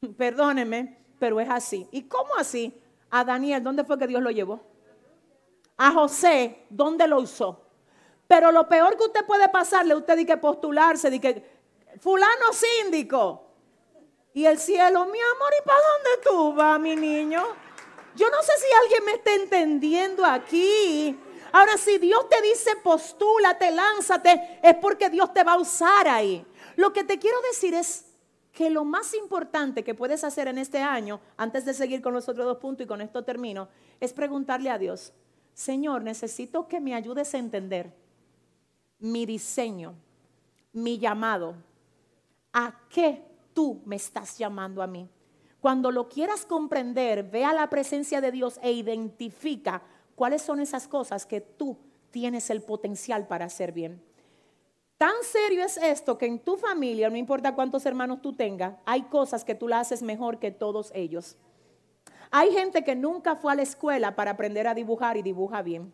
Perdóneme, 0.16 0.98
pero 1.18 1.40
es 1.40 1.48
así. 1.48 1.86
¿Y 1.90 2.02
cómo 2.02 2.34
así? 2.36 2.78
A 3.10 3.24
Daniel, 3.24 3.62
¿dónde 3.62 3.84
fue 3.84 3.98
que 3.98 4.06
Dios 4.06 4.22
lo 4.22 4.30
llevó? 4.30 4.60
A 5.76 5.90
José, 5.92 6.66
¿dónde 6.68 7.06
lo 7.08 7.18
usó? 7.20 7.62
Pero 8.26 8.52
lo 8.52 8.68
peor 8.68 8.96
que 8.96 9.04
usted 9.04 9.26
puede 9.26 9.48
pasarle, 9.48 9.94
usted 9.94 10.16
dice 10.16 10.26
que 10.26 10.36
postularse, 10.38 11.10
de 11.10 11.20
que 11.20 11.61
fulano 12.00 12.52
síndico. 12.52 13.48
Y 14.34 14.46
el 14.46 14.58
cielo, 14.58 15.04
mi 15.06 15.18
amor, 15.18 15.52
¿y 15.60 15.66
para 15.66 15.78
dónde 15.78 16.10
tú 16.24 16.54
vas, 16.54 16.80
mi 16.80 16.96
niño? 16.96 17.42
Yo 18.14 18.28
no 18.30 18.42
sé 18.42 18.52
si 18.58 18.72
alguien 18.82 19.04
me 19.04 19.12
está 19.12 19.34
entendiendo 19.34 20.24
aquí. 20.24 21.18
Ahora, 21.52 21.76
si 21.76 21.98
Dios 21.98 22.28
te 22.28 22.40
dice 22.40 22.70
postúlate, 22.82 23.70
lánzate, 23.70 24.60
es 24.62 24.74
porque 24.76 25.10
Dios 25.10 25.34
te 25.34 25.44
va 25.44 25.52
a 25.52 25.58
usar 25.58 26.08
ahí. 26.08 26.46
Lo 26.76 26.92
que 26.92 27.04
te 27.04 27.18
quiero 27.18 27.40
decir 27.42 27.74
es 27.74 28.06
que 28.52 28.70
lo 28.70 28.84
más 28.84 29.14
importante 29.14 29.84
que 29.84 29.94
puedes 29.94 30.24
hacer 30.24 30.48
en 30.48 30.58
este 30.58 30.78
año, 30.78 31.20
antes 31.36 31.64
de 31.64 31.74
seguir 31.74 32.00
con 32.00 32.14
los 32.14 32.28
otros 32.28 32.46
dos 32.46 32.58
puntos 32.58 32.84
y 32.84 32.88
con 32.88 33.00
esto 33.00 33.24
termino, 33.24 33.68
es 34.00 34.12
preguntarle 34.12 34.70
a 34.70 34.78
Dios, 34.78 35.12
Señor, 35.54 36.02
necesito 36.02 36.68
que 36.68 36.80
me 36.80 36.94
ayudes 36.94 37.34
a 37.34 37.38
entender 37.38 37.92
mi 38.98 39.26
diseño, 39.26 39.94
mi 40.72 40.98
llamado, 40.98 41.54
a 42.52 42.74
qué 42.88 43.24
tú 43.52 43.82
me 43.84 43.96
estás 43.96 44.38
llamando 44.38 44.82
a 44.82 44.86
mí. 44.86 45.08
Cuando 45.60 45.90
lo 45.90 46.08
quieras 46.08 46.44
comprender, 46.44 47.22
ve 47.22 47.44
a 47.44 47.52
la 47.52 47.70
presencia 47.70 48.20
de 48.20 48.32
Dios 48.32 48.58
e 48.62 48.72
identifica 48.72 49.82
¿Cuáles 50.14 50.42
son 50.42 50.60
esas 50.60 50.88
cosas 50.88 51.26
que 51.26 51.40
tú 51.40 51.76
tienes 52.10 52.50
el 52.50 52.62
potencial 52.62 53.26
para 53.26 53.46
hacer 53.46 53.72
bien? 53.72 54.02
Tan 54.98 55.14
serio 55.22 55.64
es 55.64 55.76
esto 55.78 56.16
que 56.16 56.26
en 56.26 56.38
tu 56.38 56.56
familia, 56.56 57.10
no 57.10 57.16
importa 57.16 57.54
cuántos 57.54 57.84
hermanos 57.86 58.22
tú 58.22 58.34
tengas, 58.34 58.76
hay 58.84 59.02
cosas 59.02 59.44
que 59.44 59.54
tú 59.54 59.66
la 59.66 59.80
haces 59.80 60.02
mejor 60.02 60.38
que 60.38 60.52
todos 60.52 60.92
ellos. 60.94 61.36
Hay 62.30 62.52
gente 62.52 62.84
que 62.84 62.94
nunca 62.94 63.36
fue 63.36 63.52
a 63.52 63.56
la 63.56 63.62
escuela 63.62 64.14
para 64.14 64.32
aprender 64.32 64.68
a 64.68 64.74
dibujar 64.74 65.16
y 65.16 65.22
dibuja 65.22 65.60
bien. 65.60 65.92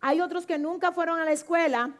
Hay 0.00 0.20
otros 0.20 0.44
que 0.44 0.58
nunca 0.58 0.92
fueron 0.92 1.18
a 1.18 1.24
la 1.24 1.32
escuela 1.32 1.94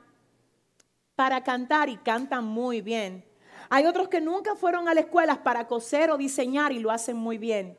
para 1.14 1.42
cantar 1.42 1.88
y 1.88 1.96
cantan 1.96 2.44
muy 2.44 2.80
bien. 2.80 3.24
Hay 3.70 3.86
otros 3.86 4.08
que 4.08 4.20
nunca 4.20 4.54
fueron 4.54 4.88
a 4.88 4.94
la 4.94 5.00
escuela 5.00 5.42
para 5.42 5.66
coser 5.66 6.10
o 6.10 6.18
diseñar 6.18 6.72
y 6.72 6.78
lo 6.78 6.90
hacen 6.90 7.16
muy 7.16 7.38
bien 7.38 7.78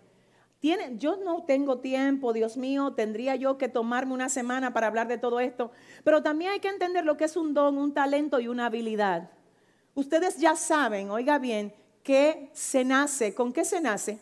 yo 0.98 1.18
no 1.18 1.44
tengo 1.44 1.80
tiempo, 1.80 2.34
Dios 2.34 2.56
mío, 2.56 2.94
tendría 2.94 3.36
yo 3.36 3.58
que 3.58 3.68
tomarme 3.68 4.14
una 4.14 4.30
semana 4.30 4.74
para 4.74 4.88
hablar 4.88 5.08
de 5.08 5.18
todo 5.18 5.40
esto, 5.40 5.72
pero 6.04 6.22
también 6.22 6.52
hay 6.52 6.60
que 6.60 6.70
entender 6.70 7.04
lo 7.04 7.18
que 7.18 7.26
es 7.26 7.36
un 7.36 7.54
don, 7.54 7.78
un 7.78 7.94
talento 7.94 8.40
y 8.40 8.48
una 8.48 8.68
habilidad. 8.68 9.32
Ustedes 9.96 10.38
ya 10.38 10.56
saben, 10.56 11.10
oiga 11.10 11.40
bien, 11.40 11.74
que 12.04 12.52
se 12.54 12.86
nace, 12.86 13.34
¿con 13.34 13.54
qué 13.54 13.66
se 13.66 13.82
nace? 13.82 14.20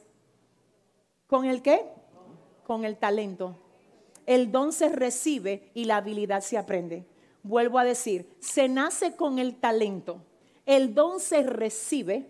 ¿Con 1.28 1.46
el 1.46 1.62
qué? 1.62 1.86
Con 2.66 2.86
el 2.86 2.98
talento. 2.98 3.58
El 4.26 4.52
don 4.52 4.72
se 4.72 4.90
recibe 4.90 5.72
y 5.74 5.86
la 5.86 5.98
habilidad 5.98 6.42
se 6.42 6.58
aprende. 6.58 7.06
Vuelvo 7.44 7.80
a 7.80 7.84
decir, 7.84 8.34
se 8.40 8.70
nace 8.70 9.16
con 9.16 9.40
el 9.40 9.56
talento. 9.58 10.24
El 10.70 10.94
don 10.94 11.20
se 11.20 11.42
recibe 11.42 12.30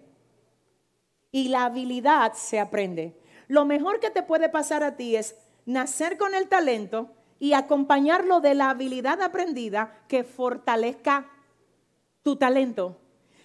y 1.30 1.50
la 1.50 1.66
habilidad 1.66 2.32
se 2.36 2.58
aprende. 2.62 3.20
Lo 3.50 3.66
mejor 3.66 4.00
que 4.00 4.12
te 4.12 4.24
puede 4.24 4.48
pasar 4.48 4.82
a 4.82 4.96
ti 4.96 5.18
es 5.18 5.36
nacer 5.66 6.18
con 6.18 6.34
el 6.34 6.48
talento 6.48 7.10
y 7.38 7.52
acompañarlo 7.52 8.40
de 8.40 8.56
la 8.56 8.70
habilidad 8.70 9.22
aprendida 9.22 10.06
que 10.08 10.24
fortalezca 10.24 11.30
tu 12.24 12.38
talento. 12.38 12.96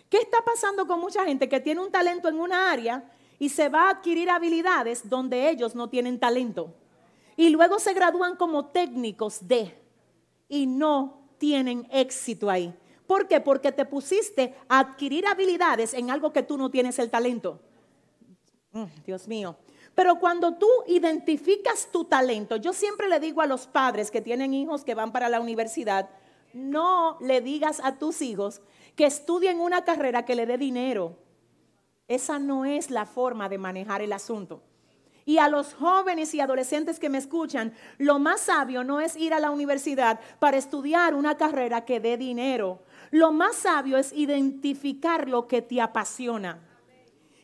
¿Qué 0.09 0.18
está 0.18 0.42
pasando 0.45 0.86
con 0.86 1.01
mucha 1.01 1.24
gente 1.24 1.49
que 1.49 1.59
tiene 1.59 1.80
un 1.80 1.90
talento 1.90 2.28
en 2.28 2.38
una 2.38 2.70
área 2.70 3.11
y 3.40 3.49
se 3.49 3.68
va 3.68 3.88
a 3.88 3.90
adquirir 3.90 4.30
habilidades 4.30 5.09
donde 5.09 5.51
ellos 5.51 5.74
no 5.74 5.88
tienen 5.88 6.20
talento? 6.20 6.72
Y 7.36 7.51
luego 7.51 7.80
se 7.80 7.95
gradúan 7.95 8.36
como 8.36 8.66
técnicos 8.66 9.49
de 9.49 9.76
y 10.49 10.68
no 10.68 11.26
tienen 11.38 11.88
éxito 11.90 12.49
ahí. 12.49 12.72
¿Por 13.07 13.28
qué? 13.28 13.40
Porque 13.40 13.72
te 13.72 13.84
pusiste 13.84 14.55
a 14.68 14.80
adquirir 14.80 15.26
habilidades 15.26 15.94
en 15.94 16.11
algo 16.11 16.32
que 16.32 16.42
tú 16.42 16.57
no 16.57 16.70
tienes 16.70 16.98
el 16.98 17.11
talento. 17.11 17.61
Mm, 18.72 18.84
Dios 19.05 19.28
mío. 19.28 19.57
Pero 19.94 20.18
cuando 20.18 20.55
tú 20.55 20.68
identificas 20.88 21.88
tu 21.92 22.05
talento, 22.05 22.57
yo 22.57 22.72
siempre 22.72 23.09
le 23.09 23.20
digo 23.20 23.42
a 23.42 23.46
los 23.46 23.66
padres 23.66 24.11
que 24.11 24.20
tienen 24.20 24.52
hijos 24.55 24.84
que 24.84 24.94
van 24.94 25.12
para 25.12 25.28
la 25.28 25.40
universidad, 25.40 26.11
no 26.52 27.18
le 27.20 27.40
digas 27.40 27.80
a 27.82 27.98
tus 27.98 28.22
hijos 28.22 28.61
que 28.96 29.07
estudien 29.07 29.61
una 29.61 29.84
carrera 29.84 30.24
que 30.24 30.34
le 30.34 30.46
dé 30.46 30.59
dinero. 30.59 31.16
Esa 32.09 32.38
no 32.38 32.64
es 32.64 32.90
la 32.90 33.07
forma 33.07 33.48
de 33.48 33.59
manejar 33.59 34.02
el 34.02 34.12
asunto. 34.12 34.62
Y 35.26 35.38
a 35.38 35.48
los 35.48 35.72
jóvenes 35.74 36.34
y 36.34 36.40
adolescentes 36.40 36.98
que 36.98 37.09
me 37.09 37.18
escuchan, 37.18 37.72
lo 37.96 38.18
más 38.18 38.42
sabio 38.42 38.84
no 38.84 39.00
es 39.00 39.16
ir 39.16 39.32
a 39.32 39.40
la 39.40 39.50
universidad 39.50 40.20
para 40.38 40.59
estudiar 40.59 41.14
una 41.14 41.36
carrera 41.36 41.84
que 41.84 41.98
dé 41.98 42.18
dinero. 42.18 42.82
Lo 43.15 43.33
más 43.33 43.57
sabio 43.57 43.97
es 43.97 44.12
identificar 44.12 45.29
lo 45.29 45.47
que 45.47 45.62
te 45.62 45.81
apasiona 45.81 46.61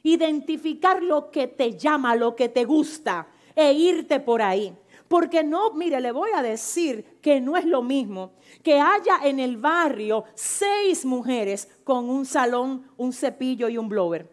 identificar 0.03 1.03
lo 1.03 1.31
que 1.31 1.47
te 1.47 1.77
llama, 1.77 2.15
lo 2.15 2.35
que 2.35 2.49
te 2.49 2.65
gusta 2.65 3.29
e 3.55 3.73
irte 3.73 4.21
por 4.21 4.43
ahí. 4.43 4.75
Porque 5.09 5.43
no, 5.43 5.73
mire, 5.73 6.01
le 6.01 6.13
voy 6.13 6.31
a 6.35 6.43
decir 6.43 7.19
que 7.21 7.41
no 7.41 7.57
es 7.57 7.65
lo 7.65 7.83
mismo 7.83 8.33
que 8.63 8.79
haya 8.79 9.19
en 9.25 9.41
el 9.41 9.57
barrio 9.57 10.25
seis 10.35 11.05
mujeres 11.05 11.69
con 11.83 12.09
un 12.09 12.25
salón, 12.25 12.87
un 12.97 13.13
cepillo 13.13 13.69
y 13.69 13.77
un 13.77 13.89
blower. 13.89 14.31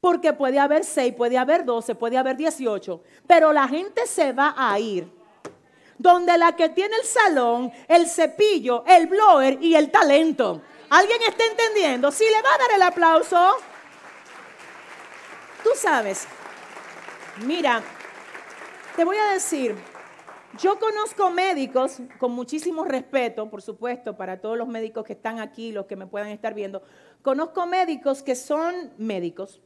Porque 0.00 0.32
puede 0.32 0.60
haber 0.60 0.84
seis, 0.84 1.14
puede 1.14 1.38
haber 1.38 1.64
doce, 1.64 1.94
puede 1.94 2.16
haber 2.16 2.36
dieciocho. 2.36 3.02
Pero 3.26 3.52
la 3.52 3.66
gente 3.66 4.06
se 4.06 4.32
va 4.32 4.54
a 4.56 4.78
ir. 4.78 5.10
Donde 5.98 6.36
la 6.38 6.56
que 6.56 6.68
tiene 6.70 6.96
el 6.96 7.04
salón, 7.04 7.72
el 7.88 8.08
cepillo, 8.08 8.84
el 8.86 9.06
blower 9.06 9.58
y 9.62 9.74
el 9.74 9.90
talento. 9.90 10.62
¿Alguien 10.90 11.22
está 11.22 11.44
entendiendo? 11.44 12.10
Si 12.10 12.24
le 12.24 12.42
va 12.42 12.54
a 12.54 12.58
dar 12.58 12.70
el 12.74 12.82
aplauso. 12.82 13.56
Tú 15.62 15.70
sabes, 15.76 16.26
mira, 17.46 17.82
te 18.96 19.04
voy 19.04 19.16
a 19.16 19.32
decir, 19.32 19.74
yo 20.60 20.78
conozco 20.78 21.30
médicos 21.30 21.98
con 22.18 22.32
muchísimo 22.32 22.84
respeto, 22.84 23.50
por 23.50 23.62
supuesto, 23.62 24.16
para 24.16 24.40
todos 24.40 24.56
los 24.56 24.68
médicos 24.68 25.04
que 25.04 25.14
están 25.14 25.40
aquí, 25.40 25.72
los 25.72 25.86
que 25.86 25.96
me 25.96 26.06
puedan 26.06 26.28
estar 26.28 26.54
viendo. 26.54 26.82
Conozco 27.22 27.66
médicos 27.66 28.22
que 28.22 28.36
son 28.36 28.92
médicos, 28.98 29.60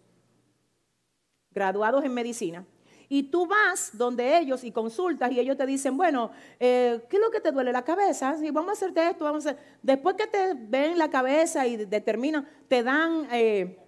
graduados 1.51 2.05
en 2.05 2.15
medicina. 2.15 2.65
Y 3.09 3.25
tú 3.25 3.47
vas 3.47 3.91
donde 3.97 4.39
ellos 4.39 4.65
y 4.65 4.71
consultas 4.71 5.33
y 5.33 5.41
ellos 5.41 5.57
te 5.57 5.65
dicen, 5.65 5.97
bueno, 5.97 6.31
eh, 6.61 7.01
¿qué 7.09 7.17
es 7.17 7.23
lo 7.23 7.31
que 7.31 7.41
te 7.41 7.53
duele 7.53 7.73
la 7.73 7.83
cabeza? 7.83 8.37
Si 8.37 8.51
vamos 8.51 8.71
a 8.71 8.73
hacerte 8.73 9.09
esto, 9.09 9.25
vamos 9.25 9.47
a 9.47 9.51
hacer... 9.51 9.63
Después 9.83 10.15
que 10.17 10.27
te 10.27 10.55
ven 10.55 10.99
la 10.99 11.09
cabeza 11.09 11.67
y 11.67 11.77
determinan, 11.77 12.47
te 12.69 12.83
dan 12.83 13.27
eh, 13.33 13.79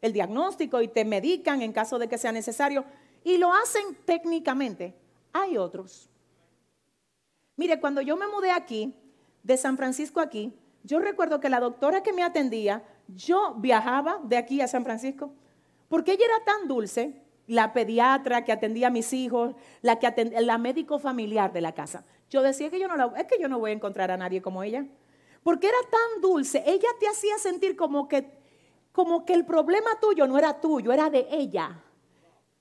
el 0.00 0.12
diagnóstico 0.12 0.80
y 0.80 0.88
te 0.88 1.04
medican 1.04 1.60
en 1.60 1.72
caso 1.72 1.98
de 1.98 2.08
que 2.08 2.16
sea 2.16 2.32
necesario 2.32 2.84
y 3.24 3.36
lo 3.36 3.52
hacen 3.52 3.96
técnicamente. 4.06 4.94
Hay 5.32 5.58
otros. 5.58 6.08
Mire, 7.56 7.78
cuando 7.78 8.00
yo 8.00 8.16
me 8.16 8.26
mudé 8.26 8.50
aquí, 8.50 8.94
de 9.42 9.56
San 9.56 9.76
Francisco 9.76 10.20
aquí, 10.20 10.52
yo 10.84 10.98
recuerdo 10.98 11.40
que 11.40 11.48
la 11.48 11.60
doctora 11.60 12.02
que 12.02 12.12
me 12.12 12.22
atendía, 12.22 12.84
yo 13.08 13.54
viajaba 13.58 14.20
de 14.24 14.36
aquí 14.36 14.60
a 14.60 14.68
San 14.68 14.84
Francisco, 14.84 15.32
porque 15.88 16.12
ella 16.12 16.24
era 16.24 16.44
tan 16.44 16.68
dulce 16.68 17.21
la 17.46 17.72
pediatra 17.72 18.44
que 18.44 18.52
atendía 18.52 18.88
a 18.88 18.90
mis 18.90 19.12
hijos, 19.12 19.54
la, 19.80 19.98
que 19.98 20.06
atendía, 20.06 20.40
la 20.40 20.58
médico 20.58 20.98
familiar 20.98 21.52
de 21.52 21.60
la 21.60 21.72
casa. 21.72 22.04
Yo 22.30 22.42
decía 22.42 22.70
que 22.70 22.78
yo 22.78 22.88
no 22.88 22.96
la, 22.96 23.12
es 23.18 23.26
que 23.26 23.40
yo 23.40 23.48
no 23.48 23.58
voy 23.58 23.70
a 23.70 23.74
encontrar 23.74 24.10
a 24.10 24.16
nadie 24.16 24.40
como 24.40 24.62
ella. 24.62 24.86
Porque 25.42 25.68
era 25.68 25.78
tan 25.90 26.20
dulce, 26.20 26.62
ella 26.66 26.88
te 27.00 27.08
hacía 27.08 27.36
sentir 27.38 27.76
como 27.76 28.08
que, 28.08 28.30
como 28.92 29.24
que 29.24 29.34
el 29.34 29.44
problema 29.44 29.90
tuyo 30.00 30.26
no 30.26 30.38
era 30.38 30.60
tuyo, 30.60 30.92
era 30.92 31.10
de 31.10 31.26
ella. 31.30 31.82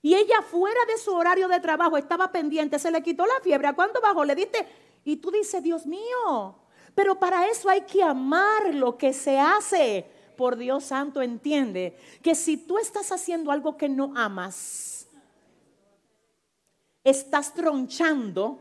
Y 0.02 0.16
ella 0.16 0.42
fuera 0.42 0.80
de 0.88 0.98
su 0.98 1.14
horario 1.14 1.48
de 1.48 1.60
trabajo 1.60 1.96
estaba 1.96 2.32
pendiente, 2.32 2.80
se 2.80 2.90
le 2.90 3.04
quitó 3.04 3.26
la 3.26 3.40
fiebre. 3.44 3.68
¿A 3.68 3.74
cuánto 3.74 4.02
bajó? 4.02 4.26
Le 4.26 4.34
diste. 4.34 4.66
Y 5.04 5.18
tú 5.18 5.30
dices, 5.30 5.62
Dios 5.62 5.86
mío, 5.86 6.56
pero 6.96 7.20
para 7.20 7.48
eso 7.48 7.70
hay 7.70 7.82
que 7.82 8.02
amar 8.02 8.74
lo 8.74 8.98
que 8.98 9.14
se 9.14 9.40
hace. 9.40 10.11
Por 10.36 10.58
Dios 10.58 10.86
santo, 10.86 11.22
entiende 11.22 11.98
que 12.22 12.36
si 12.36 12.58
tú 12.58 12.78
estás 12.78 13.12
haciendo 13.12 13.52
algo 13.52 13.78
que 13.78 13.90
no 13.90 14.14
amas, 14.16 15.08
estás 17.04 17.54
tronchando 17.54 18.60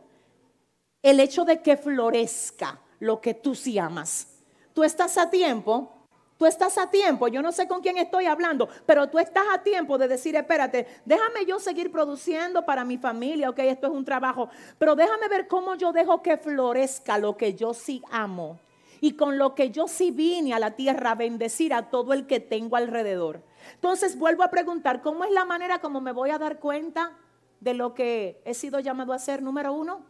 el 1.02 1.20
hecho 1.20 1.44
de 1.44 1.62
que 1.62 1.76
florezca 1.76 2.80
lo 2.98 3.20
que 3.20 3.34
tú 3.34 3.54
sí 3.54 3.78
amas. 3.78 4.28
Tú 4.74 4.84
estás 4.84 5.18
a 5.18 5.30
tiempo 5.30 6.00
Tú 6.40 6.46
estás 6.46 6.78
a 6.78 6.90
tiempo, 6.90 7.28
yo 7.28 7.42
no 7.42 7.52
sé 7.52 7.68
con 7.68 7.82
quién 7.82 7.98
estoy 7.98 8.24
hablando, 8.24 8.66
pero 8.86 9.10
tú 9.10 9.18
estás 9.18 9.44
a 9.52 9.62
tiempo 9.62 9.98
de 9.98 10.08
decir, 10.08 10.34
espérate, 10.36 10.86
déjame 11.04 11.44
yo 11.44 11.58
seguir 11.58 11.92
produciendo 11.92 12.64
para 12.64 12.82
mi 12.82 12.96
familia, 12.96 13.50
ok, 13.50 13.58
esto 13.58 13.88
es 13.88 13.92
un 13.92 14.06
trabajo, 14.06 14.48
pero 14.78 14.96
déjame 14.96 15.28
ver 15.28 15.46
cómo 15.46 15.74
yo 15.74 15.92
dejo 15.92 16.22
que 16.22 16.38
florezca 16.38 17.18
lo 17.18 17.36
que 17.36 17.52
yo 17.52 17.74
sí 17.74 18.00
amo 18.10 18.58
y 19.00 19.12
con 19.12 19.38
lo 19.38 19.54
que 19.54 19.70
yo 19.70 19.88
sí 19.88 20.10
vine 20.10 20.52
a 20.54 20.58
la 20.58 20.72
tierra 20.72 21.12
a 21.12 21.14
bendecir 21.14 21.72
a 21.72 21.90
todo 21.90 22.12
el 22.12 22.26
que 22.26 22.40
tengo 22.40 22.76
alrededor. 22.76 23.42
Entonces 23.74 24.18
vuelvo 24.18 24.42
a 24.42 24.50
preguntar, 24.50 25.00
¿cómo 25.00 25.24
es 25.24 25.30
la 25.30 25.44
manera 25.44 25.80
como 25.80 26.00
me 26.00 26.12
voy 26.12 26.30
a 26.30 26.38
dar 26.38 26.58
cuenta 26.60 27.16
de 27.60 27.74
lo 27.74 27.94
que 27.94 28.42
he 28.44 28.54
sido 28.54 28.80
llamado 28.80 29.12
a 29.12 29.16
hacer? 29.16 29.42
Número 29.42 29.72
uno, 29.72 30.04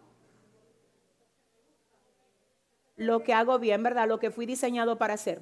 lo 2.96 3.22
que 3.22 3.32
hago 3.32 3.58
bien, 3.58 3.82
¿verdad? 3.82 4.08
Lo 4.08 4.18
que 4.18 4.30
fui 4.30 4.44
diseñado 4.44 4.98
para 4.98 5.14
hacer. 5.14 5.40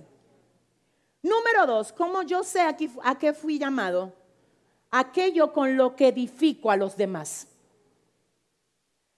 Número 1.23 1.67
dos, 1.67 1.93
¿cómo 1.93 2.23
yo 2.23 2.45
sé 2.45 2.61
a 2.61 3.19
qué 3.19 3.33
fui 3.33 3.59
llamado? 3.59 4.13
Aquello 4.91 5.53
con 5.53 5.77
lo 5.77 5.97
que 5.97 6.09
edifico 6.09 6.71
a 6.71 6.77
los 6.77 6.97
demás. 6.97 7.49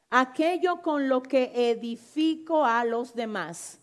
Aquello 0.09 0.83
con 0.83 1.09
lo 1.09 1.23
que 1.23 1.71
edifico 1.71 2.65
a 2.65 2.85
los 2.85 3.15
demás. 3.15 3.80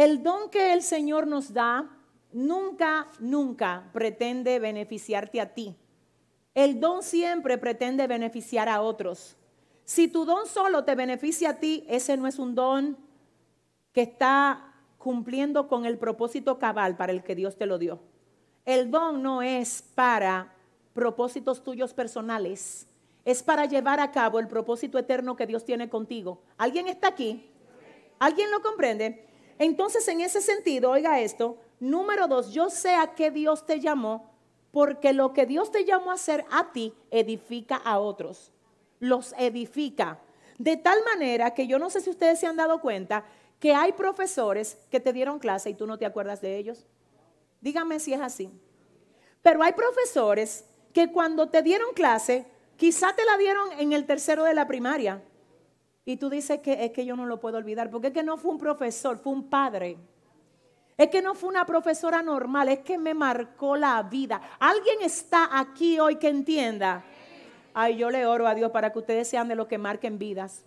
El 0.00 0.22
don 0.22 0.48
que 0.48 0.72
el 0.72 0.80
Señor 0.80 1.26
nos 1.26 1.52
da 1.52 1.90
nunca, 2.32 3.06
nunca 3.18 3.90
pretende 3.92 4.58
beneficiarte 4.58 5.42
a 5.42 5.52
ti. 5.52 5.76
El 6.54 6.80
don 6.80 7.02
siempre 7.02 7.58
pretende 7.58 8.06
beneficiar 8.06 8.70
a 8.70 8.80
otros. 8.80 9.36
Si 9.84 10.08
tu 10.08 10.24
don 10.24 10.46
solo 10.46 10.84
te 10.84 10.94
beneficia 10.94 11.50
a 11.50 11.60
ti, 11.60 11.84
ese 11.86 12.16
no 12.16 12.26
es 12.26 12.38
un 12.38 12.54
don 12.54 12.96
que 13.92 14.00
está 14.00 14.72
cumpliendo 14.96 15.68
con 15.68 15.84
el 15.84 15.98
propósito 15.98 16.58
cabal 16.58 16.96
para 16.96 17.12
el 17.12 17.22
que 17.22 17.34
Dios 17.34 17.58
te 17.58 17.66
lo 17.66 17.76
dio. 17.76 18.00
El 18.64 18.90
don 18.90 19.22
no 19.22 19.42
es 19.42 19.82
para 19.94 20.54
propósitos 20.94 21.62
tuyos 21.62 21.92
personales, 21.92 22.86
es 23.26 23.42
para 23.42 23.66
llevar 23.66 24.00
a 24.00 24.12
cabo 24.12 24.38
el 24.38 24.48
propósito 24.48 24.98
eterno 24.98 25.36
que 25.36 25.46
Dios 25.46 25.66
tiene 25.66 25.90
contigo. 25.90 26.40
¿Alguien 26.56 26.88
está 26.88 27.08
aquí? 27.08 27.50
¿Alguien 28.18 28.50
lo 28.50 28.62
comprende? 28.62 29.29
Entonces, 29.60 30.08
en 30.08 30.22
ese 30.22 30.40
sentido, 30.40 30.90
oiga 30.90 31.20
esto, 31.20 31.58
número 31.80 32.26
dos, 32.26 32.50
yo 32.50 32.70
sé 32.70 32.94
a 32.94 33.14
qué 33.14 33.30
Dios 33.30 33.66
te 33.66 33.78
llamó, 33.78 34.32
porque 34.70 35.12
lo 35.12 35.34
que 35.34 35.44
Dios 35.44 35.70
te 35.70 35.84
llamó 35.84 36.12
a 36.12 36.14
hacer 36.14 36.46
a 36.50 36.72
ti 36.72 36.94
edifica 37.10 37.76
a 37.76 37.98
otros, 37.98 38.52
los 39.00 39.34
edifica. 39.36 40.18
De 40.56 40.78
tal 40.78 41.04
manera 41.04 41.52
que 41.52 41.66
yo 41.66 41.78
no 41.78 41.90
sé 41.90 42.00
si 42.00 42.08
ustedes 42.08 42.40
se 42.40 42.46
han 42.46 42.56
dado 42.56 42.80
cuenta 42.80 43.26
que 43.58 43.74
hay 43.74 43.92
profesores 43.92 44.78
que 44.90 44.98
te 44.98 45.12
dieron 45.12 45.38
clase 45.38 45.68
y 45.68 45.74
tú 45.74 45.86
no 45.86 45.98
te 45.98 46.06
acuerdas 46.06 46.40
de 46.40 46.56
ellos. 46.56 46.86
Dígame 47.60 48.00
si 48.00 48.14
es 48.14 48.20
así. 48.22 48.50
Pero 49.42 49.62
hay 49.62 49.74
profesores 49.74 50.64
que 50.94 51.12
cuando 51.12 51.50
te 51.50 51.60
dieron 51.60 51.92
clase, 51.92 52.46
quizá 52.78 53.14
te 53.14 53.26
la 53.26 53.36
dieron 53.36 53.72
en 53.72 53.92
el 53.92 54.06
tercero 54.06 54.44
de 54.44 54.54
la 54.54 54.66
primaria. 54.66 55.22
Y 56.10 56.16
tú 56.16 56.28
dices 56.28 56.58
que 56.58 56.84
es 56.84 56.90
que 56.90 57.04
yo 57.04 57.14
no 57.14 57.24
lo 57.24 57.38
puedo 57.38 57.56
olvidar, 57.56 57.88
porque 57.88 58.08
es 58.08 58.12
que 58.12 58.24
no 58.24 58.36
fue 58.36 58.50
un 58.50 58.58
profesor, 58.58 59.16
fue 59.16 59.32
un 59.32 59.44
padre. 59.44 59.96
Es 60.98 61.08
que 61.08 61.22
no 61.22 61.36
fue 61.36 61.48
una 61.48 61.64
profesora 61.64 62.20
normal, 62.20 62.68
es 62.68 62.80
que 62.80 62.98
me 62.98 63.14
marcó 63.14 63.76
la 63.76 64.02
vida. 64.02 64.40
¿Alguien 64.58 65.02
está 65.02 65.56
aquí 65.56 66.00
hoy 66.00 66.16
que 66.16 66.26
entienda? 66.26 67.04
Ay, 67.72 67.96
yo 67.96 68.10
le 68.10 68.26
oro 68.26 68.48
a 68.48 68.56
Dios 68.56 68.72
para 68.72 68.90
que 68.90 68.98
ustedes 68.98 69.28
sean 69.28 69.46
de 69.46 69.54
los 69.54 69.68
que 69.68 69.78
marquen 69.78 70.18
vidas. 70.18 70.64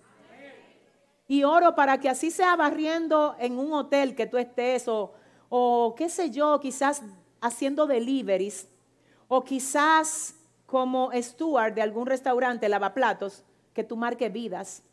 Y 1.28 1.44
oro 1.44 1.76
para 1.76 2.00
que 2.00 2.08
así 2.08 2.32
sea 2.32 2.56
barriendo 2.56 3.36
en 3.38 3.60
un 3.60 3.74
hotel 3.74 4.16
que 4.16 4.28
tú 4.28 4.38
estés 4.38 4.88
o, 4.88 5.12
o 5.50 5.94
qué 5.98 6.08
sé 6.08 6.32
yo, 6.32 6.58
quizás 6.62 7.04
haciendo 7.42 7.86
deliveries 7.86 8.70
o 9.28 9.44
quizás 9.44 10.36
como 10.66 11.12
steward 11.14 11.74
de 11.74 11.82
algún 11.82 12.06
restaurante, 12.06 12.70
lavaplatos, 12.70 13.44
que 13.74 13.84
tú 13.84 13.98
marques 13.98 14.32
vidas. 14.32 14.84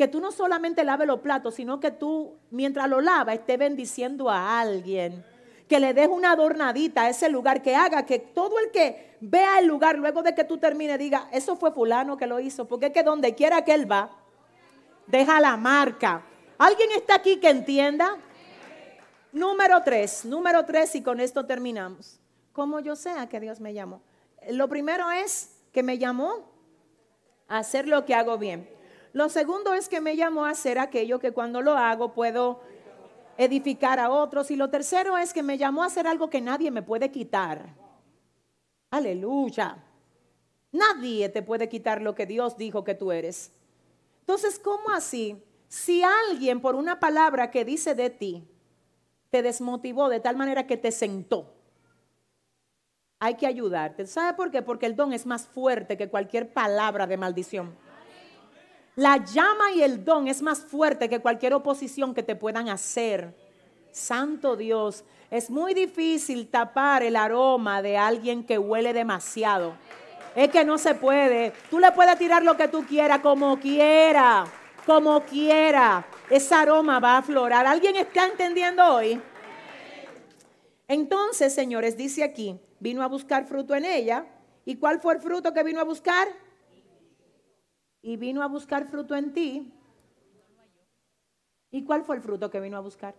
Que 0.00 0.08
tú 0.08 0.18
no 0.18 0.32
solamente 0.32 0.82
laves 0.82 1.06
los 1.06 1.20
platos, 1.20 1.56
sino 1.56 1.78
que 1.78 1.90
tú, 1.90 2.38
mientras 2.50 2.88
lo 2.88 3.02
lava, 3.02 3.34
esté 3.34 3.58
bendiciendo 3.58 4.30
a 4.30 4.58
alguien. 4.58 5.22
Que 5.68 5.78
le 5.78 5.92
des 5.92 6.08
una 6.08 6.30
adornadita 6.30 7.02
a 7.02 7.10
ese 7.10 7.28
lugar, 7.28 7.60
que 7.60 7.76
haga 7.76 8.06
que 8.06 8.18
todo 8.18 8.58
el 8.60 8.70
que 8.70 9.18
vea 9.20 9.58
el 9.58 9.66
lugar 9.66 9.98
luego 9.98 10.22
de 10.22 10.34
que 10.34 10.44
tú 10.44 10.56
termines 10.56 10.98
diga, 10.98 11.28
eso 11.32 11.54
fue 11.54 11.70
fulano 11.70 12.16
que 12.16 12.26
lo 12.26 12.40
hizo. 12.40 12.66
Porque 12.66 12.86
es 12.86 12.92
que 12.94 13.02
donde 13.02 13.34
quiera 13.34 13.62
que 13.62 13.74
él 13.74 13.92
va, 13.92 14.10
deja 15.06 15.38
la 15.38 15.58
marca. 15.58 16.22
¿Alguien 16.56 16.92
está 16.92 17.16
aquí 17.16 17.36
que 17.36 17.50
entienda? 17.50 18.16
Número 19.32 19.82
tres, 19.84 20.24
número 20.24 20.64
tres 20.64 20.94
y 20.94 21.02
con 21.02 21.20
esto 21.20 21.44
terminamos. 21.44 22.18
¿Cómo 22.54 22.80
yo 22.80 22.96
sé 22.96 23.10
a 23.10 23.28
que 23.28 23.38
Dios 23.38 23.60
me 23.60 23.74
llamó? 23.74 24.00
Lo 24.48 24.66
primero 24.66 25.10
es 25.10 25.60
que 25.72 25.82
me 25.82 25.98
llamó 25.98 26.50
a 27.48 27.58
hacer 27.58 27.86
lo 27.86 28.06
que 28.06 28.14
hago 28.14 28.38
bien. 28.38 28.79
Lo 29.12 29.28
segundo 29.28 29.74
es 29.74 29.88
que 29.88 30.00
me 30.00 30.16
llamó 30.16 30.44
a 30.44 30.50
hacer 30.50 30.78
aquello 30.78 31.18
que 31.18 31.32
cuando 31.32 31.62
lo 31.62 31.72
hago 31.72 32.12
puedo 32.12 32.60
edificar 33.36 33.98
a 33.98 34.10
otros. 34.10 34.50
Y 34.50 34.56
lo 34.56 34.70
tercero 34.70 35.18
es 35.18 35.32
que 35.32 35.42
me 35.42 35.58
llamó 35.58 35.82
a 35.82 35.86
hacer 35.86 36.06
algo 36.06 36.30
que 36.30 36.40
nadie 36.40 36.70
me 36.70 36.82
puede 36.82 37.10
quitar. 37.10 37.74
Aleluya. 38.90 39.82
Nadie 40.72 41.28
te 41.28 41.42
puede 41.42 41.68
quitar 41.68 42.02
lo 42.02 42.14
que 42.14 42.26
Dios 42.26 42.56
dijo 42.56 42.84
que 42.84 42.94
tú 42.94 43.10
eres. 43.12 43.52
Entonces, 44.20 44.58
¿cómo 44.58 44.90
así? 44.90 45.42
Si 45.68 46.02
alguien 46.02 46.60
por 46.60 46.74
una 46.74 47.00
palabra 47.00 47.50
que 47.50 47.64
dice 47.64 47.94
de 47.94 48.10
ti 48.10 48.48
te 49.30 49.42
desmotivó 49.42 50.08
de 50.08 50.20
tal 50.20 50.36
manera 50.36 50.66
que 50.66 50.76
te 50.76 50.92
sentó, 50.92 51.54
hay 53.18 53.34
que 53.34 53.46
ayudarte. 53.46 54.06
¿Sabe 54.06 54.36
por 54.36 54.50
qué? 54.50 54.62
Porque 54.62 54.86
el 54.86 54.96
don 54.96 55.12
es 55.12 55.26
más 55.26 55.46
fuerte 55.46 55.96
que 55.96 56.08
cualquier 56.08 56.52
palabra 56.52 57.06
de 57.06 57.16
maldición. 57.16 57.76
La 58.96 59.18
llama 59.24 59.72
y 59.74 59.82
el 59.82 60.04
don 60.04 60.28
es 60.28 60.42
más 60.42 60.60
fuerte 60.60 61.08
que 61.08 61.20
cualquier 61.20 61.54
oposición 61.54 62.14
que 62.14 62.22
te 62.22 62.34
puedan 62.34 62.68
hacer. 62.68 63.34
Santo 63.92 64.56
Dios, 64.56 65.04
es 65.30 65.48
muy 65.48 65.74
difícil 65.74 66.48
tapar 66.48 67.02
el 67.02 67.16
aroma 67.16 67.82
de 67.82 67.96
alguien 67.96 68.44
que 68.44 68.58
huele 68.58 68.92
demasiado. 68.92 69.74
Es 70.34 70.48
que 70.48 70.64
no 70.64 70.76
se 70.76 70.94
puede. 70.94 71.52
Tú 71.70 71.78
le 71.78 71.92
puedes 71.92 72.18
tirar 72.18 72.42
lo 72.42 72.56
que 72.56 72.68
tú 72.68 72.84
quieras, 72.84 73.20
como 73.20 73.58
quiera, 73.58 74.44
como 74.86 75.20
quiera. 75.24 76.04
Ese 76.28 76.54
aroma 76.54 76.98
va 76.98 77.14
a 77.14 77.18
aflorar. 77.18 77.66
¿Alguien 77.66 77.96
está 77.96 78.26
entendiendo 78.26 78.84
hoy? 78.84 79.20
Entonces, 80.88 81.54
señores, 81.54 81.96
dice 81.96 82.24
aquí, 82.24 82.58
vino 82.80 83.02
a 83.02 83.06
buscar 83.06 83.46
fruto 83.46 83.74
en 83.74 83.84
ella. 83.84 84.26
¿Y 84.64 84.76
cuál 84.76 85.00
fue 85.00 85.14
el 85.14 85.20
fruto 85.20 85.52
que 85.52 85.62
vino 85.62 85.80
a 85.80 85.84
buscar? 85.84 86.28
Y 88.02 88.16
vino 88.16 88.42
a 88.42 88.48
buscar 88.48 88.88
fruto 88.88 89.14
en 89.14 89.32
ti. 89.32 89.72
¿Y 91.70 91.84
cuál 91.84 92.02
fue 92.04 92.16
el 92.16 92.22
fruto 92.22 92.50
que 92.50 92.60
vino 92.60 92.76
a 92.76 92.80
buscar? 92.80 93.14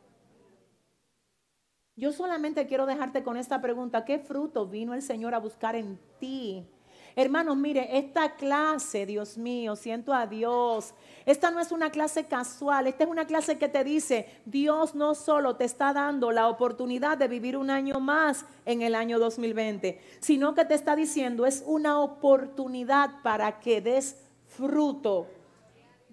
Yo 1.96 2.12
solamente 2.12 2.68
quiero 2.68 2.86
dejarte 2.86 3.24
con 3.24 3.38
esta 3.38 3.62
pregunta. 3.62 4.06
¿Qué 4.06 4.20
fruto 4.20 4.68
vino 4.68 4.94
el 4.94 5.02
Señor 5.02 5.36
a 5.36 5.40
buscar 5.40 5.76
en 5.76 6.00
ti? 6.20 6.68
Hermanos, 7.16 7.58
mire, 7.58 7.98
esta 7.98 8.36
clase, 8.36 9.06
Dios 9.06 9.38
mío, 9.38 9.76
siento 9.76 10.14
a 10.14 10.28
Dios. 10.28 10.94
Esta 11.26 11.52
no 11.52 11.60
es 11.60 11.72
una 11.72 11.92
clase 11.92 12.26
casual, 12.26 12.88
esta 12.88 13.04
es 13.04 13.10
una 13.10 13.28
clase 13.28 13.58
que 13.58 13.68
te 13.68 13.84
dice, 13.84 14.28
Dios 14.46 14.96
no 14.96 15.14
solo 15.14 15.58
te 15.58 15.66
está 15.66 15.92
dando 15.92 16.32
la 16.32 16.48
oportunidad 16.48 17.18
de 17.18 17.28
vivir 17.28 17.58
un 17.58 17.70
año 17.70 18.00
más 18.00 18.46
en 18.66 18.82
el 18.82 18.96
año 18.96 19.20
2020, 19.20 20.00
sino 20.22 20.56
que 20.56 20.64
te 20.64 20.74
está 20.74 20.96
diciendo, 20.96 21.46
es 21.46 21.64
una 21.66 22.00
oportunidad 22.00 23.22
para 23.24 23.60
que 23.60 23.82
des 23.82 24.21
fruto. 24.52 25.28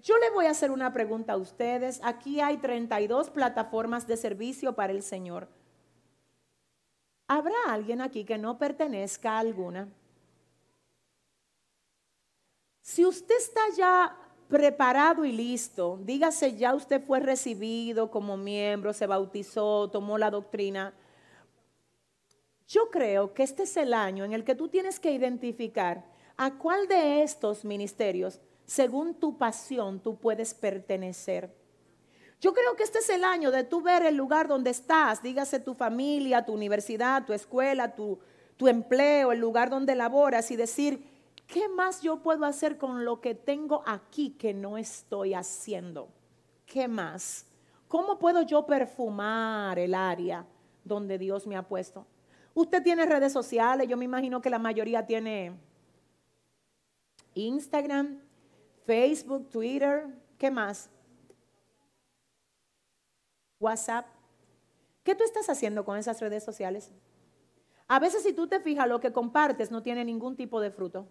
Yo 0.01 0.17
le 0.17 0.29
voy 0.29 0.45
a 0.45 0.51
hacer 0.51 0.71
una 0.71 0.93
pregunta 0.93 1.33
a 1.33 1.37
ustedes. 1.37 1.99
Aquí 2.03 2.39
hay 2.39 2.57
32 2.57 3.29
plataformas 3.29 4.07
de 4.07 4.17
servicio 4.17 4.73
para 4.73 4.93
el 4.93 5.03
Señor. 5.03 5.47
¿Habrá 7.27 7.55
alguien 7.67 8.01
aquí 8.01 8.23
que 8.23 8.37
no 8.37 8.57
pertenezca 8.57 9.33
a 9.33 9.39
alguna? 9.39 9.89
Si 12.81 13.05
usted 13.05 13.35
está 13.37 13.61
ya 13.77 14.17
preparado 14.47 15.25
y 15.25 15.31
listo, 15.31 15.99
dígase 16.03 16.55
ya 16.55 16.73
usted 16.73 17.03
fue 17.03 17.19
recibido 17.19 18.09
como 18.09 18.35
miembro, 18.35 18.93
se 18.93 19.05
bautizó, 19.05 19.91
tomó 19.91 20.17
la 20.17 20.31
doctrina. 20.31 20.93
Yo 22.67 22.89
creo 22.89 23.33
que 23.33 23.43
este 23.43 23.63
es 23.63 23.77
el 23.77 23.93
año 23.93 24.23
en 24.25 24.33
el 24.33 24.43
que 24.43 24.55
tú 24.55 24.69
tienes 24.69 24.99
que 24.99 25.11
identificar 25.11 26.03
a 26.39 26.51
cuál 26.51 26.87
de 26.87 27.21
estos 27.21 27.65
ministerios, 27.65 28.39
según 28.65 29.13
tu 29.13 29.37
pasión, 29.37 29.99
tú 29.99 30.15
puedes 30.15 30.53
pertenecer. 30.53 31.53
Yo 32.39 32.53
creo 32.53 32.77
que 32.77 32.83
este 32.83 32.99
es 32.99 33.09
el 33.09 33.25
año 33.25 33.51
de 33.51 33.65
tú 33.65 33.81
ver 33.81 34.05
el 34.05 34.15
lugar 34.15 34.47
donde 34.47 34.69
estás, 34.69 35.21
dígase 35.21 35.59
tu 35.59 35.73
familia, 35.73 36.45
tu 36.45 36.53
universidad, 36.53 37.25
tu 37.25 37.33
escuela, 37.33 37.93
tu, 37.93 38.19
tu 38.55 38.69
empleo, 38.69 39.33
el 39.33 39.39
lugar 39.39 39.69
donde 39.69 39.95
laboras 39.95 40.49
y 40.49 40.55
decir, 40.55 41.03
¿qué 41.45 41.67
más 41.67 42.01
yo 42.01 42.23
puedo 42.23 42.45
hacer 42.45 42.77
con 42.77 43.03
lo 43.03 43.19
que 43.19 43.35
tengo 43.35 43.83
aquí 43.85 44.29
que 44.39 44.53
no 44.53 44.77
estoy 44.77 45.33
haciendo? 45.33 46.07
¿Qué 46.65 46.87
más? 46.87 47.47
¿Cómo 47.89 48.17
puedo 48.17 48.43
yo 48.43 48.65
perfumar 48.65 49.77
el 49.77 49.93
área 49.93 50.45
donde 50.85 51.17
Dios 51.17 51.45
me 51.45 51.57
ha 51.57 51.67
puesto? 51.67 52.07
Usted 52.53 52.81
tiene 52.81 53.05
redes 53.05 53.33
sociales, 53.33 53.89
yo 53.89 53.97
me 53.97 54.05
imagino 54.05 54.41
que 54.41 54.49
la 54.49 54.59
mayoría 54.59 55.05
tiene 55.05 55.67
Instagram, 57.33 58.19
Facebook, 58.85 59.49
Twitter, 59.49 60.07
¿qué 60.37 60.49
más? 60.49 60.89
WhatsApp. 63.59 64.07
¿Qué 65.03 65.15
tú 65.15 65.23
estás 65.23 65.49
haciendo 65.49 65.85
con 65.85 65.97
esas 65.97 66.19
redes 66.21 66.43
sociales? 66.43 66.91
A 67.87 67.99
veces 67.99 68.23
si 68.23 68.33
tú 68.33 68.47
te 68.47 68.59
fijas, 68.59 68.87
lo 68.87 68.99
que 68.99 69.11
compartes 69.11 69.71
no 69.71 69.83
tiene 69.83 70.05
ningún 70.05 70.35
tipo 70.35 70.61
de 70.61 70.71
fruto. 70.71 71.07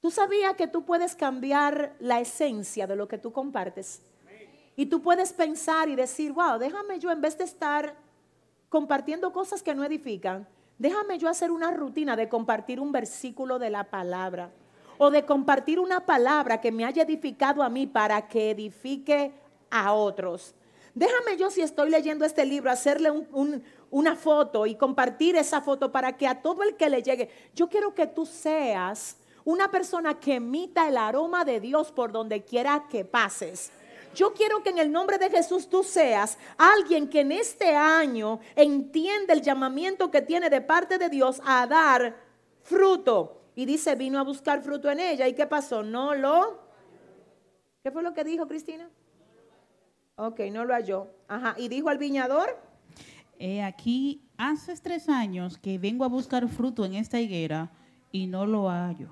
¿Tú 0.00 0.10
sabías 0.10 0.54
que 0.54 0.66
tú 0.66 0.84
puedes 0.84 1.14
cambiar 1.14 1.94
la 2.00 2.20
esencia 2.20 2.86
de 2.86 2.96
lo 2.96 3.08
que 3.08 3.18
tú 3.18 3.32
compartes? 3.32 4.02
Y 4.76 4.86
tú 4.86 5.02
puedes 5.02 5.32
pensar 5.32 5.88
y 5.88 5.96
decir, 5.96 6.32
wow, 6.32 6.58
déjame 6.58 6.98
yo 6.98 7.10
en 7.10 7.20
vez 7.20 7.36
de 7.36 7.44
estar 7.44 7.94
compartiendo 8.68 9.32
cosas 9.32 9.62
que 9.62 9.74
no 9.74 9.84
edifican, 9.84 10.48
déjame 10.78 11.18
yo 11.18 11.28
hacer 11.28 11.50
una 11.50 11.70
rutina 11.70 12.16
de 12.16 12.28
compartir 12.28 12.80
un 12.80 12.92
versículo 12.92 13.58
de 13.58 13.70
la 13.70 13.90
palabra 13.90 14.52
o 15.02 15.10
de 15.10 15.24
compartir 15.24 15.80
una 15.80 16.04
palabra 16.04 16.60
que 16.60 16.70
me 16.70 16.84
haya 16.84 17.04
edificado 17.04 17.62
a 17.62 17.70
mí 17.70 17.86
para 17.86 18.28
que 18.28 18.50
edifique 18.50 19.32
a 19.70 19.94
otros. 19.94 20.54
Déjame 20.94 21.38
yo 21.38 21.50
si 21.50 21.62
estoy 21.62 21.88
leyendo 21.88 22.26
este 22.26 22.44
libro, 22.44 22.70
hacerle 22.70 23.10
una 23.90 24.14
foto 24.14 24.66
y 24.66 24.74
compartir 24.74 25.36
esa 25.36 25.62
foto 25.62 25.90
para 25.90 26.18
que 26.18 26.28
a 26.28 26.42
todo 26.42 26.62
el 26.64 26.76
que 26.76 26.90
le 26.90 27.02
llegue, 27.02 27.30
yo 27.54 27.70
quiero 27.70 27.94
que 27.94 28.08
tú 28.08 28.26
seas 28.26 29.16
una 29.42 29.70
persona 29.70 30.20
que 30.20 30.34
emita 30.34 30.86
el 30.86 30.98
aroma 30.98 31.46
de 31.46 31.60
Dios 31.60 31.90
por 31.92 32.12
donde 32.12 32.44
quiera 32.44 32.84
que 32.90 33.06
pases. 33.06 33.72
Yo 34.14 34.34
quiero 34.34 34.62
que 34.62 34.68
en 34.68 34.78
el 34.80 34.92
nombre 34.92 35.16
de 35.16 35.30
Jesús 35.30 35.70
tú 35.70 35.82
seas 35.82 36.36
alguien 36.58 37.08
que 37.08 37.20
en 37.20 37.32
este 37.32 37.74
año 37.74 38.38
entiende 38.54 39.32
el 39.32 39.40
llamamiento 39.40 40.10
que 40.10 40.20
tiene 40.20 40.50
de 40.50 40.60
parte 40.60 40.98
de 40.98 41.08
Dios 41.08 41.40
a 41.46 41.66
dar 41.66 42.16
fruto. 42.64 43.39
Y 43.60 43.66
dice, 43.66 43.94
vino 43.94 44.18
a 44.18 44.22
buscar 44.22 44.62
fruto 44.62 44.90
en 44.90 45.00
ella. 45.00 45.28
¿Y 45.28 45.34
qué 45.34 45.46
pasó? 45.46 45.82
No 45.82 46.14
lo... 46.14 46.62
¿Qué 47.82 47.90
fue 47.90 48.02
lo 48.02 48.14
que 48.14 48.24
dijo 48.24 48.48
Cristina? 48.48 48.88
Ok, 50.16 50.40
no 50.50 50.64
lo 50.64 50.72
halló. 50.72 51.08
Ajá. 51.28 51.54
¿Y 51.58 51.68
dijo 51.68 51.90
al 51.90 51.98
viñador? 51.98 52.58
aquí, 53.62 54.22
hace 54.38 54.74
tres 54.76 55.10
años 55.10 55.58
que 55.58 55.76
vengo 55.76 56.06
a 56.06 56.08
buscar 56.08 56.48
fruto 56.48 56.86
en 56.86 56.94
esta 56.94 57.20
higuera 57.20 57.70
y 58.10 58.28
no 58.28 58.46
lo 58.46 58.70
hallo. 58.70 59.10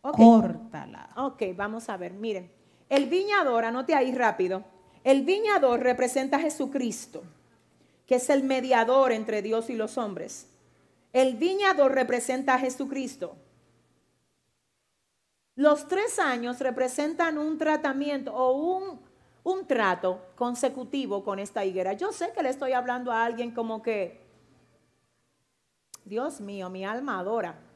Córtala. 0.00 1.08
Ok, 1.14 1.44
vamos 1.54 1.88
a 1.88 1.96
ver, 1.96 2.12
miren. 2.12 2.50
El 2.88 3.06
viñador, 3.06 3.64
anote 3.64 3.94
ahí 3.94 4.12
rápido. 4.12 4.64
El 5.04 5.22
viñador 5.22 5.78
representa 5.78 6.38
a 6.38 6.40
Jesucristo, 6.40 7.22
que 8.04 8.16
es 8.16 8.30
el 8.30 8.42
mediador 8.42 9.12
entre 9.12 9.42
Dios 9.42 9.70
y 9.70 9.76
los 9.76 9.96
hombres. 9.96 10.48
El 11.12 11.36
viñador 11.36 11.92
representa 11.92 12.54
a 12.54 12.58
Jesucristo. 12.58 13.36
Los 15.56 15.88
tres 15.88 16.18
años 16.20 16.60
representan 16.60 17.36
un 17.36 17.58
tratamiento 17.58 18.32
o 18.32 18.52
un, 18.52 19.00
un 19.42 19.66
trato 19.66 20.20
consecutivo 20.36 21.24
con 21.24 21.40
esta 21.40 21.64
higuera. 21.64 21.94
Yo 21.94 22.12
sé 22.12 22.32
que 22.32 22.42
le 22.42 22.50
estoy 22.50 22.72
hablando 22.72 23.10
a 23.10 23.24
alguien 23.24 23.50
como 23.50 23.82
que, 23.82 24.24
Dios 26.04 26.40
mío, 26.40 26.70
mi 26.70 26.84
alma 26.84 27.18
adora 27.18 27.66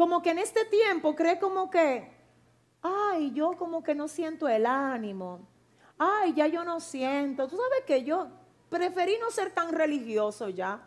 como 0.00 0.22
que 0.22 0.30
en 0.30 0.38
este 0.38 0.64
tiempo 0.64 1.14
cree 1.14 1.38
como 1.38 1.68
que, 1.68 2.10
ay, 2.80 3.32
yo 3.34 3.58
como 3.58 3.82
que 3.82 3.94
no 3.94 4.08
siento 4.08 4.48
el 4.48 4.64
ánimo. 4.64 5.46
Ay, 5.98 6.32
ya 6.32 6.46
yo 6.46 6.64
no 6.64 6.80
siento. 6.80 7.46
Tú 7.46 7.58
sabes 7.58 7.84
que 7.86 8.02
yo 8.02 8.28
preferí 8.70 9.18
no 9.20 9.30
ser 9.30 9.52
tan 9.52 9.74
religioso 9.74 10.48
ya. 10.48 10.80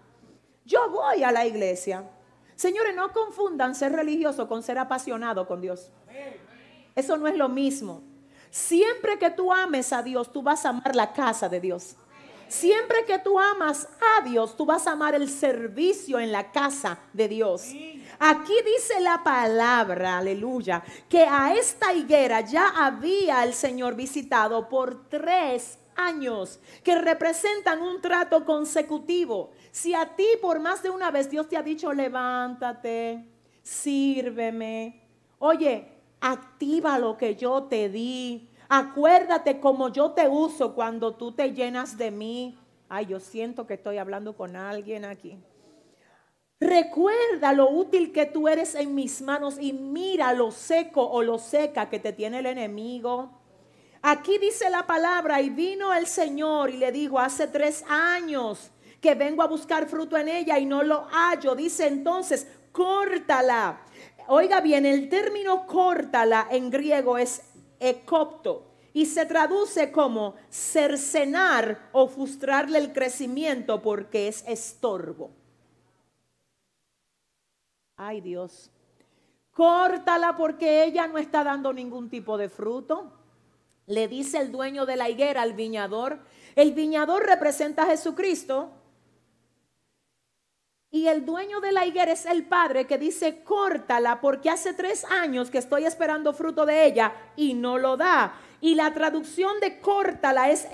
Yo 0.66 0.90
voy 0.90 1.24
a 1.24 1.32
la 1.32 1.46
iglesia. 1.46 2.10
Señores, 2.56 2.96
no 2.96 3.14
confundan 3.14 3.76
ser 3.76 3.92
religioso 3.92 4.48
con 4.48 4.64
ser 4.64 4.80
apasionado 4.80 5.46
con 5.46 5.62
Dios. 5.62 5.92
Eso 6.96 7.18
no 7.18 7.28
es 7.28 7.36
lo 7.36 7.50
mismo. 7.50 8.04
Siempre 8.50 9.18
que 9.18 9.32
tú 9.32 9.52
ames 9.52 9.92
a 9.94 10.04
Dios, 10.04 10.32
tú 10.32 10.44
vas 10.44 10.66
a 10.66 10.70
amar 10.70 10.96
la 10.96 11.12
casa 11.12 11.50
de 11.50 11.60
Dios. 11.60 11.96
Siempre 12.48 13.04
que 13.06 13.18
tú 13.18 13.40
amas 13.40 13.88
a 14.00 14.22
Dios, 14.22 14.56
tú 14.56 14.64
vas 14.64 14.86
a 14.86 14.92
amar 14.92 15.16
el 15.16 15.28
servicio 15.28 16.20
en 16.20 16.32
la 16.32 16.52
casa 16.52 17.00
de 17.12 17.28
Dios. 17.28 17.74
Aquí 18.20 18.54
dice 18.64 19.00
la 19.02 19.24
palabra, 19.24 20.20
aleluya, 20.20 20.84
que 21.10 21.24
a 21.24 21.56
esta 21.56 21.94
higuera 21.94 22.42
ya 22.42 22.70
había 22.70 23.44
el 23.44 23.56
Señor 23.56 23.96
visitado 23.96 24.70
por 24.70 25.10
tres 25.10 25.80
años, 25.96 26.60
que 26.84 26.96
representan 26.96 27.82
un 27.82 28.02
trato 28.02 28.46
consecutivo. 28.46 29.50
Si 29.72 29.96
a 29.96 30.16
ti 30.16 30.28
por 30.40 30.60
más 30.60 30.84
de 30.84 30.92
una 30.92 31.10
vez 31.10 31.32
Dios 31.32 31.50
te 31.50 31.58
ha 31.58 31.64
dicho, 31.64 31.92
levántate, 31.92 33.26
sírveme, 33.64 35.02
oye, 35.40 35.93
activa 36.24 36.98
lo 36.98 37.18
que 37.18 37.36
yo 37.36 37.64
te 37.64 37.90
di, 37.90 38.50
Acuérdate 38.76 39.60
como 39.60 39.90
yo 39.90 40.14
te 40.14 40.28
uso 40.28 40.74
cuando 40.74 41.14
tú 41.14 41.32
te 41.32 41.54
llenas 41.54 41.96
de 41.96 42.10
mí. 42.10 42.58
Ay, 42.90 43.06
yo 43.06 43.20
siento 43.20 43.68
que 43.68 43.76
estoy 43.76 44.00
hablando 44.00 44.36
con 44.36 44.56
alguien 44.56 45.06
aquí. 45.06 45.38
Recuerda 46.60 47.54
lo 47.54 47.70
útil 47.70 48.12
que 48.12 48.26
tú 48.26 48.48
eres 48.48 48.74
en 48.74 48.96
mis 48.96 49.22
manos 49.22 49.58
y 49.60 49.74
mira 49.74 50.34
lo 50.34 50.50
seco 50.50 51.04
o 51.04 51.22
lo 51.22 51.38
seca 51.38 51.88
que 51.88 52.00
te 52.00 52.14
tiene 52.14 52.40
el 52.40 52.48
enemigo. 52.48 53.30
Aquí 54.02 54.40
dice 54.40 54.72
la 54.72 54.88
palabra 54.88 55.40
y 55.40 55.52
vino 55.52 55.94
el 55.94 56.08
Señor 56.08 56.72
y 56.72 56.78
le 56.78 56.92
dijo, 56.92 57.20
hace 57.20 57.46
tres 57.46 57.84
años 57.88 58.72
que 59.00 59.14
vengo 59.14 59.44
a 59.44 59.48
buscar 59.48 59.88
fruto 59.88 60.18
en 60.18 60.30
ella 60.30 60.58
y 60.58 60.66
no 60.66 60.82
lo 60.82 61.06
hallo. 61.12 61.54
Dice 61.54 61.86
entonces, 61.86 62.48
córtala. 62.72 63.82
Oiga 64.28 64.62
bien, 64.62 64.86
el 64.86 65.10
término 65.10 65.68
córtala 65.68 66.48
en 66.50 66.70
griego 66.70 67.18
es 67.18 67.42
ecopto 67.80 68.72
y 68.94 69.06
se 69.08 69.26
traduce 69.26 69.92
como 69.92 70.36
cercenar 70.50 71.90
o 71.92 72.08
frustrarle 72.08 72.78
el 72.78 72.94
crecimiento 72.94 73.82
porque 73.82 74.28
es 74.28 74.44
estorbo. 74.48 75.32
Ay 77.98 78.22
Dios, 78.22 78.72
córtala 79.52 80.38
porque 80.38 80.84
ella 80.84 81.08
no 81.08 81.18
está 81.18 81.44
dando 81.44 81.74
ningún 81.74 82.10
tipo 82.10 82.38
de 82.38 82.50
fruto. 82.50 83.12
Le 83.88 84.08
dice 84.08 84.38
el 84.38 84.52
dueño 84.52 84.86
de 84.86 84.96
la 84.96 85.10
higuera 85.10 85.42
al 85.42 85.54
viñador. 85.54 86.20
El 86.56 86.72
viñador 86.72 87.26
representa 87.26 87.84
a 87.84 87.88
Jesucristo 87.88 88.72
y 90.94 91.08
el 91.08 91.26
dueño 91.26 91.60
de 91.60 91.72
la 91.72 91.88
higuera 91.88 92.12
es 92.12 92.28
el 92.28 92.46
padre 92.46 92.86
que 92.86 93.00
dice, 93.00 93.42
córtala 93.44 94.22
porque 94.22 94.52
hace 94.52 94.76
tres 94.76 95.04
años 95.06 95.50
que 95.50 95.58
estoy 95.58 95.86
esperando 95.86 96.34
fruto 96.34 96.68
de 96.68 96.86
ella 96.86 97.12
y 97.36 97.56
no 97.56 97.80
lo 97.80 97.98
da. 97.98 98.36
Y 98.62 98.76
la 98.76 98.94
traducción 98.94 99.60
de 99.60 99.80
córtala 99.80 100.52
es 100.52 100.68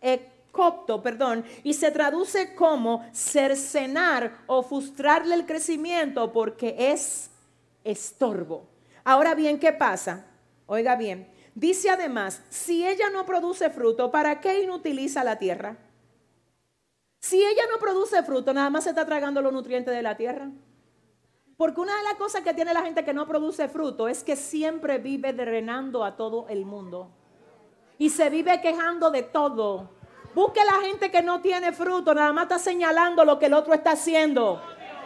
ecopto, 0.00 1.04
perdón, 1.04 1.44
y 1.62 1.74
se 1.74 1.92
traduce 1.92 2.56
como 2.56 3.08
cercenar 3.12 4.40
o 4.48 4.64
frustrarle 4.64 5.36
el 5.36 5.46
crecimiento 5.46 6.32
porque 6.32 6.74
es 6.76 7.30
estorbo. 7.84 8.66
Ahora 9.04 9.36
bien, 9.36 9.60
¿qué 9.60 9.72
pasa? 9.72 10.26
Oiga 10.66 10.96
bien, 10.96 11.28
dice 11.54 11.90
además, 11.90 12.42
si 12.50 12.84
ella 12.84 13.08
no 13.10 13.24
produce 13.24 13.70
fruto, 13.70 14.10
¿para 14.10 14.40
qué 14.40 14.64
inutiliza 14.64 15.22
la 15.22 15.38
tierra? 15.38 15.76
Si 17.22 17.40
ella 17.40 17.62
no 17.70 17.78
produce 17.78 18.20
fruto, 18.24 18.52
nada 18.52 18.68
más 18.68 18.82
se 18.82 18.90
está 18.90 19.06
tragando 19.06 19.40
los 19.40 19.52
nutrientes 19.52 19.94
de 19.94 20.02
la 20.02 20.16
tierra. 20.16 20.50
Porque 21.56 21.80
una 21.80 21.96
de 21.96 22.02
las 22.02 22.14
cosas 22.14 22.42
que 22.42 22.52
tiene 22.52 22.74
la 22.74 22.82
gente 22.82 23.04
que 23.04 23.14
no 23.14 23.28
produce 23.28 23.68
fruto 23.68 24.08
es 24.08 24.24
que 24.24 24.34
siempre 24.34 24.98
vive 24.98 25.32
drenando 25.32 26.04
a 26.04 26.16
todo 26.16 26.46
el 26.48 26.66
mundo. 26.66 27.10
Y 27.96 28.10
se 28.10 28.28
vive 28.28 28.60
quejando 28.60 29.12
de 29.12 29.22
todo. 29.22 29.88
Busque 30.34 30.64
la 30.64 30.80
gente 30.84 31.12
que 31.12 31.22
no 31.22 31.40
tiene 31.40 31.70
fruto, 31.72 32.12
nada 32.12 32.32
más 32.32 32.44
está 32.44 32.58
señalando 32.58 33.24
lo 33.24 33.38
que 33.38 33.46
el 33.46 33.54
otro 33.54 33.72
está 33.72 33.92
haciendo. 33.92 34.60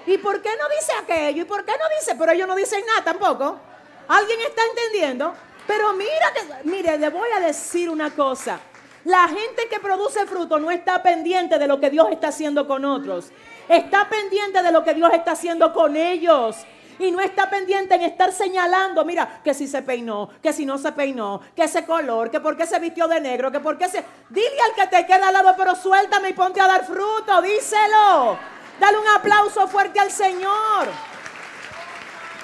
¿Y 0.06 0.16
por 0.16 0.40
qué 0.40 0.50
no 0.58 0.68
dice 0.70 0.92
aquello? 0.98 1.42
¿Y 1.42 1.44
por 1.44 1.66
qué 1.66 1.72
no 1.72 1.84
dice? 2.00 2.16
Pero 2.18 2.32
ellos 2.32 2.48
no 2.48 2.54
dicen 2.54 2.80
nada 2.86 3.04
tampoco. 3.04 3.60
¿Alguien 4.08 4.40
está 4.40 4.62
entendiendo? 4.64 5.34
Pero 5.66 5.92
mira, 5.92 6.32
mire, 6.64 6.96
le 6.96 7.10
voy 7.10 7.28
a 7.36 7.40
decir 7.40 7.90
una 7.90 8.14
cosa. 8.14 8.58
La 9.06 9.28
gente 9.28 9.68
que 9.70 9.78
produce 9.78 10.26
fruto 10.26 10.58
no 10.58 10.68
está 10.72 11.00
pendiente 11.00 11.60
de 11.60 11.68
lo 11.68 11.78
que 11.78 11.90
Dios 11.90 12.08
está 12.10 12.28
haciendo 12.28 12.66
con 12.66 12.84
otros. 12.84 13.30
Está 13.68 14.08
pendiente 14.08 14.64
de 14.64 14.72
lo 14.72 14.82
que 14.82 14.94
Dios 14.94 15.12
está 15.14 15.30
haciendo 15.30 15.72
con 15.72 15.94
ellos. 15.94 16.56
Y 16.98 17.12
no 17.12 17.20
está 17.20 17.48
pendiente 17.48 17.94
en 17.94 18.02
estar 18.02 18.32
señalando, 18.32 19.04
mira, 19.04 19.42
que 19.44 19.54
si 19.54 19.68
se 19.68 19.82
peinó, 19.82 20.30
que 20.42 20.52
si 20.52 20.66
no 20.66 20.76
se 20.76 20.90
peinó, 20.90 21.40
que 21.54 21.62
ese 21.62 21.86
color, 21.86 22.32
que 22.32 22.40
por 22.40 22.56
qué 22.56 22.66
se 22.66 22.80
vistió 22.80 23.06
de 23.06 23.20
negro, 23.20 23.52
que 23.52 23.60
por 23.60 23.78
qué 23.78 23.88
se... 23.88 24.02
Dile 24.28 24.60
al 24.68 24.74
que 24.74 24.96
te 24.96 25.06
queda 25.06 25.28
al 25.28 25.34
lado, 25.34 25.54
pero 25.56 25.76
suéltame 25.76 26.30
y 26.30 26.32
ponte 26.32 26.60
a 26.60 26.66
dar 26.66 26.84
fruto, 26.84 27.40
díselo. 27.42 28.36
Dale 28.80 28.98
un 28.98 29.06
aplauso 29.06 29.68
fuerte 29.68 30.00
al 30.00 30.10
Señor. 30.10 30.88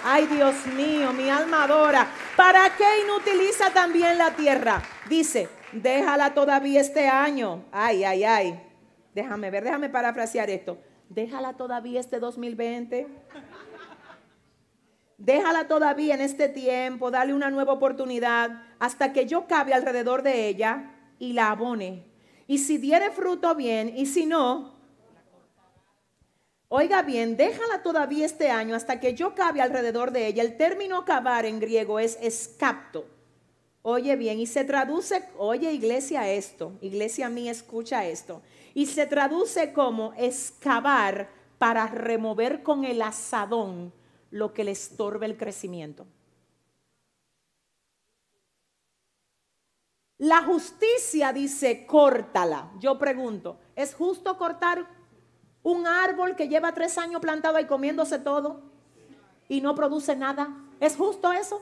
Ay, 0.05 0.27
Dios 0.27 0.55
mío, 0.67 1.13
mi 1.13 1.29
alma 1.29 1.65
adora. 1.65 2.07
¿Para 2.37 2.71
qué 2.77 3.01
inutiliza 3.01 3.71
también 3.71 4.17
la 4.17 4.31
tierra? 4.31 4.81
Dice, 5.09 5.49
déjala 5.73 6.35
todavía 6.35 6.81
este 6.81 7.09
año. 7.09 7.65
Ay, 7.73 8.05
ay, 8.05 8.25
ay. 8.25 8.61
Déjame 9.15 9.51
ver, 9.51 9.65
déjame 9.65 9.89
parafrasear 9.89 10.49
esto. 10.51 10.79
Déjala 11.09 11.55
todavía 11.55 12.01
este 12.01 12.19
2020. 12.19 13.07
Déjala 15.19 15.69
todavía 15.69 16.15
en 16.15 16.21
este 16.21 16.49
tiempo, 16.49 17.13
dale 17.13 17.33
una 17.33 17.49
nueva 17.49 17.75
oportunidad 17.75 18.65
hasta 18.81 19.13
que 19.13 19.27
yo 19.27 19.47
cabe 19.47 19.73
alrededor 19.73 20.23
de 20.23 20.49
ella 20.49 20.91
y 21.21 21.35
la 21.35 21.51
abone. 21.51 22.05
Y 22.49 22.59
si 22.59 22.77
diere 22.77 23.13
fruto 23.13 23.55
bien, 23.55 23.93
y 23.97 24.07
si 24.07 24.27
no, 24.27 24.75
oiga 26.67 27.03
bien, 27.03 27.37
déjala 27.37 27.85
todavía 27.85 28.27
este 28.27 28.51
año 28.51 28.75
hasta 28.75 28.99
que 28.99 29.15
yo 29.15 29.37
cabe 29.37 29.61
alrededor 29.61 30.11
de 30.11 30.27
ella. 30.27 30.43
El 30.43 30.57
término 30.57 31.05
cavar 31.05 31.47
en 31.47 31.61
griego 31.61 32.01
es 32.01 32.19
escapto. 32.21 33.07
Oye 33.83 34.15
bien, 34.15 34.39
y 34.39 34.47
se 34.47 34.65
traduce, 34.65 35.29
oye 35.37 35.73
iglesia 35.73 36.31
esto, 36.31 36.73
iglesia 36.81 37.29
mía 37.29 37.51
escucha 37.51 38.07
esto, 38.07 38.41
y 38.75 38.87
se 38.87 39.07
traduce 39.07 39.73
como 39.73 40.13
excavar 40.17 41.29
para 41.59 41.89
remover 41.89 42.63
con 42.63 42.85
el 42.85 43.03
asadón 43.03 43.93
lo 44.31 44.53
que 44.55 44.63
le 44.63 44.71
estorbe 44.71 45.27
el 45.27 45.37
crecimiento. 45.37 46.07
La 50.19 50.43
justicia 50.43 51.33
dice, 51.33 51.85
córtala. 51.85 52.71
Yo 52.79 52.97
pregunto, 52.97 53.59
¿es 53.75 53.93
justo 53.93 54.39
cortar 54.39 54.87
un 55.65 55.89
árbol 55.89 56.37
que 56.37 56.49
lleva 56.49 56.73
tres 56.73 56.97
años 56.99 57.21
plantado 57.21 57.59
y 57.59 57.67
comiéndose 57.67 58.21
todo 58.21 58.63
y 59.49 59.61
no 59.61 59.75
produce 59.75 60.15
nada? 60.15 60.57
¿Es 60.79 60.95
justo 60.95 61.33
eso? 61.33 61.61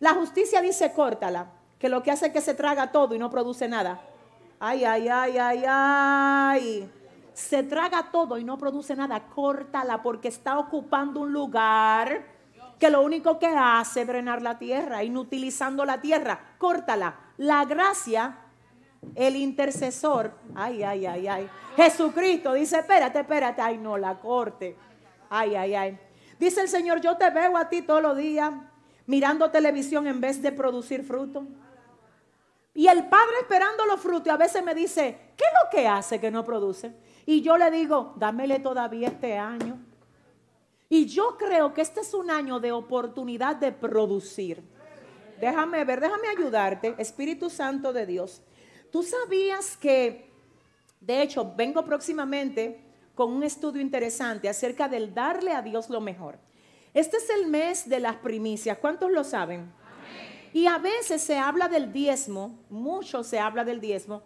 La 0.00 0.14
justicia 0.14 0.60
dice, 0.60 0.92
córtala, 0.92 1.50
que 1.78 1.88
lo 1.88 2.02
que 2.02 2.10
hace 2.10 2.26
es 2.26 2.32
que 2.32 2.40
se 2.40 2.54
traga 2.54 2.92
todo 2.92 3.14
y 3.14 3.18
no 3.18 3.30
produce 3.30 3.68
nada. 3.68 4.00
Ay, 4.60 4.84
ay, 4.84 5.08
ay, 5.08 5.38
ay, 5.38 5.64
ay 5.66 6.90
se 7.38 7.62
traga 7.62 8.08
todo 8.10 8.36
y 8.36 8.42
no 8.42 8.58
produce 8.58 8.96
nada, 8.96 9.20
córtala 9.28 10.02
porque 10.02 10.26
está 10.26 10.58
ocupando 10.58 11.20
un 11.20 11.32
lugar 11.32 12.24
que 12.80 12.90
lo 12.90 13.00
único 13.00 13.38
que 13.38 13.46
hace 13.46 14.00
es 14.00 14.06
drenar 14.08 14.42
la 14.42 14.58
tierra, 14.58 15.04
inutilizando 15.04 15.84
la 15.84 16.00
tierra, 16.00 16.40
córtala. 16.58 17.14
La 17.36 17.64
gracia, 17.64 18.38
el 19.14 19.36
intercesor, 19.36 20.32
ay, 20.56 20.82
ay, 20.82 21.06
ay, 21.06 21.28
ay. 21.28 21.50
Jesucristo 21.76 22.54
dice, 22.54 22.80
espérate, 22.80 23.20
espérate, 23.20 23.62
ay, 23.62 23.78
no, 23.78 23.96
la 23.96 24.18
corte. 24.18 24.76
Ay, 25.30 25.54
ay, 25.54 25.74
ay. 25.76 25.98
Dice 26.40 26.62
el 26.62 26.68
Señor, 26.68 27.00
yo 27.00 27.16
te 27.16 27.30
veo 27.30 27.56
a 27.56 27.68
ti 27.68 27.82
todos 27.82 28.02
los 28.02 28.16
días 28.16 28.52
mirando 29.08 29.50
televisión 29.50 30.06
en 30.06 30.20
vez 30.20 30.40
de 30.42 30.52
producir 30.52 31.02
fruto. 31.02 31.46
Y 32.74 32.88
el 32.88 33.08
Padre 33.08 33.38
esperando 33.40 33.86
los 33.86 34.00
frutos 34.00 34.26
y 34.26 34.30
a 34.30 34.36
veces 34.36 34.62
me 34.62 34.74
dice, 34.74 35.32
¿qué 35.34 35.44
es 35.44 35.50
lo 35.64 35.70
que 35.70 35.88
hace 35.88 36.20
que 36.20 36.30
no 36.30 36.44
produce? 36.44 36.92
Y 37.24 37.40
yo 37.40 37.56
le 37.56 37.70
digo, 37.70 38.12
dámele 38.16 38.60
todavía 38.60 39.08
este 39.08 39.38
año. 39.38 39.78
Y 40.90 41.06
yo 41.06 41.36
creo 41.38 41.72
que 41.72 41.80
este 41.80 42.00
es 42.00 42.12
un 42.12 42.30
año 42.30 42.60
de 42.60 42.70
oportunidad 42.70 43.56
de 43.56 43.72
producir. 43.72 44.62
Déjame 45.40 45.84
ver, 45.84 46.00
déjame 46.00 46.28
ayudarte, 46.28 46.94
Espíritu 46.98 47.48
Santo 47.48 47.94
de 47.94 48.04
Dios. 48.04 48.42
Tú 48.92 49.02
sabías 49.02 49.76
que, 49.78 50.30
de 51.00 51.22
hecho, 51.22 51.54
vengo 51.56 51.82
próximamente 51.82 52.84
con 53.14 53.32
un 53.32 53.42
estudio 53.42 53.80
interesante 53.80 54.50
acerca 54.50 54.86
del 54.86 55.14
darle 55.14 55.52
a 55.52 55.62
Dios 55.62 55.88
lo 55.88 56.02
mejor. 56.02 56.38
Este 56.98 57.18
es 57.18 57.30
el 57.30 57.46
mes 57.46 57.88
de 57.88 58.00
las 58.00 58.16
primicias. 58.16 58.76
¿Cuántos 58.78 59.12
lo 59.12 59.22
saben? 59.22 59.70
Y 60.52 60.66
a 60.66 60.78
veces 60.78 61.22
se 61.22 61.38
habla 61.38 61.68
del 61.68 61.92
diezmo, 61.92 62.58
mucho 62.70 63.22
se 63.22 63.38
habla 63.38 63.64
del 63.64 63.80
diezmo, 63.80 64.24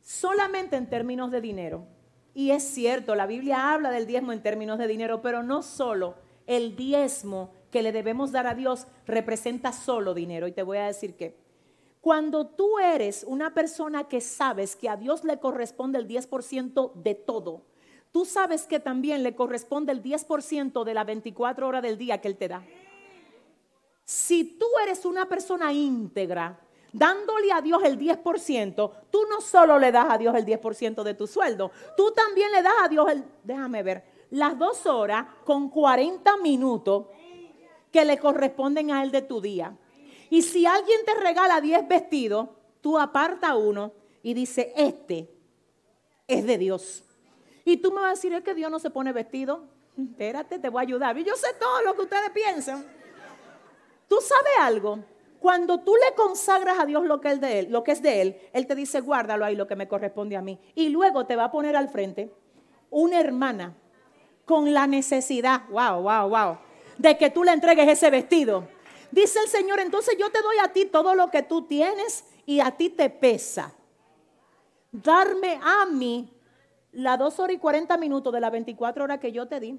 solamente 0.00 0.76
en 0.76 0.88
términos 0.88 1.30
de 1.30 1.42
dinero. 1.42 1.86
Y 2.32 2.52
es 2.52 2.62
cierto, 2.62 3.14
la 3.16 3.26
Biblia 3.26 3.70
habla 3.70 3.90
del 3.90 4.06
diezmo 4.06 4.32
en 4.32 4.42
términos 4.42 4.78
de 4.78 4.88
dinero, 4.88 5.20
pero 5.20 5.42
no 5.42 5.62
solo 5.62 6.14
el 6.46 6.74
diezmo 6.74 7.52
que 7.70 7.82
le 7.82 7.92
debemos 7.92 8.32
dar 8.32 8.46
a 8.46 8.54
Dios 8.54 8.86
representa 9.04 9.74
solo 9.74 10.14
dinero. 10.14 10.46
Y 10.46 10.52
te 10.52 10.62
voy 10.62 10.78
a 10.78 10.86
decir 10.86 11.16
que 11.16 11.36
cuando 12.00 12.46
tú 12.46 12.78
eres 12.78 13.24
una 13.24 13.52
persona 13.52 14.04
que 14.04 14.22
sabes 14.22 14.74
que 14.74 14.88
a 14.88 14.96
Dios 14.96 15.22
le 15.22 15.38
corresponde 15.38 15.98
el 15.98 16.08
10% 16.08 16.94
de 16.94 17.14
todo, 17.14 17.66
tú 18.12 18.24
sabes 18.24 18.66
que 18.66 18.80
también 18.80 19.22
le 19.22 19.34
corresponde 19.34 19.92
el 19.92 20.02
10% 20.02 20.84
de 20.84 20.94
las 20.94 21.06
24 21.06 21.68
horas 21.68 21.82
del 21.82 21.98
día 21.98 22.20
que 22.20 22.28
Él 22.28 22.36
te 22.36 22.48
da. 22.48 22.62
Si 24.04 24.44
tú 24.44 24.66
eres 24.82 25.04
una 25.04 25.28
persona 25.28 25.72
íntegra, 25.72 26.60
dándole 26.92 27.52
a 27.52 27.60
Dios 27.60 27.82
el 27.84 27.98
10%, 27.98 28.90
tú 29.10 29.20
no 29.28 29.40
solo 29.40 29.78
le 29.78 29.92
das 29.92 30.06
a 30.08 30.18
Dios 30.18 30.34
el 30.34 30.46
10% 30.46 31.02
de 31.02 31.14
tu 31.14 31.26
sueldo, 31.26 31.70
tú 31.96 32.12
también 32.12 32.50
le 32.52 32.62
das 32.62 32.74
a 32.82 32.88
Dios 32.88 33.10
el, 33.10 33.24
déjame 33.42 33.82
ver, 33.82 34.04
las 34.30 34.58
dos 34.58 34.86
horas 34.86 35.26
con 35.44 35.68
40 35.68 36.36
minutos 36.38 37.06
que 37.92 38.04
le 38.04 38.18
corresponden 38.18 38.90
a 38.90 39.02
Él 39.02 39.10
de 39.10 39.22
tu 39.22 39.40
día. 39.40 39.76
Y 40.30 40.42
si 40.42 40.66
alguien 40.66 41.00
te 41.04 41.14
regala 41.14 41.60
10 41.60 41.88
vestidos, 41.88 42.48
tú 42.80 42.98
aparta 42.98 43.56
uno 43.56 43.92
y 44.22 44.34
dice, 44.34 44.72
este 44.76 45.30
es 46.26 46.46
de 46.46 46.58
Dios. 46.58 47.04
Y 47.66 47.78
tú 47.78 47.90
me 47.90 48.00
vas 48.00 48.06
a 48.06 48.10
decir, 48.10 48.32
es 48.32 48.44
que 48.44 48.54
Dios 48.54 48.70
no 48.70 48.78
se 48.78 48.90
pone 48.90 49.12
vestido. 49.12 49.64
Espérate, 49.98 50.60
te 50.60 50.68
voy 50.68 50.78
a 50.78 50.82
ayudar. 50.82 51.18
Y 51.18 51.24
yo 51.24 51.34
sé 51.34 51.48
todo 51.58 51.82
lo 51.82 51.96
que 51.96 52.02
ustedes 52.02 52.30
piensan. 52.30 52.86
¿Tú 54.06 54.18
sabes 54.20 54.52
algo? 54.60 55.00
Cuando 55.40 55.80
tú 55.80 55.96
le 55.96 56.14
consagras 56.14 56.78
a 56.78 56.86
Dios 56.86 57.04
lo 57.04 57.20
que, 57.20 57.32
es 57.32 57.40
de 57.40 57.58
él, 57.58 57.66
lo 57.70 57.82
que 57.82 57.90
es 57.90 58.02
de 58.02 58.22
Él, 58.22 58.40
Él 58.52 58.68
te 58.68 58.76
dice, 58.76 59.00
guárdalo 59.00 59.44
ahí 59.44 59.56
lo 59.56 59.66
que 59.66 59.74
me 59.74 59.88
corresponde 59.88 60.36
a 60.36 60.42
mí. 60.42 60.60
Y 60.76 60.90
luego 60.90 61.26
te 61.26 61.34
va 61.34 61.46
a 61.46 61.50
poner 61.50 61.74
al 61.74 61.88
frente 61.88 62.32
una 62.88 63.18
hermana 63.18 63.74
con 64.44 64.72
la 64.72 64.86
necesidad, 64.86 65.62
wow, 65.68 66.00
wow, 66.02 66.28
wow, 66.28 66.58
de 66.98 67.18
que 67.18 67.30
tú 67.30 67.42
le 67.42 67.50
entregues 67.50 67.88
ese 67.88 68.10
vestido. 68.10 68.68
Dice 69.10 69.40
el 69.40 69.48
Señor, 69.48 69.80
entonces 69.80 70.16
yo 70.16 70.30
te 70.30 70.40
doy 70.40 70.56
a 70.62 70.72
ti 70.72 70.84
todo 70.86 71.16
lo 71.16 71.32
que 71.32 71.42
tú 71.42 71.62
tienes 71.62 72.24
y 72.46 72.60
a 72.60 72.70
ti 72.70 72.90
te 72.90 73.10
pesa. 73.10 73.74
Darme 74.92 75.58
a 75.60 75.84
mí 75.86 76.35
las 76.96 77.18
dos 77.18 77.38
horas 77.38 77.56
y 77.56 77.58
40 77.58 77.96
minutos 77.98 78.32
de 78.32 78.40
las 78.40 78.50
24 78.50 79.04
horas 79.04 79.18
que 79.18 79.32
yo 79.32 79.46
te 79.46 79.60
di 79.60 79.78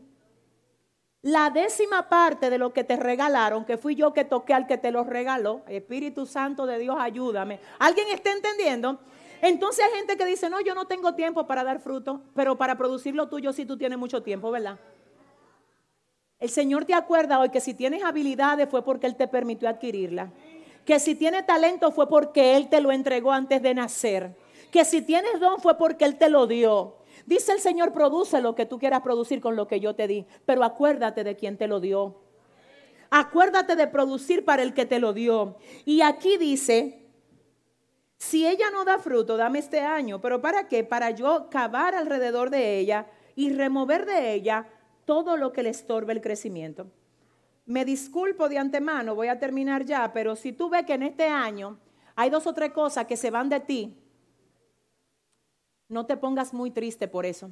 la 1.24 1.50
décima 1.50 2.08
parte 2.10 2.50
de 2.50 2.58
lo 2.58 2.72
que 2.72 2.84
te 2.84 2.96
regalaron, 2.96 3.66
que 3.66 3.78
fui 3.78 3.96
yo 3.96 4.14
que 4.14 4.24
toqué 4.24 4.54
al 4.54 4.68
que 4.68 4.78
te 4.78 4.92
lo 4.92 5.04
regaló, 5.04 5.62
Espíritu 5.68 6.26
Santo 6.26 6.66
de 6.66 6.80
Dios, 6.80 6.96
ayúdame. 7.00 7.60
¿Alguien 7.80 8.08
está 8.14 8.32
entendiendo? 8.32 9.00
Entonces 9.42 9.84
hay 9.86 9.98
gente 9.98 10.16
que 10.16 10.26
dice, 10.26 10.50
no, 10.50 10.62
yo 10.62 10.74
no 10.74 10.86
tengo 10.86 11.16
tiempo 11.16 11.46
para 11.46 11.64
dar 11.64 11.80
fruto, 11.80 12.22
pero 12.34 12.58
para 12.58 12.78
producir 12.78 13.16
lo 13.16 13.28
tuyo 13.28 13.52
sí 13.52 13.66
tú 13.66 13.78
tienes 13.78 13.98
mucho 13.98 14.24
tiempo, 14.24 14.52
¿verdad? 14.52 14.80
El 16.40 16.50
Señor 16.50 16.86
te 16.86 16.94
acuerda 16.94 17.40
hoy 17.40 17.50
que 17.50 17.62
si 17.62 17.74
tienes 17.74 18.04
habilidades 18.04 18.70
fue 18.70 18.84
porque 18.84 19.08
Él 19.08 19.16
te 19.16 19.28
permitió 19.28 19.68
adquirirla. 19.68 20.32
Que 20.86 21.00
si 21.00 21.16
tienes 21.16 21.46
talento 21.46 21.92
fue 21.92 22.08
porque 22.08 22.56
Él 22.56 22.70
te 22.70 22.80
lo 22.80 22.92
entregó 22.92 23.32
antes 23.32 23.62
de 23.62 23.74
nacer. 23.74 24.38
Que 24.72 24.86
si 24.86 25.02
tienes 25.02 25.40
don 25.40 25.60
fue 25.60 25.78
porque 25.78 26.06
Él 26.06 26.18
te 26.18 26.30
lo 26.30 26.46
dio. 26.46 26.97
Dice 27.28 27.52
el 27.52 27.60
Señor, 27.60 27.92
produce 27.92 28.40
lo 28.42 28.56
que 28.56 28.66
tú 28.66 28.80
quieras 28.80 29.02
producir 29.02 29.42
con 29.42 29.58
lo 29.58 29.68
que 29.68 29.82
yo 29.82 29.94
te 29.96 30.08
di, 30.08 30.26
pero 30.46 30.64
acuérdate 30.64 31.26
de 31.26 31.36
quien 31.36 31.58
te 31.58 31.68
lo 31.68 31.82
dio. 31.82 32.22
Acuérdate 33.10 33.76
de 33.76 33.86
producir 33.88 34.46
para 34.46 34.64
el 34.64 34.74
que 34.74 34.86
te 34.86 34.98
lo 35.00 35.12
dio. 35.12 35.58
Y 35.84 36.00
aquí 36.00 36.38
dice, 36.38 37.06
si 38.18 38.48
ella 38.48 38.72
no 38.72 38.86
da 38.86 38.98
fruto, 38.98 39.36
dame 39.36 39.60
este 39.60 39.82
año, 39.82 40.22
pero 40.22 40.42
¿para 40.42 40.70
qué? 40.70 40.86
Para 40.86 41.12
yo 41.12 41.50
cavar 41.50 41.96
alrededor 41.96 42.50
de 42.50 42.80
ella 42.80 43.08
y 43.36 43.52
remover 43.52 44.06
de 44.06 44.34
ella 44.34 44.70
todo 45.04 45.36
lo 45.36 45.52
que 45.52 45.64
le 45.64 45.70
estorbe 45.70 46.14
el 46.14 46.22
crecimiento. 46.22 46.88
Me 47.66 47.84
disculpo 47.84 48.48
de 48.48 48.58
antemano, 48.58 49.16
voy 49.16 49.28
a 49.28 49.38
terminar 49.38 49.84
ya, 49.84 50.14
pero 50.14 50.38
si 50.38 50.54
tú 50.54 50.70
ves 50.70 50.86
que 50.86 50.94
en 50.94 51.04
este 51.04 51.28
año 51.28 51.78
hay 52.16 52.30
dos 52.30 52.48
o 52.48 52.54
tres 52.54 52.72
cosas 52.72 53.06
que 53.06 53.18
se 53.18 53.32
van 53.32 53.50
de 53.50 53.60
ti, 53.60 53.98
no 55.90 56.06
te 56.06 56.18
pongas 56.18 56.54
muy 56.54 56.72
triste 56.72 57.08
por 57.08 57.26
eso. 57.26 57.52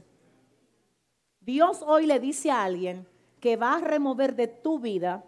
Dios 1.39 1.83
hoy 1.85 2.05
le 2.05 2.19
dice 2.19 2.51
a 2.51 2.63
alguien 2.63 3.07
que 3.39 3.55
va 3.55 3.75
a 3.75 3.81
remover 3.81 4.35
de 4.35 4.47
tu 4.47 4.79
vida 4.79 5.23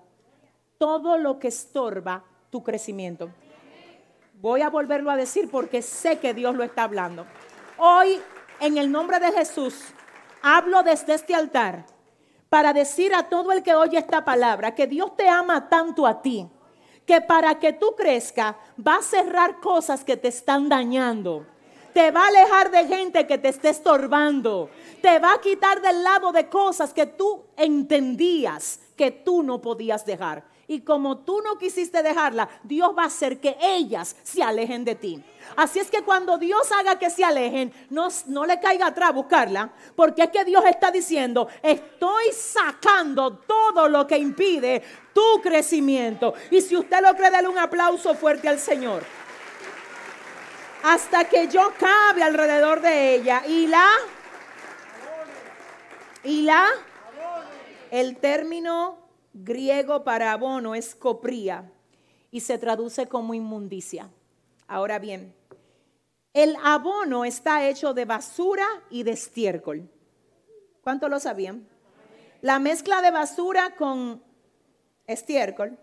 todo 0.78 1.18
lo 1.18 1.40
que 1.40 1.48
estorba 1.48 2.24
tu 2.50 2.64
crecimiento. 2.64 3.30
Voy 4.40 4.62
a 4.62 4.70
volverlo 4.70 5.10
a 5.10 5.16
decir 5.16 5.50
porque 5.50 5.82
sé 5.82 6.20
que 6.20 6.34
Dios 6.34 6.56
lo 6.56 6.64
está 6.64 6.84
hablando. 6.84 7.26
Hoy, 7.78 8.20
en 8.60 8.78
el 8.78 8.92
nombre 8.92 9.20
de 9.20 9.32
Jesús, 9.32 9.80
hablo 10.42 10.84
desde 10.84 11.14
este 11.14 11.36
altar 11.36 11.86
para 12.50 12.74
decir 12.74 13.14
a 13.14 13.30
todo 13.30 13.52
el 13.52 13.64
que 13.64 13.76
oye 13.76 13.98
esta 13.98 14.24
palabra 14.24 14.74
que 14.74 14.88
Dios 14.88 15.16
te 15.16 15.28
ama 15.28 15.70
tanto 15.70 16.08
a 16.08 16.22
ti, 16.22 16.48
que 17.06 17.22
para 17.22 17.60
que 17.60 17.74
tú 17.74 17.96
crezcas 17.96 18.56
va 18.86 18.98
a 18.98 19.02
cerrar 19.02 19.60
cosas 19.60 20.04
que 20.04 20.18
te 20.18 20.28
están 20.28 20.70
dañando. 20.70 21.46
Te 21.98 22.12
va 22.12 22.26
a 22.26 22.28
alejar 22.28 22.70
de 22.70 22.86
gente 22.86 23.26
que 23.26 23.40
te 23.40 23.48
esté 23.48 23.70
estorbando. 23.70 24.70
Te 25.02 25.18
va 25.18 25.34
a 25.34 25.42
quitar 25.42 25.82
del 25.82 26.04
lado 26.04 26.32
de 26.32 26.48
cosas 26.48 26.94
que 26.94 27.08
tú 27.08 27.46
entendías 27.58 28.80
que 28.96 29.10
tú 29.10 29.42
no 29.42 29.60
podías 29.60 30.06
dejar. 30.06 30.44
Y 30.68 30.82
como 30.82 31.18
tú 31.18 31.42
no 31.42 31.58
quisiste 31.58 32.04
dejarla, 32.04 32.48
Dios 32.62 32.92
va 32.96 33.02
a 33.02 33.08
hacer 33.08 33.40
que 33.40 33.58
ellas 33.60 34.16
se 34.22 34.44
alejen 34.44 34.86
de 34.86 34.94
ti. 34.94 35.24
Así 35.56 35.80
es 35.80 35.90
que 35.90 36.04
cuando 36.04 36.38
Dios 36.38 36.72
haga 36.72 37.00
que 37.00 37.10
se 37.10 37.24
alejen, 37.24 37.74
no, 37.90 38.10
no 38.28 38.46
le 38.46 38.60
caiga 38.60 38.86
atrás 38.86 39.12
buscarla, 39.12 39.74
porque 39.96 40.22
es 40.22 40.30
que 40.30 40.46
Dios 40.46 40.64
está 40.66 40.92
diciendo, 40.92 41.48
estoy 41.64 42.26
sacando 42.32 43.40
todo 43.40 43.90
lo 43.90 44.06
que 44.06 44.20
impide 44.20 44.84
tu 45.14 45.42
crecimiento. 45.42 46.36
Y 46.52 46.62
si 46.62 46.78
usted 46.78 47.02
lo 47.02 47.16
cree, 47.16 47.32
dale 47.32 47.48
un 47.48 47.58
aplauso 47.58 48.14
fuerte 48.14 48.48
al 48.48 48.60
Señor. 48.60 49.02
Hasta 50.84 51.26
que 51.26 51.48
yo 51.48 51.74
cabe 51.80 52.24
alrededor 52.24 52.82
de 52.82 53.16
ella 53.16 53.44
y 53.48 53.68
la... 53.68 53.88
Y 56.24 56.42
la... 56.44 56.66
El 57.92 58.18
término 58.18 58.98
griego 59.34 60.04
para 60.04 60.34
abono 60.34 60.76
es 60.76 60.96
copría 60.96 61.72
y 62.32 62.42
se 62.42 62.58
traduce 62.58 63.08
como 63.08 63.34
inmundicia. 63.34 64.10
Ahora 64.68 65.00
bien, 65.00 65.34
el 66.34 66.56
abono 66.64 67.24
está 67.26 67.68
hecho 67.68 67.94
de 67.94 68.06
basura 68.06 68.66
y 68.90 69.04
de 69.04 69.12
estiércol. 69.12 69.90
¿Cuánto 70.82 71.10
lo 71.10 71.20
sabían? 71.20 71.68
La 72.42 72.60
mezcla 72.60 73.02
de 73.02 73.12
basura 73.12 73.76
con 73.76 74.22
estiércol. 75.08 75.78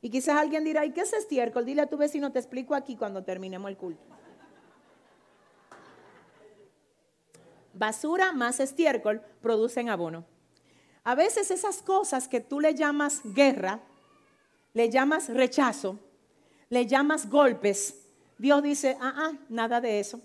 Y 0.00 0.10
quizás 0.10 0.36
alguien 0.36 0.64
dirá, 0.64 0.84
¿y 0.84 0.90
qué 0.90 1.02
es 1.02 1.12
estiércol? 1.12 1.64
Dile 1.64 1.82
a 1.82 1.86
tu 1.86 1.96
vecino, 1.96 2.32
te 2.32 2.38
explico 2.38 2.74
aquí 2.74 2.96
cuando 2.96 3.22
terminemos 3.22 3.70
el 3.70 3.76
culto. 3.76 4.02
Basura 7.74 8.32
más 8.32 8.60
estiércol 8.60 9.22
producen 9.40 9.88
abono. 9.88 10.24
A 11.04 11.14
veces 11.14 11.50
esas 11.50 11.82
cosas 11.82 12.28
que 12.28 12.40
tú 12.40 12.60
le 12.60 12.74
llamas 12.74 13.22
guerra, 13.24 13.80
le 14.72 14.90
llamas 14.90 15.28
rechazo, 15.28 15.98
le 16.68 16.86
llamas 16.86 17.28
golpes, 17.28 18.02
Dios 18.38 18.62
dice, 18.62 18.96
ah, 19.00 19.14
ah, 19.16 19.32
nada 19.48 19.80
de 19.80 20.00
eso. 20.00 20.20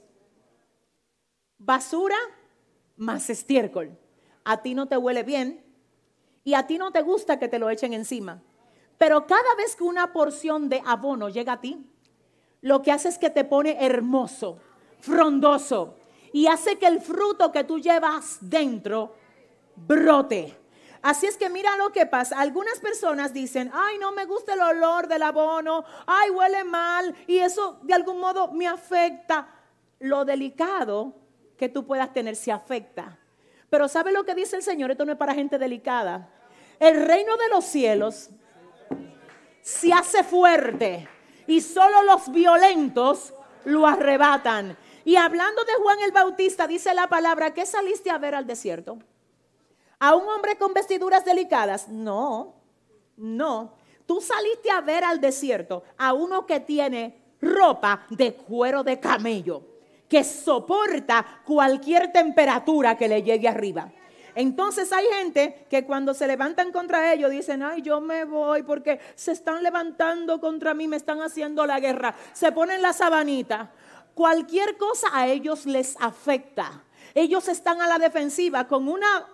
Basura 1.58 2.18
más 2.96 3.30
estiércol. 3.30 3.98
A 4.44 4.62
ti 4.62 4.74
no 4.74 4.88
te 4.88 4.98
huele 4.98 5.24
bien 5.24 5.64
y 6.44 6.54
a 6.54 6.66
ti 6.66 6.78
no 6.78 6.92
te 6.92 7.02
gusta 7.02 7.38
que 7.38 7.48
te 7.48 7.60
lo 7.60 7.70
echen 7.70 7.94
encima. 7.94 8.42
Pero 8.98 9.28
cada 9.28 9.54
vez 9.56 9.76
que 9.76 9.84
una 9.84 10.14
porción 10.14 10.70
de 10.70 10.82
abono 10.86 11.30
llega 11.30 11.54
a 11.54 11.62
ti, 11.62 11.86
lo 12.62 12.82
que 12.82 12.92
hace 12.92 13.10
es 13.10 13.18
que 13.20 13.30
te 13.30 13.44
pone 13.44 13.86
hermoso, 13.86 14.58
frondoso 15.00 15.96
y 16.34 16.48
hace 16.48 16.78
que 16.78 16.88
el 16.88 17.02
fruto 17.02 17.52
que 17.52 17.64
tú 17.64 17.80
llevas 17.80 18.38
dentro 18.42 19.16
brote. 19.76 20.56
Así 21.02 21.26
es 21.26 21.38
que 21.38 21.50
mira 21.50 21.78
lo 21.78 21.92
que 21.92 22.06
pasa. 22.06 22.40
Algunas 22.40 22.80
personas 22.80 23.34
dicen, 23.34 23.72
ay, 23.74 23.98
no 23.98 24.12
me 24.12 24.26
gusta 24.26 24.54
el 24.54 24.62
olor 24.62 25.08
del 25.08 25.24
abono, 25.24 25.86
ay, 26.06 26.30
huele 26.32 26.64
mal 26.64 27.16
y 27.28 27.38
eso 27.38 27.80
de 27.84 27.94
algún 27.94 28.20
modo 28.20 28.52
me 28.52 28.68
afecta. 28.68 29.48
Lo 30.00 30.26
delicado 30.26 31.16
que 31.58 31.70
tú 31.70 31.86
puedas 31.86 32.14
tener 32.14 32.36
se 32.36 32.52
afecta. 32.52 33.18
Pero 33.70 33.88
¿sabe 33.88 34.12
lo 34.12 34.24
que 34.24 34.36
dice 34.36 34.56
el 34.56 34.64
Señor? 34.64 34.92
Esto 34.92 35.06
no 35.06 35.12
es 35.12 35.18
para 35.18 35.34
gente 35.34 35.58
delicada. 35.58 36.30
El 36.80 37.06
reino 37.06 37.36
de 37.38 37.50
los 37.50 37.66
cielos 37.66 38.30
se 39.62 39.92
hace 39.92 40.24
fuerte 40.24 41.08
y 41.48 41.62
solo 41.62 42.04
los 42.04 42.32
violentos 42.32 43.34
lo 43.66 43.88
arrebatan. 43.88 44.78
Y 45.08 45.16
hablando 45.16 45.64
de 45.64 45.72
Juan 45.82 46.02
el 46.02 46.12
Bautista, 46.12 46.68
dice 46.68 46.94
la 46.94 47.08
palabra, 47.08 47.54
¿qué 47.54 47.66
saliste 47.66 48.10
a 48.10 48.18
ver 48.18 48.36
al 48.36 48.46
desierto? 48.46 49.00
¿A 50.00 50.14
un 50.14 50.28
hombre 50.28 50.58
con 50.58 50.74
vestiduras 50.74 51.24
delicadas? 51.24 51.88
No, 51.88 52.56
no. 53.16 53.72
Tú 54.06 54.20
saliste 54.20 54.70
a 54.70 54.82
ver 54.82 55.06
al 55.06 55.22
desierto 55.22 55.84
a 55.98 56.12
uno 56.12 56.46
que 56.46 56.60
tiene 56.60 57.22
ropa 57.40 58.06
de 58.10 58.34
cuero 58.34 58.84
de 58.84 59.00
camello, 59.00 59.62
que 60.10 60.26
soporta 60.26 61.42
cualquier 61.46 62.12
temperatura 62.12 62.98
que 62.98 63.08
le 63.08 63.24
llegue 63.24 63.48
arriba. 63.48 63.90
Entonces 64.36 64.92
hay 64.92 65.06
gente 65.06 65.68
que 65.70 65.86
cuando 65.86 66.14
se 66.14 66.28
levantan 66.28 66.74
contra 66.74 67.14
ellos 67.14 67.32
dicen, 67.32 67.64
ay, 67.64 67.82
yo 67.82 68.02
me 68.02 68.26
voy 68.26 68.62
porque 68.64 69.00
se 69.16 69.32
están 69.32 69.64
levantando 69.64 70.42
contra 70.42 70.74
mí, 70.74 70.86
me 70.90 70.98
están 70.98 71.22
haciendo 71.22 71.66
la 71.66 71.80
guerra. 71.80 72.14
Se 72.34 72.52
ponen 72.52 72.82
la 72.82 72.92
sabanita. 72.92 73.72
Cualquier 74.18 74.78
cosa 74.78 75.10
a 75.14 75.28
ellos 75.28 75.68
les 75.68 75.96
afecta. 76.00 76.84
Ellos 77.14 77.48
están 77.48 77.84
a 77.84 77.88
la 77.88 78.00
defensiva 78.00 78.68
con 78.68 78.88
una 78.88 79.28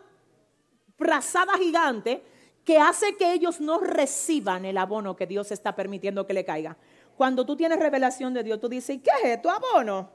brazada 0.98 1.54
gigante 1.58 2.22
que 2.66 2.80
hace 2.80 3.16
que 3.16 3.32
ellos 3.32 3.62
no 3.62 3.80
reciban 3.80 4.66
el 4.66 4.78
abono 4.78 5.16
que 5.16 5.26
Dios 5.26 5.54
está 5.54 5.74
permitiendo 5.74 6.28
que 6.28 6.34
le 6.34 6.44
caiga. 6.44 6.76
Cuando 7.16 7.46
tú 7.46 7.56
tienes 7.56 7.80
revelación 7.80 8.34
de 8.34 8.44
Dios, 8.44 8.60
tú 8.60 8.68
dices, 8.68 9.00
¿qué 9.02 9.12
es 9.24 9.38
esto, 9.38 9.50
abono? 9.50 10.10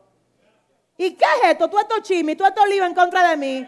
¿Y 0.99 1.12
qué 1.12 1.24
es 1.24 1.53
esto? 1.53 1.70
Tú 1.70 1.78
esto 1.78 2.01
chisme, 2.03 2.36
tú 2.36 2.45
esto 2.45 2.66
lío 2.66 2.85
en 2.85 2.93
contra 2.93 3.31
de 3.31 3.39
mí. 3.39 3.66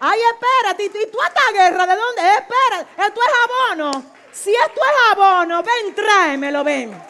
Ay, 0.00 0.20
espérate, 0.32 0.84
¿y 0.84 1.10
tú 1.12 1.18
esta 1.28 1.52
guerra 1.52 1.86
de 1.86 1.94
dónde? 1.94 2.22
Espera, 2.22 3.06
esto 3.06 3.20
es 3.20 3.78
abono. 3.78 4.04
Si 4.32 4.50
esto 4.50 4.80
es 4.80 5.16
abono, 5.16 5.62
ven, 5.62 5.94
tráemelo, 5.94 6.64
ven. 6.64 7.09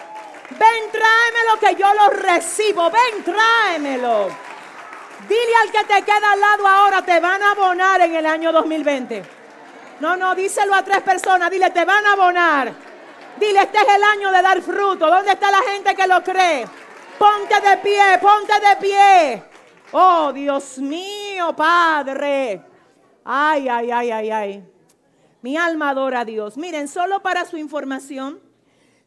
Ven, 0.51 0.91
tráemelo 0.91 1.61
que 1.61 1.75
yo 1.77 1.93
lo 1.95 2.11
recibo. 2.11 2.91
Ven, 2.91 3.25
tráemelo. 3.25 4.29
Dile 5.29 5.55
al 5.63 5.71
que 5.71 5.85
te 5.85 6.03
queda 6.03 6.33
al 6.33 6.41
lado 6.41 6.67
ahora, 6.67 7.03
te 7.03 7.21
van 7.21 7.43
a 7.43 7.53
abonar 7.53 8.01
en 8.01 8.15
el 8.15 8.27
año 8.27 8.53
2020. 8.53 9.23
No, 10.01 10.17
no, 10.17 10.35
díselo 10.35 10.75
a 10.75 10.83
tres 10.83 11.03
personas. 11.03 11.51
Dile, 11.51 11.71
te 11.71 11.85
van 11.85 12.05
a 12.07 12.13
abonar. 12.13 12.73
Dile, 13.39 13.61
este 13.61 13.79
es 13.79 13.95
el 13.95 14.03
año 14.03 14.33
de 14.33 14.43
dar 14.43 14.61
fruto. 14.63 15.07
¿Dónde 15.09 15.33
está 15.33 15.51
la 15.51 15.63
gente 15.63 15.95
que 15.95 16.07
lo 16.07 16.23
cree? 16.23 16.67
Ponte 17.19 17.61
de 17.61 17.77
pie, 17.79 18.19
ponte 18.21 18.53
de 18.55 18.77
pie. 18.77 19.43
Oh, 19.93 20.33
Dios 20.33 20.79
mío, 20.79 21.55
Padre. 21.55 22.63
Ay, 23.25 23.69
ay, 23.69 23.91
ay, 23.91 24.11
ay, 24.11 24.31
ay. 24.31 24.65
Mi 25.43 25.57
alma 25.57 25.91
adora 25.91 26.21
a 26.21 26.25
Dios. 26.25 26.57
Miren, 26.57 26.89
solo 26.89 27.21
para 27.21 27.45
su 27.45 27.57
información, 27.57 28.41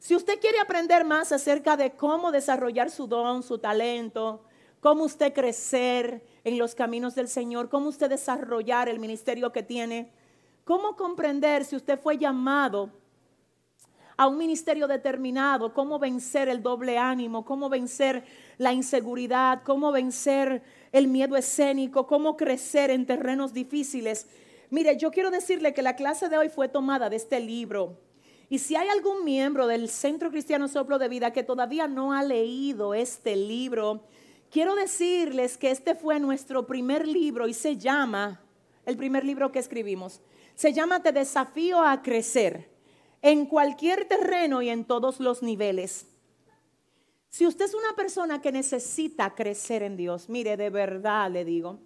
si 0.04 0.16
usted 0.16 0.40
quiere 0.40 0.60
aprender 0.60 1.06
más 1.06 1.32
acerca 1.32 1.78
de 1.78 1.92
cómo 1.92 2.32
desarrollar 2.32 2.92
su 2.92 3.08
don, 3.08 3.42
su 3.42 3.58
talento, 3.58 4.44
cómo 4.80 5.06
usted 5.06 5.34
crecer 5.34 6.26
en 6.44 6.58
los 6.58 6.76
caminos 6.76 7.16
del 7.16 7.28
Señor, 7.28 7.70
cómo 7.70 7.88
usted 7.88 8.10
desarrollar 8.10 8.90
el 8.90 9.00
ministerio 9.00 9.52
que 9.52 9.64
tiene, 9.64 10.12
¿Cómo 10.64 10.96
comprender 10.96 11.66
si 11.66 11.76
usted 11.76 12.00
fue 12.00 12.18
llamado 12.18 12.90
a 14.16 14.28
un 14.28 14.38
ministerio 14.38 14.88
determinado? 14.88 15.74
¿Cómo 15.74 16.00
vencer 16.00 16.48
el 16.48 16.64
doble 16.64 16.98
ánimo? 16.98 17.44
¿Cómo 17.44 17.68
vencer 17.68 18.24
la 18.58 18.72
inseguridad? 18.72 19.62
¿Cómo 19.64 19.92
vencer 19.92 20.64
el 20.94 21.10
miedo 21.10 21.36
escénico? 21.36 22.08
¿Cómo 22.08 22.38
crecer 22.38 22.92
en 22.92 23.06
terrenos 23.06 23.54
difíciles? 23.54 24.28
Mire, 24.70 24.96
yo 24.98 25.12
quiero 25.12 25.32
decirle 25.32 25.74
que 25.74 25.82
la 25.82 25.98
clase 25.98 26.30
de 26.30 26.38
hoy 26.38 26.48
fue 26.48 26.70
tomada 26.70 27.10
de 27.10 27.18
este 27.18 27.42
libro. 27.42 27.98
Y 28.54 28.60
si 28.60 28.76
hay 28.76 28.88
algún 28.88 29.26
miembro 29.26 29.66
del 29.66 29.90
Centro 29.90 30.30
Cristiano 30.30 30.68
Soplo 30.68 31.00
de 31.00 31.10
Vida 31.10 31.34
que 31.34 31.42
todavía 31.42 31.88
no 31.88 32.14
ha 32.14 32.22
leído 32.22 32.94
este 32.94 33.36
libro, 33.36 34.04
quiero 34.52 34.76
decirles 34.76 35.58
que 35.58 35.72
este 35.72 35.96
fue 35.96 36.20
nuestro 36.20 36.68
primer 36.68 37.08
libro 37.08 37.48
y 37.48 37.56
se 37.56 37.78
llama, 37.78 38.44
el 38.86 38.96
primer 38.96 39.26
libro 39.26 39.52
que 39.52 39.58
escribimos, 39.58 40.22
se 40.54 40.72
llama 40.72 41.02
Te 41.02 41.12
desafío 41.12 41.82
a 41.82 42.04
crecer 42.04 42.70
en 43.24 43.48
cualquier 43.48 44.06
terreno 44.06 44.62
y 44.62 44.70
en 44.70 44.86
todos 44.86 45.20
los 45.20 45.42
niveles. 45.42 46.06
Si 47.30 47.48
usted 47.48 47.66
es 47.66 47.74
una 47.74 47.96
persona 47.96 48.40
que 48.40 48.52
necesita 48.52 49.34
crecer 49.34 49.82
en 49.82 49.98
Dios, 49.98 50.30
mire, 50.30 50.58
de 50.58 50.70
verdad 50.70 51.32
le 51.32 51.44
digo, 51.44 51.80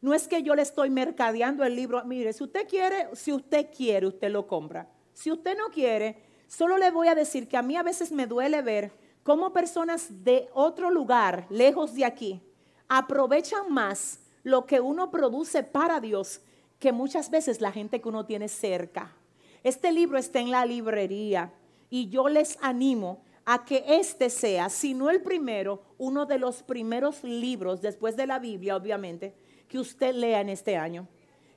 no 0.00 0.14
es 0.14 0.28
que 0.28 0.44
yo 0.44 0.54
le 0.54 0.62
estoy 0.62 0.90
mercadeando 0.90 1.64
el 1.64 1.74
libro, 1.74 2.04
mire, 2.04 2.32
si 2.32 2.44
usted 2.44 2.68
quiere, 2.68 3.08
si 3.14 3.32
usted 3.32 3.66
quiere, 3.76 4.06
usted 4.06 4.30
lo 4.30 4.46
compra. 4.46 4.88
Si 5.14 5.30
usted 5.30 5.56
no 5.56 5.70
quiere, 5.70 6.22
solo 6.46 6.76
le 6.76 6.90
voy 6.90 7.08
a 7.08 7.14
decir 7.14 7.48
que 7.48 7.56
a 7.56 7.62
mí 7.62 7.76
a 7.76 7.82
veces 7.82 8.12
me 8.12 8.26
duele 8.26 8.60
ver 8.60 8.92
cómo 9.22 9.52
personas 9.52 10.24
de 10.24 10.48
otro 10.52 10.90
lugar, 10.90 11.46
lejos 11.48 11.94
de 11.94 12.04
aquí, 12.04 12.42
aprovechan 12.88 13.72
más 13.72 14.20
lo 14.42 14.66
que 14.66 14.80
uno 14.80 15.10
produce 15.10 15.62
para 15.62 16.00
Dios 16.00 16.42
que 16.78 16.92
muchas 16.92 17.30
veces 17.30 17.60
la 17.60 17.72
gente 17.72 18.00
que 18.00 18.08
uno 18.08 18.26
tiene 18.26 18.48
cerca. 18.48 19.16
Este 19.62 19.90
libro 19.92 20.18
está 20.18 20.40
en 20.40 20.50
la 20.50 20.66
librería 20.66 21.54
Y 21.88 22.08
yo 22.10 22.28
les 22.28 22.58
animo 22.60 23.22
a 23.46 23.64
que 23.64 23.84
este 23.86 24.28
sea, 24.28 24.68
si 24.68 24.94
no 24.94 25.10
el 25.10 25.22
primero, 25.22 25.82
uno 25.96 26.26
de 26.26 26.38
los 26.38 26.62
primeros 26.62 27.22
libros 27.22 27.80
después 27.80 28.16
de 28.16 28.26
la 28.26 28.38
Biblia, 28.38 28.76
obviamente, 28.76 29.34
que 29.68 29.78
usted 29.78 30.14
lea 30.14 30.40
en 30.40 30.48
este 30.48 30.76
año. 30.76 31.06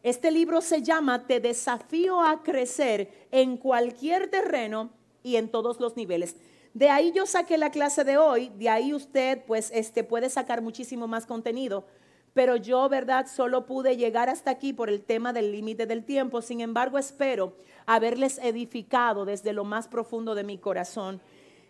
Este 0.08 0.32
libro 0.32 0.62
se 0.62 0.84
llama 0.84 1.28
Te 1.28 1.42
desafío 1.42 2.22
a 2.22 2.42
crecer 2.42 3.28
en 3.30 3.58
cualquier 3.58 4.30
terreno 4.30 4.90
y 5.22 5.36
en 5.36 5.50
todos 5.52 5.82
los 5.82 5.98
niveles. 5.98 6.38
De 6.74 6.90
ahí 6.90 7.12
yo 7.14 7.26
saqué 7.26 7.58
la 7.58 7.72
clase 7.72 8.06
de 8.06 8.16
hoy, 8.18 8.48
de 8.58 8.70
ahí 8.70 8.94
usted 8.94 9.44
pues 9.46 9.70
este 9.74 10.06
puede 10.06 10.30
sacar 10.30 10.62
muchísimo 10.62 11.10
más 11.10 11.26
contenido, 11.26 11.86
pero 12.34 12.56
yo, 12.56 12.88
verdad, 12.88 13.28
solo 13.28 13.66
pude 13.66 13.98
llegar 13.98 14.30
hasta 14.30 14.50
aquí 14.50 14.72
por 14.72 14.88
el 14.88 15.04
tema 15.04 15.34
del 15.34 15.52
límite 15.52 15.86
del 15.86 16.06
tiempo. 16.06 16.42
Sin 16.42 16.62
embargo, 16.62 16.98
espero 16.98 17.58
haberles 17.86 18.38
edificado 18.38 19.26
desde 19.26 19.52
lo 19.52 19.66
más 19.66 19.90
profundo 19.90 20.36
de 20.36 20.46
mi 20.46 20.58
corazón. 20.58 21.20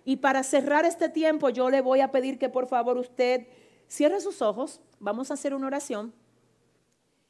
Y 0.05 0.18
para 0.18 0.43
cerrar 0.43 0.85
este 0.85 1.09
tiempo, 1.09 1.49
yo 1.49 1.72
le 1.72 1.81
voy 1.81 2.01
a 2.01 2.11
pedir 2.11 2.38
que 2.38 2.49
por 2.49 2.68
favor 2.68 2.99
usted 2.99 3.47
cierre 3.88 4.22
sus 4.22 4.43
ojos, 4.43 4.80
vamos 4.99 5.31
a 5.31 5.34
hacer 5.34 5.55
una 5.55 5.65
oración. 5.65 6.14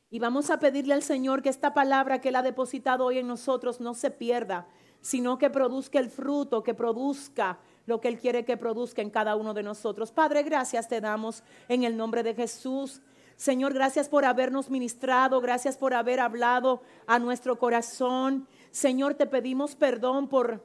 Y 0.09 0.19
vamos 0.19 0.49
a 0.49 0.59
pedirle 0.59 0.93
al 0.93 1.03
Señor 1.03 1.41
que 1.41 1.49
esta 1.49 1.73
palabra 1.73 2.21
que 2.21 2.29
Él 2.29 2.37
ha 2.37 2.41
depositado 2.41 3.05
hoy 3.05 3.17
en 3.17 3.27
nosotros 3.27 3.81
no 3.81 3.93
se 3.93 4.09
pierda, 4.09 4.67
sino 5.01 5.37
que 5.37 5.49
produzca 5.49 5.99
el 5.99 6.09
fruto, 6.09 6.63
que 6.63 6.73
produzca 6.73 7.59
lo 7.85 7.99
que 7.99 8.07
Él 8.07 8.17
quiere 8.17 8.45
que 8.45 8.55
produzca 8.55 9.01
en 9.01 9.09
cada 9.09 9.35
uno 9.35 9.53
de 9.53 9.63
nosotros. 9.63 10.11
Padre, 10.11 10.43
gracias 10.43 10.87
te 10.87 11.01
damos 11.01 11.43
en 11.67 11.83
el 11.83 11.97
nombre 11.97 12.23
de 12.23 12.35
Jesús. 12.35 13.01
Señor, 13.35 13.73
gracias 13.73 14.07
por 14.07 14.25
habernos 14.25 14.69
ministrado, 14.69 15.41
gracias 15.41 15.77
por 15.77 15.93
haber 15.93 16.19
hablado 16.21 16.81
a 17.05 17.19
nuestro 17.19 17.59
corazón. 17.59 18.47
Señor, 18.71 19.13
te 19.13 19.27
pedimos 19.27 19.75
perdón 19.75 20.27
por, 20.27 20.63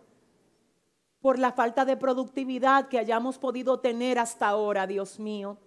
por 1.20 1.38
la 1.38 1.52
falta 1.52 1.84
de 1.84 1.96
productividad 1.96 2.88
que 2.88 2.98
hayamos 2.98 3.38
podido 3.38 3.80
tener 3.80 4.18
hasta 4.18 4.48
ahora, 4.48 4.86
Dios 4.86 5.18
mío. 5.18 5.58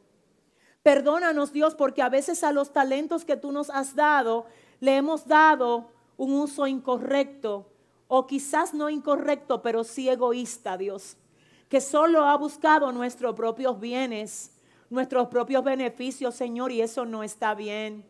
Perdónanos, 0.86 1.52
Dios, 1.52 1.74
porque 1.74 2.03
a 2.03 2.10
veces 2.10 2.44
a 2.44 2.52
los 2.52 2.72
talentos 2.72 3.26
que 3.26 3.38
tú 3.38 3.52
nos 3.52 3.72
has 3.72 3.95
dado 3.95 4.45
le 4.80 4.98
hemos 4.98 5.26
dado 5.26 5.90
un 6.16 6.32
uso 6.34 6.68
incorrecto 6.68 7.66
o 8.07 8.28
quizás 8.28 8.72
no 8.76 8.91
incorrecto, 8.91 9.64
pero 9.64 9.84
sí 9.84 10.10
egoísta, 10.10 10.78
Dios, 10.78 11.18
que 11.70 11.82
solo 11.82 12.26
ha 12.26 12.38
buscado 12.38 12.91
nuestros 12.91 13.34
propios 13.34 13.80
bienes 13.80 14.52
nuestros 14.91 15.28
propios 15.30 15.64
beneficios, 15.64 16.36
Señor, 16.36 16.72
y 16.72 16.82
eso 16.82 17.03
no 17.03 17.24
está 17.24 17.56
bien. 17.56 18.06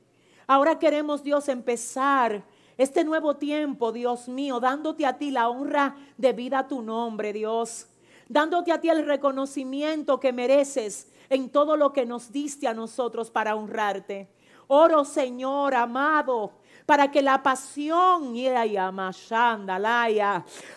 Ahora 0.45 0.77
queremos, 0.77 1.23
Dios, 1.23 1.47
empezar 1.47 2.43
este 2.77 3.05
nuevo 3.05 3.37
tiempo, 3.37 3.93
Dios 3.93 4.27
mío, 4.27 4.59
dándote 4.59 5.05
a 5.05 5.17
ti 5.17 5.31
la 5.31 5.47
honra 5.47 5.95
de 6.17 6.33
vida 6.33 6.59
a 6.59 6.67
tu 6.67 6.81
nombre, 6.81 7.31
Dios. 7.31 7.87
Dándote 8.27 8.73
a 8.73 8.81
ti 8.81 8.89
el 8.89 9.05
reconocimiento 9.05 10.19
que 10.19 10.33
mereces 10.33 11.07
en 11.29 11.49
todo 11.49 11.77
lo 11.77 11.91
que 11.93 12.05
nos 12.05 12.31
diste 12.31 12.67
a 12.67 12.73
nosotros 12.73 13.31
para 13.31 13.55
honrarte. 13.55 14.29
Oro, 14.67 15.05
Señor 15.05 15.75
amado, 15.75 16.53
para 16.85 17.11
que 17.11 17.21
la 17.21 17.41
pasión 17.41 18.35
y 18.35 18.47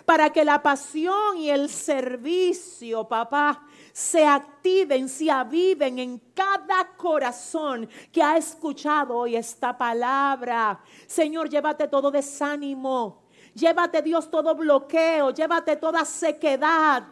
para 0.05 0.31
que 0.31 0.45
la 0.45 0.63
pasión 0.63 1.39
y 1.39 1.51
el 1.51 1.69
servicio, 1.69 3.09
papá, 3.09 3.67
se 3.93 4.27
activen, 4.27 5.09
se 5.09 5.31
aviven 5.31 5.99
en 5.99 6.19
cada 6.35 6.97
corazón 6.97 7.89
que 8.13 8.23
ha 8.23 8.37
escuchado 8.37 9.17
hoy 9.17 9.37
esta 9.37 9.77
palabra. 9.77 10.81
Señor, 11.07 11.49
llévate 11.49 11.89
todo 11.89 12.11
desánimo. 12.11 13.25
Llévate 13.55 14.03
Dios 14.03 14.31
todo 14.31 14.55
bloqueo, 14.55 15.31
llévate 15.31 15.77
toda 15.77 16.05
sequedad. 16.05 17.03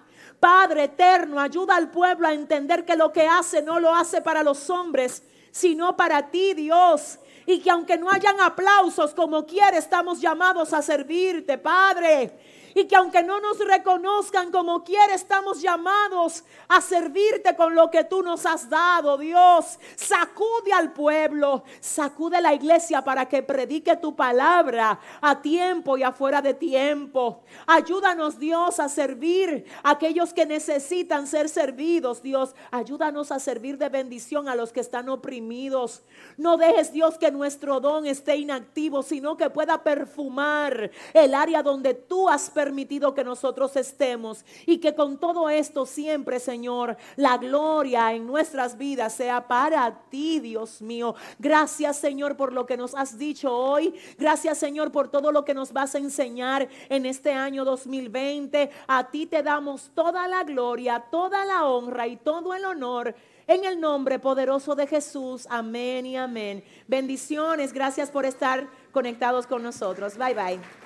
Padre 0.41 0.85
eterno, 0.85 1.41
ayuda 1.41 1.77
al 1.77 1.91
pueblo 1.91 2.29
a 2.29 2.35
entender 2.35 2.85
que 2.85 2.97
lo 2.97 3.13
que 3.13 3.27
hace 3.27 3.63
no 3.63 3.81
lo 3.81 3.95
hace 3.95 4.21
para 4.21 4.43
los 4.43 4.69
hombres, 4.71 5.23
sino 5.51 5.97
para 5.97 6.31
ti, 6.31 6.55
Dios. 6.55 7.19
Y 7.47 7.61
que 7.61 7.71
aunque 7.71 7.97
no 7.97 8.11
hayan 8.11 8.41
aplausos 8.41 9.15
como 9.15 9.47
quiere, 9.47 9.79
estamos 9.79 10.21
llamados 10.21 10.73
a 10.73 10.83
servirte, 10.83 11.59
Padre 11.59 12.33
y 12.77 12.85
que 12.85 12.95
aunque 12.95 13.23
no 13.23 13.41
nos 13.41 13.59
reconozcan 13.59 14.53
como 14.53 14.85
quiere, 14.85 15.15
estamos 15.15 15.63
llamados 15.63 16.45
a 16.69 16.83
servirte 16.83 17.57
con 17.57 17.75
lo 17.75 17.91
que 17.91 18.05
tú 18.05 18.23
nos 18.23 18.45
has 18.45 18.69
dado, 18.69 19.17
Dios. 19.17 19.79
Sacude 19.95 20.75
al 20.75 20.93
pueblo, 20.93 21.65
sacude 21.81 22.39
la 22.43 22.53
iglesia 22.53 23.03
para 23.03 23.31
que 23.31 23.43
predique 23.43 23.97
tu 23.97 24.15
palabra 24.15 25.01
a 25.23 25.41
tiempo 25.41 25.97
y 25.97 26.03
afuera 26.03 26.43
de 26.43 26.53
tiempo. 26.53 27.41
Ayúdanos, 27.67 28.39
Dios, 28.39 28.79
a 28.79 28.91
servir 28.91 29.65
a 29.83 29.93
aquellos 29.93 30.35
que 30.35 30.45
necesitan 30.45 31.27
ser 31.27 31.49
servidos, 31.49 32.23
Dios. 32.23 32.55
Ayúdanos 32.71 33.33
a 33.33 33.39
servir 33.41 33.79
de 33.79 33.89
bendición 33.89 34.51
a 34.51 34.55
los 34.55 34.75
que 34.75 34.81
están 34.81 35.09
oprimidos. 35.09 36.03
No 36.37 36.59
dejes, 36.59 36.93
Dios, 36.93 37.17
que 37.17 37.31
nuestro 37.31 37.81
don 37.81 38.05
esté 38.05 38.37
inactivo, 38.37 39.03
sino 39.03 39.39
que 39.39 39.49
pueda 39.49 39.83
perfumar 39.83 40.91
el 41.15 41.35
área 41.35 41.63
donde 41.63 41.95
tú 41.95 42.29
has 42.29 42.51
permitido 42.51 42.66
permitido 42.67 43.15
que 43.15 43.23
nosotros 43.23 43.77
estemos 43.77 44.45
y 44.67 44.79
que 44.79 44.97
con 44.97 45.19
todo 45.19 45.49
esto 45.49 45.87
siempre, 45.87 46.41
Señor, 46.41 46.97
la 47.15 47.39
gloria 47.39 48.13
en 48.13 48.27
nuestras 48.27 48.77
vidas 48.77 49.13
sea 49.13 49.47
para 49.47 50.01
ti, 50.11 50.41
Dios 50.41 50.83
mío. 50.83 51.15
Gracias, 51.39 51.97
Señor, 51.99 52.37
por 52.37 52.53
lo 52.53 52.67
que 52.67 52.77
nos 52.77 52.93
has 52.97 53.17
dicho 53.19 53.57
hoy. 53.57 53.95
Gracias, 54.19 54.59
Señor, 54.59 54.91
por 54.91 55.09
todo 55.09 55.31
lo 55.31 55.45
que 55.45 55.55
nos 55.55 55.73
vas 55.73 55.95
a 55.95 55.99
enseñar 55.99 56.69
en 56.89 57.07
este 57.07 57.33
año 57.33 57.65
2020. 57.65 58.69
A 58.89 59.13
ti 59.13 59.27
te 59.27 59.45
damos 59.45 59.93
toda 59.95 60.27
la 60.27 60.43
gloria, 60.43 61.05
toda 61.09 61.45
la 61.45 61.67
honra 61.67 62.09
y 62.09 62.17
todo 62.17 62.53
el 62.53 62.65
honor. 62.65 63.15
En 63.47 63.65
el 63.65 63.81
nombre 63.81 64.19
poderoso 64.19 64.75
de 64.75 64.89
Jesús. 64.89 65.47
Amén 65.49 66.05
y 66.05 66.17
amén. 66.17 66.65
Bendiciones. 66.89 67.73
Gracias 67.73 68.11
por 68.11 68.25
estar 68.25 68.67
conectados 68.91 69.47
con 69.47 69.63
nosotros. 69.63 70.19
Bye 70.19 70.35
bye. 70.35 70.86